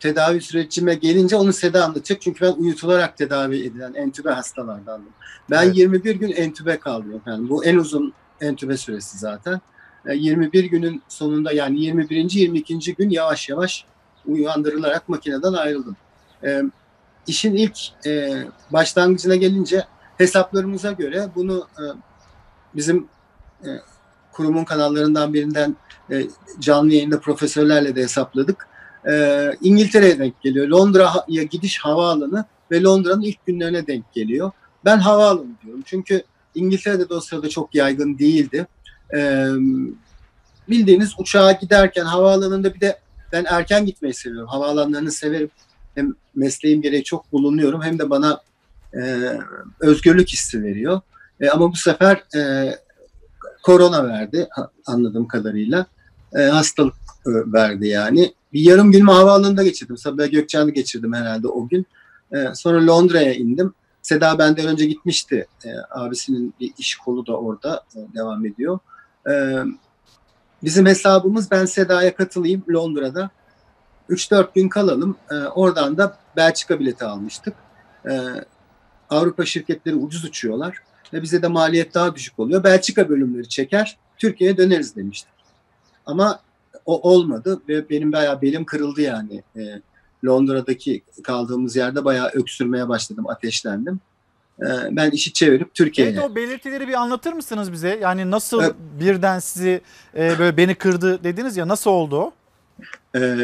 tedavi 0.00 0.40
sürecime 0.40 0.94
gelince 0.94 1.36
onu 1.36 1.52
Seda 1.52 1.84
anlatacak. 1.84 2.22
Çünkü 2.22 2.44
ben 2.44 2.52
uyutularak 2.52 3.16
tedavi 3.16 3.66
edilen 3.66 3.94
entübe 3.94 4.30
hastalardandım. 4.30 5.10
Ben 5.50 5.62
Evet. 5.64 5.76
21 5.76 6.14
gün 6.14 6.32
entübe 6.32 6.78
kaldım 6.78 7.16
efendim. 7.16 7.48
Bu 7.48 7.64
en 7.64 7.76
uzun 7.76 8.12
entübe 8.40 8.76
süresi 8.76 9.18
zaten. 9.18 9.60
E, 10.08 10.14
21 10.14 10.64
günün 10.64 11.02
sonunda 11.08 11.52
yani 11.52 11.80
21. 11.80 12.30
22. 12.30 12.94
gün 12.94 13.10
yavaş 13.10 13.48
yavaş 13.48 13.84
uyandırılarak 14.26 15.08
makineden 15.08 15.52
ayrıldım. 15.52 15.96
E, 16.44 16.62
işin 17.26 17.54
ilk 17.54 17.78
e, 18.06 18.42
başlangıcına 18.72 19.36
gelince 19.36 19.84
hesaplarımıza 20.18 20.92
göre 20.92 21.28
bunu 21.34 21.66
e, 21.78 21.84
bizim 22.74 23.08
e, 23.64 23.68
kurumun 24.32 24.64
kanallarından 24.64 25.34
birinden 25.34 25.76
e, 26.10 26.22
canlı 26.60 26.92
yayında 26.92 27.20
profesörlerle 27.20 27.96
de 27.96 28.02
hesapladık. 28.02 28.68
E, 29.10 29.52
İngiltere'ye 29.60 30.18
denk 30.18 30.42
geliyor. 30.42 30.68
Londra'ya 30.68 31.42
gidiş 31.42 31.78
havaalanı 31.78 32.44
ve 32.70 32.82
Londra'nın 32.82 33.22
ilk 33.22 33.46
günlerine 33.46 33.86
denk 33.86 34.12
geliyor. 34.12 34.50
Ben 34.84 34.98
havaalanı 34.98 35.50
diyorum. 35.64 35.82
Çünkü 35.84 36.22
İngiltere'de 36.54 37.08
de 37.08 37.14
o 37.14 37.20
sırada 37.20 37.48
çok 37.48 37.74
yaygın 37.74 38.18
değildi. 38.18 38.66
E, 39.14 39.48
bildiğiniz 40.68 41.12
uçağa 41.18 41.52
giderken 41.52 42.04
havaalanında 42.04 42.74
bir 42.74 42.80
de 42.80 42.98
ben 43.32 43.44
erken 43.48 43.86
gitmeyi 43.86 44.14
seviyorum. 44.14 44.48
Havaalanlarını 44.48 45.12
severim. 45.12 45.50
Hem 45.94 46.14
mesleğim 46.34 46.82
gereği 46.82 47.04
çok 47.04 47.32
bulunuyorum 47.32 47.82
hem 47.82 47.98
de 47.98 48.10
bana 48.10 48.40
e, 48.94 49.32
özgürlük 49.80 50.28
hissi 50.28 50.62
veriyor. 50.62 51.00
E, 51.40 51.48
ama 51.50 51.72
bu 51.72 51.76
sefer 51.76 52.24
e, 52.36 52.74
korona 53.62 54.08
verdi 54.08 54.48
anladığım 54.86 55.28
kadarıyla. 55.28 55.86
E, 56.36 56.42
hastalık 56.42 56.94
e, 57.26 57.30
verdi 57.52 57.88
yani. 57.88 58.34
Bir 58.52 58.60
yarım 58.60 58.92
günümü 58.92 59.10
havaalanında 59.10 59.62
geçirdim. 59.62 59.96
Sabiha 59.96 60.26
Gökçen'de 60.26 60.70
geçirdim 60.70 61.12
herhalde 61.12 61.48
o 61.48 61.68
gün. 61.68 61.86
E, 62.32 62.54
sonra 62.54 62.86
Londra'ya 62.86 63.34
indim. 63.34 63.74
Seda 64.02 64.38
benden 64.38 64.66
önce 64.66 64.86
gitmişti. 64.86 65.46
E, 65.64 65.68
abisinin 65.90 66.54
bir 66.60 66.72
iş 66.78 66.96
kolu 66.96 67.26
da 67.26 67.36
orada 67.36 67.84
e, 67.96 68.14
devam 68.14 68.46
ediyor. 68.46 68.78
E, 69.28 69.62
bizim 70.62 70.86
hesabımız 70.86 71.50
ben 71.50 71.64
Seda'ya 71.64 72.14
katılayım 72.14 72.64
Londra'da. 72.70 73.30
3-4 74.10 74.54
gün 74.54 74.68
kalalım. 74.68 75.16
E, 75.30 75.34
oradan 75.34 75.98
da 75.98 76.18
Belçika 76.36 76.80
bileti 76.80 77.04
almıştık. 77.04 77.54
E, 78.10 78.20
Avrupa 79.10 79.44
şirketleri 79.44 79.94
ucuz 79.94 80.24
uçuyorlar 80.24 80.78
ve 81.12 81.22
bize 81.22 81.42
de 81.42 81.48
maliyet 81.48 81.94
daha 81.94 82.14
düşük 82.14 82.38
oluyor. 82.38 82.64
Belçika 82.64 83.08
bölümleri 83.08 83.48
çeker, 83.48 83.98
Türkiye'ye 84.18 84.56
döneriz 84.56 84.96
demiştik. 84.96 85.32
Ama 86.06 86.40
o 86.86 87.10
olmadı 87.10 87.62
ve 87.68 87.90
benim 87.90 88.12
bayağı 88.12 88.42
belim 88.42 88.64
kırıldı 88.64 89.00
yani. 89.00 89.42
Londra'daki 90.24 91.02
kaldığımız 91.22 91.76
yerde 91.76 92.04
bayağı 92.04 92.28
öksürmeye 92.28 92.88
başladım, 92.88 93.28
ateşlendim. 93.28 94.00
E, 94.62 94.66
ben 94.90 95.10
işi 95.10 95.32
çevirip 95.32 95.74
Türkiye'ye. 95.74 96.12
Evet 96.12 96.24
o 96.30 96.34
belirtileri 96.34 96.88
bir 96.88 96.94
anlatır 96.94 97.32
mısınız 97.32 97.72
bize? 97.72 97.98
Yani 98.02 98.30
nasıl 98.30 98.62
Evet. 98.62 98.74
birden 99.00 99.38
sizi 99.38 99.80
e, 100.16 100.38
böyle 100.38 100.56
beni 100.56 100.74
kırdı 100.74 101.24
dediniz 101.24 101.56
ya 101.56 101.68
nasıl 101.68 101.90
oldu 101.90 102.16
o? 102.16 102.32
E, 103.18 103.36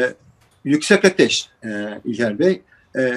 yüksek 0.63 1.05
ateş 1.05 1.49
e, 1.63 1.99
İlker 2.05 2.39
Bey. 2.39 2.61
E, 2.97 3.13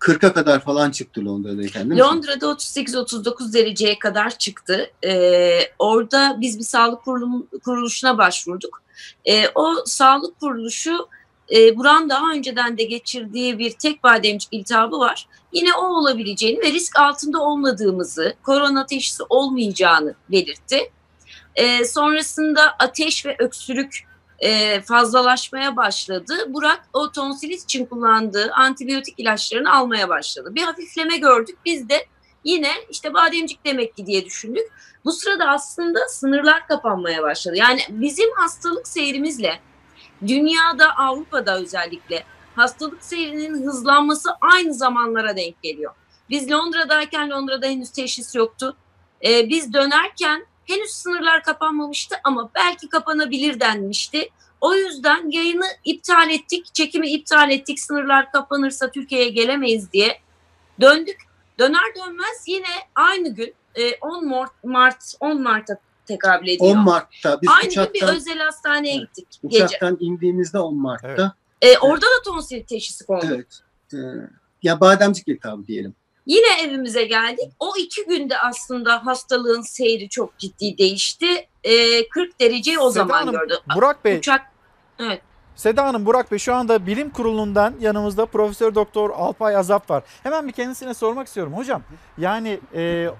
40'a 0.00 0.32
kadar 0.32 0.60
falan 0.60 0.90
çıktı 0.90 1.24
Londra'dayken 1.24 1.90
değil 1.90 2.00
mi? 2.00 2.06
Londra'da 2.06 2.46
38-39 2.46 3.52
dereceye 3.52 3.98
kadar 3.98 4.38
çıktı. 4.38 4.90
Ee, 5.04 5.60
orada 5.78 6.36
biz 6.40 6.58
bir 6.58 6.64
sağlık 6.64 7.04
kurulum, 7.04 7.46
kuruluşuna 7.64 8.18
başvurduk. 8.18 8.82
Ee, 9.24 9.48
o 9.54 9.74
sağlık 9.86 10.40
kuruluşu 10.40 11.08
e, 11.54 11.76
buranın 11.76 12.08
daha 12.08 12.32
önceden 12.32 12.78
de 12.78 12.84
geçirdiği 12.84 13.58
bir 13.58 13.70
tek 13.70 14.02
bademcik 14.02 14.48
iltihabı 14.52 14.98
var. 14.98 15.26
Yine 15.52 15.74
o 15.74 15.86
olabileceğini 15.86 16.60
ve 16.60 16.72
risk 16.72 16.98
altında 16.98 17.42
olmadığımızı, 17.42 18.34
korona 18.42 18.86
teşhisi 18.86 19.22
olmayacağını 19.28 20.14
belirtti. 20.30 20.90
Ee, 21.54 21.84
sonrasında 21.84 22.74
ateş 22.78 23.26
ve 23.26 23.36
öksürük 23.38 24.06
e, 24.38 24.80
fazlalaşmaya 24.80 25.76
başladı. 25.76 26.34
Burak 26.48 26.88
o 26.92 27.12
tonsilit 27.12 27.62
için 27.62 27.86
kullandığı 27.86 28.52
antibiyotik 28.52 29.14
ilaçlarını 29.18 29.74
almaya 29.74 30.08
başladı. 30.08 30.54
Bir 30.54 30.62
hafifleme 30.62 31.16
gördük. 31.16 31.58
Biz 31.64 31.88
de 31.88 32.06
yine 32.44 32.70
işte 32.90 33.14
bademcik 33.14 33.64
demek 33.64 33.96
ki 33.96 34.06
diye 34.06 34.24
düşündük. 34.24 34.72
Bu 35.04 35.12
sırada 35.12 35.48
aslında 35.48 36.08
sınırlar 36.08 36.66
kapanmaya 36.68 37.22
başladı. 37.22 37.56
Yani 37.56 37.80
bizim 37.88 38.30
hastalık 38.36 38.88
seyrimizle 38.88 39.60
dünyada 40.26 40.96
Avrupa'da 40.96 41.58
özellikle 41.58 42.24
hastalık 42.56 43.04
seyrinin 43.04 43.66
hızlanması 43.66 44.30
aynı 44.40 44.74
zamanlara 44.74 45.36
denk 45.36 45.62
geliyor. 45.62 45.94
Biz 46.30 46.50
Londra'dayken 46.50 47.30
Londra'da 47.30 47.66
henüz 47.66 47.90
teşhis 47.90 48.34
yoktu. 48.34 48.76
Ee, 49.24 49.48
biz 49.48 49.72
dönerken 49.72 50.46
henüz 50.64 50.90
sınırlar 50.90 51.42
kapanmamıştı 51.42 52.16
ama 52.24 52.50
belki 52.54 52.88
kapanabilir 52.88 53.60
denmişti. 53.60 54.28
O 54.60 54.74
yüzden 54.74 55.30
yayını 55.30 55.66
iptal 55.84 56.30
ettik, 56.30 56.74
çekimi 56.74 57.08
iptal 57.08 57.50
ettik. 57.50 57.80
Sınırlar 57.80 58.32
kapanırsa 58.32 58.90
Türkiye'ye 58.90 59.28
gelemeyiz 59.28 59.92
diye 59.92 60.20
döndük. 60.80 61.20
Döner 61.58 61.94
dönmez 61.96 62.44
yine 62.46 62.66
aynı 62.94 63.28
gün 63.28 63.54
e, 63.74 63.96
10 63.96 64.28
Mart, 64.28 64.64
Mart 64.64 65.14
10 65.20 65.42
Mart'a 65.42 65.78
tekabül 66.10 66.48
ediyor. 66.48 66.70
10 66.76 66.78
Mart'ta 66.78 67.42
biz 67.42 67.50
Aynı 67.50 67.62
gün 67.62 67.70
bir 67.94 67.98
uçaktan, 67.98 68.16
özel 68.16 68.38
hastaneye 68.38 68.96
gittik 68.96 69.26
gece. 69.48 69.64
uçaktan 69.64 69.96
indiğimizde 70.00 70.58
10 70.58 70.76
Mart'ta. 70.76 71.34
E, 71.62 71.78
orada 71.78 72.06
da 72.06 72.22
tonsil 72.24 72.62
teşhisi 72.64 73.06
kondu. 73.06 73.26
Evet. 73.28 73.60
E, 73.94 73.98
ya 74.62 74.80
bademcik 74.80 75.28
iltihabı 75.28 75.66
diyelim. 75.66 75.94
Yine 76.26 76.62
evimize 76.62 77.04
geldik. 77.04 77.52
O 77.58 77.72
iki 77.78 78.06
günde 78.06 78.38
aslında 78.38 79.06
hastalığın 79.06 79.60
seyri 79.62 80.08
çok 80.08 80.38
ciddi 80.38 80.78
değişti. 80.78 81.26
Ee, 81.64 82.08
40 82.08 82.40
dereceyi 82.40 82.78
o 82.78 82.90
Seda 82.90 83.02
zaman 83.02 83.18
Hanım, 83.20 83.32
gördü. 83.32 83.54
Burak 83.76 84.04
Bey. 84.04 84.18
Uçak, 84.18 84.40
evet. 84.98 85.22
Seda 85.56 85.84
Hanım, 85.84 86.06
Burak 86.06 86.30
Bey 86.32 86.38
şu 86.38 86.54
anda 86.54 86.86
bilim 86.86 87.10
kurulundan 87.10 87.74
yanımızda 87.80 88.26
Profesör 88.26 88.74
Doktor 88.74 89.10
Alpay 89.10 89.56
Azap 89.56 89.90
var. 89.90 90.02
Hemen 90.22 90.48
bir 90.48 90.52
kendisine 90.52 90.94
sormak 90.94 91.26
istiyorum. 91.26 91.52
Hocam 91.56 91.82
yani 92.18 92.60
e, 92.74 93.10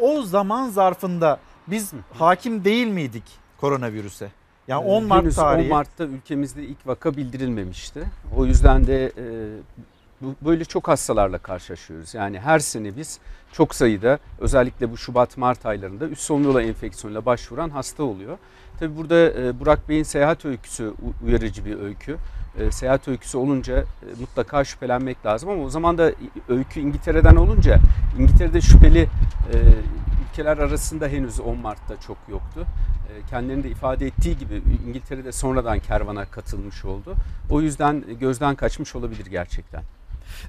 o 0.00 0.22
zaman 0.22 0.68
zarfında 0.70 1.40
biz 1.70 1.92
hakim 2.14 2.64
değil 2.64 2.86
miydik 2.86 3.24
koronavirüse? 3.60 4.30
Yani 4.68 4.84
10 4.84 5.04
Mart 5.04 5.22
Henüz 5.22 5.34
tarihi. 5.36 5.64
10 5.64 5.70
Mart'ta 5.70 6.04
ülkemizde 6.04 6.62
ilk 6.62 6.86
vaka 6.86 7.16
bildirilmemişti. 7.16 8.04
O 8.36 8.46
yüzden 8.46 8.86
de 8.86 9.06
e, 9.06 9.24
böyle 10.42 10.64
çok 10.64 10.88
hastalarla 10.88 11.38
karşılaşıyoruz. 11.38 12.14
Yani 12.14 12.40
her 12.40 12.58
sene 12.58 12.96
biz 12.96 13.18
çok 13.52 13.74
sayıda 13.74 14.18
özellikle 14.40 14.92
bu 14.92 14.96
Şubat-Mart 14.96 15.66
aylarında 15.66 16.08
üst 16.08 16.22
solunum 16.22 16.46
yolu 16.46 16.60
enfeksiyonuyla 16.60 17.26
başvuran 17.26 17.70
hasta 17.70 18.02
oluyor. 18.02 18.38
Tabi 18.80 18.96
burada 18.96 19.32
e, 19.40 19.60
Burak 19.60 19.88
Bey'in 19.88 20.02
seyahat 20.02 20.44
öyküsü 20.44 20.92
uyarıcı 21.26 21.64
bir 21.64 21.78
öykü. 21.78 22.16
E, 22.58 22.70
seyahat 22.70 23.08
öyküsü 23.08 23.38
olunca 23.38 23.84
mutlaka 24.20 24.64
şüphelenmek 24.64 25.26
lazım 25.26 25.48
ama 25.48 25.62
o 25.62 25.70
zaman 25.70 25.98
da 25.98 26.12
öykü 26.48 26.80
İngiltere'den 26.80 27.36
olunca 27.36 27.78
İngiltere'de 28.18 28.60
şüpheli 28.60 29.08
ülkeler 30.30 30.58
arasında 30.58 31.06
henüz 31.08 31.40
10 31.40 31.58
Mart'ta 31.58 32.00
çok 32.00 32.16
yoktu. 32.28 32.66
E, 33.08 33.30
Kendilerinin 33.30 33.64
de 33.64 33.68
ifade 33.68 34.06
ettiği 34.06 34.38
gibi 34.38 34.62
İngiltere'de 34.88 35.32
sonradan 35.32 35.78
kervana 35.78 36.24
katılmış 36.24 36.84
oldu. 36.84 37.14
O 37.50 37.60
yüzden 37.60 38.04
gözden 38.20 38.54
kaçmış 38.54 38.94
olabilir 38.96 39.26
gerçekten. 39.26 39.82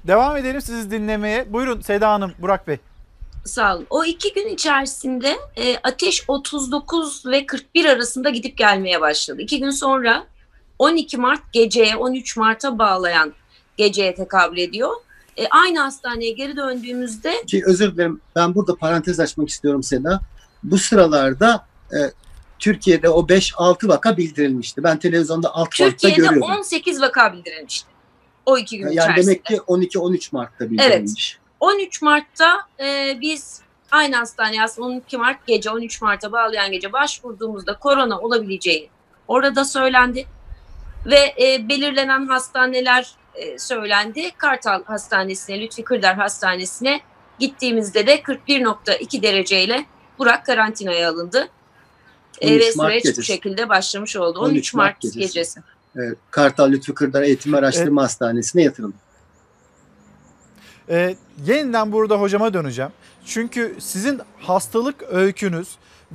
Devam 0.06 0.36
edelim 0.36 0.60
sizi 0.60 0.90
dinlemeye. 0.90 1.52
Buyurun 1.52 1.80
Seda 1.80 2.10
Hanım, 2.12 2.32
Burak 2.38 2.68
Bey. 2.68 2.78
Sağ 3.44 3.76
olun. 3.76 3.86
O 3.90 4.04
iki 4.04 4.34
gün 4.34 4.48
içerisinde 4.48 5.36
e, 5.56 5.76
ateş 5.82 6.24
39 6.28 7.26
ve 7.26 7.46
41 7.46 7.84
arasında 7.84 8.30
gidip 8.30 8.58
gelmeye 8.58 9.00
başladı. 9.00 9.42
İki 9.42 9.60
gün 9.60 9.70
sonra 9.70 10.26
12 10.78 11.16
Mart 11.16 11.52
geceye 11.52 11.96
13 11.96 12.36
Mart'a 12.36 12.78
bağlayan 12.78 13.32
geceye 13.76 14.14
tekabül 14.14 14.58
ediyor. 14.58 14.92
E, 15.36 15.48
aynı 15.48 15.80
hastaneye 15.80 16.32
geri 16.32 16.56
döndüğümüzde 16.56 17.44
Ki 17.46 17.62
özür 17.66 17.94
dilerim 17.94 18.20
ben 18.36 18.54
burada 18.54 18.74
parantez 18.76 19.20
açmak 19.20 19.48
istiyorum 19.48 19.82
Seda. 19.82 20.20
Bu 20.62 20.78
sıralarda 20.78 21.66
e, 21.92 21.98
Türkiye'de 22.58 23.08
o 23.08 23.20
5-6 23.26 23.88
vaka 23.88 24.16
bildirilmişti. 24.16 24.82
Ben 24.82 24.98
televizyonda 24.98 25.54
alt 25.54 25.70
Türkiye'de 25.70 26.16
görüyordum. 26.16 26.42
18 26.42 27.00
vaka 27.00 27.32
bildirilmişti. 27.32 27.88
O 28.46 28.58
iki 28.58 28.78
gün 28.78 28.88
Yani 28.88 28.94
içerisinde. 28.94 29.26
demek 29.26 29.44
ki 29.44 29.56
12-13 29.56 30.28
Mart'ta 30.32 30.70
bildirilmiş. 30.70 31.38
13 31.60 32.02
Mart'ta 32.02 32.66
e, 32.80 33.18
biz 33.20 33.60
aynı 33.90 34.16
hastaneye 34.16 34.62
aslında 34.62 34.88
12 34.88 35.16
Mart 35.16 35.46
gece 35.46 35.70
13 35.70 36.02
Mart'a 36.02 36.32
bağlayan 36.32 36.72
gece 36.72 36.92
başvurduğumuzda 36.92 37.78
korona 37.78 38.20
olabileceği 38.20 38.90
orada 39.28 39.64
söylendi. 39.64 40.26
Ve 41.06 41.34
e, 41.42 41.68
belirlenen 41.68 42.26
hastaneler 42.26 43.14
e, 43.34 43.58
söylendi. 43.58 44.30
Kartal 44.36 44.84
Hastanesi'ne, 44.84 45.60
Lütfi 45.60 45.84
Kırdar 45.84 46.16
Hastanesi'ne 46.16 47.00
gittiğimizde 47.38 48.06
de 48.06 48.20
41.2 48.20 49.22
dereceyle 49.22 49.86
Burak 50.18 50.46
karantinaya 50.46 51.10
alındı. 51.10 51.48
E, 52.40 52.54
13 52.54 52.60
ve 52.62 52.72
Mart 52.76 52.90
süreç 52.90 53.04
bu 53.04 53.08
gecesi. 53.08 53.24
şekilde 53.24 53.68
başlamış 53.68 54.16
oldu. 54.16 54.38
13, 54.38 54.52
13 54.52 54.74
Mart 54.74 54.86
Mart, 54.86 55.00
gecesi. 55.00 55.18
gecesi. 55.18 55.60
E, 55.96 56.00
Kartal 56.30 56.70
Lütfü 56.70 56.94
Kırdar 56.94 57.22
Eğitim 57.22 57.54
Araştırma 57.54 58.02
Hastanesi'ne 58.02 58.62
yatırıldı. 58.62 58.96
Ee, 60.88 61.16
yeniden 61.46 61.92
burada 61.92 62.20
hocama 62.20 62.54
döneceğim. 62.54 62.90
Çünkü 63.26 63.76
sizin 63.78 64.20
hastalık 64.38 65.02
öykünüz 65.02 65.68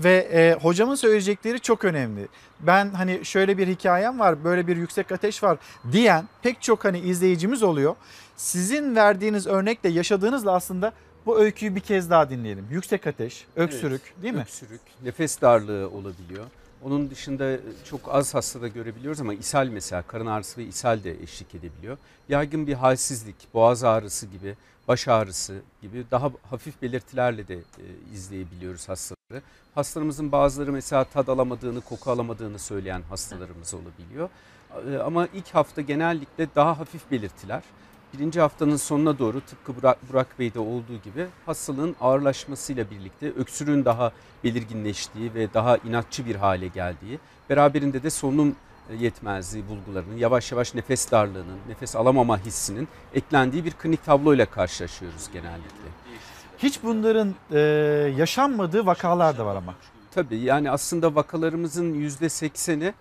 ve 0.03 0.15
e, 0.32 0.53
hocamın 0.61 0.95
söyleyecekleri 0.95 1.60
çok 1.60 1.84
önemli. 1.84 2.28
Ben 2.60 2.90
hani 2.90 3.26
şöyle 3.26 3.57
bir 3.57 3.68
hikayem 3.68 4.19
var, 4.19 4.44
böyle 4.44 4.68
bir 4.68 4.78
yüksek 4.78 5.11
ateş 5.11 5.44
var 5.44 5.57
diyen 5.91 6.30
pek 6.41 6.61
çok 6.61 6.86
hani 6.86 6.99
izleyicimiz 6.99 7.64
oluyor. 7.64 7.95
Sizin 8.38 8.95
verdiğiniz 8.95 9.48
örnekle 9.48 9.90
yaşadığınızla 9.90 10.52
aslında 10.52 10.91
bu 11.26 11.40
öyküyü 11.40 11.76
bir 11.76 11.80
kez 11.80 12.10
daha 12.10 12.30
dinleyelim. 12.30 12.68
Yüksek 12.72 13.07
ateş, 13.07 13.45
öksürük 13.56 14.02
değil 14.24 14.34
mi? 14.34 14.41
Öksürük, 14.41 14.82
nefes 15.03 15.41
darlığı 15.41 15.90
olabiliyor. 15.90 16.45
Onun 16.84 17.10
dışında 17.10 17.57
çok 17.90 18.15
az 18.15 18.34
hastada 18.34 18.68
görebiliyoruz 18.68 19.22
ama 19.22 19.34
ishal 19.34 19.68
mesela 19.68 20.02
karın 20.02 20.26
ağrısı 20.26 20.61
ve 20.61 20.64
ishal 20.64 21.03
de 21.03 21.24
eşlik 21.24 21.56
edebiliyor. 21.56 21.98
Yaygın 22.30 22.68
bir 22.68 22.74
halsizlik, 22.74 23.36
boğaz 23.53 23.84
ağrısı 23.84 24.26
gibi, 24.26 24.56
baş 24.88 25.07
ağrısı 25.07 25.61
gibi 25.81 26.05
daha 26.11 26.31
hafif 26.49 26.81
belirtilerle 26.81 27.47
de 27.47 27.55
e, 27.55 28.14
izleyebiliyoruz 28.14 28.89
hastaları. 28.89 29.41
Hastalarımızın 29.76 30.31
bazıları 30.31 30.72
mesela 30.72 31.03
tad 31.03 31.27
alamadığını, 31.27 31.81
koku 31.81 32.11
alamadığını 32.11 32.59
söyleyen 32.59 33.01
hastalarımız 33.01 33.73
olabiliyor. 33.73 34.30
E, 34.91 34.97
Ama 34.97 35.27
ilk 35.34 35.55
hafta 35.55 35.81
genellikle 35.81 36.47
daha 36.55 36.80
hafif 36.80 37.11
belirtiler. 37.11 37.64
Birinci 38.14 38.39
haftanın 38.39 38.76
sonuna 38.76 39.19
doğru 39.19 39.41
tıpkı 39.41 39.76
Burak, 39.76 40.09
Burak 40.09 40.39
Bey'de 40.39 40.59
olduğu 40.59 40.97
gibi 41.03 41.27
hastalığın 41.45 41.95
ağırlaşmasıyla 42.01 42.91
birlikte 42.91 43.31
öksürüğün 43.31 43.85
daha 43.85 44.11
belirginleştiği 44.43 45.34
ve 45.34 45.53
daha 45.53 45.77
inatçı 45.77 46.26
bir 46.26 46.35
hale 46.35 46.68
geldiği, 46.68 47.19
beraberinde 47.49 48.03
de 48.03 48.09
solunum 48.09 48.55
yetmezliği 48.99 49.68
bulgularının, 49.69 50.18
yavaş 50.18 50.51
yavaş 50.51 50.76
nefes 50.76 51.11
darlığının, 51.11 51.57
nefes 51.69 51.95
alamama 51.95 52.39
hissinin 52.39 52.88
eklendiği 53.14 53.65
bir 53.65 53.72
klinik 53.72 54.05
tabloyla 54.05 54.45
karşılaşıyoruz 54.45 55.30
genellikle. 55.34 55.89
Hiç 56.57 56.84
bunların 56.84 57.35
e, 57.51 57.59
yaşanmadığı 58.18 58.85
vakalar 58.85 59.38
da 59.38 59.45
var 59.45 59.55
ama. 59.55 59.76
Tabii 60.11 60.38
yani 60.38 60.72
aslında 60.72 61.15
vakalarımızın 61.15 61.93
%80'i 61.93 62.85
e, 62.85 62.93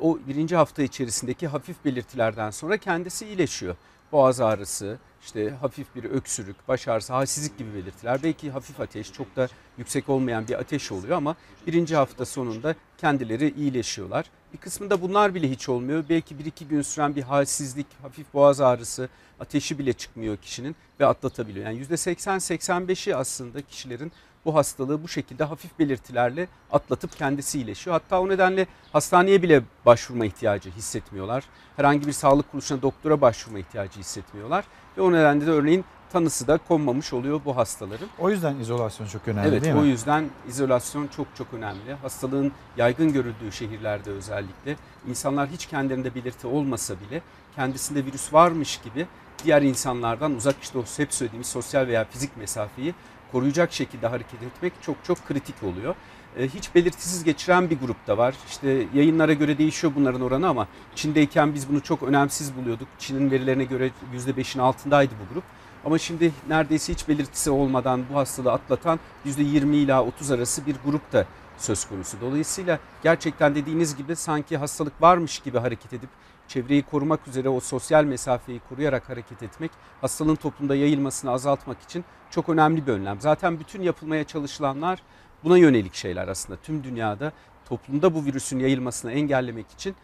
o 0.00 0.18
birinci 0.28 0.56
hafta 0.56 0.82
içerisindeki 0.82 1.48
hafif 1.48 1.84
belirtilerden 1.84 2.50
sonra 2.50 2.76
kendisi 2.76 3.26
iyileşiyor. 3.26 3.76
Boğaz 4.12 4.40
ağrısı, 4.40 4.98
işte 5.22 5.50
hafif 5.50 5.94
bir 5.94 6.04
öksürük, 6.04 6.68
baş 6.68 6.88
ağrısı, 6.88 7.12
halsizlik 7.12 7.58
gibi 7.58 7.74
belirtiler. 7.74 8.22
Belki 8.22 8.50
hafif 8.50 8.80
ateş, 8.80 9.12
çok 9.12 9.36
da 9.36 9.48
yüksek 9.78 10.08
olmayan 10.08 10.48
bir 10.48 10.54
ateş 10.54 10.92
oluyor 10.92 11.16
ama 11.16 11.36
birinci 11.66 11.96
hafta 11.96 12.24
sonunda 12.24 12.74
kendileri 12.98 13.54
iyileşiyorlar. 13.56 14.26
Bir 14.52 14.58
kısmında 14.58 15.02
bunlar 15.02 15.34
bile 15.34 15.50
hiç 15.50 15.68
olmuyor. 15.68 16.04
Belki 16.08 16.38
bir 16.38 16.44
iki 16.44 16.68
gün 16.68 16.82
süren 16.82 17.16
bir 17.16 17.22
halsizlik, 17.22 17.86
hafif 18.02 18.34
boğaz 18.34 18.60
ağrısı, 18.60 19.08
ateşi 19.40 19.78
bile 19.78 19.92
çıkmıyor 19.92 20.36
kişinin 20.36 20.76
ve 21.00 21.06
atlatabiliyor. 21.06 21.66
Yani 21.66 21.80
%80-85'i 21.80 23.16
aslında 23.16 23.62
kişilerin 23.62 24.12
bu 24.44 24.54
hastalığı 24.54 25.02
bu 25.02 25.08
şekilde 25.08 25.44
hafif 25.44 25.78
belirtilerle 25.78 26.48
atlatıp 26.72 27.16
kendisi 27.16 27.58
iyileşiyor. 27.58 28.00
Hatta 28.00 28.20
o 28.20 28.28
nedenle 28.28 28.66
hastaneye 28.92 29.42
bile 29.42 29.62
başvurma 29.86 30.26
ihtiyacı 30.26 30.70
hissetmiyorlar. 30.70 31.44
Herhangi 31.76 32.06
bir 32.06 32.12
sağlık 32.12 32.50
kuruluşuna 32.50 32.82
doktora 32.82 33.20
başvurma 33.20 33.58
ihtiyacı 33.58 34.00
hissetmiyorlar. 34.00 34.64
Ve 34.96 35.02
o 35.02 35.12
nedenle 35.12 35.46
de 35.46 35.50
örneğin 35.50 35.84
tanısı 36.12 36.46
da 36.48 36.58
konmamış 36.58 37.12
oluyor 37.12 37.40
bu 37.44 37.56
hastaların. 37.56 38.08
O 38.18 38.30
yüzden 38.30 38.56
izolasyon 38.56 39.06
çok 39.06 39.28
önemli 39.28 39.48
Evet 39.48 39.62
değil 39.64 39.74
mi? 39.74 39.80
o 39.80 39.84
yüzden 39.84 40.24
izolasyon 40.48 41.06
çok 41.06 41.26
çok 41.34 41.54
önemli. 41.54 41.94
Hastalığın 42.02 42.52
yaygın 42.76 43.12
görüldüğü 43.12 43.52
şehirlerde 43.52 44.10
özellikle 44.10 44.76
insanlar 45.08 45.48
hiç 45.48 45.66
kendilerinde 45.66 46.14
belirti 46.14 46.46
olmasa 46.46 46.94
bile 47.00 47.22
kendisinde 47.56 48.04
virüs 48.06 48.32
varmış 48.32 48.80
gibi 48.84 49.06
diğer 49.44 49.62
insanlardan 49.62 50.34
uzak 50.34 50.56
işte 50.62 50.78
o 50.78 50.84
hep 50.96 51.14
söylediğimiz 51.14 51.46
sosyal 51.46 51.86
veya 51.86 52.04
fizik 52.04 52.36
mesafeyi 52.36 52.94
koruyacak 53.32 53.72
şekilde 53.72 54.06
hareket 54.06 54.42
etmek 54.42 54.72
çok 54.82 54.96
çok 55.04 55.26
kritik 55.26 55.62
oluyor. 55.62 55.94
E, 56.38 56.48
Hiç 56.48 56.74
belirtisiz 56.74 57.24
geçiren 57.24 57.70
bir 57.70 57.80
grup 57.80 58.06
da 58.06 58.18
var. 58.18 58.34
İşte 58.48 58.86
yayınlara 58.94 59.32
göre 59.32 59.58
değişiyor 59.58 59.92
bunların 59.96 60.20
oranı 60.20 60.48
ama 60.48 60.68
Çin'deyken 60.94 61.54
biz 61.54 61.68
bunu 61.68 61.80
çok 61.80 62.02
önemsiz 62.02 62.56
buluyorduk. 62.56 62.88
Çin'in 62.98 63.30
verilerine 63.30 63.64
göre 63.64 63.90
%5'in 64.16 64.60
altındaydı 64.60 65.14
bu 65.24 65.34
grup. 65.34 65.44
Ama 65.84 65.98
şimdi 65.98 66.32
neredeyse 66.48 66.92
hiç 66.92 67.08
belirtisi 67.08 67.50
olmadan 67.50 68.04
bu 68.12 68.16
hastalığı 68.16 68.52
atlatan 68.52 69.00
%20 69.26 69.74
ila 69.74 70.04
30 70.04 70.30
arası 70.30 70.66
bir 70.66 70.76
grup 70.84 71.12
da 71.12 71.26
söz 71.58 71.84
konusu. 71.84 72.16
Dolayısıyla 72.20 72.78
gerçekten 73.02 73.54
dediğiniz 73.54 73.96
gibi 73.96 74.16
sanki 74.16 74.56
hastalık 74.56 75.02
varmış 75.02 75.38
gibi 75.38 75.58
hareket 75.58 75.92
edip 75.92 76.08
çevreyi 76.48 76.82
korumak 76.82 77.28
üzere 77.28 77.48
o 77.48 77.60
sosyal 77.60 78.04
mesafeyi 78.04 78.60
koruyarak 78.68 79.08
hareket 79.08 79.42
etmek 79.42 79.70
hastalığın 80.00 80.34
toplumda 80.34 80.74
yayılmasını 80.74 81.30
azaltmak 81.30 81.82
için 81.82 82.04
çok 82.30 82.48
önemli 82.48 82.86
bir 82.86 82.92
önlem. 82.92 83.20
Zaten 83.20 83.60
bütün 83.60 83.82
yapılmaya 83.82 84.24
çalışılanlar 84.24 85.02
buna 85.44 85.58
yönelik 85.58 85.94
şeyler 85.94 86.28
aslında. 86.28 86.58
Tüm 86.62 86.84
dünyada 86.84 87.32
toplumda 87.68 88.14
bu 88.14 88.24
virüsün 88.24 88.58
yayılmasını 88.58 89.12
engellemek 89.12 89.70
için 89.70 89.94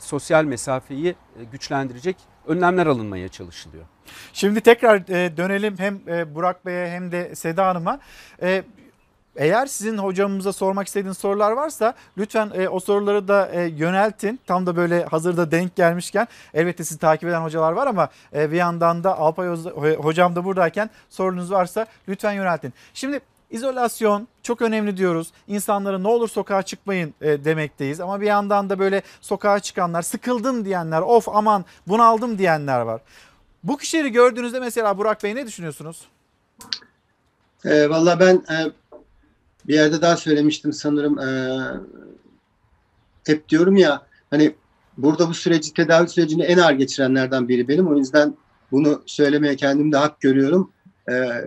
sosyal 0.00 0.44
mesafeyi 0.44 1.14
e, 1.40 1.44
güçlendirecek 1.44 2.16
önlemler 2.46 2.86
alınmaya 2.86 3.28
çalışılıyor. 3.28 3.84
Şimdi 4.32 4.60
tekrar 4.60 4.96
e, 4.96 5.36
dönelim 5.36 5.78
hem 5.78 6.00
e, 6.08 6.34
Burak 6.34 6.66
Bey'e 6.66 6.90
hem 6.90 7.12
de 7.12 7.34
Seda 7.34 7.66
Hanım'a. 7.66 7.98
E, 8.42 8.64
eğer 9.36 9.66
sizin 9.66 9.98
hocamıza 9.98 10.52
sormak 10.52 10.86
istediğiniz 10.86 11.18
sorular 11.18 11.52
varsa 11.52 11.94
lütfen 12.18 12.50
e, 12.54 12.68
o 12.68 12.80
soruları 12.80 13.28
da 13.28 13.48
e, 13.48 13.62
yöneltin. 13.62 14.40
Tam 14.46 14.66
da 14.66 14.76
böyle 14.76 15.04
hazırda 15.04 15.50
denk 15.50 15.76
gelmişken 15.76 16.26
elbette 16.54 16.84
sizi 16.84 17.00
takip 17.00 17.28
eden 17.28 17.40
hocalar 17.40 17.72
var 17.72 17.86
ama 17.86 18.08
e, 18.34 18.50
bir 18.50 18.56
yandan 18.56 19.04
da 19.04 19.18
Alpay 19.18 19.48
Hoca- 19.48 19.96
hocam 19.96 20.36
da 20.36 20.44
buradayken 20.44 20.90
sorunuz 21.08 21.52
varsa 21.52 21.86
lütfen 22.08 22.32
yöneltin. 22.32 22.74
Şimdi 22.94 23.20
izolasyon 23.52 24.28
çok 24.42 24.62
önemli 24.62 24.96
diyoruz. 24.96 25.32
İnsanlara 25.48 25.98
ne 25.98 26.08
olur 26.08 26.28
sokağa 26.28 26.62
çıkmayın 26.62 27.14
e, 27.20 27.44
demekteyiz. 27.44 28.00
Ama 28.00 28.20
bir 28.20 28.26
yandan 28.26 28.70
da 28.70 28.78
böyle 28.78 29.02
sokağa 29.20 29.60
çıkanlar, 29.60 30.02
sıkıldım 30.02 30.64
diyenler, 30.64 31.00
of 31.00 31.28
aman 31.28 31.64
bunaldım 31.88 32.38
diyenler 32.38 32.80
var. 32.80 33.00
Bu 33.64 33.76
kişileri 33.76 34.12
gördüğünüzde 34.12 34.60
mesela 34.60 34.98
Burak 34.98 35.22
Bey 35.24 35.34
ne 35.34 35.46
düşünüyorsunuz? 35.46 36.02
E, 37.64 37.88
Valla 37.90 38.20
ben 38.20 38.34
e, 38.34 38.72
bir 39.66 39.74
yerde 39.74 40.02
daha 40.02 40.16
söylemiştim 40.16 40.72
sanırım. 40.72 41.18
E, 41.18 41.58
hep 43.26 43.48
diyorum 43.48 43.76
ya 43.76 44.02
hani 44.30 44.54
burada 44.98 45.28
bu 45.28 45.34
süreci 45.34 45.74
tedavi 45.74 46.08
sürecini 46.08 46.42
en 46.42 46.58
ağır 46.58 46.72
geçirenlerden 46.72 47.48
biri 47.48 47.68
benim. 47.68 47.88
O 47.88 47.96
yüzden 47.96 48.36
bunu 48.72 49.02
söylemeye 49.06 49.56
kendimde 49.56 49.96
hak 49.96 50.20
görüyorum. 50.20 50.72
E, 51.08 51.12
e, 51.14 51.42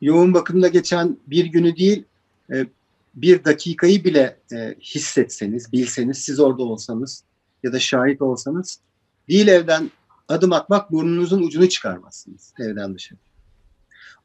yoğun 0.00 0.34
bakımda 0.34 0.68
geçen 0.68 1.16
bir 1.26 1.44
günü 1.44 1.76
değil 1.76 2.04
e, 2.52 2.66
bir 3.14 3.44
dakikayı 3.44 4.04
bile 4.04 4.36
e, 4.52 4.74
hissetseniz, 4.80 5.72
bilseniz, 5.72 6.18
siz 6.18 6.40
orada 6.40 6.62
olsanız 6.62 7.24
ya 7.62 7.72
da 7.72 7.78
şahit 7.78 8.22
olsanız 8.22 8.80
değil 9.28 9.48
evden 9.48 9.90
adım 10.28 10.52
atmak 10.52 10.92
burnunuzun 10.92 11.42
ucunu 11.42 11.68
çıkarmazsınız 11.68 12.54
evden 12.58 12.94
dışarı. 12.94 13.18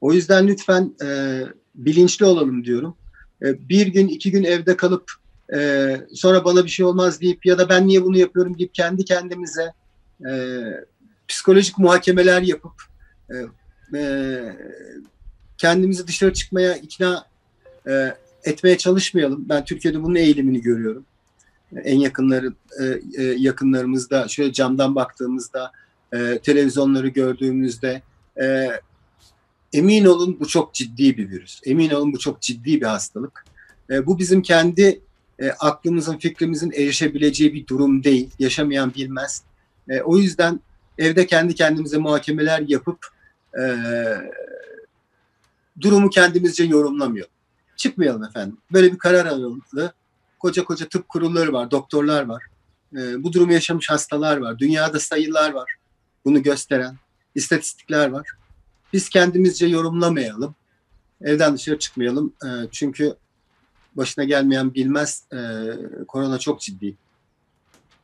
O 0.01 0.13
yüzden 0.13 0.47
lütfen 0.47 0.93
e, 1.03 1.41
bilinçli 1.75 2.25
olalım 2.25 2.65
diyorum. 2.65 2.97
E, 3.41 3.69
bir 3.69 3.87
gün, 3.87 4.07
iki 4.07 4.31
gün 4.31 4.43
evde 4.43 4.77
kalıp 4.77 5.11
e, 5.55 5.97
sonra 6.13 6.45
bana 6.45 6.65
bir 6.65 6.69
şey 6.69 6.85
olmaz 6.85 7.21
deyip 7.21 7.45
ya 7.45 7.57
da 7.57 7.69
ben 7.69 7.87
niye 7.87 8.03
bunu 8.03 8.17
yapıyorum 8.17 8.57
deyip 8.57 8.73
kendi 8.73 9.05
kendimize 9.05 9.73
e, 10.29 10.61
psikolojik 11.27 11.77
muhakemeler 11.77 12.41
yapıp 12.41 12.73
e, 13.29 13.35
e, 13.97 14.41
kendimizi 15.65 16.07
dışarı 16.07 16.33
çıkmaya 16.33 16.75
ikna 16.75 17.25
e, 17.87 18.15
etmeye 18.43 18.77
çalışmayalım. 18.77 19.49
Ben 19.49 19.65
Türkiye'de 19.65 20.03
bunun 20.03 20.15
eğilimini 20.15 20.61
görüyorum. 20.61 21.05
en 21.83 21.99
yakınları 21.99 22.53
e, 22.79 22.83
e, 23.17 23.23
yakınlarımızda 23.23 24.27
şöyle 24.27 24.53
camdan 24.53 24.95
baktığımızda 24.95 25.71
e, 26.13 26.39
televizyonları 26.43 27.07
gördüğümüzde 27.07 28.01
e, 28.41 28.67
emin 29.73 30.05
olun 30.05 30.37
bu 30.39 30.47
çok 30.47 30.73
ciddi 30.73 31.17
bir 31.17 31.29
virüs. 31.29 31.61
Emin 31.65 31.89
olun 31.89 32.13
bu 32.13 32.19
çok 32.19 32.41
ciddi 32.41 32.81
bir 32.81 32.85
hastalık. 32.85 33.45
E, 33.89 34.05
bu 34.05 34.19
bizim 34.19 34.41
kendi 34.41 35.01
e, 35.39 35.49
aklımızın, 35.49 36.17
fikrimizin 36.17 36.71
erişebileceği 36.71 37.53
bir 37.53 37.67
durum 37.67 38.03
değil. 38.03 38.29
Yaşamayan 38.39 38.93
bilmez. 38.93 39.43
E, 39.89 40.01
o 40.01 40.17
yüzden 40.17 40.59
evde 40.97 41.25
kendi 41.25 41.55
kendimize 41.55 41.97
muhakemeler 41.97 42.63
yapıp 42.67 43.07
e, 43.59 43.63
durumu 45.81 46.09
kendimizce 46.09 46.63
yorumlamıyor. 46.63 47.27
Çıkmayalım 47.75 48.23
efendim. 48.23 48.57
Böyle 48.71 48.93
bir 48.93 48.97
karar 48.97 49.25
alındı. 49.25 49.93
Koca 50.39 50.63
koca 50.63 50.89
tıp 50.89 51.09
kurulları 51.09 51.53
var, 51.53 51.71
doktorlar 51.71 52.25
var. 52.25 52.43
E, 52.93 53.23
bu 53.23 53.33
durumu 53.33 53.53
yaşamış 53.53 53.89
hastalar 53.89 54.37
var. 54.37 54.59
Dünyada 54.59 54.99
sayılar 54.99 55.53
var. 55.53 55.75
Bunu 56.25 56.43
gösteren 56.43 56.95
istatistikler 57.35 58.09
var. 58.09 58.27
Biz 58.93 59.09
kendimizce 59.09 59.67
yorumlamayalım. 59.67 60.55
Evden 61.21 61.55
dışarı 61.55 61.79
çıkmayalım. 61.79 62.33
E, 62.45 62.49
çünkü 62.71 63.15
başına 63.95 64.23
gelmeyen 64.23 64.73
bilmez. 64.73 65.23
E, 65.33 65.37
korona 66.07 66.39
çok 66.39 66.61
ciddi. 66.61 66.95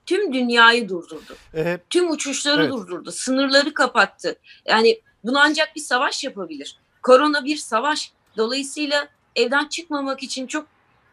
Tüm 0.05 0.33
dünyayı 0.33 0.89
durdurdu. 0.89 1.35
Ee, 1.55 1.79
Tüm 1.89 2.11
uçuşları 2.11 2.61
evet. 2.61 2.71
durdurdu. 2.71 3.11
Sınırları 3.11 3.73
kapattı. 3.73 4.35
Yani 4.65 5.01
bunu 5.23 5.39
ancak 5.39 5.75
bir 5.75 5.81
savaş 5.81 6.23
yapabilir. 6.23 6.77
Korona 7.03 7.45
bir 7.45 7.57
savaş. 7.57 8.11
Dolayısıyla 8.37 9.07
evden 9.35 9.67
çıkmamak 9.67 10.23
için 10.23 10.47
çok 10.47 10.67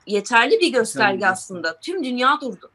yeterli 0.06 0.60
bir 0.60 0.72
gösterge 0.72 1.26
aslında. 1.26 1.80
Tüm 1.80 2.04
dünya 2.04 2.40
durdu. 2.40 2.70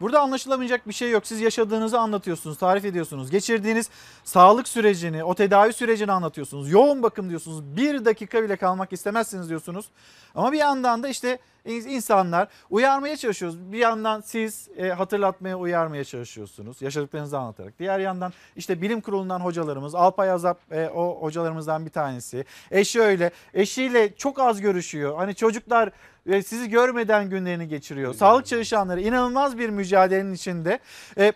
Burada 0.00 0.20
anlaşılamayacak 0.20 0.88
bir 0.88 0.92
şey 0.92 1.10
yok. 1.10 1.26
Siz 1.26 1.40
yaşadığınızı 1.40 1.98
anlatıyorsunuz, 1.98 2.58
tarif 2.58 2.84
ediyorsunuz. 2.84 3.30
Geçirdiğiniz 3.30 3.90
sağlık 4.24 4.68
sürecini, 4.68 5.24
o 5.24 5.34
tedavi 5.34 5.72
sürecini 5.72 6.12
anlatıyorsunuz. 6.12 6.70
Yoğun 6.70 7.02
bakım 7.02 7.28
diyorsunuz. 7.28 7.76
Bir 7.76 8.04
dakika 8.04 8.42
bile 8.42 8.56
kalmak 8.56 8.92
istemezsiniz 8.92 9.48
diyorsunuz. 9.48 9.86
Ama 10.34 10.52
bir 10.52 10.58
yandan 10.58 11.02
da 11.02 11.08
işte 11.08 11.38
insanlar 11.66 12.48
uyarmaya 12.70 13.16
çalışıyoruz. 13.16 13.72
Bir 13.72 13.78
yandan 13.78 14.20
siz 14.20 14.68
e, 14.76 14.88
hatırlatmaya, 14.88 15.58
uyarmaya 15.58 16.04
çalışıyorsunuz. 16.04 16.82
Yaşadıklarınızı 16.82 17.38
anlatarak. 17.38 17.78
Diğer 17.78 17.98
yandan 17.98 18.32
işte 18.56 18.82
bilim 18.82 19.00
kurulundan 19.00 19.40
hocalarımız, 19.40 19.94
Alpay 19.94 20.30
Azap 20.30 20.72
e, 20.72 20.88
o 20.88 21.18
hocalarımızdan 21.20 21.86
bir 21.86 21.90
tanesi. 21.90 22.44
Eşi 22.70 23.00
öyle. 23.00 23.30
Eşiyle 23.54 24.16
çok 24.16 24.38
az 24.38 24.60
görüşüyor. 24.60 25.16
Hani 25.16 25.34
çocuklar 25.34 25.90
e, 26.26 26.42
sizi 26.42 26.70
görmeden 26.70 27.30
günlerini 27.30 27.68
geçiriyor. 27.68 28.14
Sağlık 28.14 28.46
çalışanları 28.46 29.00
inanılmaz 29.00 29.58
bir 29.58 29.68
mücadelenin 29.68 30.34
içinde. 30.34 30.78
E, 31.18 31.32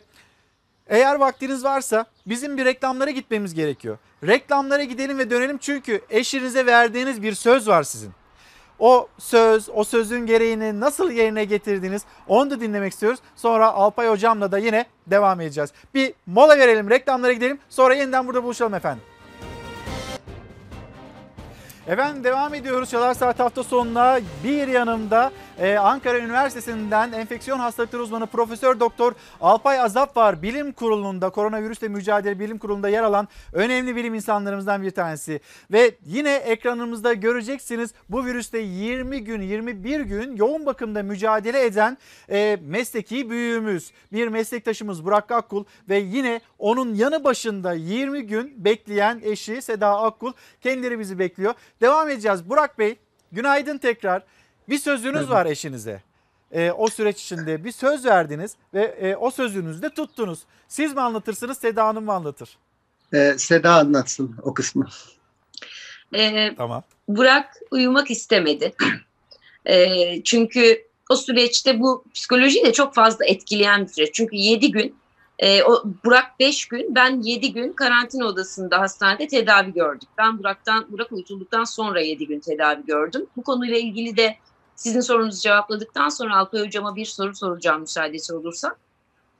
eğer 0.86 1.14
vaktiniz 1.14 1.64
varsa 1.64 2.06
bizim 2.26 2.56
bir 2.56 2.64
reklamlara 2.64 3.10
gitmemiz 3.10 3.54
gerekiyor. 3.54 3.98
Reklamlara 4.26 4.82
gidelim 4.82 5.18
ve 5.18 5.30
dönelim 5.30 5.58
çünkü 5.58 6.00
eşinize 6.10 6.66
verdiğiniz 6.66 7.22
bir 7.22 7.34
söz 7.34 7.68
var 7.68 7.82
sizin. 7.82 8.12
O 8.78 9.08
söz, 9.18 9.68
o 9.74 9.84
sözün 9.84 10.26
gereğini 10.26 10.80
nasıl 10.80 11.10
yerine 11.10 11.44
getirdiniz 11.44 12.02
onu 12.26 12.50
da 12.50 12.60
dinlemek 12.60 12.92
istiyoruz. 12.92 13.20
Sonra 13.36 13.72
Alpay 13.72 14.08
Hocam'la 14.08 14.52
da 14.52 14.58
yine 14.58 14.86
devam 15.06 15.40
edeceğiz. 15.40 15.72
Bir 15.94 16.14
mola 16.26 16.58
verelim, 16.58 16.90
reklamlara 16.90 17.32
gidelim. 17.32 17.58
Sonra 17.68 17.94
yeniden 17.94 18.26
burada 18.26 18.44
buluşalım 18.44 18.74
efendim. 18.74 19.02
Efendim 21.88 22.24
devam 22.24 22.54
ediyoruz 22.54 22.90
Çalar 22.90 23.14
Saat 23.14 23.38
hafta 23.38 23.62
sonuna. 23.62 24.20
Bir 24.44 24.68
yanımda 24.68 25.30
e, 25.58 25.76
Ankara 25.76 26.18
Üniversitesi'nden 26.18 27.12
enfeksiyon 27.12 27.58
hastalıkları 27.58 28.02
uzmanı 28.02 28.26
Profesör 28.26 28.80
Doktor 28.80 29.12
Alpay 29.40 29.80
Azap 29.80 30.16
var. 30.16 30.42
Bilim 30.42 30.72
kurulunda, 30.72 31.30
koronavirüsle 31.30 31.88
mücadele 31.88 32.38
bilim 32.38 32.58
kurulunda 32.58 32.88
yer 32.88 33.02
alan 33.02 33.28
önemli 33.52 33.96
bilim 33.96 34.14
insanlarımızdan 34.14 34.82
bir 34.82 34.90
tanesi. 34.90 35.40
Ve 35.72 35.94
yine 36.04 36.34
ekranımızda 36.34 37.12
göreceksiniz 37.12 37.90
bu 38.08 38.24
virüste 38.24 38.58
20 38.58 39.24
gün, 39.24 39.42
21 39.42 40.00
gün 40.00 40.36
yoğun 40.36 40.66
bakımda 40.66 41.02
mücadele 41.02 41.64
eden 41.64 41.98
e, 42.30 42.58
mesleki 42.62 43.30
büyüğümüz, 43.30 43.92
bir 44.12 44.28
meslektaşımız 44.28 45.04
Burak 45.04 45.30
Akkul 45.30 45.64
ve 45.88 45.98
yine 45.98 46.40
onun 46.58 46.94
yanı 46.94 47.24
başında 47.24 47.72
20 47.72 48.22
gün 48.22 48.64
bekleyen 48.64 49.20
eşi 49.24 49.62
Seda 49.62 50.00
Akkul 50.00 50.32
kendileri 50.60 50.98
bizi 50.98 51.18
bekliyor. 51.18 51.54
Devam 51.80 52.08
edeceğiz. 52.08 52.50
Burak 52.50 52.78
Bey 52.78 52.96
günaydın 53.32 53.78
tekrar. 53.78 54.22
Bir 54.68 54.78
sözünüz 54.78 55.30
var 55.30 55.46
eşinize. 55.46 56.02
Ee, 56.52 56.70
o 56.70 56.88
süreç 56.88 57.22
içinde 57.22 57.64
bir 57.64 57.72
söz 57.72 58.04
verdiniz 58.04 58.56
ve 58.74 58.82
e, 58.82 59.16
o 59.16 59.30
sözünüzü 59.30 59.82
de 59.82 59.90
tuttunuz. 59.90 60.38
Siz 60.68 60.94
mi 60.94 61.00
anlatırsınız 61.00 61.58
Seda 61.58 61.86
Hanım 61.86 62.04
mı 62.04 62.12
anlatır? 62.12 62.58
E, 63.12 63.34
Seda 63.38 63.74
anlatsın 63.74 64.36
o 64.42 64.54
kısmı. 64.54 64.88
Ee, 66.14 66.54
Tamam. 66.56 66.82
Burak 67.08 67.56
uyumak 67.70 68.10
istemedi. 68.10 68.74
Ee, 69.66 70.22
çünkü 70.24 70.86
o 71.10 71.16
süreçte 71.16 71.80
bu 71.80 72.04
psikolojiyi 72.14 72.64
de 72.64 72.72
çok 72.72 72.94
fazla 72.94 73.24
etkileyen 73.24 73.82
bir 73.82 73.88
süreç. 73.88 74.14
Çünkü 74.14 74.36
7 74.36 74.70
gün, 74.70 74.96
e, 75.38 75.62
o 75.62 75.84
Burak 76.04 76.40
5 76.40 76.68
gün, 76.68 76.94
ben 76.94 77.22
7 77.22 77.52
gün 77.52 77.72
karantina 77.72 78.24
odasında 78.24 78.80
hastanede 78.80 79.26
tedavi 79.26 79.72
gördük. 79.72 80.08
Ben 80.18 80.38
Burak'tan, 80.38 80.86
Burak 80.92 81.12
uyutulduktan 81.12 81.64
sonra 81.64 82.00
7 82.00 82.26
gün 82.26 82.40
tedavi 82.40 82.86
gördüm. 82.86 83.26
Bu 83.36 83.42
konuyla 83.42 83.78
ilgili 83.78 84.16
de 84.16 84.36
sizin 84.78 85.00
sorunuzu 85.00 85.40
cevapladıktan 85.40 86.08
sonra 86.08 86.36
Alpay 86.36 86.66
Hocam'a 86.66 86.96
bir 86.96 87.04
soru 87.04 87.34
soracağım 87.34 87.80
müsaadesi 87.80 88.34
olursa. 88.34 88.76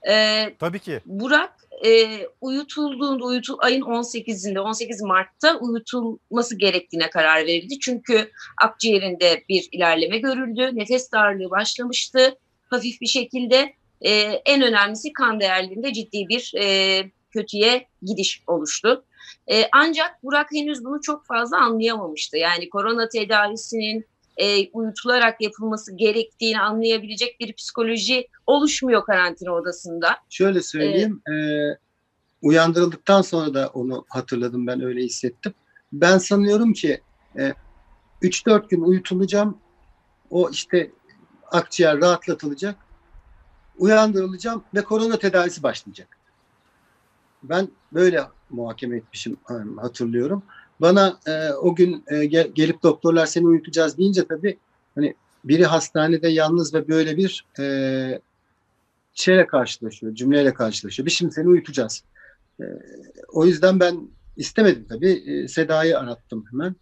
Ee, 0.08 0.54
Tabii 0.58 0.78
ki. 0.78 1.00
Burak 1.06 1.52
e, 1.86 2.20
uyutulduğunda 2.40 3.24
uyutul 3.24 3.56
ayın 3.58 3.82
18'inde 3.82 4.58
18 4.58 5.02
Mart'ta 5.02 5.58
uyutulması 5.58 6.58
gerektiğine 6.58 7.10
karar 7.10 7.46
verildi. 7.46 7.78
Çünkü 7.78 8.30
akciğerinde 8.62 9.44
bir 9.48 9.68
ilerleme 9.72 10.18
görüldü. 10.18 10.70
Nefes 10.72 11.12
darlığı 11.12 11.50
başlamıştı 11.50 12.38
hafif 12.70 13.00
bir 13.00 13.06
şekilde. 13.06 13.74
E, 14.00 14.10
en 14.44 14.62
önemlisi 14.62 15.12
kan 15.12 15.40
değerlerinde 15.40 15.92
ciddi 15.92 16.28
bir 16.28 16.52
e, 16.58 17.10
kötüye 17.30 17.86
gidiş 18.02 18.42
oluştu. 18.46 19.04
E, 19.50 19.68
ancak 19.72 20.22
Burak 20.22 20.52
henüz 20.52 20.84
bunu 20.84 21.00
çok 21.00 21.26
fazla 21.26 21.58
anlayamamıştı. 21.58 22.36
Yani 22.36 22.68
korona 22.68 23.08
tedavisinin 23.08 24.06
e, 24.38 24.70
uyutularak 24.70 25.40
yapılması 25.40 25.96
gerektiğini 25.96 26.60
anlayabilecek 26.60 27.40
bir 27.40 27.52
psikoloji 27.52 28.28
oluşmuyor 28.46 29.04
karantina 29.04 29.52
odasında. 29.52 30.16
Şöyle 30.30 30.62
söyleyeyim. 30.62 31.22
e, 31.30 31.34
uyandırıldıktan 32.42 33.22
sonra 33.22 33.54
da 33.54 33.68
onu 33.68 34.04
hatırladım 34.08 34.66
ben 34.66 34.80
öyle 34.80 35.02
hissettim. 35.02 35.54
Ben 35.92 36.18
sanıyorum 36.18 36.72
ki 36.72 37.00
e, 37.38 37.54
3-4 38.22 38.68
gün 38.68 38.80
uyutulacağım. 38.80 39.58
O 40.30 40.50
işte 40.50 40.90
akciğer 41.52 42.00
rahatlatılacak. 42.00 42.76
Uyandırılacağım 43.78 44.64
ve 44.74 44.84
korona 44.84 45.18
tedavisi 45.18 45.62
başlayacak. 45.62 46.18
Ben 47.42 47.68
böyle 47.92 48.22
muhakeme 48.50 48.96
etmişim 48.96 49.36
e, 49.50 49.80
hatırlıyorum. 49.80 50.42
Bana 50.80 51.20
e, 51.26 51.52
o 51.52 51.74
gün 51.74 52.04
e, 52.08 52.24
gel- 52.24 52.50
gelip 52.54 52.82
doktorlar 52.82 53.26
seni 53.26 53.46
uyutacağız 53.46 53.98
deyince 53.98 54.24
tabii 54.26 54.58
hani 54.94 55.14
biri 55.44 55.64
hastanede 55.64 56.28
yalnız 56.28 56.74
ve 56.74 56.88
böyle 56.88 57.16
bir 57.16 57.44
e, 57.60 57.64
şeyle 59.14 59.46
karşılaşıyor, 59.46 60.14
cümleyle 60.14 60.54
karşılaşıyor. 60.54 61.06
Biz 61.06 61.12
şimdi 61.12 61.34
seni 61.34 61.48
uyutacağız. 61.48 62.04
E, 62.60 62.64
o 63.28 63.46
yüzden 63.46 63.80
ben 63.80 64.08
istemedim 64.36 64.86
tabii. 64.88 65.10
E, 65.26 65.48
Seda'yı 65.48 65.98
arattım 65.98 66.44
hemen. 66.50 66.74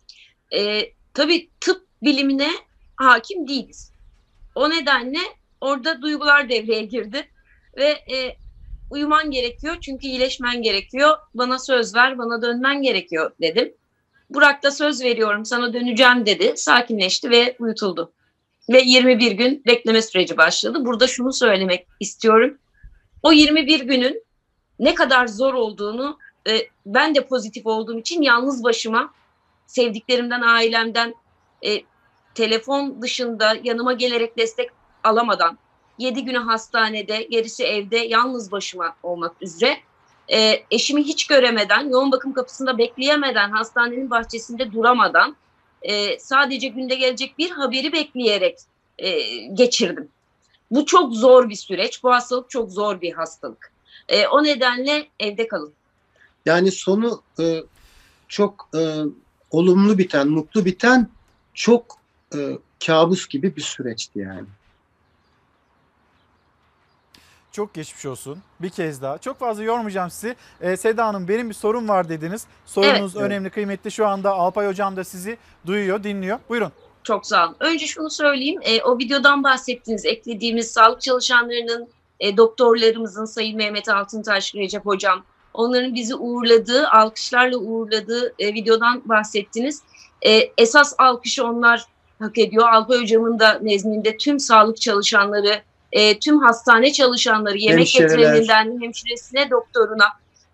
e, 0.56 0.92
tabii 1.14 1.50
tıp 1.60 1.86
bilimine 2.02 2.50
hakim 2.96 3.48
değiliz. 3.48 3.92
O 4.54 4.70
nedenle 4.70 5.18
orada 5.60 6.02
duygular 6.02 6.48
devreye 6.48 6.82
girdi 6.82 7.28
ve 7.76 7.84
e, 7.88 8.36
uyuman 8.90 9.30
gerekiyor 9.30 9.76
çünkü 9.80 10.06
iyileşmen 10.06 10.62
gerekiyor. 10.62 11.16
Bana 11.34 11.58
söz 11.58 11.94
ver, 11.94 12.18
bana 12.18 12.42
dönmen 12.42 12.82
gerekiyor 12.82 13.30
dedim. 13.40 13.74
Burak 14.30 14.62
da 14.62 14.70
söz 14.70 15.02
veriyorum 15.02 15.44
sana 15.44 15.72
döneceğim 15.72 16.26
dedi. 16.26 16.52
Sakinleşti 16.56 17.30
ve 17.30 17.56
uyutuldu. 17.58 18.12
Ve 18.68 18.82
21 18.82 19.32
gün 19.32 19.62
bekleme 19.66 20.02
süreci 20.02 20.36
başladı. 20.36 20.84
Burada 20.84 21.06
şunu 21.06 21.32
söylemek 21.32 21.86
istiyorum. 22.00 22.58
O 23.22 23.32
21 23.32 23.80
günün 23.80 24.24
ne 24.78 24.94
kadar 24.94 25.26
zor 25.26 25.54
olduğunu 25.54 26.18
e, 26.48 26.68
ben 26.86 27.14
de 27.14 27.26
pozitif 27.26 27.66
olduğum 27.66 27.98
için 27.98 28.22
yalnız 28.22 28.64
başıma 28.64 29.14
sevdiklerimden, 29.66 30.40
ailemden 30.40 31.14
e, 31.64 31.82
telefon 32.34 33.02
dışında 33.02 33.56
yanıma 33.64 33.92
gelerek 33.92 34.38
destek 34.38 34.70
alamadan 35.04 35.58
7 35.98 36.24
günü 36.24 36.38
hastanede, 36.38 37.22
gerisi 37.22 37.64
evde 37.64 37.96
yalnız 37.96 38.52
başıma 38.52 38.96
olmak 39.02 39.42
üzere 39.42 39.76
e, 40.32 40.62
eşimi 40.70 41.02
hiç 41.02 41.26
göremeden, 41.26 41.88
yoğun 41.90 42.12
bakım 42.12 42.32
kapısında 42.32 42.78
bekleyemeden, 42.78 43.50
hastanenin 43.50 44.10
bahçesinde 44.10 44.72
duramadan 44.72 45.36
e, 45.82 46.18
sadece 46.18 46.68
günde 46.68 46.94
gelecek 46.94 47.38
bir 47.38 47.50
haberi 47.50 47.92
bekleyerek 47.92 48.58
e, 48.98 49.20
geçirdim. 49.46 50.08
Bu 50.70 50.86
çok 50.86 51.14
zor 51.14 51.50
bir 51.50 51.54
süreç. 51.54 52.02
Bu 52.02 52.12
hastalık 52.12 52.50
çok 52.50 52.72
zor 52.72 53.00
bir 53.00 53.12
hastalık. 53.12 53.72
E, 54.08 54.26
o 54.26 54.44
nedenle 54.44 55.08
evde 55.20 55.48
kalın. 55.48 55.72
Yani 56.46 56.70
sonu 56.70 57.22
e, 57.40 57.62
çok 58.28 58.68
e, 58.74 58.80
olumlu 59.50 59.98
biten, 59.98 60.28
mutlu 60.28 60.64
biten 60.64 61.08
çok 61.54 61.98
e, 62.34 62.58
kabus 62.86 63.28
gibi 63.28 63.56
bir 63.56 63.62
süreçti 63.62 64.18
yani. 64.18 64.46
Çok 67.56 67.74
geçmiş 67.74 68.06
olsun. 68.06 68.38
Bir 68.60 68.70
kez 68.70 69.02
daha. 69.02 69.18
Çok 69.18 69.38
fazla 69.38 69.62
yormayacağım 69.62 70.10
sizi. 70.10 70.36
Ee, 70.60 70.76
Seda 70.76 71.06
Hanım 71.06 71.28
benim 71.28 71.48
bir 71.48 71.54
sorum 71.54 71.88
var 71.88 72.08
dediniz. 72.08 72.46
Sorunuz 72.66 73.16
Evet. 73.16 73.26
önemli, 73.26 73.50
kıymetli. 73.50 73.90
Şu 73.90 74.06
anda 74.06 74.30
Alpay 74.30 74.66
Hocam 74.66 74.96
da 74.96 75.04
sizi 75.04 75.38
duyuyor, 75.66 76.02
dinliyor. 76.02 76.38
Buyurun. 76.48 76.72
Çok 77.04 77.26
sağ 77.26 77.46
olun. 77.46 77.56
Önce 77.60 77.86
şunu 77.86 78.10
söyleyeyim. 78.10 78.60
E, 78.62 78.82
o 78.82 78.98
videodan 78.98 79.44
bahsettiğiniz, 79.44 80.06
eklediğimiz 80.06 80.70
sağlık 80.70 81.00
çalışanlarının, 81.00 81.88
e, 82.20 82.36
doktorlarımızın 82.36 83.24
Sayın 83.24 83.56
Mehmet 83.56 83.88
Altıntaş, 83.88 84.54
Recep 84.54 84.86
Hocam, 84.86 85.22
onların 85.54 85.94
bizi 85.94 86.14
uğurladığı, 86.14 86.88
alkışlarla 86.88 87.58
uğurladığı 87.58 88.34
e, 88.38 88.54
videodan 88.54 89.02
bahsettiniz. 89.04 89.82
E, 90.26 90.52
esas 90.58 90.94
alkışı 90.98 91.44
onlar 91.44 91.84
hak 92.18 92.38
ediyor. 92.38 92.68
Alpay 92.68 93.00
Hocam'ın 93.00 93.38
da 93.38 93.58
nezdinde 93.62 94.16
tüm 94.16 94.40
sağlık 94.40 94.80
çalışanları, 94.80 95.62
e, 95.96 96.18
tüm 96.18 96.38
hastane 96.38 96.92
çalışanları, 96.92 97.58
yemek 97.58 97.78
Hemşireler. 97.78 98.08
getireninden 98.08 98.82
hemşiresine, 98.82 99.50
doktoruna, 99.50 100.04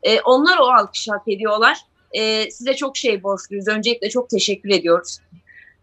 e, 0.03 0.21
onlar 0.21 0.59
o 0.59 0.65
alkışı 0.65 1.13
hak 1.13 1.29
ediyorlar. 1.29 1.79
E, 2.13 2.51
size 2.51 2.77
çok 2.77 2.97
şey 2.97 3.23
borçluyuz. 3.23 3.69
Öncelikle 3.69 4.11
çok 4.11 4.31
teşekkür 4.31 4.71
ediyoruz. 4.71 5.19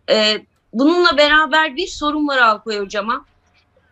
E, 0.09 0.41
bununla 0.73 1.17
beraber 1.17 1.75
bir 1.75 1.87
sorun 1.87 2.27
var 2.27 2.37
Alpay 2.37 2.79
Hocam'a. 2.79 3.25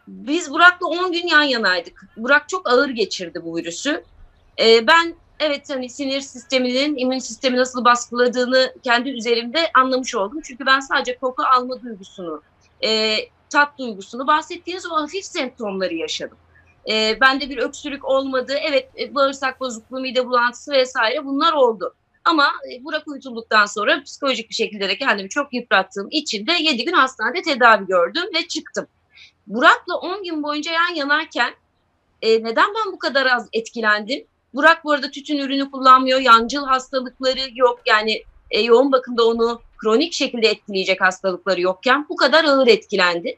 Biz 0.07 0.51
Burak'la 0.51 0.87
10 0.87 1.11
gün 1.11 1.27
yan 1.27 1.43
yanaydık. 1.43 2.05
Burak 2.17 2.49
çok 2.49 2.69
ağır 2.69 2.89
geçirdi 2.89 3.41
bu 3.43 3.57
virüsü. 3.57 4.03
E, 4.59 4.87
ben 4.87 5.15
evet 5.39 5.69
hani 5.69 5.89
sinir 5.89 6.21
sisteminin 6.21 6.97
immün 6.97 7.19
sistemi 7.19 7.57
nasıl 7.57 7.85
baskıladığını 7.85 8.73
kendi 8.83 9.09
üzerimde 9.09 9.59
anlamış 9.73 10.15
oldum. 10.15 10.41
Çünkü 10.43 10.65
ben 10.65 10.79
sadece 10.79 11.17
koku 11.17 11.43
alma 11.43 11.81
duygusunu, 11.81 12.41
e, 12.83 13.17
tat 13.49 13.77
duygusunu 13.77 14.27
bahsettiğiniz 14.27 14.91
o 14.91 14.95
hafif 14.95 15.25
semptomları 15.25 15.93
yaşadım. 15.93 16.37
E, 16.89 17.17
bende 17.21 17.49
bir 17.49 17.57
öksürük 17.57 18.05
olmadı. 18.05 18.53
Evet 18.61 18.89
e, 18.99 19.15
bağırsak 19.15 19.59
bozukluğu, 19.59 19.99
mide 19.99 20.25
bulantısı 20.25 20.71
vesaire 20.71 21.25
bunlar 21.25 21.53
oldu. 21.53 21.93
Ama 22.25 22.51
e, 22.71 22.83
Burak 22.83 23.07
uyutulduktan 23.07 23.65
sonra 23.65 24.03
psikolojik 24.03 24.49
bir 24.49 24.55
şekilde 24.55 24.89
de 24.89 24.97
kendimi 24.97 25.29
çok 25.29 25.53
yıprattığım 25.53 26.07
için 26.11 26.47
de 26.47 26.51
7 26.59 26.85
gün 26.85 26.93
hastanede 26.93 27.41
tedavi 27.41 27.85
gördüm 27.85 28.23
ve 28.35 28.47
çıktım. 28.47 28.87
Burak'la 29.47 29.95
10 29.95 30.23
gün 30.23 30.43
boyunca 30.43 30.71
yan 30.71 30.95
yanarken 30.95 31.53
e, 32.21 32.43
neden 32.43 32.67
ben 32.75 32.93
bu 32.93 32.99
kadar 32.99 33.25
az 33.25 33.49
etkilendim? 33.53 34.25
Burak 34.53 34.83
bu 34.83 34.91
arada 34.91 35.11
tütün 35.11 35.37
ürünü 35.37 35.71
kullanmıyor, 35.71 36.19
yancıl 36.19 36.65
hastalıkları 36.65 37.39
yok. 37.55 37.79
Yani 37.85 38.23
e, 38.51 38.61
yoğun 38.61 38.91
bakımda 38.91 39.27
onu 39.27 39.61
kronik 39.77 40.13
şekilde 40.13 40.47
etkileyecek 40.47 41.01
hastalıkları 41.01 41.61
yokken 41.61 42.05
bu 42.09 42.15
kadar 42.15 42.43
ağır 42.43 42.67
etkilendi. 42.67 43.37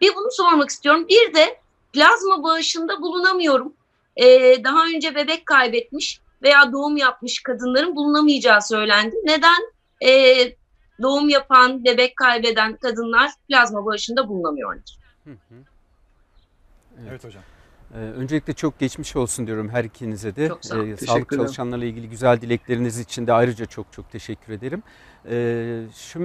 Bir 0.00 0.14
bunu 0.16 0.30
sormak 0.30 0.70
istiyorum. 0.70 1.06
Bir 1.08 1.34
de 1.34 1.60
plazma 1.92 2.42
bağışında 2.42 3.02
bulunamıyorum. 3.02 3.72
E, 4.16 4.24
daha 4.64 4.86
önce 4.86 5.14
bebek 5.14 5.46
kaybetmiş 5.46 6.20
veya 6.42 6.72
doğum 6.72 6.96
yapmış 6.96 7.42
kadınların 7.42 7.96
bulunamayacağı 7.96 8.62
söylendi. 8.62 9.16
Neden 9.24 9.72
e, 10.10 10.52
doğum 11.02 11.28
yapan, 11.28 11.84
bebek 11.84 12.16
kaybeden 12.16 12.76
kadınlar 12.76 13.30
plazma 13.48 13.86
bağışında 13.86 14.28
bulunamıyorlar? 14.28 14.98
Evet 17.08 17.24
hocam. 17.24 17.42
Ee, 17.94 17.98
öncelikle 17.98 18.52
çok 18.52 18.78
geçmiş 18.78 19.16
olsun 19.16 19.46
diyorum 19.46 19.68
her 19.68 19.84
ikinize 19.84 20.36
de. 20.36 20.48
Çok 20.48 20.64
sağ 20.64 20.76
olun. 20.76 20.90
Ee, 20.90 20.96
sağlık 20.96 21.30
çalışanlarla 21.30 21.84
ilgili 21.84 22.08
güzel 22.08 22.40
dilekleriniz 22.40 22.98
için 22.98 23.26
de 23.26 23.32
ayrıca 23.32 23.66
çok 23.66 23.92
çok 23.92 24.10
teşekkür 24.10 24.52
ederim. 24.52 24.82
Ee, 25.30 25.82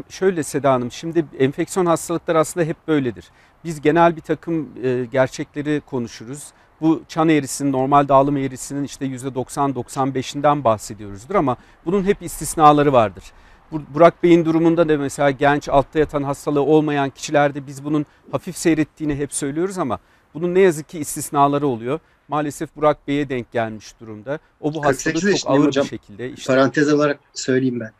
şöyle 0.09 0.43
Seda 0.43 0.73
Hanım, 0.73 0.91
şimdi 0.91 1.25
enfeksiyon 1.39 1.85
hastalıklar 1.85 2.35
aslında 2.35 2.65
hep 2.65 2.87
böyledir. 2.87 3.25
Biz 3.63 3.81
genel 3.81 4.15
bir 4.15 4.21
takım 4.21 4.69
e, 4.83 5.05
gerçekleri 5.11 5.81
konuşuruz. 5.85 6.43
Bu 6.81 7.01
çan 7.07 7.29
eğrisinin, 7.29 7.71
normal 7.71 8.07
dağılım 8.07 8.37
eğrisinin 8.37 8.83
işte 8.83 9.05
%90-95'inden 9.05 10.63
bahsediyoruzdur 10.63 11.35
ama 11.35 11.57
bunun 11.85 12.03
hep 12.03 12.21
istisnaları 12.21 12.93
vardır. 12.93 13.23
Bu- 13.71 13.81
Burak 13.93 14.23
Bey'in 14.23 14.45
durumunda 14.45 14.89
da 14.89 14.97
mesela 14.97 15.31
genç 15.31 15.69
altta 15.69 15.99
yatan 15.99 16.23
hastalığı 16.23 16.61
olmayan 16.61 17.09
kişilerde 17.09 17.67
biz 17.67 17.83
bunun 17.83 18.05
hafif 18.31 18.57
seyrettiğini 18.57 19.15
hep 19.15 19.33
söylüyoruz 19.33 19.77
ama 19.77 19.99
bunun 20.33 20.55
ne 20.55 20.59
yazık 20.59 20.89
ki 20.89 20.99
istisnaları 20.99 21.67
oluyor. 21.67 21.99
Maalesef 22.27 22.75
Burak 22.75 23.07
Bey'e 23.07 23.29
denk 23.29 23.51
gelmiş 23.51 23.99
durumda. 23.99 24.39
O 24.61 24.73
bu 24.73 24.81
48 24.81 25.23
hastalığı 25.23 25.37
çok 25.37 25.51
ağır 25.51 25.67
hocam. 25.67 25.83
bir 25.83 25.89
şekilde. 25.89 26.29
işte 26.31 26.53
Parantez 26.53 26.93
olarak 26.93 27.19
söyleyeyim 27.33 27.79
ben. 27.79 27.91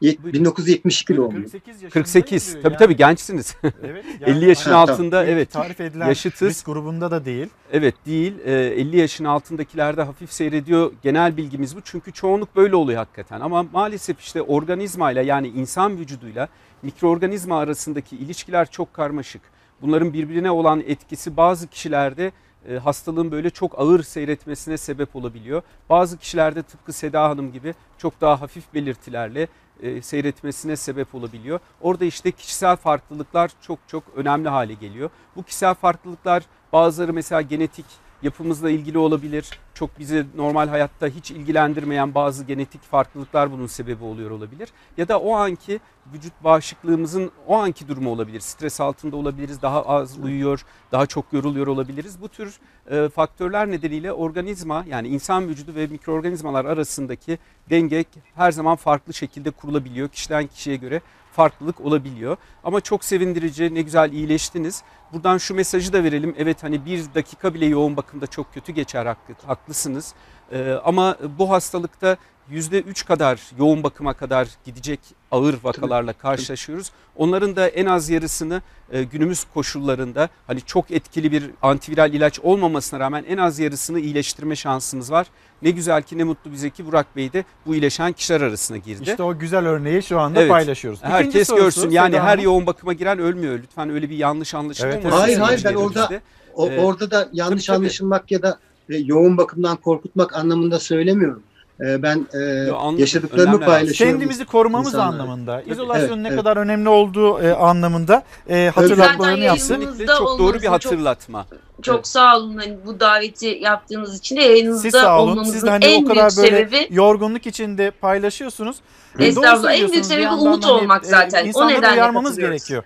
Ye- 0.00 0.16
1972 0.24 1.16
doğumluyum. 1.16 1.42
48 1.42 1.82
yaşındayız 1.82 1.92
48. 1.92 2.52
diyor 2.52 2.62
Tabii 2.62 2.72
yani. 2.72 2.78
tabii 2.78 2.96
gençsiniz. 2.96 3.56
Evet, 3.84 4.04
50 4.26 4.48
yaşın 4.48 4.70
Ha, 4.70 4.76
altında 4.76 5.22
İlk 5.24 5.30
evet. 5.30 5.50
Tarif 5.52 5.80
edilen 5.80 6.06
yaşıtız. 6.08 6.48
risk 6.48 6.66
grubunda 6.66 7.10
da 7.10 7.24
değil. 7.24 7.46
Evet 7.72 7.94
değil. 8.06 8.34
Ee, 8.44 8.52
50 8.52 8.96
yaşın 8.96 9.24
altındakilerde 9.24 10.02
hafif 10.02 10.32
seyrediyor. 10.32 10.92
Genel 11.02 11.36
bilgimiz 11.36 11.76
bu. 11.76 11.80
Çünkü 11.84 12.12
çoğunluk 12.12 12.56
böyle 12.56 12.76
oluyor 12.76 12.98
hakikaten. 12.98 13.40
Ama 13.40 13.62
maalesef 13.62 14.20
işte 14.20 14.42
organizmayla 14.42 15.22
yani 15.22 15.48
insan 15.48 15.98
vücuduyla 15.98 16.48
mikroorganizma 16.82 17.58
arasındaki 17.58 18.16
ilişkiler 18.16 18.70
çok 18.70 18.94
karmaşık. 18.94 19.42
Bunların 19.82 20.12
birbirine 20.12 20.50
olan 20.50 20.82
etkisi 20.86 21.36
bazı 21.36 21.66
kişilerde 21.66 22.32
e, 22.68 22.78
hastalığın 22.78 23.32
böyle 23.32 23.50
çok 23.50 23.78
ağır 23.78 24.02
seyretmesine 24.02 24.76
sebep 24.76 25.16
olabiliyor. 25.16 25.62
Bazı 25.90 26.18
kişilerde 26.18 26.62
tıpkı 26.62 26.92
Seda 26.92 27.28
Hanım 27.28 27.52
gibi 27.52 27.74
çok 27.98 28.20
daha 28.20 28.40
hafif 28.40 28.74
belirtilerle 28.74 29.48
e, 29.82 30.02
seyretmesine 30.02 30.76
sebep 30.76 31.14
olabiliyor. 31.14 31.60
Orada 31.80 32.04
işte 32.04 32.30
kişisel 32.30 32.76
farklılıklar 32.76 33.50
çok 33.60 33.78
çok 33.88 34.04
önemli 34.16 34.48
hale 34.48 34.74
geliyor. 34.74 35.10
Bu 35.36 35.42
kişisel 35.42 35.74
farklılıklar 35.74 36.42
bazıları 36.72 37.12
mesela 37.12 37.42
genetik 37.42 37.86
yapımızla 38.22 38.70
ilgili 38.70 38.98
olabilir. 38.98 39.50
Çok 39.74 39.98
bizi 39.98 40.26
normal 40.36 40.68
hayatta 40.68 41.06
hiç 41.06 41.30
ilgilendirmeyen 41.30 42.14
bazı 42.14 42.44
genetik 42.44 42.82
farklılıklar 42.82 43.52
bunun 43.52 43.66
sebebi 43.66 44.04
oluyor 44.04 44.30
olabilir. 44.30 44.68
Ya 44.96 45.08
da 45.08 45.20
o 45.20 45.34
anki 45.34 45.80
vücut 46.12 46.32
bağışıklığımızın 46.44 47.30
o 47.46 47.56
anki 47.56 47.88
durumu 47.88 48.10
olabilir. 48.10 48.40
Stres 48.40 48.80
altında 48.80 49.16
olabiliriz, 49.16 49.62
daha 49.62 49.82
az 49.82 50.18
uyuyor, 50.18 50.64
daha 50.92 51.06
çok 51.06 51.32
yoruluyor 51.32 51.66
olabiliriz. 51.66 52.20
Bu 52.20 52.28
tür 52.28 52.60
e, 52.90 53.08
faktörler 53.08 53.70
nedeniyle 53.70 54.12
organizma 54.12 54.84
yani 54.88 55.08
insan 55.08 55.48
vücudu 55.48 55.74
ve 55.74 55.86
mikroorganizmalar 55.86 56.64
arasındaki 56.64 57.38
denge 57.70 58.04
her 58.34 58.52
zaman 58.52 58.76
farklı 58.76 59.14
şekilde 59.14 59.50
kurulabiliyor. 59.50 60.08
Kişiden 60.08 60.46
kişiye 60.46 60.76
göre 60.76 61.00
farklılık 61.36 61.80
olabiliyor. 61.80 62.36
Ama 62.64 62.80
çok 62.80 63.04
sevindirici, 63.04 63.74
ne 63.74 63.82
güzel 63.82 64.12
iyileştiniz. 64.12 64.82
Buradan 65.12 65.38
şu 65.38 65.54
mesajı 65.54 65.92
da 65.92 66.04
verelim. 66.04 66.34
Evet 66.38 66.62
hani 66.62 66.86
bir 66.86 67.04
dakika 67.14 67.54
bile 67.54 67.66
yoğun 67.66 67.96
bakımda 67.96 68.26
çok 68.26 68.54
kötü 68.54 68.72
geçer 68.72 69.06
haklı, 69.06 69.34
haklısınız. 69.46 70.14
Ee, 70.52 70.72
ama 70.84 71.16
bu 71.38 71.50
hastalıkta 71.50 72.16
%3 72.52 73.04
kadar 73.06 73.40
yoğun 73.58 73.82
bakıma 73.82 74.12
kadar 74.14 74.48
gidecek 74.64 75.00
ağır 75.30 75.54
vakalarla 75.62 76.12
karşılaşıyoruz. 76.12 76.90
Onların 77.16 77.56
da 77.56 77.68
en 77.68 77.86
az 77.86 78.10
yarısını 78.10 78.62
e, 78.92 79.02
günümüz 79.02 79.44
koşullarında 79.54 80.28
hani 80.46 80.60
çok 80.60 80.90
etkili 80.90 81.32
bir 81.32 81.50
antiviral 81.62 82.14
ilaç 82.14 82.40
olmamasına 82.40 83.00
rağmen 83.00 83.24
en 83.28 83.36
az 83.36 83.58
yarısını 83.58 84.00
iyileştirme 84.00 84.56
şansımız 84.56 85.12
var. 85.12 85.26
Ne 85.62 85.70
güzel 85.70 86.02
ki 86.02 86.18
ne 86.18 86.24
mutlu 86.24 86.52
bize 86.52 86.70
ki 86.70 86.86
Burak 86.86 87.16
Bey 87.16 87.32
de 87.32 87.44
bu 87.66 87.74
iyileşen 87.74 88.12
kişiler 88.12 88.40
arasına 88.40 88.76
girdi. 88.76 89.02
İşte 89.10 89.22
o 89.22 89.38
güzel 89.38 89.66
örneği 89.66 90.02
şu 90.02 90.20
anda 90.20 90.40
Evet. 90.40 90.50
paylaşıyoruz. 90.50 90.98
İkinci 91.00 91.14
Herkes 91.14 91.48
sorusu, 91.48 91.62
görsün. 91.64 91.90
Yani 91.90 92.12
Seda 92.14 92.24
her 92.24 92.38
yoğun 92.38 92.66
bakıma 92.66 92.92
giren 92.92 93.18
ölmüyor. 93.18 93.58
Lütfen 93.58 93.90
öyle 93.90 94.10
bir 94.10 94.16
yanlış 94.16 94.54
anlaşılma 94.54 94.92
Evet, 94.92 95.04
olmasın. 95.04 95.20
Hayır 95.22 95.38
hayır 95.38 95.62
ben 95.64 95.74
orada 95.74 96.10
o, 96.54 96.68
Ee, 96.68 96.80
orada 96.80 97.10
da 97.10 97.28
yanlış 97.32 97.66
tabii, 97.66 97.76
tabii. 97.76 97.76
anlaşılmak 97.84 98.30
ya 98.30 98.42
da 98.42 98.58
e, 98.90 98.96
yoğun 98.96 99.36
bakımdan 99.36 99.76
korkutmak 99.76 100.36
anlamında 100.36 100.78
söylemiyorum. 100.78 101.42
E, 101.80 102.02
ben 102.02 102.26
e, 102.34 102.38
Yo, 102.38 102.94
yaşadıklarımı 102.98 103.60
paylaşıyorum. 103.60 104.18
Kendimizi 104.18 104.44
korumamız 104.44 104.86
insanlara. 104.86 105.22
anlamında, 105.22 105.60
Tabii, 105.60 105.72
izolasyonun 105.72 106.12
evet, 106.12 106.22
ne 106.22 106.28
evet. 106.28 106.38
kadar 106.38 106.56
önemli 106.56 106.88
olduğu 106.88 107.40
e, 107.40 107.52
anlamında 107.52 108.22
e, 108.48 108.72
hatırlatmalarını 108.74 109.44
yapsın. 109.44 109.80
çok 110.06 110.38
doğru 110.38 110.38
bir 110.38 110.42
olmanızı 110.42 110.62
çok- 110.62 110.72
hatırlatma. 110.72 111.46
Çok 111.82 112.06
sağ 112.06 112.36
olun 112.36 112.56
hani 112.56 112.78
bu 112.86 113.00
daveti 113.00 113.58
yaptığınız 113.62 114.18
için 114.18 114.36
de 114.36 114.40
yayınınızda 114.40 114.82
Siz 114.82 114.92
sağ 114.92 115.22
olun. 115.22 115.44
Siz 115.44 115.62
de 115.62 115.70
hani 115.70 115.84
en 115.84 116.04
o 116.04 116.08
kadar 116.08 116.30
büyük 116.36 116.52
böyle 116.52 116.68
sebebi 116.68 116.88
yorgunluk 116.90 117.46
içinde 117.46 117.90
paylaşıyorsunuz. 117.90 118.76
E, 119.18 119.24
Estağfurullah. 119.24 119.72
En 119.72 119.92
büyük 119.92 120.04
sebebi 120.04 120.28
umut 120.28 120.64
hani, 120.64 120.72
olmak 120.72 121.04
e, 121.04 121.08
zaten. 121.08 121.50
O 121.54 121.68
nedenle 121.68 121.92
uyarmamız 121.92 122.38
gerekiyor. 122.38 122.84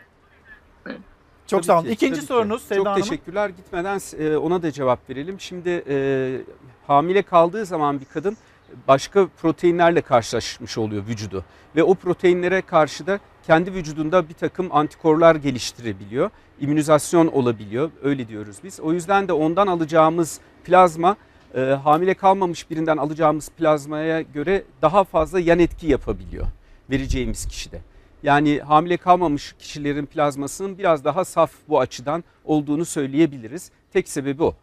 Çok 1.51 1.63
Tabii 1.63 1.67
sağ 1.67 1.79
olun. 1.79 1.87
ki, 1.87 1.93
İkinci 1.93 2.23
sorunuz 2.23 2.63
Seda 2.63 2.79
Çok 2.79 2.87
Hanım. 2.87 3.03
teşekkürler. 3.03 3.49
Gitmeden 3.49 4.01
e, 4.19 4.37
ona 4.37 4.63
da 4.63 4.73
cevap 4.73 5.11
verelim. 5.11 5.41
Şimdi 5.41 5.85
e, 5.89 6.41
hamile 6.87 7.23
kaldığı 7.23 7.67
zaman 7.67 8.01
bir 8.01 8.05
kadın 8.05 8.37
başka 8.89 9.27
proteinlerle 9.27 10.01
karşılaşmış 10.01 10.79
oluyor 10.79 11.07
vücudu. 11.07 11.45
Ve 11.77 11.83
o 11.83 11.95
proteinlere 11.95 12.63
karşı 12.63 13.07
da 13.07 13.21
kendi 13.47 13.75
vücudunda 13.75 14.29
bir 14.29 14.35
takım 14.35 14.69
antikorlar 14.77 15.35
geliştirebiliyor. 15.35 16.31
İmmünizasyon 16.61 17.27
olabiliyor 17.27 17.91
öyle 18.03 18.29
diyoruz 18.29 18.57
biz. 18.65 18.81
O 18.81 18.93
yüzden 18.93 19.29
de 19.29 19.33
ondan 19.33 19.67
alacağımız 19.67 20.41
plazma 20.65 21.17
e, 21.55 21.61
hamile 21.61 22.15
kalmamış 22.15 22.71
birinden 22.71 22.97
alacağımız 22.97 23.49
plazmaya 23.49 24.21
göre 24.21 24.65
daha 24.83 25.05
fazla 25.05 25.41
yan 25.41 25.59
etki 25.59 25.87
yapabiliyor 25.87 26.47
vereceğimiz 26.91 27.47
kişide. 27.47 27.81
Yani 28.23 28.61
hamile 28.61 28.97
kalmamış 28.97 29.55
kişilerin 29.59 30.07
plazmasının 30.07 30.79
biraz 30.79 31.05
daha 31.05 31.25
saf 31.25 31.51
bu 31.69 31.81
açıdan 31.81 32.25
olduğunu 32.45 32.85
söyleyebiliriz. 32.85 33.71
Tek 33.93 34.09
sebebi 34.09 34.43
o. 34.43 34.55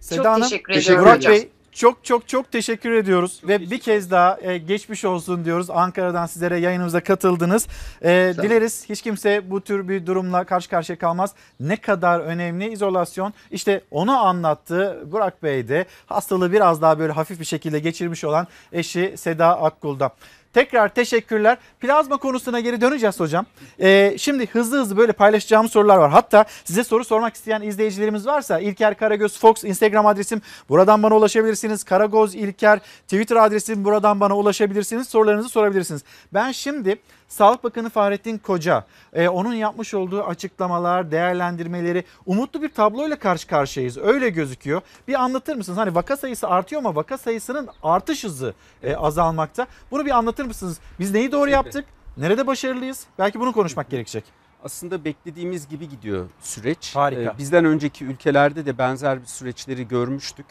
Seda 0.00 0.16
Çok 0.16 0.26
Hanım, 0.26 0.42
teşekkür 0.42 0.72
ediyorum 0.72 1.04
Burak 1.04 1.16
hocam. 1.16 1.32
Bey 1.32 1.48
çok 1.72 2.04
çok 2.04 2.28
çok 2.28 2.52
teşekkür 2.52 2.92
ediyoruz 2.92 3.40
ve 3.48 3.60
bir 3.60 3.78
kez 3.78 4.10
daha 4.10 4.38
e, 4.42 4.58
geçmiş 4.58 5.04
olsun 5.04 5.44
diyoruz. 5.44 5.70
Ankara'dan 5.70 6.26
sizlere 6.26 6.58
yayınımıza 6.58 7.00
katıldınız. 7.00 7.68
E, 8.02 8.34
dileriz 8.42 8.88
hiç 8.88 9.02
kimse 9.02 9.50
bu 9.50 9.60
tür 9.60 9.88
bir 9.88 10.06
durumla 10.06 10.44
karşı 10.44 10.70
karşıya 10.70 10.98
kalmaz. 10.98 11.34
Ne 11.60 11.76
kadar 11.76 12.20
önemli 12.20 12.72
izolasyon. 12.72 13.34
İşte 13.50 13.80
onu 13.90 14.18
anlattı 14.18 14.98
Burak 15.06 15.42
Bey 15.42 15.68
de 15.68 15.86
hastalığı 16.06 16.52
biraz 16.52 16.82
daha 16.82 16.98
böyle 16.98 17.12
hafif 17.12 17.40
bir 17.40 17.44
şekilde 17.44 17.78
geçirmiş 17.78 18.24
olan 18.24 18.46
eşi 18.72 19.14
Seda 19.16 19.62
Akkul'da. 19.62 20.10
Tekrar 20.52 20.94
teşekkürler. 20.94 21.58
Plazma 21.80 22.16
konusuna 22.16 22.60
geri 22.60 22.80
döneceğiz 22.80 23.20
hocam. 23.20 23.46
Ee, 23.80 24.14
şimdi 24.18 24.46
hızlı 24.46 24.78
hızlı 24.78 24.96
böyle 24.96 25.12
paylaşacağım 25.12 25.68
sorular 25.68 25.96
var. 25.96 26.10
Hatta 26.10 26.44
size 26.64 26.84
soru 26.84 27.04
sormak 27.04 27.34
isteyen 27.34 27.62
izleyicilerimiz 27.62 28.26
varsa 28.26 28.58
İlker 28.58 28.96
Karagöz 28.96 29.38
Fox 29.38 29.64
Instagram 29.64 30.06
adresim 30.06 30.42
buradan 30.68 31.02
bana 31.02 31.16
ulaşabilirsiniz. 31.16 31.84
Karagoz 31.84 32.34
İlker 32.34 32.78
Twitter 33.02 33.36
adresim 33.36 33.84
buradan 33.84 34.20
bana 34.20 34.36
ulaşabilirsiniz. 34.36 35.08
Sorularınızı 35.08 35.48
sorabilirsiniz. 35.48 36.02
Ben 36.34 36.52
şimdi 36.52 36.98
Sağlık 37.32 37.64
Bakanı 37.64 37.90
Fahrettin 37.90 38.38
Koca 38.38 38.84
e, 39.12 39.28
onun 39.28 39.54
yapmış 39.54 39.94
olduğu 39.94 40.24
açıklamalar, 40.24 41.10
değerlendirmeleri 41.10 42.04
umutlu 42.26 42.62
bir 42.62 42.68
tabloyla 42.68 43.18
karşı 43.18 43.46
karşıyayız. 43.46 43.98
Öyle 43.98 44.28
gözüküyor. 44.28 44.80
Bir 45.08 45.14
anlatır 45.22 45.56
mısınız? 45.56 45.78
Hani 45.78 45.94
vaka 45.94 46.16
sayısı 46.16 46.48
artıyor 46.48 46.82
ama 46.82 46.96
vaka 46.96 47.18
sayısının 47.18 47.68
artış 47.82 48.24
hızı 48.24 48.54
e, 48.82 48.96
azalmakta. 48.96 49.66
Bunu 49.90 50.06
bir 50.06 50.10
anlatır 50.10 50.44
mısınız? 50.44 50.78
Biz 51.00 51.14
neyi 51.14 51.32
doğru 51.32 51.50
yaptık? 51.50 51.84
Nerede 52.16 52.46
başarılıyız? 52.46 53.06
Belki 53.18 53.40
bunu 53.40 53.52
konuşmak 53.52 53.90
gerekecek. 53.90 54.24
Aslında 54.64 55.04
beklediğimiz 55.04 55.68
gibi 55.68 55.88
gidiyor 55.88 56.26
süreç. 56.40 56.96
Harika. 56.96 57.22
Ee, 57.22 57.38
Bizden 57.38 57.64
önceki 57.64 58.04
ülkelerde 58.04 58.66
de 58.66 58.78
benzer 58.78 59.20
bir 59.20 59.26
süreçleri 59.26 59.88
görmüştük 59.88 60.46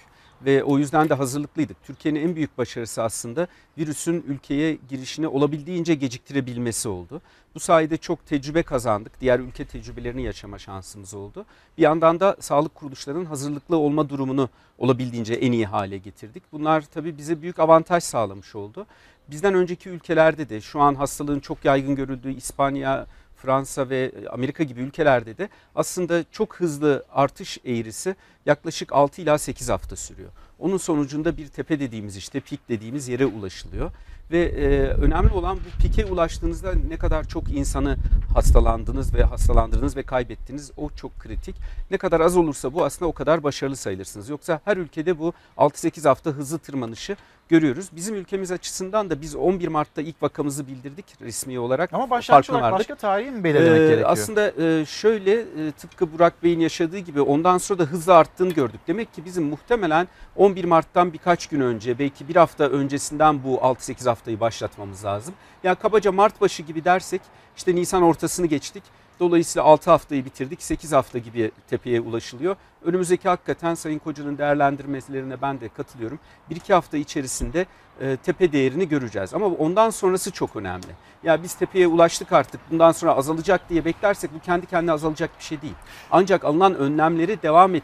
ve 0.46 0.64
o 0.64 0.78
yüzden 0.78 1.10
de 1.10 1.14
hazırlıklıydık. 1.14 1.84
Türkiye'nin 1.84 2.22
en 2.24 2.36
büyük 2.36 2.58
başarısı 2.58 3.04
aslında 3.04 3.48
virüsün 3.78 4.26
ülkeye 4.28 4.78
girişini 4.90 5.28
olabildiğince 5.28 5.94
geciktirebilmesi 5.94 6.90
oldu. 6.90 7.22
Bu 7.56 7.60
sayede 7.60 7.98
çok 7.98 8.26
tecrübe 8.26 8.64
kazandık. 8.64 9.22
Diğer 9.22 9.40
ülke 9.40 9.66
tecrübelerini 9.66 10.24
yaşama 10.24 10.60
şansımız 10.60 11.14
oldu. 11.14 11.46
Bir 11.78 11.84
yandan 11.84 12.20
da 12.20 12.36
sağlık 12.40 12.76
kuruluşlarının 12.76 13.26
hazırlıklı 13.26 13.78
olma 13.78 14.10
durumunu 14.10 14.50
olabildiğince 14.78 15.34
en 15.34 15.52
iyi 15.52 15.66
hale 15.66 15.98
getirdik. 15.98 16.44
Bunlar 16.52 16.82
tabii 16.82 17.18
bize 17.18 17.42
büyük 17.42 17.60
avantaj 17.60 18.04
sağlamış 18.04 18.56
oldu. 18.56 18.86
Bizden 19.28 19.54
önceki 19.54 19.90
ülkelerde 19.90 20.50
de 20.50 20.62
şu 20.62 20.80
an 20.80 20.96
hastalığın 20.96 21.40
çok 21.40 21.66
yaygın 21.66 21.96
görüldüğü 21.96 22.34
İspanya, 22.34 23.08
Fransa 23.42 23.90
ve 23.90 24.12
Amerika 24.30 24.64
gibi 24.64 24.82
ülkelerde 24.82 25.38
de 25.38 25.50
aslında 25.76 26.24
çok 26.32 26.56
hızlı 26.56 27.06
artış 27.12 27.58
eğrisi 27.66 28.16
yaklaşık 28.46 28.94
6 28.94 29.22
ila 29.22 29.38
8 29.38 29.70
hafta 29.70 29.96
sürüyor. 29.96 30.30
Onun 30.62 30.78
sonucunda 30.78 31.38
bir 31.38 31.48
tepe 31.48 31.80
dediğimiz 31.80 32.18
işte 32.18 32.40
pik 32.40 32.70
dediğimiz 32.70 33.08
yere 33.08 33.26
ulaşılıyor. 33.26 33.92
Ve 34.32 34.44
e, 34.44 34.88
önemli 34.88 35.34
olan 35.34 35.58
bu 35.58 35.82
pike 35.82 36.06
ulaştığınızda 36.06 36.74
ne 36.90 36.98
kadar 36.98 37.24
çok 37.28 37.52
insanı 37.52 37.98
hastalandınız 38.34 39.14
ve 39.14 39.24
hastalandırdınız 39.24 39.98
ve 39.98 40.04
kaybettiniz 40.04 40.72
o 40.78 40.90
çok 40.90 41.20
kritik. 41.20 41.56
Ne 41.92 41.98
kadar 41.98 42.20
az 42.20 42.38
olursa 42.38 42.74
bu 42.74 42.86
aslında 42.86 43.10
o 43.10 43.14
kadar 43.14 43.44
başarılı 43.44 43.76
sayılırsınız. 43.76 44.30
Yoksa 44.30 44.62
her 44.66 44.78
ülkede 44.78 45.20
bu 45.20 45.34
6-8 45.58 46.08
hafta 46.08 46.30
hızlı 46.30 46.60
tırmanışı 46.60 47.16
görüyoruz. 47.50 47.90
Bizim 47.96 48.16
ülkemiz 48.16 48.52
açısından 48.52 49.10
da 49.10 49.22
biz 49.22 49.36
11 49.36 49.68
Mart'ta 49.68 50.02
ilk 50.02 50.24
vakamızı 50.24 50.68
bildirdik 50.68 51.06
resmi 51.22 51.60
olarak. 51.60 51.94
Ama 51.94 52.10
başlangıç 52.10 52.50
olarak 52.50 52.72
başka 52.72 52.96
tarihi 52.96 53.32
mi 53.32 53.44
belirlemek 53.44 53.82
Ee, 53.82 53.86
gerekiyor? 53.86 54.10
Aslında 54.10 54.52
e, 54.64 54.86
şöyle 54.86 55.40
e, 55.40 55.72
tıpkı 55.72 56.14
Burak 56.14 56.44
Bey'in 56.44 56.60
yaşadığı 56.60 56.98
gibi 56.98 57.22
ondan 57.22 57.58
sonra 57.58 57.80
da 57.80 57.84
hızla 57.84 58.14
arttığını 58.14 58.54
gördük. 58.54 58.80
Demek 58.88 59.14
ki 59.14 59.26
bizim 59.26 59.44
muhtemelen 59.44 60.08
11 60.36 60.51
Mart'tan 60.66 61.14
birkaç 61.14 61.48
gün 61.48 61.62
önce 61.62 62.00
belki 62.00 62.28
bir 62.28 62.36
hafta 62.36 62.64
öncesinden 62.64 63.44
bu 63.44 63.56
6-8 63.56 64.10
haftayı 64.10 64.40
başlatmamız 64.40 65.06
lazım. 65.06 65.34
Yani 65.64 65.76
kabaca 65.76 66.12
Mart 66.12 66.42
başı 66.42 66.64
gibi 66.64 66.86
dersek 66.86 67.22
işte 67.58 67.76
Nisan 67.76 68.04
ortasını 68.04 68.48
geçtik. 68.48 68.84
Dolayısıyla 69.20 69.66
6 69.66 69.92
haftayı 69.92 70.26
bitirdik. 70.26 70.64
8 70.64 70.92
hafta 70.92 71.18
gibi 71.18 71.52
tepeye 71.70 72.02
ulaşılıyor. 72.02 72.56
Önümüzdeki 72.86 73.30
hakikaten 73.30 73.76
Sayın 73.76 74.00
Koca'nın 74.00 74.38
değerlendirmelerine 74.38 75.42
ben 75.42 75.62
de 75.62 75.70
katılıyorum. 75.70 76.20
1-2 76.52 76.74
hafta 76.74 76.98
içerisinde 76.98 77.66
e, 78.02 78.18
tepe 78.18 78.52
değerini 78.52 78.90
göreceğiz. 78.90 79.34
Ama 79.34 79.46
ondan 79.46 79.90
sonrası 79.90 80.32
çok 80.32 80.56
önemli. 80.56 80.88
Ya 81.24 81.44
biz 81.44 81.54
tepeye 81.54 81.88
ulaştık 81.88 82.32
artık 82.32 82.62
bundan 82.72 82.92
sonra 82.92 83.16
azalacak 83.16 83.70
diye 83.70 83.86
beklersek 83.86 84.34
bu 84.34 84.40
kendi 84.40 84.66
kendine 84.66 84.92
azalacak 84.92 85.30
bir 85.40 85.44
şey 85.44 85.62
değil. 85.62 85.76
Ancak 86.12 86.46
alınan 86.46 86.76
önlemleri 86.76 87.42
devam 87.42 87.76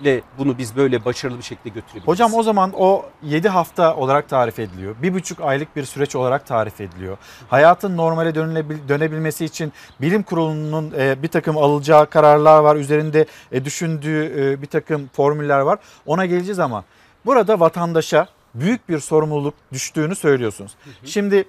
ettirmekle 0.00 0.22
bunu 0.38 0.58
biz 0.58 0.76
böyle 0.76 1.04
başarılı 1.04 1.38
bir 1.38 1.42
şekilde 1.42 1.68
götürebiliriz. 1.68 2.08
Hocam 2.08 2.34
o 2.34 2.42
zaman 2.42 2.72
o 2.76 3.04
7 3.22 3.48
hafta 3.48 3.96
olarak 3.96 4.28
tarif 4.28 4.58
ediliyor. 4.58 4.94
Bir 5.02 5.14
buçuk 5.14 5.40
aylık 5.40 5.76
bir 5.76 5.84
süreç 5.84 6.16
olarak 6.16 6.46
tarif 6.46 6.80
ediliyor. 6.80 7.16
Hayatın 7.48 7.96
normale 7.96 8.34
dönebilmesi 8.88 9.44
için 9.44 9.72
bilim 10.00 10.22
kurulunun 10.22 10.92
e, 10.98 11.22
bir 11.22 11.28
takım 11.28 11.56
alacağı 11.56 12.06
kararlar 12.06 12.60
var. 12.60 12.76
Üzerinde 12.76 13.26
e, 13.52 13.64
düşündüğü 13.64 14.32
e, 14.38 14.62
bir 14.62 14.66
takım 14.66 15.10
formüller 15.12 15.60
var. 15.60 15.78
Ona 16.06 16.26
geleceğiz 16.26 16.58
ama 16.58 16.84
burada 17.26 17.60
vatandaşa 17.60 18.28
büyük 18.54 18.88
bir 18.88 18.98
sorumluluk 18.98 19.54
düştüğünü 19.72 20.14
söylüyorsunuz. 20.14 20.74
Şimdi 21.04 21.44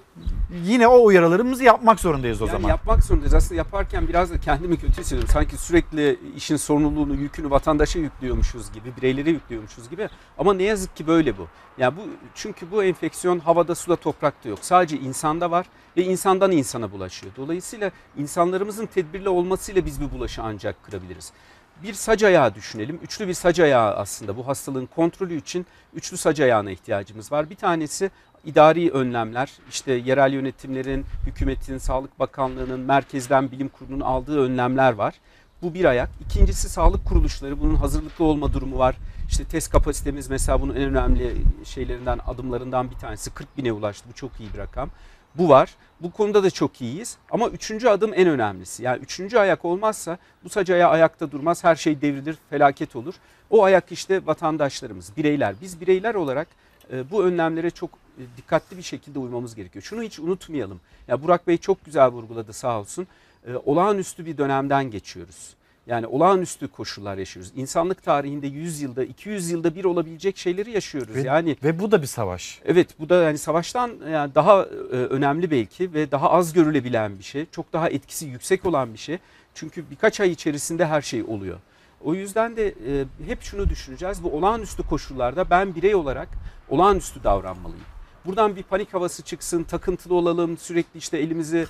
yine 0.64 0.88
o 0.88 1.04
uyarılarımızı 1.04 1.64
yapmak 1.64 2.00
zorundayız 2.00 2.42
o 2.42 2.46
yani 2.46 2.52
zaman. 2.52 2.68
yapmak 2.68 3.04
zorundayız. 3.04 3.34
Aslında 3.34 3.54
yaparken 3.54 4.08
biraz 4.08 4.30
da 4.30 4.40
kendimi 4.40 4.80
kötü 4.80 5.00
hissediyorum. 5.00 5.28
Sanki 5.32 5.56
sürekli 5.56 6.18
işin 6.36 6.56
sorumluluğunu, 6.56 7.14
yükünü 7.14 7.50
vatandaşa 7.50 7.98
yüklüyormuşuz 7.98 8.72
gibi, 8.72 8.96
bireylere 8.96 9.30
yüklüyormuşuz 9.30 9.90
gibi. 9.90 10.08
Ama 10.38 10.54
ne 10.54 10.62
yazık 10.62 10.96
ki 10.96 11.06
böyle 11.06 11.38
bu. 11.38 11.48
Yani 11.78 11.96
bu 11.96 12.00
çünkü 12.34 12.70
bu 12.70 12.84
enfeksiyon 12.84 13.38
havada, 13.38 13.74
suda, 13.74 13.96
toprakta 13.96 14.48
yok. 14.48 14.58
Sadece 14.62 14.98
insanda 14.98 15.50
var 15.50 15.66
ve 15.96 16.04
insandan 16.04 16.52
insana 16.52 16.92
bulaşıyor. 16.92 17.32
Dolayısıyla 17.36 17.90
insanlarımızın 18.18 18.86
tedbirli 18.86 19.28
olmasıyla 19.28 19.86
biz 19.86 20.00
bu 20.00 20.10
bulaşı 20.10 20.42
ancak 20.42 20.82
kırabiliriz. 20.82 21.32
Bir 21.82 21.94
sac 21.94 22.24
ayağı 22.24 22.54
düşünelim. 22.54 23.00
Üçlü 23.02 23.28
bir 23.28 23.34
sac 23.34 23.60
ayağı 23.60 23.96
aslında 23.96 24.36
bu 24.36 24.46
hastalığın 24.46 24.86
kontrolü 24.86 25.36
için 25.36 25.66
üçlü 25.94 26.16
sac 26.16 26.40
ayağına 26.40 26.70
ihtiyacımız 26.70 27.32
var. 27.32 27.50
Bir 27.50 27.54
tanesi 27.54 28.10
idari 28.44 28.90
önlemler, 28.90 29.52
işte 29.70 29.92
yerel 29.92 30.32
yönetimlerin, 30.32 31.04
hükümetin, 31.26 31.78
Sağlık 31.78 32.18
Bakanlığı'nın, 32.18 32.80
merkezden 32.80 33.50
bilim 33.50 33.68
kurulunun 33.68 34.00
aldığı 34.00 34.44
önlemler 34.44 34.92
var. 34.92 35.14
Bu 35.62 35.74
bir 35.74 35.84
ayak. 35.84 36.10
İkincisi 36.26 36.68
sağlık 36.68 37.06
kuruluşları. 37.06 37.60
Bunun 37.60 37.74
hazırlıklı 37.74 38.24
olma 38.24 38.52
durumu 38.52 38.78
var. 38.78 38.96
İşte 39.28 39.44
test 39.44 39.72
kapasitemiz 39.72 40.30
mesela 40.30 40.60
bunun 40.60 40.74
en 40.74 40.82
önemli 40.82 41.36
şeylerinden, 41.64 42.20
adımlarından 42.26 42.90
bir 42.90 42.96
tanesi. 42.96 43.30
40 43.30 43.56
bine 43.56 43.72
ulaştı. 43.72 44.08
Bu 44.08 44.14
çok 44.14 44.40
iyi 44.40 44.52
bir 44.52 44.58
rakam. 44.58 44.90
Bu 45.38 45.48
var. 45.48 45.74
Bu 46.00 46.10
konuda 46.10 46.42
da 46.42 46.50
çok 46.50 46.80
iyiyiz. 46.80 47.16
Ama 47.30 47.48
üçüncü 47.48 47.88
adım 47.88 48.12
en 48.14 48.28
önemlisi. 48.28 48.82
Yani 48.82 49.02
üçüncü 49.02 49.38
ayak 49.38 49.64
olmazsa 49.64 50.18
bu 50.44 50.48
sac 50.48 50.70
ayağı 50.70 50.90
ayakta 50.90 51.32
durmaz. 51.32 51.64
Her 51.64 51.76
şey 51.76 52.00
devrilir, 52.00 52.36
felaket 52.50 52.96
olur. 52.96 53.14
O 53.50 53.64
ayak 53.64 53.92
işte 53.92 54.26
vatandaşlarımız, 54.26 55.16
bireyler. 55.16 55.54
Biz 55.60 55.80
bireyler 55.80 56.14
olarak 56.14 56.48
e, 56.92 57.10
bu 57.10 57.24
önlemlere 57.24 57.70
çok 57.70 57.90
e, 57.90 58.22
dikkatli 58.36 58.76
bir 58.76 58.82
şekilde 58.82 59.18
uymamız 59.18 59.54
gerekiyor. 59.54 59.82
Şunu 59.82 60.02
hiç 60.02 60.18
unutmayalım. 60.18 60.80
Ya 61.08 61.22
Burak 61.22 61.46
Bey 61.46 61.58
çok 61.58 61.84
güzel 61.84 62.08
vurguladı 62.08 62.52
sağ 62.52 62.80
olsun. 62.80 63.06
E, 63.46 63.56
olağanüstü 63.56 64.26
bir 64.26 64.38
dönemden 64.38 64.90
geçiyoruz. 64.90 65.54
Yani 65.86 66.06
olağanüstü 66.06 66.68
koşullar 66.68 67.18
yaşıyoruz. 67.18 67.52
İnsanlık 67.56 68.02
tarihinde 68.02 68.46
100 68.46 68.80
yılda, 68.80 69.04
200 69.04 69.50
yılda 69.50 69.74
bir 69.74 69.84
olabilecek 69.84 70.36
şeyleri 70.36 70.70
yaşıyoruz. 70.70 71.14
Ve, 71.14 71.20
yani 71.20 71.56
ve 71.62 71.78
bu 71.78 71.90
da 71.90 72.02
bir 72.02 72.06
savaş. 72.06 72.60
Evet 72.64 72.88
bu 73.00 73.08
da 73.08 73.22
yani 73.22 73.38
savaştan 73.38 73.92
yani 74.12 74.34
daha 74.34 74.62
e, 74.62 74.96
önemli 74.96 75.50
belki 75.50 75.94
ve 75.94 76.10
daha 76.10 76.30
az 76.30 76.52
görülebilen 76.52 77.18
bir 77.18 77.24
şey. 77.24 77.46
Çok 77.50 77.72
daha 77.72 77.88
etkisi 77.88 78.26
yüksek 78.26 78.66
olan 78.66 78.92
bir 78.92 78.98
şey. 78.98 79.18
Çünkü 79.54 79.90
birkaç 79.90 80.20
ay 80.20 80.30
içerisinde 80.30 80.86
her 80.86 81.02
şey 81.02 81.22
oluyor. 81.22 81.58
O 82.04 82.14
yüzden 82.14 82.56
de 82.56 82.68
e, 82.68 83.04
hep 83.26 83.42
şunu 83.42 83.68
düşüneceğiz. 83.68 84.24
Bu 84.24 84.30
olağanüstü 84.30 84.82
koşullarda 84.82 85.50
ben 85.50 85.74
birey 85.74 85.94
olarak 85.94 86.28
olağanüstü 86.68 87.24
davranmalıyım. 87.24 87.84
Buradan 88.26 88.56
bir 88.56 88.62
panik 88.62 88.94
havası 88.94 89.22
çıksın, 89.22 89.64
takıntılı 89.64 90.14
olalım, 90.14 90.58
sürekli 90.58 90.98
işte 90.98 91.18
elimizi 91.18 91.66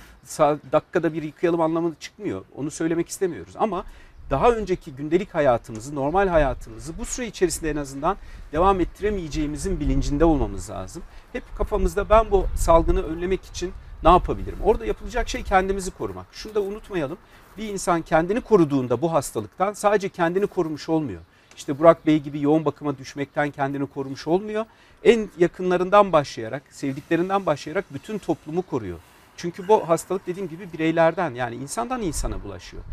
dakikada 0.71 1.13
bir 1.13 1.23
yıkayalım 1.23 1.61
anlamında 1.61 1.95
çıkmıyor. 1.99 2.45
Onu 2.55 2.71
söylemek 2.71 3.09
istemiyoruz 3.09 3.53
ama 3.57 3.85
daha 4.29 4.51
önceki 4.51 4.91
gündelik 4.91 5.35
hayatımızı, 5.35 5.95
normal 5.95 6.27
hayatımızı 6.27 6.97
bu 6.97 7.05
süre 7.05 7.27
içerisinde 7.27 7.69
en 7.69 7.75
azından 7.75 8.17
devam 8.51 8.79
ettiremeyeceğimizin 8.79 9.79
bilincinde 9.79 10.25
olmamız 10.25 10.69
lazım. 10.69 11.03
Hep 11.33 11.43
kafamızda 11.57 12.09
ben 12.09 12.31
bu 12.31 12.45
salgını 12.55 13.03
önlemek 13.03 13.45
için 13.45 13.73
ne 14.03 14.09
yapabilirim? 14.09 14.57
Orada 14.63 14.85
yapılacak 14.85 15.29
şey 15.29 15.43
kendimizi 15.43 15.91
korumak. 15.91 16.25
Şunu 16.31 16.55
da 16.55 16.61
unutmayalım. 16.61 17.17
Bir 17.57 17.69
insan 17.69 18.01
kendini 18.01 18.41
koruduğunda 18.41 19.01
bu 19.01 19.13
hastalıktan 19.13 19.73
sadece 19.73 20.09
kendini 20.09 20.47
korumuş 20.47 20.89
olmuyor. 20.89 21.21
İşte 21.57 21.79
Burak 21.79 22.05
Bey 22.05 22.19
gibi 22.19 22.41
yoğun 22.41 22.65
bakıma 22.65 22.97
düşmekten 22.97 23.51
kendini 23.51 23.85
korumuş 23.85 24.27
olmuyor. 24.27 24.65
En 25.03 25.29
yakınlarından 25.37 26.11
başlayarak, 26.11 26.63
sevdiklerinden 26.69 27.45
başlayarak 27.45 27.85
bütün 27.93 28.17
toplumu 28.17 28.61
koruyor. 28.61 28.97
Çünkü 29.37 29.67
bu 29.67 29.89
hastalık 29.89 30.27
dediğim 30.27 30.49
gibi 30.49 30.73
bireylerden 30.73 31.35
yani 31.35 31.55
insandan 31.55 32.01
insana 32.01 32.43
bulaşıyor. 32.43 32.83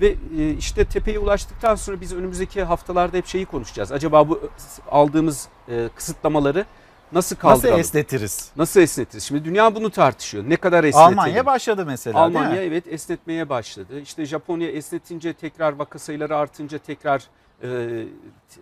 Ve 0.00 0.16
e, 0.38 0.50
işte 0.50 0.84
tepeye 0.84 1.18
ulaştıktan 1.18 1.74
sonra 1.74 2.00
biz 2.00 2.12
önümüzdeki 2.12 2.62
haftalarda 2.62 3.16
hep 3.16 3.26
şeyi 3.26 3.46
konuşacağız. 3.46 3.92
Acaba 3.92 4.28
bu 4.28 4.40
aldığımız 4.90 5.48
e, 5.68 5.88
kısıtlamaları 5.94 6.66
nasıl 7.12 7.36
kaldıralım? 7.36 7.78
Nasıl 7.78 7.80
esnetiriz? 7.80 8.50
Nasıl 8.56 8.80
esnetiriz? 8.80 9.24
Şimdi 9.24 9.44
dünya 9.44 9.74
bunu 9.74 9.90
tartışıyor. 9.90 10.44
Ne 10.48 10.56
kadar 10.56 10.84
esnetelim? 10.84 11.18
Almanya 11.18 11.46
başladı 11.46 11.86
mesela 11.86 12.18
Almanya 12.18 12.50
değil 12.50 12.60
mi? 12.60 12.66
evet 12.66 12.88
esnetmeye 12.88 13.48
başladı. 13.48 14.00
İşte 14.00 14.26
Japonya 14.26 14.70
esnetince 14.70 15.32
tekrar 15.32 15.72
vaka 15.72 15.98
sayıları 15.98 16.36
artınca 16.36 16.78
tekrar 16.78 17.22
e, 17.62 18.04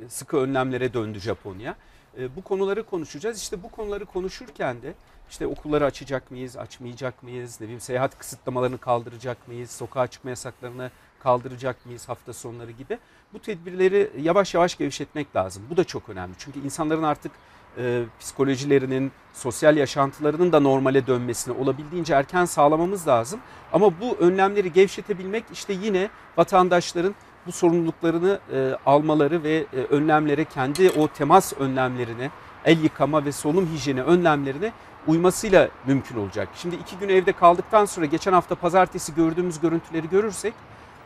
sıkı 0.09 0.37
önlemlere 0.37 0.95
döndü 0.95 1.21
Japonya. 1.21 1.77
E, 2.19 2.37
bu 2.37 2.43
konuları 2.43 2.83
konuşacağız. 2.83 3.39
İşte 3.43 3.63
bu 3.63 3.69
konuları 3.71 4.05
konuşurken 4.05 4.83
de 4.83 4.95
işte 5.31 5.47
okulları 5.47 5.85
açacak 5.85 6.31
mıyız, 6.31 6.57
açmayacak 6.57 7.23
mıyız, 7.23 7.61
ne 7.61 7.65
bileyim 7.65 7.81
seyahat 7.81 8.19
kısıtlamalarını 8.19 8.79
kaldıracak 8.79 9.49
mıyız, 9.49 9.71
sokağa 9.71 10.07
çıkma 10.07 10.31
yasaklarını 10.31 10.91
kaldıracak 11.23 11.87
mıyız 11.87 12.09
hafta 12.09 12.33
sonları 12.33 12.71
gibi. 12.71 12.99
Bu 13.33 13.39
tedbirleri 13.39 14.11
yavaş 14.21 14.55
yavaş 14.55 14.79
gevşetmek 14.79 15.37
lazım. 15.37 15.63
Bu 15.71 15.77
da 15.77 15.85
çok 15.85 16.09
önemli. 16.09 16.35
Çünkü 16.39 16.61
insanların 16.61 17.03
artık 17.03 17.33
e, 17.79 18.03
psikolojilerinin, 18.21 19.13
sosyal 19.33 19.77
yaşantılarının 19.77 20.53
da 20.53 20.61
normale 20.61 21.07
dönmesini 21.07 21.55
olabildiğince 21.55 22.15
erken 22.15 22.45
sağlamamız 22.45 23.09
lazım. 23.09 23.41
Ama 23.73 24.01
bu 24.01 24.17
önlemleri 24.21 24.73
gevşetebilmek 24.73 25.45
işte 25.53 25.73
yine 25.73 26.09
vatandaşların 26.37 27.15
bu 27.47 27.53
sorumluluklarını 27.53 28.39
e, 28.53 28.77
almaları 28.87 29.43
ve 29.43 29.67
e, 29.73 29.77
önlemlere 29.77 30.45
kendi 30.45 30.91
o 30.91 31.09
temas 31.09 31.53
önlemlerine, 31.53 32.31
el 32.65 32.83
yıkama 32.83 33.25
ve 33.25 33.33
solunum 33.33 33.69
hijyeni 33.75 34.03
önlemlerine 34.03 34.73
uymasıyla 35.07 35.69
mümkün 35.87 36.17
olacak. 36.17 36.49
Şimdi 36.55 36.77
iki 36.77 36.99
gün 36.99 37.09
evde 37.09 37.33
kaldıktan 37.33 37.85
sonra 37.85 38.07
geçen 38.07 38.33
hafta 38.33 38.55
pazartesi 38.55 39.15
gördüğümüz 39.15 39.61
görüntüleri 39.61 40.09
görürsek 40.09 40.55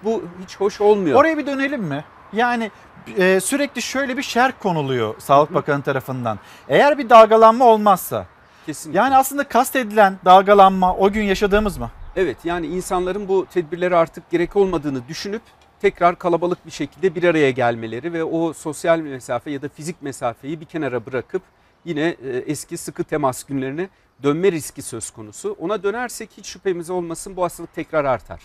bu 0.05 0.23
hiç 0.45 0.57
hoş 0.57 0.81
olmuyor. 0.81 1.21
Oraya 1.21 1.39
bir 1.39 1.47
dönelim 1.47 1.83
mi? 1.83 2.05
Yani 2.33 2.71
e, 3.19 3.41
sürekli 3.41 3.83
şöyle 3.83 4.17
bir 4.17 4.23
şerh 4.23 4.53
konuluyor 4.63 5.15
Sağlık 5.19 5.55
Bakanı 5.55 5.83
tarafından. 5.83 6.39
Eğer 6.69 6.99
bir 6.99 7.11
dalgalanma 7.11 7.65
olmazsa 7.65 8.27
Kesinlikle. 8.67 8.99
yani 8.99 9.17
aslında 9.17 9.45
kastedilen 9.49 10.19
dalgalanma 10.25 10.95
o 10.97 11.13
gün 11.13 11.23
yaşadığımız 11.23 11.79
mı? 11.79 11.91
Evet 12.17 12.37
yani 12.45 12.67
insanların 12.67 13.29
bu 13.29 13.47
tedbirleri 13.47 13.97
artık 13.97 14.31
gerek 14.31 14.57
olmadığını 14.57 15.09
düşünüp 15.09 15.43
tekrar 15.81 16.19
kalabalık 16.19 16.67
bir 16.67 16.71
şekilde 16.71 17.15
bir 17.15 17.25
araya 17.25 17.51
gelmeleri 17.51 18.13
ve 18.13 18.25
o 18.25 18.53
sosyal 18.53 18.99
mesafe 18.99 19.51
ya 19.51 19.63
da 19.63 19.69
fizik 19.69 20.03
mesafeyi 20.03 20.61
bir 20.61 20.67
kenara 20.67 21.07
bırakıp 21.07 21.43
yine 21.85 22.01
e, 22.01 22.31
eski 22.47 22.77
sıkı 22.77 23.05
temas 23.05 23.45
günlerine 23.45 23.89
dönme 24.23 24.53
riski 24.53 24.83
söz 24.83 25.11
konusu. 25.11 25.57
Ona 25.61 25.83
dönersek 25.83 26.31
hiç 26.37 26.47
şüphemiz 26.47 26.91
olmasın 26.91 27.37
bu 27.37 27.45
hastalık 27.45 27.75
tekrar 27.75 28.05
artar. 28.05 28.41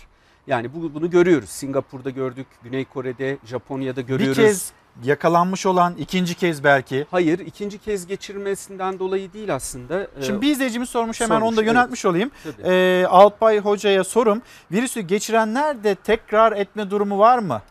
Yani 0.46 0.74
bu, 0.74 0.94
bunu 0.94 1.10
görüyoruz. 1.10 1.50
Singapur'da 1.50 2.10
gördük, 2.10 2.46
Güney 2.64 2.84
Kore'de, 2.84 3.38
Japonya'da 3.44 4.00
görüyoruz. 4.00 4.38
Bir 4.38 4.42
kez 4.42 4.72
yakalanmış 5.04 5.66
olan 5.66 5.94
ikinci 5.98 6.34
kez 6.34 6.64
belki. 6.64 7.06
Hayır 7.10 7.38
ikinci 7.38 7.78
kez 7.78 8.06
geçirmesinden 8.06 8.98
dolayı 8.98 9.32
değil 9.32 9.54
aslında. 9.54 10.06
Şimdi 10.22 10.40
bir 10.40 10.50
izleyicimiz 10.50 10.88
sormuş 10.88 11.20
hemen 11.20 11.38
sormuş, 11.38 11.48
onu 11.48 11.56
da 11.56 11.62
yöneltmiş 11.62 12.04
olayım. 12.04 12.30
Tabii. 12.44 12.68
Ee, 12.68 13.06
Alpay 13.08 13.58
Hoca'ya 13.58 14.04
sorum. 14.04 14.42
Virüsü 14.72 15.00
geçirenler 15.00 15.84
de 15.84 15.94
tekrar 15.94 16.52
etme 16.52 16.90
durumu 16.90 17.18
var 17.18 17.38
mı? 17.38 17.62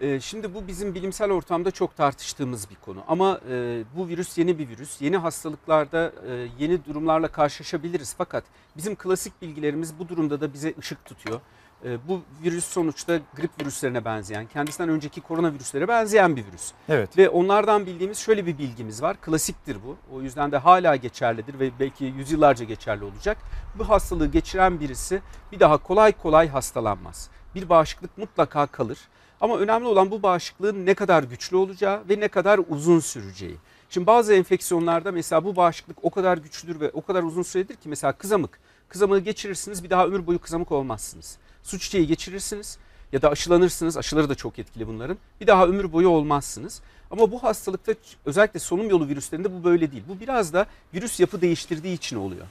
Ee, 0.00 0.20
Şimdi 0.20 0.54
bu 0.54 0.66
bizim 0.66 0.94
bilimsel 0.94 1.30
ortamda 1.30 1.70
çok 1.70 1.96
tartıştığımız 1.96 2.70
bir 2.70 2.74
konu. 2.74 2.98
Ama 3.08 3.40
e, 3.50 3.82
bu 3.96 4.08
virüs 4.08 4.38
yeni 4.38 4.58
bir 4.58 4.68
virüs. 4.68 5.00
Yeni 5.00 5.16
hastalıklarda 5.16 6.12
e, 6.28 6.48
yeni 6.58 6.84
durumlarla 6.84 7.28
karşılaşabiliriz. 7.28 8.14
Fakat 8.18 8.44
bizim 8.76 8.96
klasik 8.96 9.42
bilgilerimiz 9.42 9.98
bu 9.98 10.08
durumda 10.08 10.40
da 10.40 10.52
bize 10.52 10.74
ışık 10.78 11.04
tutuyor. 11.04 11.40
E, 11.84 12.08
Bu 12.08 12.20
virüs 12.44 12.64
sonuçta 12.64 13.20
grip 13.36 13.50
virüslerine 13.60 14.04
benzeyen, 14.04 14.46
kendisinden 14.46 14.88
önceki 14.88 15.20
koronavirüslere 15.20 15.88
benzeyen 15.88 16.36
bir 16.36 16.46
virüs. 16.46 16.72
Evet. 16.88 17.18
Ve 17.18 17.28
onlardan 17.28 17.86
bildiğimiz 17.86 18.18
şöyle 18.18 18.46
bir 18.46 18.58
bilgimiz 18.58 19.02
var. 19.02 19.16
Klasiktir 19.16 19.76
bu. 19.86 19.96
O 20.14 20.22
yüzden 20.22 20.52
de 20.52 20.56
hala 20.56 20.96
geçerlidir 20.96 21.60
ve 21.60 21.70
belki 21.80 22.04
yüzyıllarca 22.04 22.64
geçerli 22.64 23.04
olacak. 23.04 23.38
Bu 23.78 23.88
hastalığı 23.88 24.26
geçiren 24.26 24.80
birisi 24.80 25.22
bir 25.52 25.60
daha 25.60 25.76
kolay 25.76 26.12
kolay 26.12 26.48
hastalanmaz. 26.48 27.30
Bir 27.54 27.68
bağışıklık 27.68 28.18
mutlaka 28.18 28.66
kalır. 28.66 28.98
Ama 29.40 29.58
önemli 29.58 29.86
olan 29.86 30.10
bu 30.10 30.22
bağışıklığın 30.22 30.86
ne 30.86 30.94
kadar 30.94 31.22
güçlü 31.22 31.56
olacağı 31.56 32.02
ve 32.08 32.20
ne 32.20 32.28
kadar 32.28 32.60
uzun 32.68 33.00
süreceği. 33.00 33.56
Şimdi 33.90 34.06
bazı 34.06 34.34
enfeksiyonlarda 34.34 35.12
mesela 35.12 35.44
bu 35.44 35.56
bağışıklık 35.56 35.98
o 36.02 36.10
kadar 36.10 36.38
güçlüdür 36.38 36.80
ve 36.80 36.90
o 36.90 37.02
kadar 37.02 37.22
uzun 37.22 37.42
süredir 37.42 37.74
ki 37.74 37.88
mesela 37.88 38.12
kızamık. 38.12 38.60
Kızamığı 38.88 39.18
geçirirsiniz 39.20 39.84
bir 39.84 39.90
daha 39.90 40.06
ömür 40.06 40.26
boyu 40.26 40.38
kızamık 40.38 40.72
olmazsınız. 40.72 41.38
Su 41.62 41.78
çiçeği 41.78 42.06
geçirirsiniz 42.06 42.78
ya 43.12 43.22
da 43.22 43.30
aşılanırsınız. 43.30 43.96
Aşıları 43.96 44.28
da 44.28 44.34
çok 44.34 44.58
etkili 44.58 44.86
bunların. 44.86 45.18
Bir 45.40 45.46
daha 45.46 45.66
ömür 45.66 45.92
boyu 45.92 46.08
olmazsınız. 46.08 46.80
Ama 47.10 47.32
bu 47.32 47.42
hastalıkta 47.42 47.92
özellikle 48.26 48.60
solunum 48.60 48.90
yolu 48.90 49.08
virüslerinde 49.08 49.52
bu 49.52 49.64
böyle 49.64 49.92
değil. 49.92 50.02
Bu 50.08 50.20
biraz 50.20 50.52
da 50.52 50.66
virüs 50.94 51.20
yapı 51.20 51.40
değiştirdiği 51.40 51.94
için 51.94 52.16
oluyor. 52.16 52.46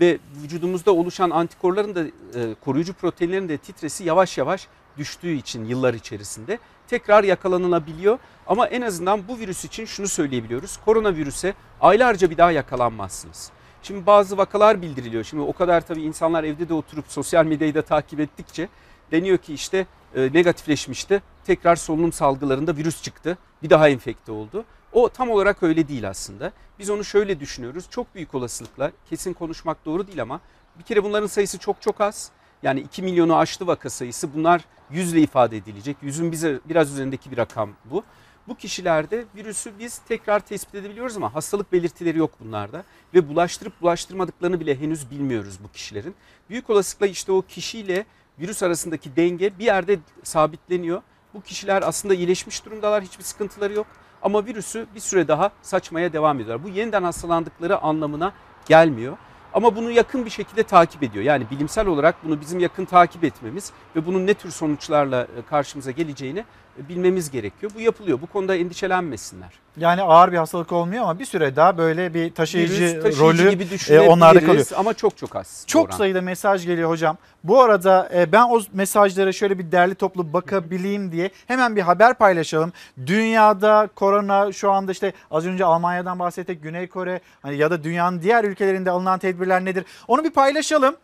Ve 0.00 0.18
vücudumuzda 0.42 0.92
oluşan 0.92 1.30
antikorların 1.30 1.94
da 1.94 2.04
e, 2.04 2.54
koruyucu 2.64 2.92
proteinlerin 2.92 3.48
de 3.48 3.58
titresi 3.58 4.04
yavaş 4.04 4.38
yavaş 4.38 4.68
düştüğü 4.98 5.32
için 5.32 5.64
yıllar 5.64 5.94
içerisinde 5.94 6.58
tekrar 6.88 7.24
yakalanılabiliyor. 7.24 8.18
Ama 8.46 8.66
en 8.66 8.82
azından 8.82 9.28
bu 9.28 9.38
virüs 9.38 9.64
için 9.64 9.84
şunu 9.84 10.08
söyleyebiliyoruz. 10.08 10.76
Koronavirüse 10.76 11.54
aylarca 11.80 12.30
bir 12.30 12.36
daha 12.36 12.52
yakalanmazsınız. 12.52 13.50
Şimdi 13.82 14.06
bazı 14.06 14.36
vakalar 14.36 14.82
bildiriliyor. 14.82 15.24
Şimdi 15.24 15.42
o 15.42 15.52
kadar 15.52 15.86
tabii 15.86 16.02
insanlar 16.02 16.44
evde 16.44 16.68
de 16.68 16.74
oturup 16.74 17.04
sosyal 17.08 17.44
medyayı 17.44 17.74
da 17.74 17.82
takip 17.82 18.20
ettikçe 18.20 18.68
deniyor 19.10 19.38
ki 19.38 19.54
işte 19.54 19.86
e, 20.14 20.32
negatifleşmişti. 20.32 21.22
Tekrar 21.44 21.76
solunum 21.76 22.12
salgılarında 22.12 22.76
virüs 22.76 23.02
çıktı. 23.02 23.38
Bir 23.62 23.70
daha 23.70 23.88
enfekte 23.88 24.32
oldu. 24.32 24.64
O 24.92 25.08
tam 25.08 25.30
olarak 25.30 25.62
öyle 25.62 25.88
değil 25.88 26.08
aslında. 26.08 26.52
Biz 26.78 26.90
onu 26.90 27.04
şöyle 27.04 27.40
düşünüyoruz. 27.40 27.84
Çok 27.90 28.14
büyük 28.14 28.34
olasılıkla 28.34 28.92
kesin 29.10 29.32
konuşmak 29.32 29.84
doğru 29.84 30.06
değil 30.06 30.22
ama 30.22 30.40
bir 30.78 30.84
kere 30.84 31.04
bunların 31.04 31.26
sayısı 31.26 31.58
çok 31.58 31.82
çok 31.82 32.00
az. 32.00 32.30
Yani 32.62 32.80
2 32.80 33.02
milyonu 33.02 33.36
aştı 33.36 33.66
vaka 33.66 33.90
sayısı. 33.90 34.34
Bunlar 34.34 34.64
yüzle 34.90 35.20
ifade 35.20 35.56
edilecek. 35.56 35.96
Yüzün 36.02 36.32
bize 36.32 36.60
biraz 36.64 36.92
üzerindeki 36.92 37.30
bir 37.30 37.36
rakam 37.36 37.70
bu. 37.84 38.04
Bu 38.48 38.54
kişilerde 38.54 39.24
virüsü 39.36 39.78
biz 39.78 39.98
tekrar 39.98 40.40
tespit 40.40 40.74
edebiliyoruz 40.74 41.16
ama 41.16 41.34
hastalık 41.34 41.72
belirtileri 41.72 42.18
yok 42.18 42.30
bunlarda. 42.40 42.84
Ve 43.14 43.28
bulaştırıp 43.28 43.80
bulaştırmadıklarını 43.80 44.60
bile 44.60 44.80
henüz 44.80 45.10
bilmiyoruz 45.10 45.58
bu 45.64 45.72
kişilerin. 45.72 46.14
Büyük 46.50 46.70
olasılıkla 46.70 47.06
işte 47.06 47.32
o 47.32 47.42
kişiyle 47.42 48.04
virüs 48.38 48.62
arasındaki 48.62 49.16
denge 49.16 49.58
bir 49.58 49.64
yerde 49.64 49.98
sabitleniyor. 50.22 51.02
Bu 51.34 51.42
kişiler 51.42 51.82
aslında 51.82 52.14
iyileşmiş 52.14 52.64
durumdalar, 52.64 53.04
hiçbir 53.04 53.24
sıkıntıları 53.24 53.72
yok. 53.72 53.86
Ama 54.22 54.46
virüsü 54.46 54.86
bir 54.94 55.00
süre 55.00 55.28
daha 55.28 55.50
saçmaya 55.62 56.12
devam 56.12 56.40
ediyorlar. 56.40 56.64
Bu 56.64 56.68
yeniden 56.68 57.02
hastalandıkları 57.02 57.78
anlamına 57.78 58.32
gelmiyor. 58.66 59.16
Ama 59.54 59.76
bunu 59.76 59.90
yakın 59.90 60.24
bir 60.24 60.30
şekilde 60.30 60.62
takip 60.62 61.02
ediyor. 61.02 61.24
Yani 61.24 61.50
bilimsel 61.50 61.86
olarak 61.86 62.24
bunu 62.24 62.40
bizim 62.40 62.60
yakın 62.60 62.84
takip 62.84 63.24
etmemiz 63.24 63.72
ve 63.96 64.06
bunun 64.06 64.26
ne 64.26 64.34
tür 64.34 64.50
sonuçlarla 64.50 65.22
e, 65.22 65.42
karşımıza 65.50 65.90
geleceğini 65.90 66.44
bilmemiz 66.88 67.30
gerekiyor. 67.30 67.72
Bu 67.74 67.80
yapılıyor. 67.80 68.20
Bu 68.20 68.26
konuda 68.26 68.56
endişelenmesinler. 68.56 69.50
Yani 69.76 70.02
ağır 70.02 70.32
bir 70.32 70.36
hastalık 70.36 70.72
olmuyor 70.72 71.02
ama 71.02 71.18
bir 71.18 71.24
süre 71.24 71.56
daha 71.56 71.78
böyle 71.78 72.14
bir 72.14 72.34
taşıyıcı, 72.34 72.74
Virüs 72.74 73.02
taşıyıcı 73.02 73.20
rolü 73.20 73.50
gibi 73.50 73.66
e, 73.88 74.00
onlarda 74.00 74.40
kalıyor. 74.40 74.66
ama 74.76 74.94
çok 74.94 75.16
çok 75.16 75.36
az. 75.36 75.64
Çok 75.66 75.88
oran. 75.88 75.96
sayıda 75.96 76.20
mesaj 76.20 76.66
geliyor 76.66 76.90
hocam. 76.90 77.16
Bu 77.44 77.60
arada 77.62 78.08
e, 78.14 78.32
ben 78.32 78.42
o 78.42 78.60
mesajlara 78.72 79.32
şöyle 79.32 79.58
bir 79.58 79.72
derli 79.72 79.94
toplu 79.94 80.32
bakabileyim 80.32 81.12
diye 81.12 81.30
hemen 81.46 81.76
bir 81.76 81.82
haber 81.82 82.14
paylaşalım. 82.14 82.72
Dünyada 83.06 83.88
korona 83.94 84.52
şu 84.52 84.70
anda 84.70 84.92
işte 84.92 85.12
az 85.30 85.46
önce 85.46 85.64
Almanya'dan 85.64 86.18
bahsettik, 86.18 86.62
Güney 86.62 86.88
Kore 86.88 87.20
hani 87.42 87.56
ya 87.56 87.70
da 87.70 87.84
dünyanın 87.84 88.22
diğer 88.22 88.44
ülkelerinde 88.44 88.90
alınan 88.90 89.18
tedbirler 89.18 89.64
nedir? 89.64 89.84
Onu 90.08 90.24
bir 90.24 90.30
paylaşalım. 90.30 90.96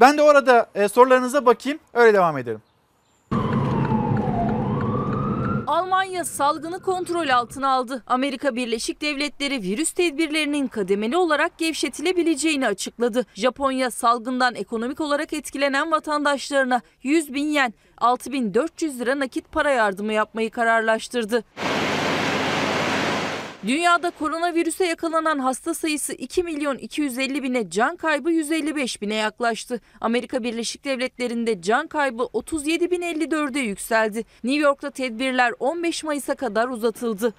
Ben 0.00 0.18
de 0.18 0.22
orada 0.22 0.66
e, 0.74 0.88
sorularınıza 0.88 1.46
bakayım 1.46 1.78
öyle 1.94 2.14
devam 2.14 2.38
edelim. 2.38 2.62
Almanya 6.02 6.24
salgını 6.24 6.80
kontrol 6.80 7.28
altına 7.28 7.68
aldı. 7.68 8.02
Amerika 8.06 8.56
Birleşik 8.56 9.00
Devletleri 9.00 9.62
virüs 9.62 9.92
tedbirlerinin 9.92 10.68
kademeli 10.68 11.16
olarak 11.16 11.58
gevşetilebileceğini 11.58 12.66
açıkladı. 12.66 13.26
Japonya 13.34 13.90
salgından 13.90 14.54
ekonomik 14.54 15.00
olarak 15.00 15.32
etkilenen 15.32 15.90
vatandaşlarına 15.90 16.80
100 17.02 17.34
bin 17.34 17.46
yen, 17.46 17.74
6400 17.98 19.00
lira 19.00 19.18
nakit 19.18 19.52
para 19.52 19.70
yardımı 19.70 20.12
yapmayı 20.12 20.50
kararlaştırdı. 20.50 21.44
Dünyada 23.66 24.10
koronavirüse 24.10 24.86
yakalanan 24.86 25.38
hasta 25.38 25.74
sayısı 25.74 26.12
2 26.12 26.42
milyon 26.42 26.78
250 26.78 27.42
bine, 27.42 27.70
can 27.70 27.96
kaybı 27.96 28.30
155 28.30 29.02
bine 29.02 29.14
yaklaştı. 29.14 29.80
Amerika 30.00 30.42
Birleşik 30.42 30.84
Devletleri'nde 30.84 31.62
can 31.62 31.86
kaybı 31.86 32.22
37 32.32 32.90
bin 32.90 33.02
54'e 33.02 33.60
yükseldi. 33.60 34.24
New 34.44 34.62
York'ta 34.62 34.90
tedbirler 34.90 35.52
15 35.58 36.04
Mayıs'a 36.04 36.34
kadar 36.34 36.68
uzatıldı. 36.68 37.34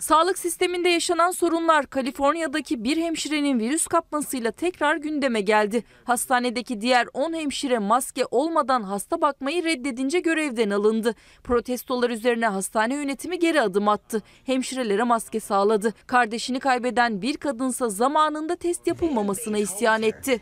Sağlık 0.00 0.38
sisteminde 0.38 0.88
yaşanan 0.88 1.30
sorunlar 1.30 1.86
Kaliforniya'daki 1.86 2.84
bir 2.84 2.96
hemşirenin 2.96 3.58
virüs 3.58 3.86
kapmasıyla 3.86 4.50
tekrar 4.50 4.96
gündeme 4.96 5.40
geldi. 5.40 5.84
Hastanedeki 6.04 6.80
diğer 6.80 7.06
10 7.14 7.32
hemşire 7.34 7.78
maske 7.78 8.24
olmadan 8.30 8.82
hasta 8.82 9.20
bakmayı 9.20 9.64
reddedince 9.64 10.20
görevden 10.20 10.70
alındı. 10.70 11.14
Protestolar 11.44 12.10
üzerine 12.10 12.46
hastane 12.46 12.94
yönetimi 12.94 13.38
geri 13.38 13.60
adım 13.60 13.88
attı. 13.88 14.22
Hemşirelere 14.46 15.02
maske 15.02 15.40
sağladı. 15.40 15.92
Kardeşini 16.06 16.60
kaybeden 16.60 17.22
bir 17.22 17.36
kadınsa 17.36 17.88
zamanında 17.88 18.56
test 18.56 18.86
yapılmamasına 18.86 19.58
isyan 19.58 20.02
etti. 20.02 20.40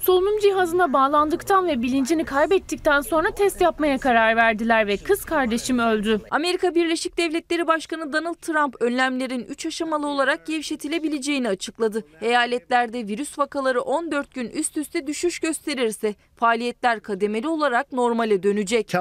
Solunum 0.00 0.38
cihazına 0.38 0.92
bağlandıktan 0.92 1.66
ve 1.68 1.82
bilincini 1.82 2.24
kaybettikten 2.24 3.00
sonra 3.00 3.30
test 3.30 3.60
yapmaya 3.60 3.98
karar 3.98 4.36
verdiler 4.36 4.86
ve 4.86 4.96
kız 4.96 5.24
kardeşim 5.24 5.78
öldü. 5.78 6.20
Amerika 6.30 6.74
Birleşik 6.74 7.17
Devletleri 7.18 7.66
Başkanı 7.66 8.12
Donald 8.12 8.34
Trump 8.34 8.82
önlemlerin 8.82 9.44
3 9.44 9.66
aşamalı 9.66 10.06
olarak 10.06 10.46
gevşetilebileceğini 10.46 11.48
açıkladı. 11.48 12.04
Eyaletlerde 12.20 13.08
virüs 13.08 13.38
vakaları 13.38 13.80
14 13.80 14.34
gün 14.34 14.48
üst 14.48 14.76
üste 14.76 15.06
düşüş 15.06 15.38
gösterirse 15.38 16.14
faaliyetler 16.36 17.00
kademeli 17.00 17.48
olarak 17.48 17.92
normale 17.92 18.42
dönecek. 18.42 18.94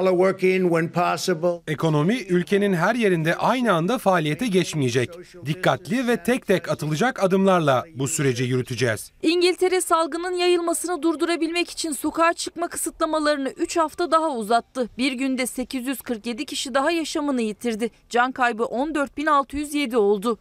Ekonomi 1.67 2.15
ülkenin 2.29 2.73
her 2.73 2.95
yerinde 2.95 3.35
aynı 3.35 3.73
anda 3.73 3.97
faaliyete 3.97 4.47
geçmeyecek. 4.47 5.09
Dikkatli 5.45 6.07
ve 6.07 6.23
tek 6.23 6.47
tek 6.47 6.69
atılacak 6.69 7.23
adımlarla 7.23 7.83
bu 7.95 8.07
süreci 8.07 8.43
yürüteceğiz. 8.43 9.11
İngiltere 9.21 9.81
salgının 9.81 10.33
yayılmasını 10.33 11.01
durdurabilmek 11.01 11.69
için 11.69 11.91
sokağa 11.91 12.33
çıkma 12.33 12.67
kısıtlamalarını 12.67 13.49
3 13.49 13.77
hafta 13.77 14.11
daha 14.11 14.29
uzattı. 14.29 14.89
Bir 14.97 15.11
günde 15.11 15.45
847 15.47 16.45
kişi 16.45 16.73
daha 16.73 16.91
yaşamını 16.91 17.41
yitirdi. 17.41 17.89
Can 18.09 18.31
kaybı 18.31 18.63
14.607 18.63 19.95
oldu. 19.95 20.37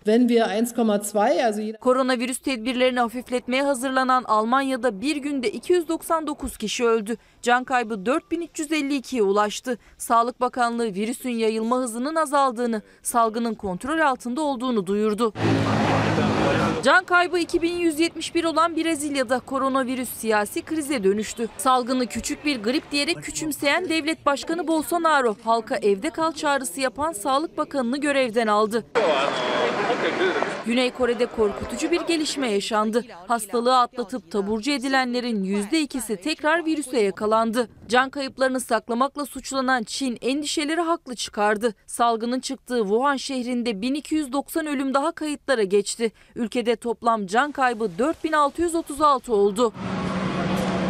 Koronavirüs 1.81 2.39
tedbirlerini 2.39 3.01
hafifletmeye 3.01 3.63
hazırlanan 3.63 4.25
Almanya'da 4.27 5.01
bir 5.01 5.17
günde 5.17 5.51
299 5.51 6.57
kişi 6.57 6.85
öldü. 6.85 7.17
Can 7.47 7.65
kaybı 7.65 7.95
4352'ye 7.95 9.23
ulaştı. 9.23 9.79
Sağlık 9.99 10.41
Bakanlığı 10.41 10.95
virüsün 10.95 11.31
yayılma 11.31 11.77
hızının 11.77 12.15
azaldığını, 12.15 12.83
salgının 13.03 13.55
kontrol 13.55 13.99
altında 13.99 14.41
olduğunu 14.41 14.87
duyurdu. 14.87 15.33
Can 16.83 17.05
kaybı 17.05 17.39
2171 17.39 18.45
olan 18.45 18.77
Brezilya'da 18.77 19.41
koronavirüs 19.41 20.09
siyasi 20.09 20.63
krize 20.63 21.05
dönüştü. 21.05 21.49
Salgını 21.59 22.07
küçük 22.07 22.45
bir 22.45 22.63
grip 22.63 22.93
diyerek 22.93 23.23
küçümseyen 23.23 23.89
devlet 23.89 24.27
başkanı 24.27 24.69
Bolsonaro 24.69 25.37
halka 25.45 25.77
evde 25.77 26.11
kal 26.11 26.33
çağrısı 26.33 26.81
yapan 26.81 27.13
Sağlık 27.13 27.59
Bakanını 27.59 28.01
görevden 28.01 28.47
aldı. 28.47 28.85
Güney 30.67 30.91
Kore'de 30.91 31.27
korkutucu 31.27 31.91
bir 31.91 32.01
gelişme 32.01 32.51
yaşandı. 32.51 33.05
Hastalığı 33.29 33.79
atlatıp 33.79 34.31
taburcu 34.31 34.71
edilenlerin 34.71 35.45
%2'si 35.45 36.17
tekrar 36.17 36.65
virüse 36.67 37.01
yakalandı. 37.01 37.36
Can 37.89 38.11
kayıplarını 38.11 38.61
saklamakla 38.61 39.27
suçlanan 39.27 39.83
Çin 39.83 40.19
endişeleri 40.23 40.81
haklı 40.81 41.15
çıkardı. 41.15 41.75
Salgının 41.87 42.41
çıktığı 42.41 42.79
Wuhan 42.79 43.17
şehrinde 43.17 43.83
1290 43.83 44.67
ölüm 44.67 44.95
daha 44.95 45.13
kayıtlara 45.13 45.63
geçti. 45.63 46.13
Ülkede 46.35 46.77
toplam 46.77 47.27
can 47.27 47.53
kaybı 47.53 47.99
4636 47.99 49.35
oldu. 49.35 49.73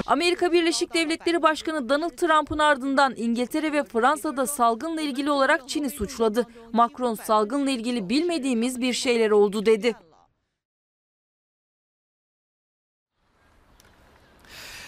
Amerika 0.07 0.53
Birleşik 0.53 0.95
Devletleri 0.95 1.43
Başkanı 1.43 1.89
Donald 1.89 2.11
Trump'ın 2.11 2.59
ardından 2.59 3.15
İngiltere 3.17 3.73
ve 3.73 3.85
Fransa'da 3.85 4.47
salgınla 4.47 5.01
ilgili 5.01 5.31
olarak 5.31 5.69
Çin'i 5.69 5.91
suçladı. 5.91 6.47
Macron 6.73 7.15
salgınla 7.15 7.71
ilgili 7.71 8.09
bilmediğimiz 8.09 8.81
bir 8.81 8.93
şeyler 8.93 9.31
oldu 9.31 9.67
dedi. 9.67 9.95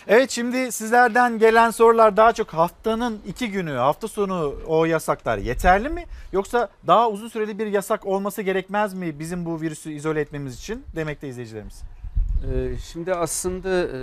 Evet 0.08 0.30
şimdi 0.30 0.72
sizlerden 0.72 1.38
gelen 1.38 1.70
sorular 1.70 2.16
daha 2.16 2.32
çok 2.32 2.48
haftanın 2.54 3.18
iki 3.26 3.50
günü, 3.50 3.70
hafta 3.72 4.08
sonu 4.08 4.54
o 4.66 4.84
yasaklar 4.84 5.38
yeterli 5.38 5.88
mi? 5.88 6.04
Yoksa 6.32 6.68
daha 6.86 7.10
uzun 7.10 7.28
süreli 7.28 7.58
bir 7.58 7.66
yasak 7.66 8.06
olması 8.06 8.42
gerekmez 8.42 8.94
mi 8.94 9.18
bizim 9.18 9.44
bu 9.44 9.60
virüsü 9.60 9.92
izole 9.92 10.20
etmemiz 10.20 10.58
için 10.58 10.84
demekte 10.96 11.28
izleyicilerimiz. 11.28 11.82
Ee, 12.54 12.76
Şimdi 12.92 13.14
aslında 13.14 13.68
e, 13.82 13.96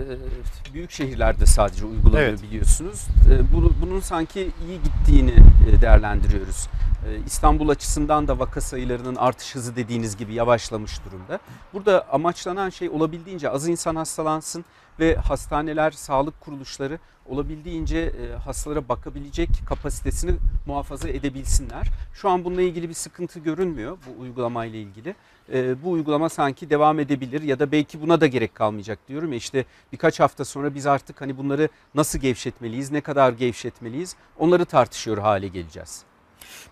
büyük 0.73 0.91
şehirlerde 0.91 1.45
sadece 1.45 1.85
uygulanıyor 1.85 2.29
Evet. 2.29 2.43
biliyorsunuz. 2.43 3.03
Ee, 3.31 3.53
bu- 3.55 3.73
Bunun 3.81 3.99
sanki 3.99 4.51
iyi 4.67 4.79
gittiğini 4.83 5.33
e, 5.77 5.81
değerlendiriyoruz. 5.81 6.67
Ee, 7.07 7.19
İstanbul 7.25 7.69
açısından 7.69 8.27
da 8.27 8.39
vaka 8.39 8.61
sayılarının 8.61 9.15
artış 9.15 9.55
hızı 9.55 9.75
dediğiniz 9.75 10.17
gibi 10.17 10.33
yavaşlamış 10.33 11.05
durumda. 11.05 11.39
Burada 11.73 12.05
amaçlanan 12.11 12.69
şey 12.69 12.89
olabildiğince 12.89 13.49
az 13.49 13.67
insan 13.67 13.95
hastalansın 13.95 14.65
ve 14.99 15.15
hastaneler, 15.15 15.91
sağlık 15.91 16.41
kuruluşları 16.41 16.99
olabildiğince 17.25 17.97
e, 17.97 18.35
hastalara 18.35 18.89
bakabilecek 18.89 19.49
kapasitesini 19.69 20.31
muhafaza 20.65 21.09
edebilsinler. 21.09 21.87
Şu 22.13 22.29
an 22.29 22.45
bununla 22.45 22.61
ilgili 22.61 22.89
bir 22.89 22.93
sıkıntı 22.93 23.39
görünmüyor 23.39 23.97
bu 24.07 24.21
uygulamayla 24.21 24.79
ilgili. 24.79 25.15
E, 25.53 25.83
bu 25.83 25.91
uygulama 25.91 26.29
sanki 26.29 26.69
devam 26.69 26.99
edebilir 26.99 27.41
ya 27.41 27.59
da 27.59 27.71
belki 27.71 28.01
buna 28.01 28.21
da 28.21 28.27
gerek 28.27 28.55
kalmayacak 28.55 28.99
diyorum 29.07 29.31
ya 29.31 29.37
işte 29.37 29.65
birkaç 29.91 30.19
hafta 30.19 30.45
sonra 30.45 30.75
biz 30.75 30.87
artık 30.87 31.21
hani 31.21 31.37
bunları 31.37 31.69
nasıl 31.95 32.19
gevşetmeliyiz, 32.19 32.91
ne 32.91 33.01
kadar 33.01 33.33
gevşetmeliyiz 33.33 34.15
onları 34.39 34.65
tartışıyor 34.65 35.17
hale 35.17 35.47
geleceğiz. 35.47 36.03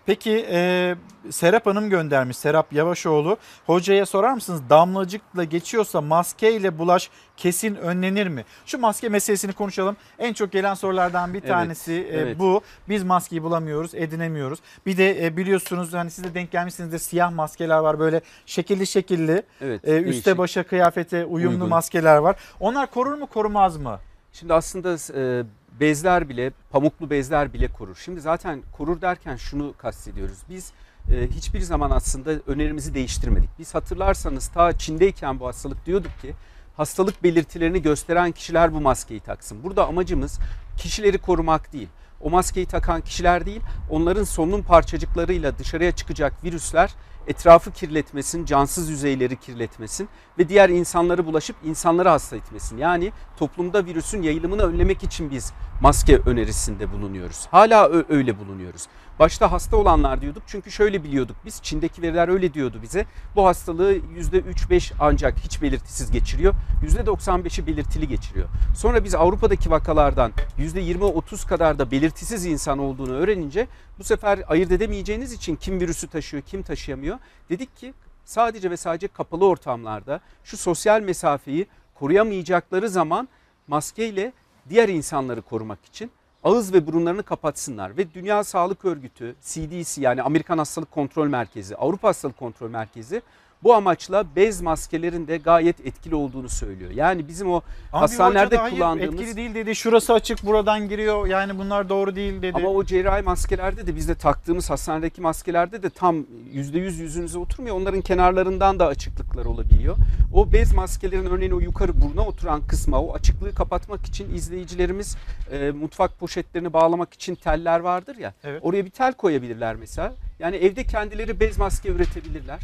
Peki 0.06 0.46
e, 0.50 0.94
Serap 1.30 1.66
Hanım 1.66 1.90
göndermiş 1.90 2.36
Serap 2.36 2.72
Yavaşoğlu. 2.72 3.36
Hocaya 3.66 4.06
sorar 4.06 4.34
mısınız 4.34 4.60
damlacıkla 4.70 5.44
geçiyorsa 5.44 6.00
maskeyle 6.00 6.78
bulaş 6.78 7.10
kesin 7.36 7.74
önlenir 7.74 8.26
mi? 8.26 8.44
Şu 8.66 8.78
maske 8.78 9.08
meselesini 9.08 9.52
konuşalım. 9.52 9.96
En 10.18 10.32
çok 10.32 10.52
gelen 10.52 10.74
sorulardan 10.74 11.34
bir 11.34 11.38
Evet, 11.38 11.48
tanesi 11.48 11.92
e, 11.92 11.96
evet. 12.18 12.38
bu. 12.38 12.62
Biz 12.88 13.04
maskeyi 13.04 13.42
bulamıyoruz, 13.42 13.94
edinemiyoruz. 13.94 14.58
Bir 14.86 14.96
de 14.96 15.26
e, 15.26 15.36
biliyorsunuz 15.36 15.92
hani 15.92 16.10
siz 16.10 16.24
de 16.24 16.34
denk 16.34 16.50
gelmişsinizdir 16.52 16.98
siyah 16.98 17.32
maskeler 17.32 17.78
var 17.78 17.98
böyle 17.98 18.20
şekilli 18.46 18.86
şekilli. 18.86 19.42
Evet, 19.60 19.88
E, 19.88 19.96
üste 20.02 20.04
değişik. 20.24 20.38
başa 20.38 20.62
kıyafete 20.62 21.24
uyumlu 21.24 21.54
Uygun. 21.54 21.68
maskeler 21.68 22.16
var. 22.16 22.36
Onlar 22.60 22.90
korur 22.90 23.14
mu 23.18 23.26
korumaz 23.26 23.76
mı? 23.76 23.98
Şimdi 24.32 24.54
aslında 24.54 24.96
e, 25.20 25.44
bezler 25.80 26.28
bile, 26.28 26.52
pamuklu 26.70 27.10
bezler 27.10 27.52
bile 27.52 27.68
korur. 27.68 27.96
Şimdi 27.96 28.20
zaten 28.20 28.62
korur 28.72 29.00
derken 29.00 29.36
şunu 29.36 29.74
kastediyoruz. 29.78 30.38
Biz 30.48 30.72
e, 31.12 31.28
hiçbir 31.28 31.60
zaman 31.60 31.90
aslında 31.90 32.30
önerimizi 32.46 32.94
değiştirmedik. 32.94 33.50
Biz 33.58 33.74
hatırlarsanız 33.74 34.48
ta 34.48 34.78
Çin'deyken 34.78 35.40
bu 35.40 35.46
hastalık 35.46 35.86
diyorduk 35.86 36.20
ki 36.20 36.34
hastalık 36.76 37.22
belirtilerini 37.22 37.82
gösteren 37.82 38.32
kişiler 38.32 38.74
bu 38.74 38.80
maskeyi 38.80 39.20
taksın. 39.20 39.62
Burada 39.62 39.86
amacımız 39.86 40.38
kişileri 40.76 41.18
korumak 41.18 41.72
değil. 41.72 41.88
O 42.20 42.30
maskeyi 42.30 42.66
takan 42.66 43.00
kişiler 43.00 43.46
değil, 43.46 43.60
onların 43.90 44.24
solunum 44.24 44.62
parçacıklarıyla 44.62 45.58
dışarıya 45.58 45.92
çıkacak 45.92 46.44
virüsler 46.44 46.94
etrafı 47.26 47.72
kirletmesin, 47.72 48.44
cansız 48.44 48.90
yüzeyleri 48.90 49.36
kirletmesin 49.36 50.08
ve 50.38 50.48
diğer 50.48 50.68
insanları 50.68 51.26
bulaşıp 51.26 51.56
insanları 51.64 52.08
hasta 52.08 52.36
etmesin. 52.36 52.78
Yani 52.78 53.12
toplumda 53.36 53.86
virüsün 53.86 54.22
yayılımını 54.22 54.62
önlemek 54.62 55.02
için 55.02 55.30
biz 55.30 55.52
maske 55.80 56.18
önerisinde 56.18 56.92
bulunuyoruz. 56.92 57.46
Hala 57.50 57.90
öyle 58.08 58.38
bulunuyoruz. 58.38 58.86
Başta 59.18 59.52
hasta 59.52 59.76
olanlar 59.76 60.20
diyorduk 60.20 60.42
çünkü 60.46 60.70
şöyle 60.70 61.04
biliyorduk 61.04 61.36
biz 61.44 61.62
Çin'deki 61.62 62.02
veriler 62.02 62.28
öyle 62.28 62.54
diyordu 62.54 62.78
bize. 62.82 63.06
Bu 63.36 63.46
hastalığı 63.46 63.94
%3-5 63.94 64.92
ancak 65.00 65.38
hiç 65.38 65.62
belirtisiz 65.62 66.10
geçiriyor. 66.10 66.54
%95'i 66.82 67.66
belirtili 67.66 68.08
geçiriyor. 68.08 68.48
Sonra 68.76 69.04
biz 69.04 69.14
Avrupa'daki 69.14 69.70
vakalardan 69.70 70.32
%20-30 70.58 71.48
kadar 71.48 71.78
da 71.78 71.90
belirtisiz 71.90 72.46
insan 72.46 72.78
olduğunu 72.78 73.12
öğrenince 73.12 73.66
bu 73.98 74.04
sefer 74.04 74.42
ayırt 74.48 74.72
edemeyeceğiniz 74.72 75.32
için 75.32 75.56
kim 75.56 75.80
virüsü 75.80 76.08
taşıyor, 76.08 76.42
kim 76.42 76.62
taşıyamıyor. 76.62 77.18
Dedik 77.50 77.76
ki 77.76 77.94
sadece 78.24 78.70
ve 78.70 78.76
sadece 78.76 79.08
kapalı 79.08 79.46
ortamlarda 79.46 80.20
şu 80.44 80.56
sosyal 80.56 81.00
mesafeyi 81.00 81.66
koruyamayacakları 81.94 82.88
zaman 82.88 83.28
maskeyle 83.66 84.32
diğer 84.68 84.88
insanları 84.88 85.42
korumak 85.42 85.84
için 85.84 86.10
ağız 86.44 86.72
ve 86.72 86.86
burunlarını 86.86 87.22
kapatsınlar. 87.22 87.96
Ve 87.96 88.14
Dünya 88.14 88.44
Sağlık 88.44 88.84
Örgütü, 88.84 89.34
CDC 89.42 90.02
yani 90.02 90.22
Amerikan 90.22 90.58
Hastalık 90.58 90.90
Kontrol 90.90 91.26
Merkezi, 91.26 91.76
Avrupa 91.76 92.08
Hastalık 92.08 92.36
Kontrol 92.36 92.70
Merkezi 92.70 93.22
bu 93.62 93.74
amaçla 93.74 94.24
bez 94.36 94.60
maskelerin 94.60 95.28
de 95.28 95.36
gayet 95.36 95.86
etkili 95.86 96.14
olduğunu 96.14 96.48
söylüyor. 96.48 96.90
Yani 96.90 97.28
bizim 97.28 97.50
o 97.50 97.60
Ama 97.92 98.02
hastanelerde 98.02 98.56
hayır, 98.56 98.74
kullandığımız 98.74 99.20
etkili 99.20 99.36
değil 99.36 99.54
dedi. 99.54 99.76
Şurası 99.76 100.12
açık 100.12 100.46
buradan 100.46 100.88
giriyor. 100.88 101.26
Yani 101.26 101.58
bunlar 101.58 101.88
doğru 101.88 102.16
değil 102.16 102.42
dedi. 102.42 102.52
ama 102.56 102.68
o 102.68 102.84
cerrahi 102.84 103.22
maskelerde 103.22 103.86
de 103.86 103.96
bizde 103.96 104.14
taktığımız 104.14 104.70
hastanedeki 104.70 105.20
maskelerde 105.20 105.82
de 105.82 105.90
tam 105.90 106.16
%100 106.54 106.76
yüzünüze 106.76 107.38
oturmuyor. 107.38 107.76
Onların 107.76 108.00
kenarlarından 108.00 108.78
da 108.78 108.86
açıklıklar 108.86 109.44
olabiliyor. 109.44 109.96
O 110.34 110.52
bez 110.52 110.74
maskelerin 110.74 111.26
örneğin 111.26 111.52
o 111.52 111.60
yukarı 111.60 112.00
buruna 112.02 112.26
oturan 112.26 112.66
kısma 112.66 113.00
o 113.00 113.14
açıklığı 113.14 113.54
kapatmak 113.54 114.06
için 114.06 114.34
izleyicilerimiz 114.34 115.16
e, 115.52 115.70
mutfak 115.70 116.18
poşetlerini 116.18 116.72
bağlamak 116.72 117.14
için 117.14 117.34
teller 117.34 117.80
vardır 117.80 118.16
ya. 118.16 118.34
Evet. 118.44 118.60
Oraya 118.64 118.84
bir 118.84 118.90
tel 118.90 119.12
koyabilirler 119.12 119.76
mesela. 119.76 120.12
Yani 120.38 120.56
evde 120.56 120.84
kendileri 120.84 121.40
bez 121.40 121.58
maske 121.58 121.88
üretebilirler. 121.88 122.60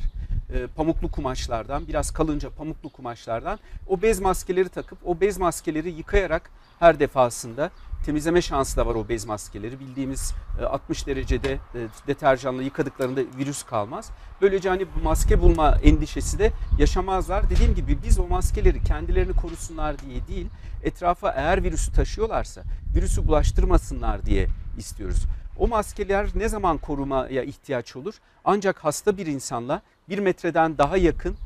E, 0.54 0.66
pamuklu 0.66 1.10
kumaşlardan, 1.10 1.88
biraz 1.88 2.10
kalınca 2.10 2.50
pamuklu 2.50 2.88
kumaşlardan 2.88 3.58
o 3.86 4.02
bez 4.02 4.20
maskeleri 4.20 4.68
takıp 4.68 4.98
o 5.04 5.20
bez 5.20 5.38
maskeleri 5.38 5.90
yıkayarak 5.90 6.50
her 6.78 7.00
defasında 7.00 7.70
temizleme 8.04 8.42
şansı 8.42 8.76
da 8.76 8.86
var 8.86 8.94
o 8.94 9.08
bez 9.08 9.24
maskeleri. 9.24 9.80
Bildiğimiz 9.80 10.34
e, 10.60 10.64
60 10.64 11.06
derecede 11.06 11.52
e, 11.52 11.58
deterjanla 12.06 12.62
yıkadıklarında 12.62 13.20
virüs 13.38 13.62
kalmaz. 13.62 14.10
Böylece 14.42 14.68
hani 14.68 14.86
maske 15.02 15.40
bulma 15.40 15.78
endişesi 15.82 16.38
de 16.38 16.52
yaşamazlar. 16.78 17.50
Dediğim 17.50 17.74
gibi 17.74 17.98
biz 18.04 18.18
o 18.18 18.26
maskeleri 18.26 18.84
kendilerini 18.84 19.32
korusunlar 19.32 19.96
diye 19.98 20.26
değil, 20.28 20.46
etrafa 20.82 21.30
eğer 21.30 21.62
virüsü 21.62 21.92
taşıyorlarsa 21.92 22.62
virüsü 22.94 23.26
bulaştırmasınlar 23.26 24.26
diye 24.26 24.46
istiyoruz. 24.78 25.26
O 25.58 25.68
maskeler 25.68 26.28
ne 26.34 26.48
zaman 26.48 26.78
korumaya 26.78 27.42
ihtiyaç 27.42 27.96
olur? 27.96 28.14
Ancak 28.44 28.84
hasta 28.84 29.16
bir 29.16 29.26
insanla 29.26 29.82
bir 30.10 30.18
metreden 30.18 30.78
daha 30.78 30.96
yakın 30.96 31.36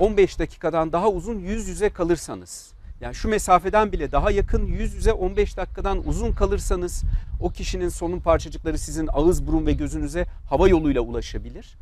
15 0.00 0.38
dakikadan 0.38 0.92
daha 0.92 1.08
uzun 1.08 1.38
yüz 1.38 1.68
yüze 1.68 1.90
kalırsanız 1.90 2.74
yani 3.00 3.14
şu 3.14 3.28
mesafeden 3.28 3.92
bile 3.92 4.12
daha 4.12 4.30
yakın 4.30 4.66
yüz 4.66 4.94
yüze 4.94 5.12
15 5.12 5.56
dakikadan 5.56 6.08
uzun 6.08 6.32
kalırsanız 6.32 7.04
o 7.40 7.50
kişinin 7.50 7.88
solunum 7.88 8.20
parçacıkları 8.20 8.78
sizin 8.78 9.08
ağız, 9.12 9.46
burun 9.46 9.66
ve 9.66 9.72
gözünüze 9.72 10.26
hava 10.50 10.68
yoluyla 10.68 11.00
ulaşabilir. 11.00 11.76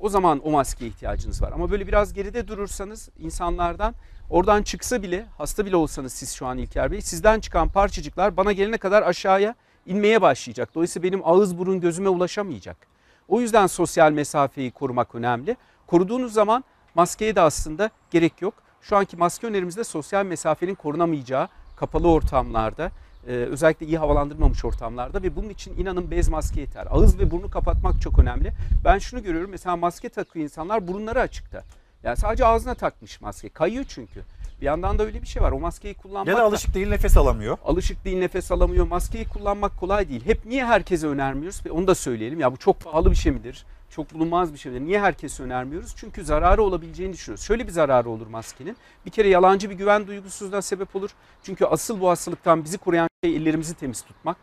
O 0.00 0.08
zaman 0.08 0.40
o 0.44 0.50
maskeye 0.50 0.90
ihtiyacınız 0.90 1.42
var. 1.42 1.52
Ama 1.52 1.70
böyle 1.70 1.86
biraz 1.86 2.12
geride 2.12 2.48
durursanız 2.48 3.08
insanlardan 3.18 3.94
oradan 4.30 4.62
çıksa 4.62 5.02
bile 5.02 5.26
hasta 5.38 5.66
bile 5.66 5.76
olsanız 5.76 6.12
siz 6.12 6.32
şu 6.32 6.46
an 6.46 6.58
İlker 6.58 6.92
Bey 6.92 7.00
sizden 7.00 7.40
çıkan 7.40 7.68
parçacıklar 7.68 8.36
bana 8.36 8.52
gelene 8.52 8.78
kadar 8.78 9.02
aşağıya 9.02 9.54
inmeye 9.86 10.22
başlayacak. 10.22 10.74
Dolayısıyla 10.74 11.08
benim 11.08 11.20
ağız, 11.24 11.58
burun, 11.58 11.80
gözüme 11.80 12.08
ulaşamayacak. 12.08 12.76
O 13.28 13.40
yüzden 13.40 13.66
sosyal 13.66 14.12
mesafeyi 14.12 14.70
korumak 14.70 15.14
önemli. 15.14 15.56
Koruduğunuz 15.92 16.32
zaman 16.32 16.64
maskeye 16.94 17.36
de 17.36 17.40
aslında 17.40 17.90
gerek 18.10 18.42
yok. 18.42 18.54
Şu 18.82 18.96
anki 18.96 19.16
maske 19.16 19.46
önerimizde 19.46 19.84
sosyal 19.84 20.24
mesafenin 20.26 20.74
korunamayacağı 20.74 21.48
kapalı 21.76 22.10
ortamlarda, 22.10 22.90
e, 23.26 23.30
özellikle 23.30 23.86
iyi 23.86 23.98
havalandırılmamış 23.98 24.64
ortamlarda 24.64 25.22
ve 25.22 25.36
bunun 25.36 25.48
için 25.48 25.76
inanın 25.76 26.10
bez 26.10 26.28
maske 26.28 26.60
yeter. 26.60 26.86
Ağız 26.90 27.18
ve 27.18 27.30
burnu 27.30 27.50
kapatmak 27.50 28.02
çok 28.02 28.18
önemli. 28.18 28.52
Ben 28.84 28.98
şunu 28.98 29.22
görüyorum 29.22 29.50
mesela 29.50 29.76
maske 29.76 30.08
takıyor 30.08 30.44
insanlar 30.44 30.88
burunları 30.88 31.20
açıkta. 31.20 31.64
Yani 32.02 32.16
sadece 32.16 32.46
ağzına 32.46 32.74
takmış 32.74 33.20
maske. 33.20 33.48
Kayıyor 33.48 33.84
çünkü. 33.88 34.22
Bir 34.60 34.66
yandan 34.66 34.98
da 34.98 35.02
öyle 35.02 35.22
bir 35.22 35.26
şey 35.26 35.42
var. 35.42 35.52
O 35.52 35.60
maskeyi 35.60 35.94
kullanmak 35.94 36.28
Ya 36.28 36.36
da 36.36 36.42
alışık 36.42 36.74
değil 36.74 36.88
nefes 36.88 37.16
alamıyor. 37.16 37.58
alışık 37.64 38.04
değil 38.04 38.18
nefes 38.18 38.52
alamıyor. 38.52 38.86
Maskeyi 38.86 39.28
kullanmak 39.28 39.80
kolay 39.80 40.08
değil. 40.08 40.26
Hep 40.26 40.46
niye 40.46 40.64
herkese 40.64 41.06
önermiyoruz? 41.06 41.62
Onu 41.70 41.86
da 41.86 41.94
söyleyelim. 41.94 42.40
Ya 42.40 42.52
bu 42.52 42.56
çok 42.56 42.80
pahalı 42.80 43.10
bir 43.10 43.16
şey 43.16 43.32
midir? 43.32 43.66
Çok 43.92 44.14
bulunmaz 44.14 44.52
bir 44.52 44.58
şey 44.58 44.72
midir? 44.72 44.84
Niye 44.84 45.00
herkese 45.00 45.42
önermiyoruz? 45.42 45.94
Çünkü 45.96 46.24
zararı 46.24 46.62
olabileceğini 46.62 47.12
düşünüyoruz. 47.12 47.44
Şöyle 47.44 47.66
bir 47.66 47.72
zararı 47.72 48.10
olur 48.10 48.26
maskenin. 48.26 48.76
Bir 49.06 49.10
kere 49.10 49.28
yalancı 49.28 49.70
bir 49.70 49.74
güven 49.74 50.06
duygusuzluğuna 50.06 50.62
sebep 50.62 50.96
olur. 50.96 51.10
Çünkü 51.42 51.64
asıl 51.64 52.00
bu 52.00 52.08
hastalıktan 52.08 52.64
bizi 52.64 52.78
koruyan 52.78 53.08
şey 53.24 53.36
ellerimizi 53.36 53.74
temiz 53.74 54.02
tutmak. 54.02 54.36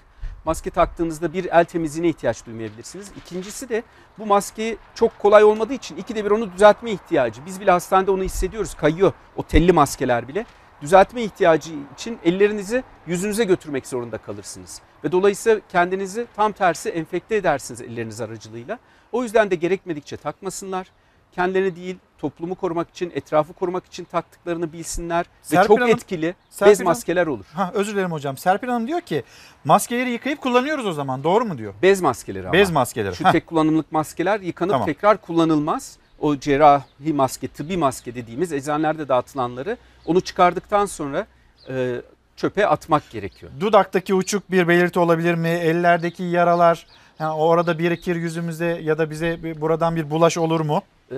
Maske 0.45 0.69
taktığınızda 0.69 1.33
bir 1.33 1.45
el 1.45 1.65
temizliğine 1.65 2.09
ihtiyaç 2.09 2.45
duymayabilirsiniz. 2.45 3.11
İkincisi 3.17 3.69
de 3.69 3.83
bu 4.19 4.25
maske 4.25 4.77
çok 4.95 5.19
kolay 5.19 5.43
olmadığı 5.43 5.73
için 5.73 5.97
ikide 5.97 6.25
bir 6.25 6.31
onu 6.31 6.53
düzeltme 6.53 6.91
ihtiyacı. 6.91 7.45
Biz 7.45 7.61
bile 7.61 7.71
hastanede 7.71 8.11
onu 8.11 8.23
hissediyoruz. 8.23 8.73
Kayıyor 8.73 9.13
o 9.35 9.43
telli 9.43 9.73
maskeler 9.73 10.27
bile. 10.27 10.45
Düzeltme 10.81 11.23
ihtiyacı 11.23 11.73
için 11.93 12.19
ellerinizi 12.23 12.83
yüzünüze 13.07 13.43
götürmek 13.43 13.87
zorunda 13.87 14.17
kalırsınız. 14.17 14.81
Ve 15.03 15.11
dolayısıyla 15.11 15.61
kendinizi 15.69 16.27
tam 16.35 16.51
tersi 16.51 16.89
enfekte 16.89 17.35
edersiniz 17.35 17.81
elleriniz 17.81 18.21
aracılığıyla. 18.21 18.79
O 19.11 19.23
yüzden 19.23 19.51
de 19.51 19.55
gerekmedikçe 19.55 20.17
takmasınlar. 20.17 20.87
Kendilerini 21.31 21.75
değil 21.75 21.97
toplumu 22.17 22.55
korumak 22.55 22.89
için, 22.89 23.11
etrafı 23.15 23.53
korumak 23.53 23.85
için 23.85 24.03
taktıklarını 24.03 24.73
bilsinler. 24.73 25.19
ve 25.25 25.25
Serpil 25.41 25.67
çok 25.67 25.79
Hanım- 25.79 25.89
etkili 25.91 26.35
Serpil 26.49 26.71
bez 26.71 26.81
maskeler 26.81 27.27
olur. 27.27 27.45
Ha, 27.53 27.71
özür 27.73 27.93
dilerim 27.93 28.11
hocam. 28.11 28.37
Serpil 28.37 28.67
Hanım 28.67 28.87
diyor 28.87 29.01
ki 29.01 29.23
maskeleri 29.65 30.09
yıkayıp 30.09 30.41
kullanıyoruz 30.41 30.85
o 30.85 30.91
zaman. 30.93 31.23
Doğru 31.23 31.45
mu 31.45 31.57
diyor? 31.57 31.73
Bez 31.81 32.01
maskeleri 32.01 32.43
ama. 32.43 32.53
Bez 32.53 32.71
maskeleri. 32.71 33.15
Şu 33.15 33.25
Heh. 33.25 33.31
tek 33.31 33.47
kullanımlık 33.47 33.91
maskeler 33.91 34.39
yıkanıp 34.39 34.71
Tamam. 34.71 34.85
tekrar 34.85 35.17
kullanılmaz. 35.21 35.97
O 36.19 36.35
cerrahi 36.37 37.13
maske, 37.13 37.47
tıbbi 37.47 37.77
maske 37.77 38.15
dediğimiz 38.15 38.53
eczanelerde 38.53 39.07
dağıtılanları 39.07 39.77
onu 40.09 40.21
çıkardıktan 40.21 40.85
sonra 40.85 41.27
e, 41.69 42.01
çöpe 42.35 42.67
atmak 42.67 43.09
gerekiyor. 43.09 43.51
Dudaktaki 43.59 44.13
uçuk 44.13 44.51
bir 44.51 44.67
belirti 44.67 44.99
olabilir 44.99 45.33
mi? 45.35 45.47
Ellerdeki 45.49 46.23
yaralar 46.23 46.87
ha, 47.17 47.35
orada 47.37 47.79
birikir 47.79 48.15
yüzümüze 48.15 48.79
ya 48.83 48.97
da 48.97 49.09
bize 49.09 49.43
bir- 49.43 49.61
buradan 49.61 49.95
bir 49.95 50.09
bulaş 50.09 50.37
olur 50.37 50.59
mu? 50.61 50.81
E, 51.11 51.15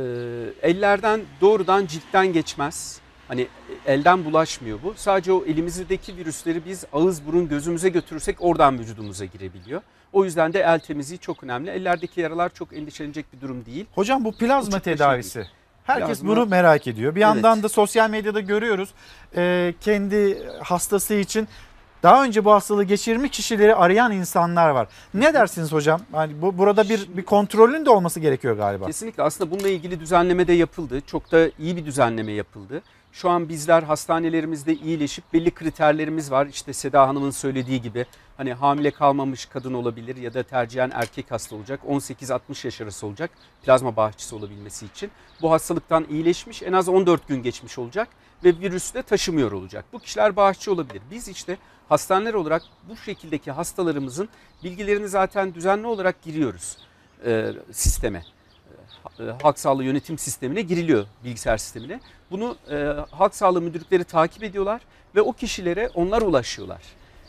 ellerden 0.62 1.22
doğrudan 1.42 1.86
ciltten 1.86 2.34
geçmez. 2.34 3.00
Hani 3.28 3.48
elden 3.86 4.26
bulaşmıyor 4.26 4.80
bu. 4.84 4.94
Sadece 4.96 5.32
o 5.34 5.46
elimizdeki 5.46 6.18
virüsleri 6.18 6.66
biz 6.66 6.86
ağız, 6.94 7.26
burun, 7.28 7.48
gözümüze 7.50 7.90
götürürsek 7.90 8.38
oradan 8.40 8.80
vücudumuza 8.80 9.26
girebiliyor. 9.26 9.82
O 10.14 10.26
yüzden 10.26 10.54
de 10.54 10.60
el 10.60 10.80
temizliği 10.80 11.20
çok 11.20 11.44
önemli. 11.44 11.70
Ellerdeki 11.70 12.22
yaralar 12.22 12.54
çok 12.54 12.74
endişelenecek 12.74 13.34
bir 13.34 13.42
durum 13.42 13.66
değil. 13.66 13.86
Hocam 13.96 14.26
bu 14.26 14.38
plazma 14.38 14.76
Uçuk 14.78 14.84
tedavisi. 14.84 15.36
değil. 15.36 15.48
Herkes 15.84 16.20
Plazma- 16.22 16.28
bunu 16.28 16.46
merak 16.46 16.88
ediyor. 16.88 17.16
Bir 17.16 17.22
Evet. 17.22 17.22
yandan 17.22 17.64
da 17.64 17.70
sosyal 17.70 18.10
medyada 18.10 18.40
görüyoruz 18.40 18.90
e, 19.36 19.74
kendi 19.82 20.48
hastası 20.64 21.14
için 21.14 21.48
daha 22.04 22.24
önce 22.24 22.46
bu 22.46 22.52
hastalığı 22.52 22.84
geçirmiş 22.84 23.32
kişileri 23.32 23.76
arayan 23.76 24.12
insanlar 24.12 24.70
var. 24.70 24.88
Ne 25.14 25.34
dersiniz 25.34 25.72
hocam? 25.72 26.02
Hani 26.12 26.42
bu 26.42 26.58
burada 26.58 26.90
bir 26.90 27.18
bir 27.18 27.24
kontrolün 27.26 27.86
de 27.86 27.90
olması 27.90 28.20
gerekiyor 28.20 28.58
galiba. 28.58 28.86
Kesinlikle 28.86 29.24
aslında 29.24 29.52
bununla 29.52 29.68
ilgili 29.70 30.00
düzenleme 30.00 30.48
de 30.48 30.54
yapıldı. 30.54 31.02
Çok 31.08 31.32
da 31.32 31.48
iyi 31.60 31.78
bir 31.78 31.86
düzenleme 31.86 32.32
yapıldı. 32.32 32.82
Şu 33.12 33.30
an 33.30 33.50
bizler 33.50 33.84
hastanelerimizde 33.84 34.76
iyileşip 34.76 35.34
belli 35.34 35.52
kriterlerimiz 35.52 36.32
var. 36.32 36.46
İşte 36.46 36.74
Seda 36.74 37.08
Hanım'ın 37.08 37.32
söylediği 37.32 37.82
gibi 37.82 38.06
hani 38.38 38.54
hamile 38.54 38.92
kalmamış 38.92 39.46
kadın 39.46 39.74
olabilir 39.74 40.16
ya 40.16 40.34
da 40.34 40.44
tercihen 40.44 40.92
erkek 40.94 41.32
hasta 41.32 41.56
olacak. 41.56 41.80
18-60 41.88 42.68
yaş 42.68 42.82
arası 42.82 43.08
olacak 43.08 43.32
plazma 43.64 43.96
bağışçısı 43.96 44.36
olabilmesi 44.36 44.86
için. 44.86 45.12
Bu 45.42 45.52
hastalıktan 45.52 46.06
iyileşmiş 46.10 46.64
en 46.64 46.74
az 46.74 46.90
14 46.90 47.28
gün 47.28 47.44
geçmiş 47.44 47.78
olacak 47.78 48.08
ve 48.44 48.60
virüsü 48.60 48.94
de 48.94 49.02
taşımıyor 49.02 49.52
olacak. 49.52 49.86
Bu 49.94 50.00
kişiler 50.00 50.36
bağışçı 50.36 50.72
olabilir. 50.72 51.02
Biz 51.12 51.28
işte 51.28 51.58
hastaneler 51.90 52.34
olarak 52.34 52.62
bu 52.90 52.98
şekildeki 52.98 53.52
hastalarımızın 53.52 54.30
bilgilerini 54.64 55.08
zaten 55.08 55.54
düzenli 55.54 55.88
olarak 55.88 56.22
giriyoruz 56.22 56.78
e, 57.26 57.54
sisteme 57.72 58.24
e, 59.22 59.44
halk 59.44 59.60
sağlığı 59.60 59.84
yönetim 59.84 60.18
sistemine 60.18 60.62
giriliyor 60.62 61.06
bilgisayar 61.24 61.58
sistemine. 61.58 62.00
Bunu 62.32 62.56
e, 62.72 62.76
halk 63.12 63.36
sağlığı 63.36 63.62
müdürlükleri 63.62 64.04
takip 64.04 64.44
ediyorlar 64.44 64.82
ve 65.16 65.22
o 65.22 65.34
kişilere 65.34 65.90
onlar 65.94 66.22
ulaşıyorlar 66.22 66.82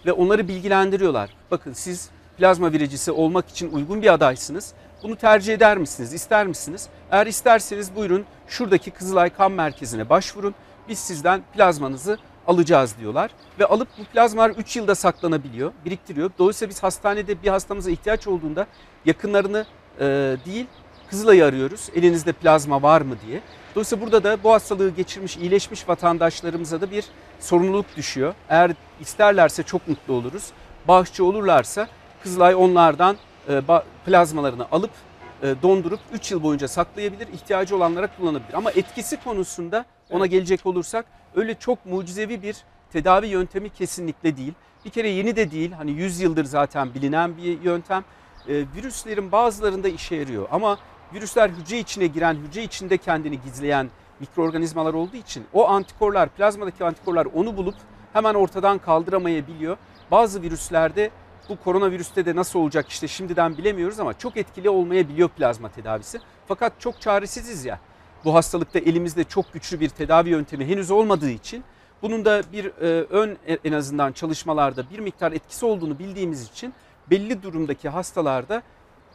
ve 0.07 0.13
onları 0.13 0.49
bilgilendiriyorlar. 0.49 1.31
Bakın 1.51 1.73
siz 1.73 2.11
plazma 2.39 2.73
vericisi 2.73 3.13
olmak 3.13 3.49
için 3.49 3.73
uygun 3.73 4.03
bir 4.03 4.13
adaysınız. 4.13 4.73
Bunu 5.03 5.17
tercih 5.17 5.55
eder 5.55 5.79
misiniz, 5.79 6.13
ister 6.13 6.47
misiniz? 6.47 6.89
Eğer 7.11 7.27
isterseniz 7.27 7.97
buyurun 7.97 8.25
şuradaki 8.49 8.91
Kızılay 8.91 9.31
Kan 9.31 9.53
Merkezi'ne 9.53 10.09
başvurun. 10.09 10.55
Biz 10.89 10.99
sizden 10.99 11.43
plazmanızı 11.55 12.19
alacağız 12.47 12.95
diyorlar. 13.01 13.31
Ve 13.59 13.67
alıp 13.67 13.89
bu 13.99 14.05
plazmalar 14.05 14.51
3 14.51 14.77
yılda 14.77 14.95
saklanabiliyor, 14.95 15.73
biriktiriyor. 15.85 16.31
Dolayısıyla 16.39 16.71
biz 16.71 16.83
hastanede 16.83 17.43
bir 17.43 17.49
hastamıza 17.49 17.91
ihtiyaç 17.91 18.27
olduğunda 18.27 18.67
yakınlarını 19.05 19.67
e, 20.01 20.05
değil 20.47 20.67
Kızılay'ı 21.13 21.45
arıyoruz. 21.45 21.89
Elinizde 21.95 22.33
plazma 22.33 22.83
var 22.83 23.01
mı 23.01 23.15
diye. 23.27 23.41
Dolayısıyla 23.75 24.05
burada 24.05 24.25
da 24.25 24.43
bu 24.45 24.53
hastalığı 24.53 24.91
geçirmiş, 24.91 25.37
iyileşmiş 25.37 25.89
vatandaşlarımıza 25.89 26.81
da 26.81 26.91
bir 26.91 27.05
sorumluluk 27.41 27.97
düşüyor. 27.97 28.35
Eğer 28.49 28.73
isterlerse 29.01 29.63
çok 29.63 29.89
mutlu 29.89 30.15
oluruz. 30.15 30.51
Bağışçı 30.89 31.25
olurlarsa 31.25 31.89
Kızılay 32.23 32.55
onlardan 32.55 33.17
e, 33.49 33.63
plazmalarını 34.07 34.67
alıp 34.73 34.91
e, 35.43 35.55
dondurup 35.63 36.01
3 36.13 36.31
yıl 36.31 36.43
boyunca 36.43 36.69
saklayabilir, 36.69 37.29
ihtiyacı 37.29 37.77
olanlara 37.77 38.17
kullanabilir. 38.17 38.55
Ama 38.55 38.71
etkisi 38.71 39.25
konusunda 39.25 39.85
ona 40.11 40.27
gelecek 40.27 40.67
olursak 40.67 41.07
öyle 41.35 41.55
çok 41.55 41.87
mucizevi 41.87 42.43
bir 42.43 42.57
tedavi 42.93 43.27
yöntemi 43.27 43.71
kesinlikle 43.71 44.37
değil. 44.37 44.53
Bir 44.85 44.91
kere 44.91 45.09
yeni 45.09 45.37
de 45.37 45.51
değil. 45.51 45.73
Hani 45.73 45.91
100 45.91 46.21
yıldır 46.21 46.45
zaten 46.45 46.95
bilinen 46.95 47.37
bir 47.37 47.61
yöntem. 47.61 48.05
E, 48.49 48.65
virüslerin 48.77 49.33
bazılarında 49.33 49.89
işe 49.89 50.17
yarıyor 50.17 50.49
ama 50.51 50.79
virüsler 51.15 51.51
hücre 51.51 51.79
içine 51.79 52.07
giren, 52.07 52.35
hücre 52.35 52.63
içinde 52.63 52.99
kendini 52.99 53.41
gizleyen 53.41 53.91
mikroorganizmalar 54.21 54.95
olduğu 54.95 55.17
için 55.17 55.45
o 55.53 55.69
antikorlar, 55.69 56.29
plazmadaki 56.29 56.85
antikorlar 56.85 57.27
onu 57.35 57.57
bulup 57.57 57.75
hemen 58.13 58.35
ortadan 58.35 58.79
kaldıramayabiliyor. 58.79 59.77
Bazı 60.11 60.43
virüslerde 60.43 61.11
bu 61.49 61.57
koronavirüste 61.57 62.27
de 62.27 62.37
nasıl 62.37 62.59
olacak 62.59 62.89
işte 62.89 63.09
şimdiden 63.09 63.59
bilemiyoruz 63.59 64.01
ama 64.01 64.19
çok 64.19 64.37
etkili 64.37 64.71
olmayabiliyor 64.71 65.29
plazma 65.29 65.69
tedavisi. 65.69 66.21
Fakat 66.49 66.73
çok 66.81 67.01
çaresiziz 67.01 67.65
ya. 67.65 67.81
Bu 68.25 68.35
hastalıkta 68.35 68.79
elimizde 68.79 69.25
çok 69.25 69.53
güçlü 69.53 69.81
bir 69.81 69.89
tedavi 69.89 70.31
yöntemi 70.31 70.67
henüz 70.67 70.91
olmadığı 70.91 71.31
için 71.31 71.65
bunun 72.03 72.25
da 72.25 72.43
bir 72.53 72.65
e, 72.65 73.07
ön 73.11 73.39
en 73.65 73.73
azından 73.73 74.13
çalışmalarda 74.13 74.91
bir 74.91 74.99
miktar 74.99 75.33
etkisi 75.33 75.67
olduğunu 75.67 75.99
bildiğimiz 75.99 76.49
için 76.49 76.75
belli 77.11 77.43
durumdaki 77.43 77.89
hastalarda 77.89 78.63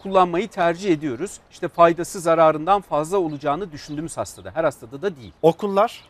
kullanmayı 0.03 0.47
tercih 0.47 0.91
ediyoruz. 0.91 1.39
İşte 1.51 1.67
faydası 1.67 2.19
zararından 2.19 2.81
fazla 2.81 3.17
olacağını 3.17 3.71
düşündüğümüz 3.71 4.17
hastada. 4.17 4.51
Her 4.53 4.63
hastada 4.63 5.01
da 5.01 5.15
değil. 5.15 5.33
Okullar? 5.41 6.03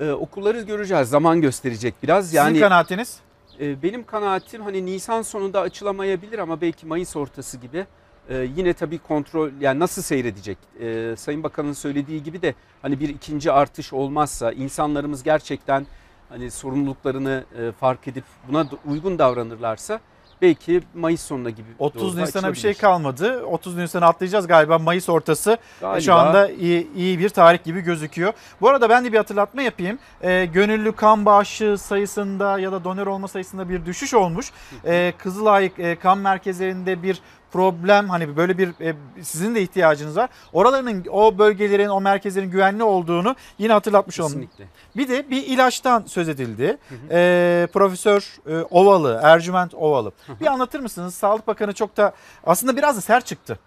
Ee, 0.00 0.10
okulları 0.10 0.60
göreceğiz. 0.60 1.08
Zaman 1.08 1.40
gösterecek 1.40 1.94
biraz. 2.02 2.34
Yani, 2.34 2.48
Sizin 2.48 2.60
kanaatiniz? 2.60 3.20
E, 3.60 3.82
benim 3.82 4.04
kanaatim 4.04 4.62
hani 4.62 4.86
Nisan 4.86 5.22
sonunda 5.22 5.60
açılamayabilir 5.60 6.38
ama 6.38 6.60
belki 6.60 6.86
Mayıs 6.86 7.16
ortası 7.16 7.58
gibi. 7.58 7.86
E, 8.28 8.48
yine 8.56 8.72
tabii 8.72 8.98
kontrol 8.98 9.50
yani 9.60 9.80
nasıl 9.80 10.02
seyredecek? 10.02 10.58
E, 10.80 11.14
Sayın 11.16 11.42
Bakan'ın 11.42 11.72
söylediği 11.72 12.22
gibi 12.22 12.42
de 12.42 12.54
hani 12.82 13.00
bir 13.00 13.08
ikinci 13.08 13.52
artış 13.52 13.92
olmazsa 13.92 14.52
insanlarımız 14.52 15.22
gerçekten 15.22 15.86
hani 16.28 16.50
sorumluluklarını 16.50 17.44
e, 17.58 17.72
fark 17.72 18.08
edip 18.08 18.24
buna 18.48 18.66
uygun 18.86 19.18
davranırlarsa 19.18 20.00
belki 20.44 20.80
Mayıs 20.94 21.20
sonuna 21.20 21.50
gibi. 21.50 21.68
30 21.78 22.16
Nisan'a 22.16 22.52
bir 22.52 22.58
şey 22.58 22.74
kalmadı. 22.74 23.46
30 23.46 23.76
Nisan'a 23.76 24.06
atlayacağız 24.06 24.46
galiba 24.46 24.78
Mayıs 24.78 25.08
ortası. 25.08 25.58
Galiba. 25.80 26.00
Şu 26.00 26.14
anda 26.14 26.50
iyi, 26.50 26.94
iyi 26.94 27.18
bir 27.18 27.28
tarih 27.28 27.64
gibi 27.64 27.80
gözüküyor. 27.80 28.32
Bu 28.60 28.68
arada 28.68 28.90
ben 28.90 29.04
de 29.04 29.12
bir 29.12 29.16
hatırlatma 29.16 29.62
yapayım. 29.62 29.98
E, 30.22 30.44
gönüllü 30.44 30.92
kan 30.92 31.26
bağışı 31.26 31.78
sayısında 31.78 32.58
ya 32.58 32.72
da 32.72 32.84
donör 32.84 33.06
olma 33.06 33.28
sayısında 33.28 33.68
bir 33.68 33.86
düşüş 33.86 34.14
olmuş. 34.14 34.50
E, 34.84 35.12
Kızılay 35.18 35.72
e, 35.78 35.96
kan 35.96 36.18
merkezlerinde 36.18 37.02
bir 37.02 37.20
problem 37.54 38.08
hani 38.08 38.36
böyle 38.36 38.58
bir 38.58 38.68
e, 38.80 38.94
sizin 39.22 39.54
de 39.54 39.62
ihtiyacınız 39.62 40.16
var. 40.16 40.30
Oraların 40.52 41.04
o 41.10 41.38
bölgelerin 41.38 41.88
o 41.88 42.00
merkezlerin 42.00 42.50
güvenli 42.50 42.82
olduğunu 42.82 43.36
yine 43.58 43.72
hatırlatmış. 43.72 44.16
Kesinlikle. 44.16 44.64
Bir 44.96 45.08
de 45.08 45.30
bir 45.30 45.46
ilaçtan 45.46 46.04
söz 46.06 46.28
edildi. 46.28 46.76
E, 47.10 47.68
Profesör 47.72 48.36
e, 48.46 48.62
Ovalı, 48.70 49.20
Ercüment 49.22 49.74
Ovalı. 49.74 50.12
Bir 50.40 50.46
anlatır 50.46 50.80
mısınız? 50.80 51.14
Sağlık 51.14 51.46
Bakanı 51.46 51.72
çok 51.72 51.96
da 51.96 52.12
aslında 52.46 52.76
biraz 52.76 52.96
da 52.96 53.00
sert 53.00 53.26
çıktı. 53.26 53.58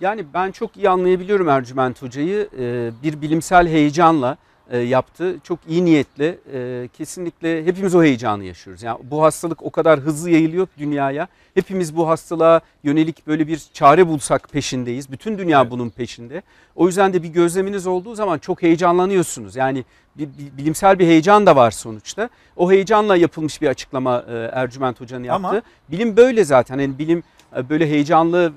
Yani 0.00 0.24
ben 0.34 0.50
çok 0.50 0.76
iyi 0.76 0.90
anlayabiliyorum 0.90 1.48
Ercüment 1.48 2.02
Hoca'yı. 2.02 2.48
Ee, 2.58 2.90
bir 3.02 3.20
bilimsel 3.20 3.68
heyecanla 3.68 4.36
e, 4.70 4.78
yaptı. 4.78 5.36
Çok 5.44 5.58
iyi 5.68 5.84
niyetle. 5.84 6.38
E, 6.52 6.88
kesinlikle 6.88 7.64
hepimiz 7.64 7.94
o 7.94 8.02
heyecanı 8.02 8.44
yaşıyoruz. 8.44 8.82
Yani 8.82 8.98
bu 9.02 9.22
hastalık 9.22 9.62
o 9.62 9.70
kadar 9.70 10.00
hızlı 10.00 10.30
yayılıyor 10.30 10.66
dünyaya. 10.78 11.28
Hepimiz 11.54 11.96
bu 11.96 12.08
hastalığa 12.08 12.60
yönelik 12.84 13.26
böyle 13.26 13.46
bir 13.46 13.62
çare 13.72 14.08
bulsak 14.08 14.48
peşindeyiz. 14.52 15.12
Bütün 15.12 15.38
dünya 15.38 15.60
evet. 15.60 15.70
bunun 15.70 15.90
peşinde. 15.90 16.42
O 16.76 16.86
yüzden 16.86 17.12
de 17.12 17.22
bir 17.22 17.28
gözleminiz 17.28 17.86
olduğu 17.86 18.14
zaman 18.14 18.38
çok 18.38 18.62
heyecanlanıyorsunuz. 18.62 19.56
Yani 19.56 19.84
bir, 20.16 20.28
bir 20.38 20.58
bilimsel 20.58 20.98
bir 20.98 21.06
heyecan 21.06 21.46
da 21.46 21.56
var 21.56 21.70
sonuçta. 21.70 22.28
O 22.56 22.72
heyecanla 22.72 23.16
yapılmış 23.16 23.62
bir 23.62 23.68
açıklama 23.68 24.24
e, 24.28 24.50
Ercüment 24.52 25.00
Hoca'nın 25.00 25.24
yaptı. 25.24 25.48
Ama... 25.48 25.62
Bilim 25.90 26.16
böyle 26.16 26.44
zaten. 26.44 26.78
Yani 26.78 26.98
bilim 26.98 27.22
böyle 27.68 27.90
heyecanlı 27.90 28.52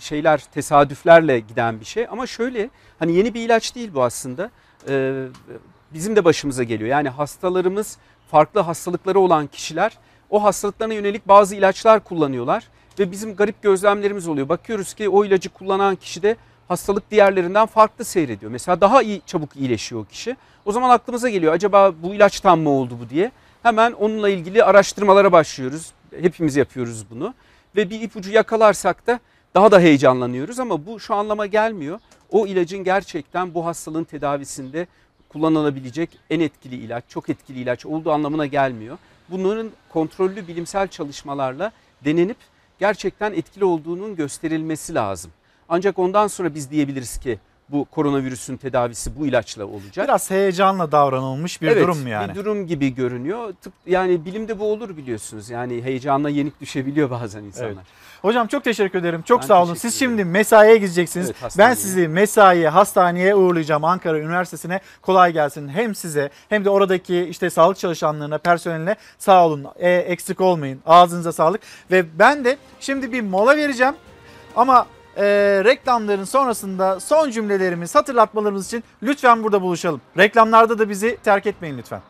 şeyler 0.00 0.38
tesadüflerle 0.38 1.40
giden 1.40 1.80
bir 1.80 1.84
şey. 1.84 2.06
Ama 2.10 2.26
şöyle 2.26 2.70
hani 2.98 3.14
yeni 3.14 3.34
bir 3.34 3.40
ilaç 3.40 3.74
değil 3.74 3.90
bu 3.94 4.02
aslında. 4.02 4.50
Bizim 5.94 6.16
de 6.16 6.24
başımıza 6.24 6.62
geliyor. 6.62 6.90
Yani 6.90 7.08
hastalarımız 7.08 7.98
farklı 8.30 8.60
hastalıkları 8.60 9.20
olan 9.20 9.46
kişiler 9.46 9.98
o 10.30 10.44
hastalıklarına 10.44 10.94
yönelik 10.94 11.28
bazı 11.28 11.54
ilaçlar 11.54 12.04
kullanıyorlar. 12.04 12.64
Ve 12.98 13.10
bizim 13.10 13.36
garip 13.36 13.62
gözlemlerimiz 13.62 14.28
oluyor. 14.28 14.48
Bakıyoruz 14.48 14.94
ki 14.94 15.08
o 15.08 15.24
ilacı 15.24 15.48
kullanan 15.48 15.96
kişide 15.96 16.36
hastalık 16.68 17.10
diğerlerinden 17.10 17.66
farklı 17.66 18.04
seyrediyor. 18.04 18.52
Mesela 18.52 18.80
daha 18.80 19.02
iyi 19.02 19.22
çabuk 19.26 19.56
iyileşiyor 19.56 20.00
o 20.00 20.04
kişi. 20.04 20.36
O 20.64 20.72
zaman 20.72 20.90
aklımıza 20.90 21.28
geliyor 21.28 21.52
acaba 21.52 21.92
bu 22.02 22.14
ilaçtan 22.14 22.58
mı 22.58 22.70
oldu 22.70 22.98
bu 23.04 23.10
diye. 23.10 23.30
Hemen 23.62 23.92
onunla 23.92 24.28
ilgili 24.28 24.64
araştırmalara 24.64 25.32
başlıyoruz. 25.32 25.92
Hepimiz 26.20 26.56
yapıyoruz 26.56 27.10
bunu 27.10 27.34
ve 27.76 27.90
bir 27.90 28.00
ipucu 28.00 28.30
yakalarsak 28.30 29.06
da 29.06 29.20
daha 29.56 29.70
da 29.70 29.80
heyecanlanıyoruz 29.80 30.60
ama 30.60 30.86
bu 30.86 31.00
şu 31.00 31.14
anlama 31.14 31.46
gelmiyor. 31.46 32.00
O 32.30 32.46
ilacın 32.46 32.84
gerçekten 32.84 33.54
bu 33.54 33.66
hastalığın 33.66 34.04
tedavisinde 34.04 34.86
kullanılabilecek 35.28 36.18
en 36.30 36.40
etkili 36.40 36.74
ilaç, 36.74 37.04
çok 37.08 37.28
etkili 37.28 37.58
ilaç 37.58 37.86
olduğu 37.86 38.12
anlamına 38.12 38.46
gelmiyor. 38.46 38.98
Bunların 39.28 39.70
kontrollü 39.88 40.48
bilimsel 40.48 40.88
çalışmalarla 40.88 41.72
denenip 42.04 42.36
gerçekten 42.78 43.32
etkili 43.32 43.64
olduğunun 43.64 44.16
gösterilmesi 44.16 44.94
lazım. 44.94 45.30
Ancak 45.68 45.98
ondan 45.98 46.26
sonra 46.26 46.54
biz 46.54 46.70
diyebiliriz 46.70 47.18
ki 47.18 47.38
bu 47.68 47.84
koronavirüsün 47.84 48.56
tedavisi 48.56 49.18
bu 49.18 49.26
ilaçla 49.26 49.66
olacak. 49.66 50.06
Biraz 50.08 50.30
heyecanla 50.30 50.92
davranılmış 50.92 51.62
bir 51.62 51.68
evet, 51.68 51.82
durum 51.82 51.98
mu 51.98 52.08
yani? 52.08 52.30
bir 52.30 52.34
durum 52.34 52.66
gibi 52.66 52.94
görünüyor. 52.94 53.54
Tıp, 53.62 53.72
yani 53.86 54.24
bilimde 54.24 54.58
bu 54.58 54.72
olur 54.72 54.96
biliyorsunuz. 54.96 55.50
Yani 55.50 55.82
heyecanla 55.82 56.28
yenik 56.30 56.60
düşebiliyor 56.60 57.10
bazen 57.10 57.42
insanlar. 57.42 57.72
Evet. 57.72 57.86
Hocam 58.22 58.46
çok 58.46 58.64
teşekkür 58.64 58.98
ederim. 58.98 59.22
Çok 59.22 59.42
ben 59.42 59.46
sağ 59.46 59.62
olun. 59.62 59.74
Siz 59.74 59.98
şimdi 59.98 60.24
mesaiye 60.24 60.76
gideceksiniz. 60.76 61.32
Evet, 61.42 61.54
ben 61.58 61.74
sizi 61.74 62.08
mesaiye, 62.08 62.68
hastaneye 62.68 63.34
uğurlayacağım 63.34 63.84
Ankara 63.84 64.18
Üniversitesi'ne. 64.18 64.80
Kolay 65.02 65.32
gelsin. 65.32 65.68
Hem 65.68 65.94
size 65.94 66.30
hem 66.48 66.64
de 66.64 66.70
oradaki 66.70 67.20
işte 67.20 67.50
sağlık 67.50 67.78
çalışanlarına, 67.78 68.38
personeline 68.38 68.96
sağ 69.18 69.46
olun. 69.46 69.66
E, 69.76 69.90
eksik 69.90 70.40
olmayın. 70.40 70.80
Ağzınıza 70.86 71.32
sağlık. 71.32 71.60
Ve 71.90 72.18
ben 72.18 72.44
de 72.44 72.56
şimdi 72.80 73.12
bir 73.12 73.20
mola 73.20 73.56
vereceğim. 73.56 73.94
Ama 74.56 74.86
e, 75.16 75.24
reklamların 75.64 76.24
sonrasında 76.24 77.00
son 77.00 77.30
cümlelerimiz, 77.30 77.94
hatırlatmalarımız 77.94 78.66
için 78.66 78.84
lütfen 79.02 79.42
burada 79.42 79.62
buluşalım. 79.62 80.00
Reklamlarda 80.18 80.78
da 80.78 80.88
bizi 80.88 81.16
terk 81.16 81.46
etmeyin 81.46 81.78
lütfen. 81.78 82.00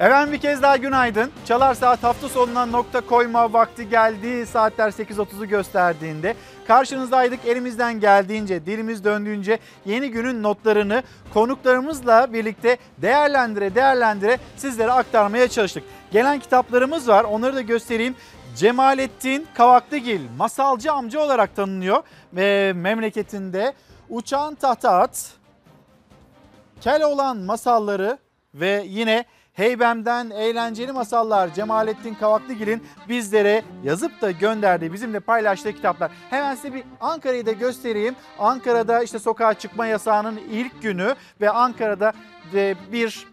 Efendim 0.00 0.32
bir 0.32 0.38
kez 0.38 0.62
daha 0.62 0.76
günaydın. 0.76 1.30
Çalar 1.46 1.74
Saat 1.74 2.02
hafta 2.02 2.28
sonuna 2.28 2.66
nokta 2.66 3.00
koyma 3.00 3.52
vakti 3.52 3.88
geldi. 3.88 4.46
Saatler 4.46 4.88
8.30'u 4.88 5.46
gösterdiğinde 5.46 6.34
karşınızdaydık. 6.66 7.46
Elimizden 7.46 8.00
geldiğince, 8.00 8.66
dilimiz 8.66 9.04
döndüğünce 9.04 9.58
yeni 9.86 10.10
günün 10.10 10.42
notlarını 10.42 11.02
konuklarımızla 11.34 12.32
birlikte 12.32 12.76
değerlendire 12.98 13.74
değerlendire 13.74 14.38
sizlere 14.56 14.92
aktarmaya 14.92 15.48
çalıştık. 15.48 15.84
Gelen 16.10 16.38
kitaplarımız 16.38 17.08
var. 17.08 17.24
Onları 17.24 17.56
da 17.56 17.60
göstereyim. 17.60 18.14
Cemalettin 18.58 19.46
Kavaklıgil 19.54 20.20
masalcı 20.38 20.92
amca 20.92 21.20
olarak 21.20 21.56
tanınıyor 21.56 22.02
ve 22.32 22.72
memleketinde 22.72 23.72
Uçan 24.08 24.54
Tahta 24.54 24.90
At, 24.90 25.32
Keloğlan 26.80 27.36
masalları 27.36 28.18
ve 28.54 28.84
yine 28.86 29.24
Heybem'den 29.52 30.30
eğlenceli 30.30 30.92
masallar 30.92 31.54
Cemalettin 31.54 32.14
Kavaklıgil'in 32.14 32.86
bizlere 33.08 33.62
yazıp 33.84 34.20
da 34.22 34.30
gönderdiği, 34.30 34.92
bizimle 34.92 35.20
paylaştığı 35.20 35.72
kitaplar. 35.72 36.10
Hemen 36.30 36.54
size 36.54 36.74
bir 36.74 36.84
Ankara'yı 37.00 37.46
da 37.46 37.52
göstereyim. 37.52 38.16
Ankara'da 38.38 39.02
işte 39.02 39.18
sokağa 39.18 39.54
çıkma 39.54 39.86
yasağının 39.86 40.36
ilk 40.50 40.82
günü 40.82 41.14
ve 41.40 41.50
Ankara'da 41.50 42.12
bir 42.92 43.26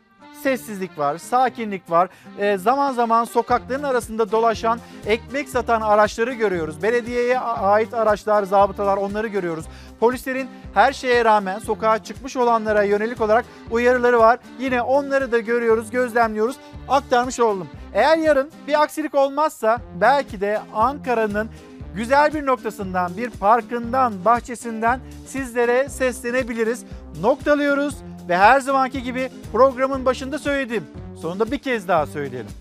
sessizlik 0.46 0.98
var, 0.98 1.18
sakinlik 1.18 1.92
var. 1.92 2.10
E, 2.40 2.58
zaman 2.58 2.94
zaman 2.94 3.24
sokakların 3.24 3.84
arasında 3.84 4.32
dolaşan 4.32 4.80
ekmek 5.06 5.50
satan 5.50 5.82
araçları 5.82 6.34
görüyoruz. 6.34 6.84
Belediyeye 6.84 7.40
ait 7.40 7.94
araçlar, 7.94 8.44
zabıtalar 8.44 8.98
onları 8.98 9.28
görüyoruz. 9.28 9.66
Polislerin 10.00 10.48
her 10.74 10.94
şeye 10.94 11.26
rağmen 11.26 11.60
sokağa 11.60 12.04
çıkmış 12.04 12.38
olanlara 12.38 12.84
yönelik 12.84 13.22
olarak 13.22 13.46
uyarıları 13.72 14.20
var. 14.20 14.40
Yine 14.60 14.82
onları 14.82 15.32
da 15.32 15.40
görüyoruz, 15.40 15.92
gözlemliyoruz. 15.92 16.56
Aktarmış 16.90 17.40
oldum. 17.40 17.70
Eğer 17.94 18.18
yarın 18.18 18.52
bir 18.68 18.82
aksilik 18.82 19.16
olmazsa 19.16 19.78
belki 20.02 20.42
de 20.42 20.62
Ankara'nın 20.74 21.50
güzel 21.96 22.34
bir 22.34 22.46
noktasından, 22.46 23.18
bir 23.18 23.30
parkından, 23.30 24.26
bahçesinden 24.26 25.00
sizlere 25.28 25.90
seslenebiliriz. 25.90 26.86
Noktalıyoruz 27.22 27.96
ve 28.30 28.38
her 28.38 28.60
zamanki 28.60 29.04
gibi 29.04 29.30
programın 29.52 30.06
başında 30.06 30.40
söyledim. 30.40 30.84
Sonunda 31.22 31.52
bir 31.52 31.58
kez 31.58 31.88
daha 31.88 32.06
söyleyelim. 32.06 32.52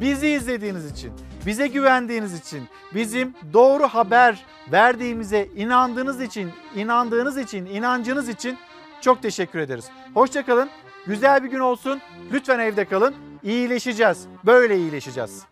Bizi 0.00 0.28
izlediğiniz 0.28 0.92
için, 0.92 1.12
bize 1.46 1.66
güvendiğiniz 1.66 2.40
için, 2.40 2.68
bizim 2.94 3.34
doğru 3.52 3.88
haber 3.88 4.44
verdiğimize 4.72 5.48
inandığınız 5.56 6.20
için, 6.20 6.50
inandığınız 6.76 7.38
için, 7.38 7.66
inancınız 7.66 8.28
için 8.28 8.58
çok 9.00 9.22
teşekkür 9.22 9.58
ederiz. 9.58 9.84
Hoşçakalın. 10.14 10.68
Güzel 11.06 11.44
bir 11.44 11.50
gün 11.50 11.60
olsun. 11.60 12.00
Lütfen 12.32 12.58
evde 12.58 12.84
kalın. 12.84 13.14
İyileşeceğiz. 13.42 14.26
Böyle 14.44 14.76
iyileşeceğiz. 14.76 15.42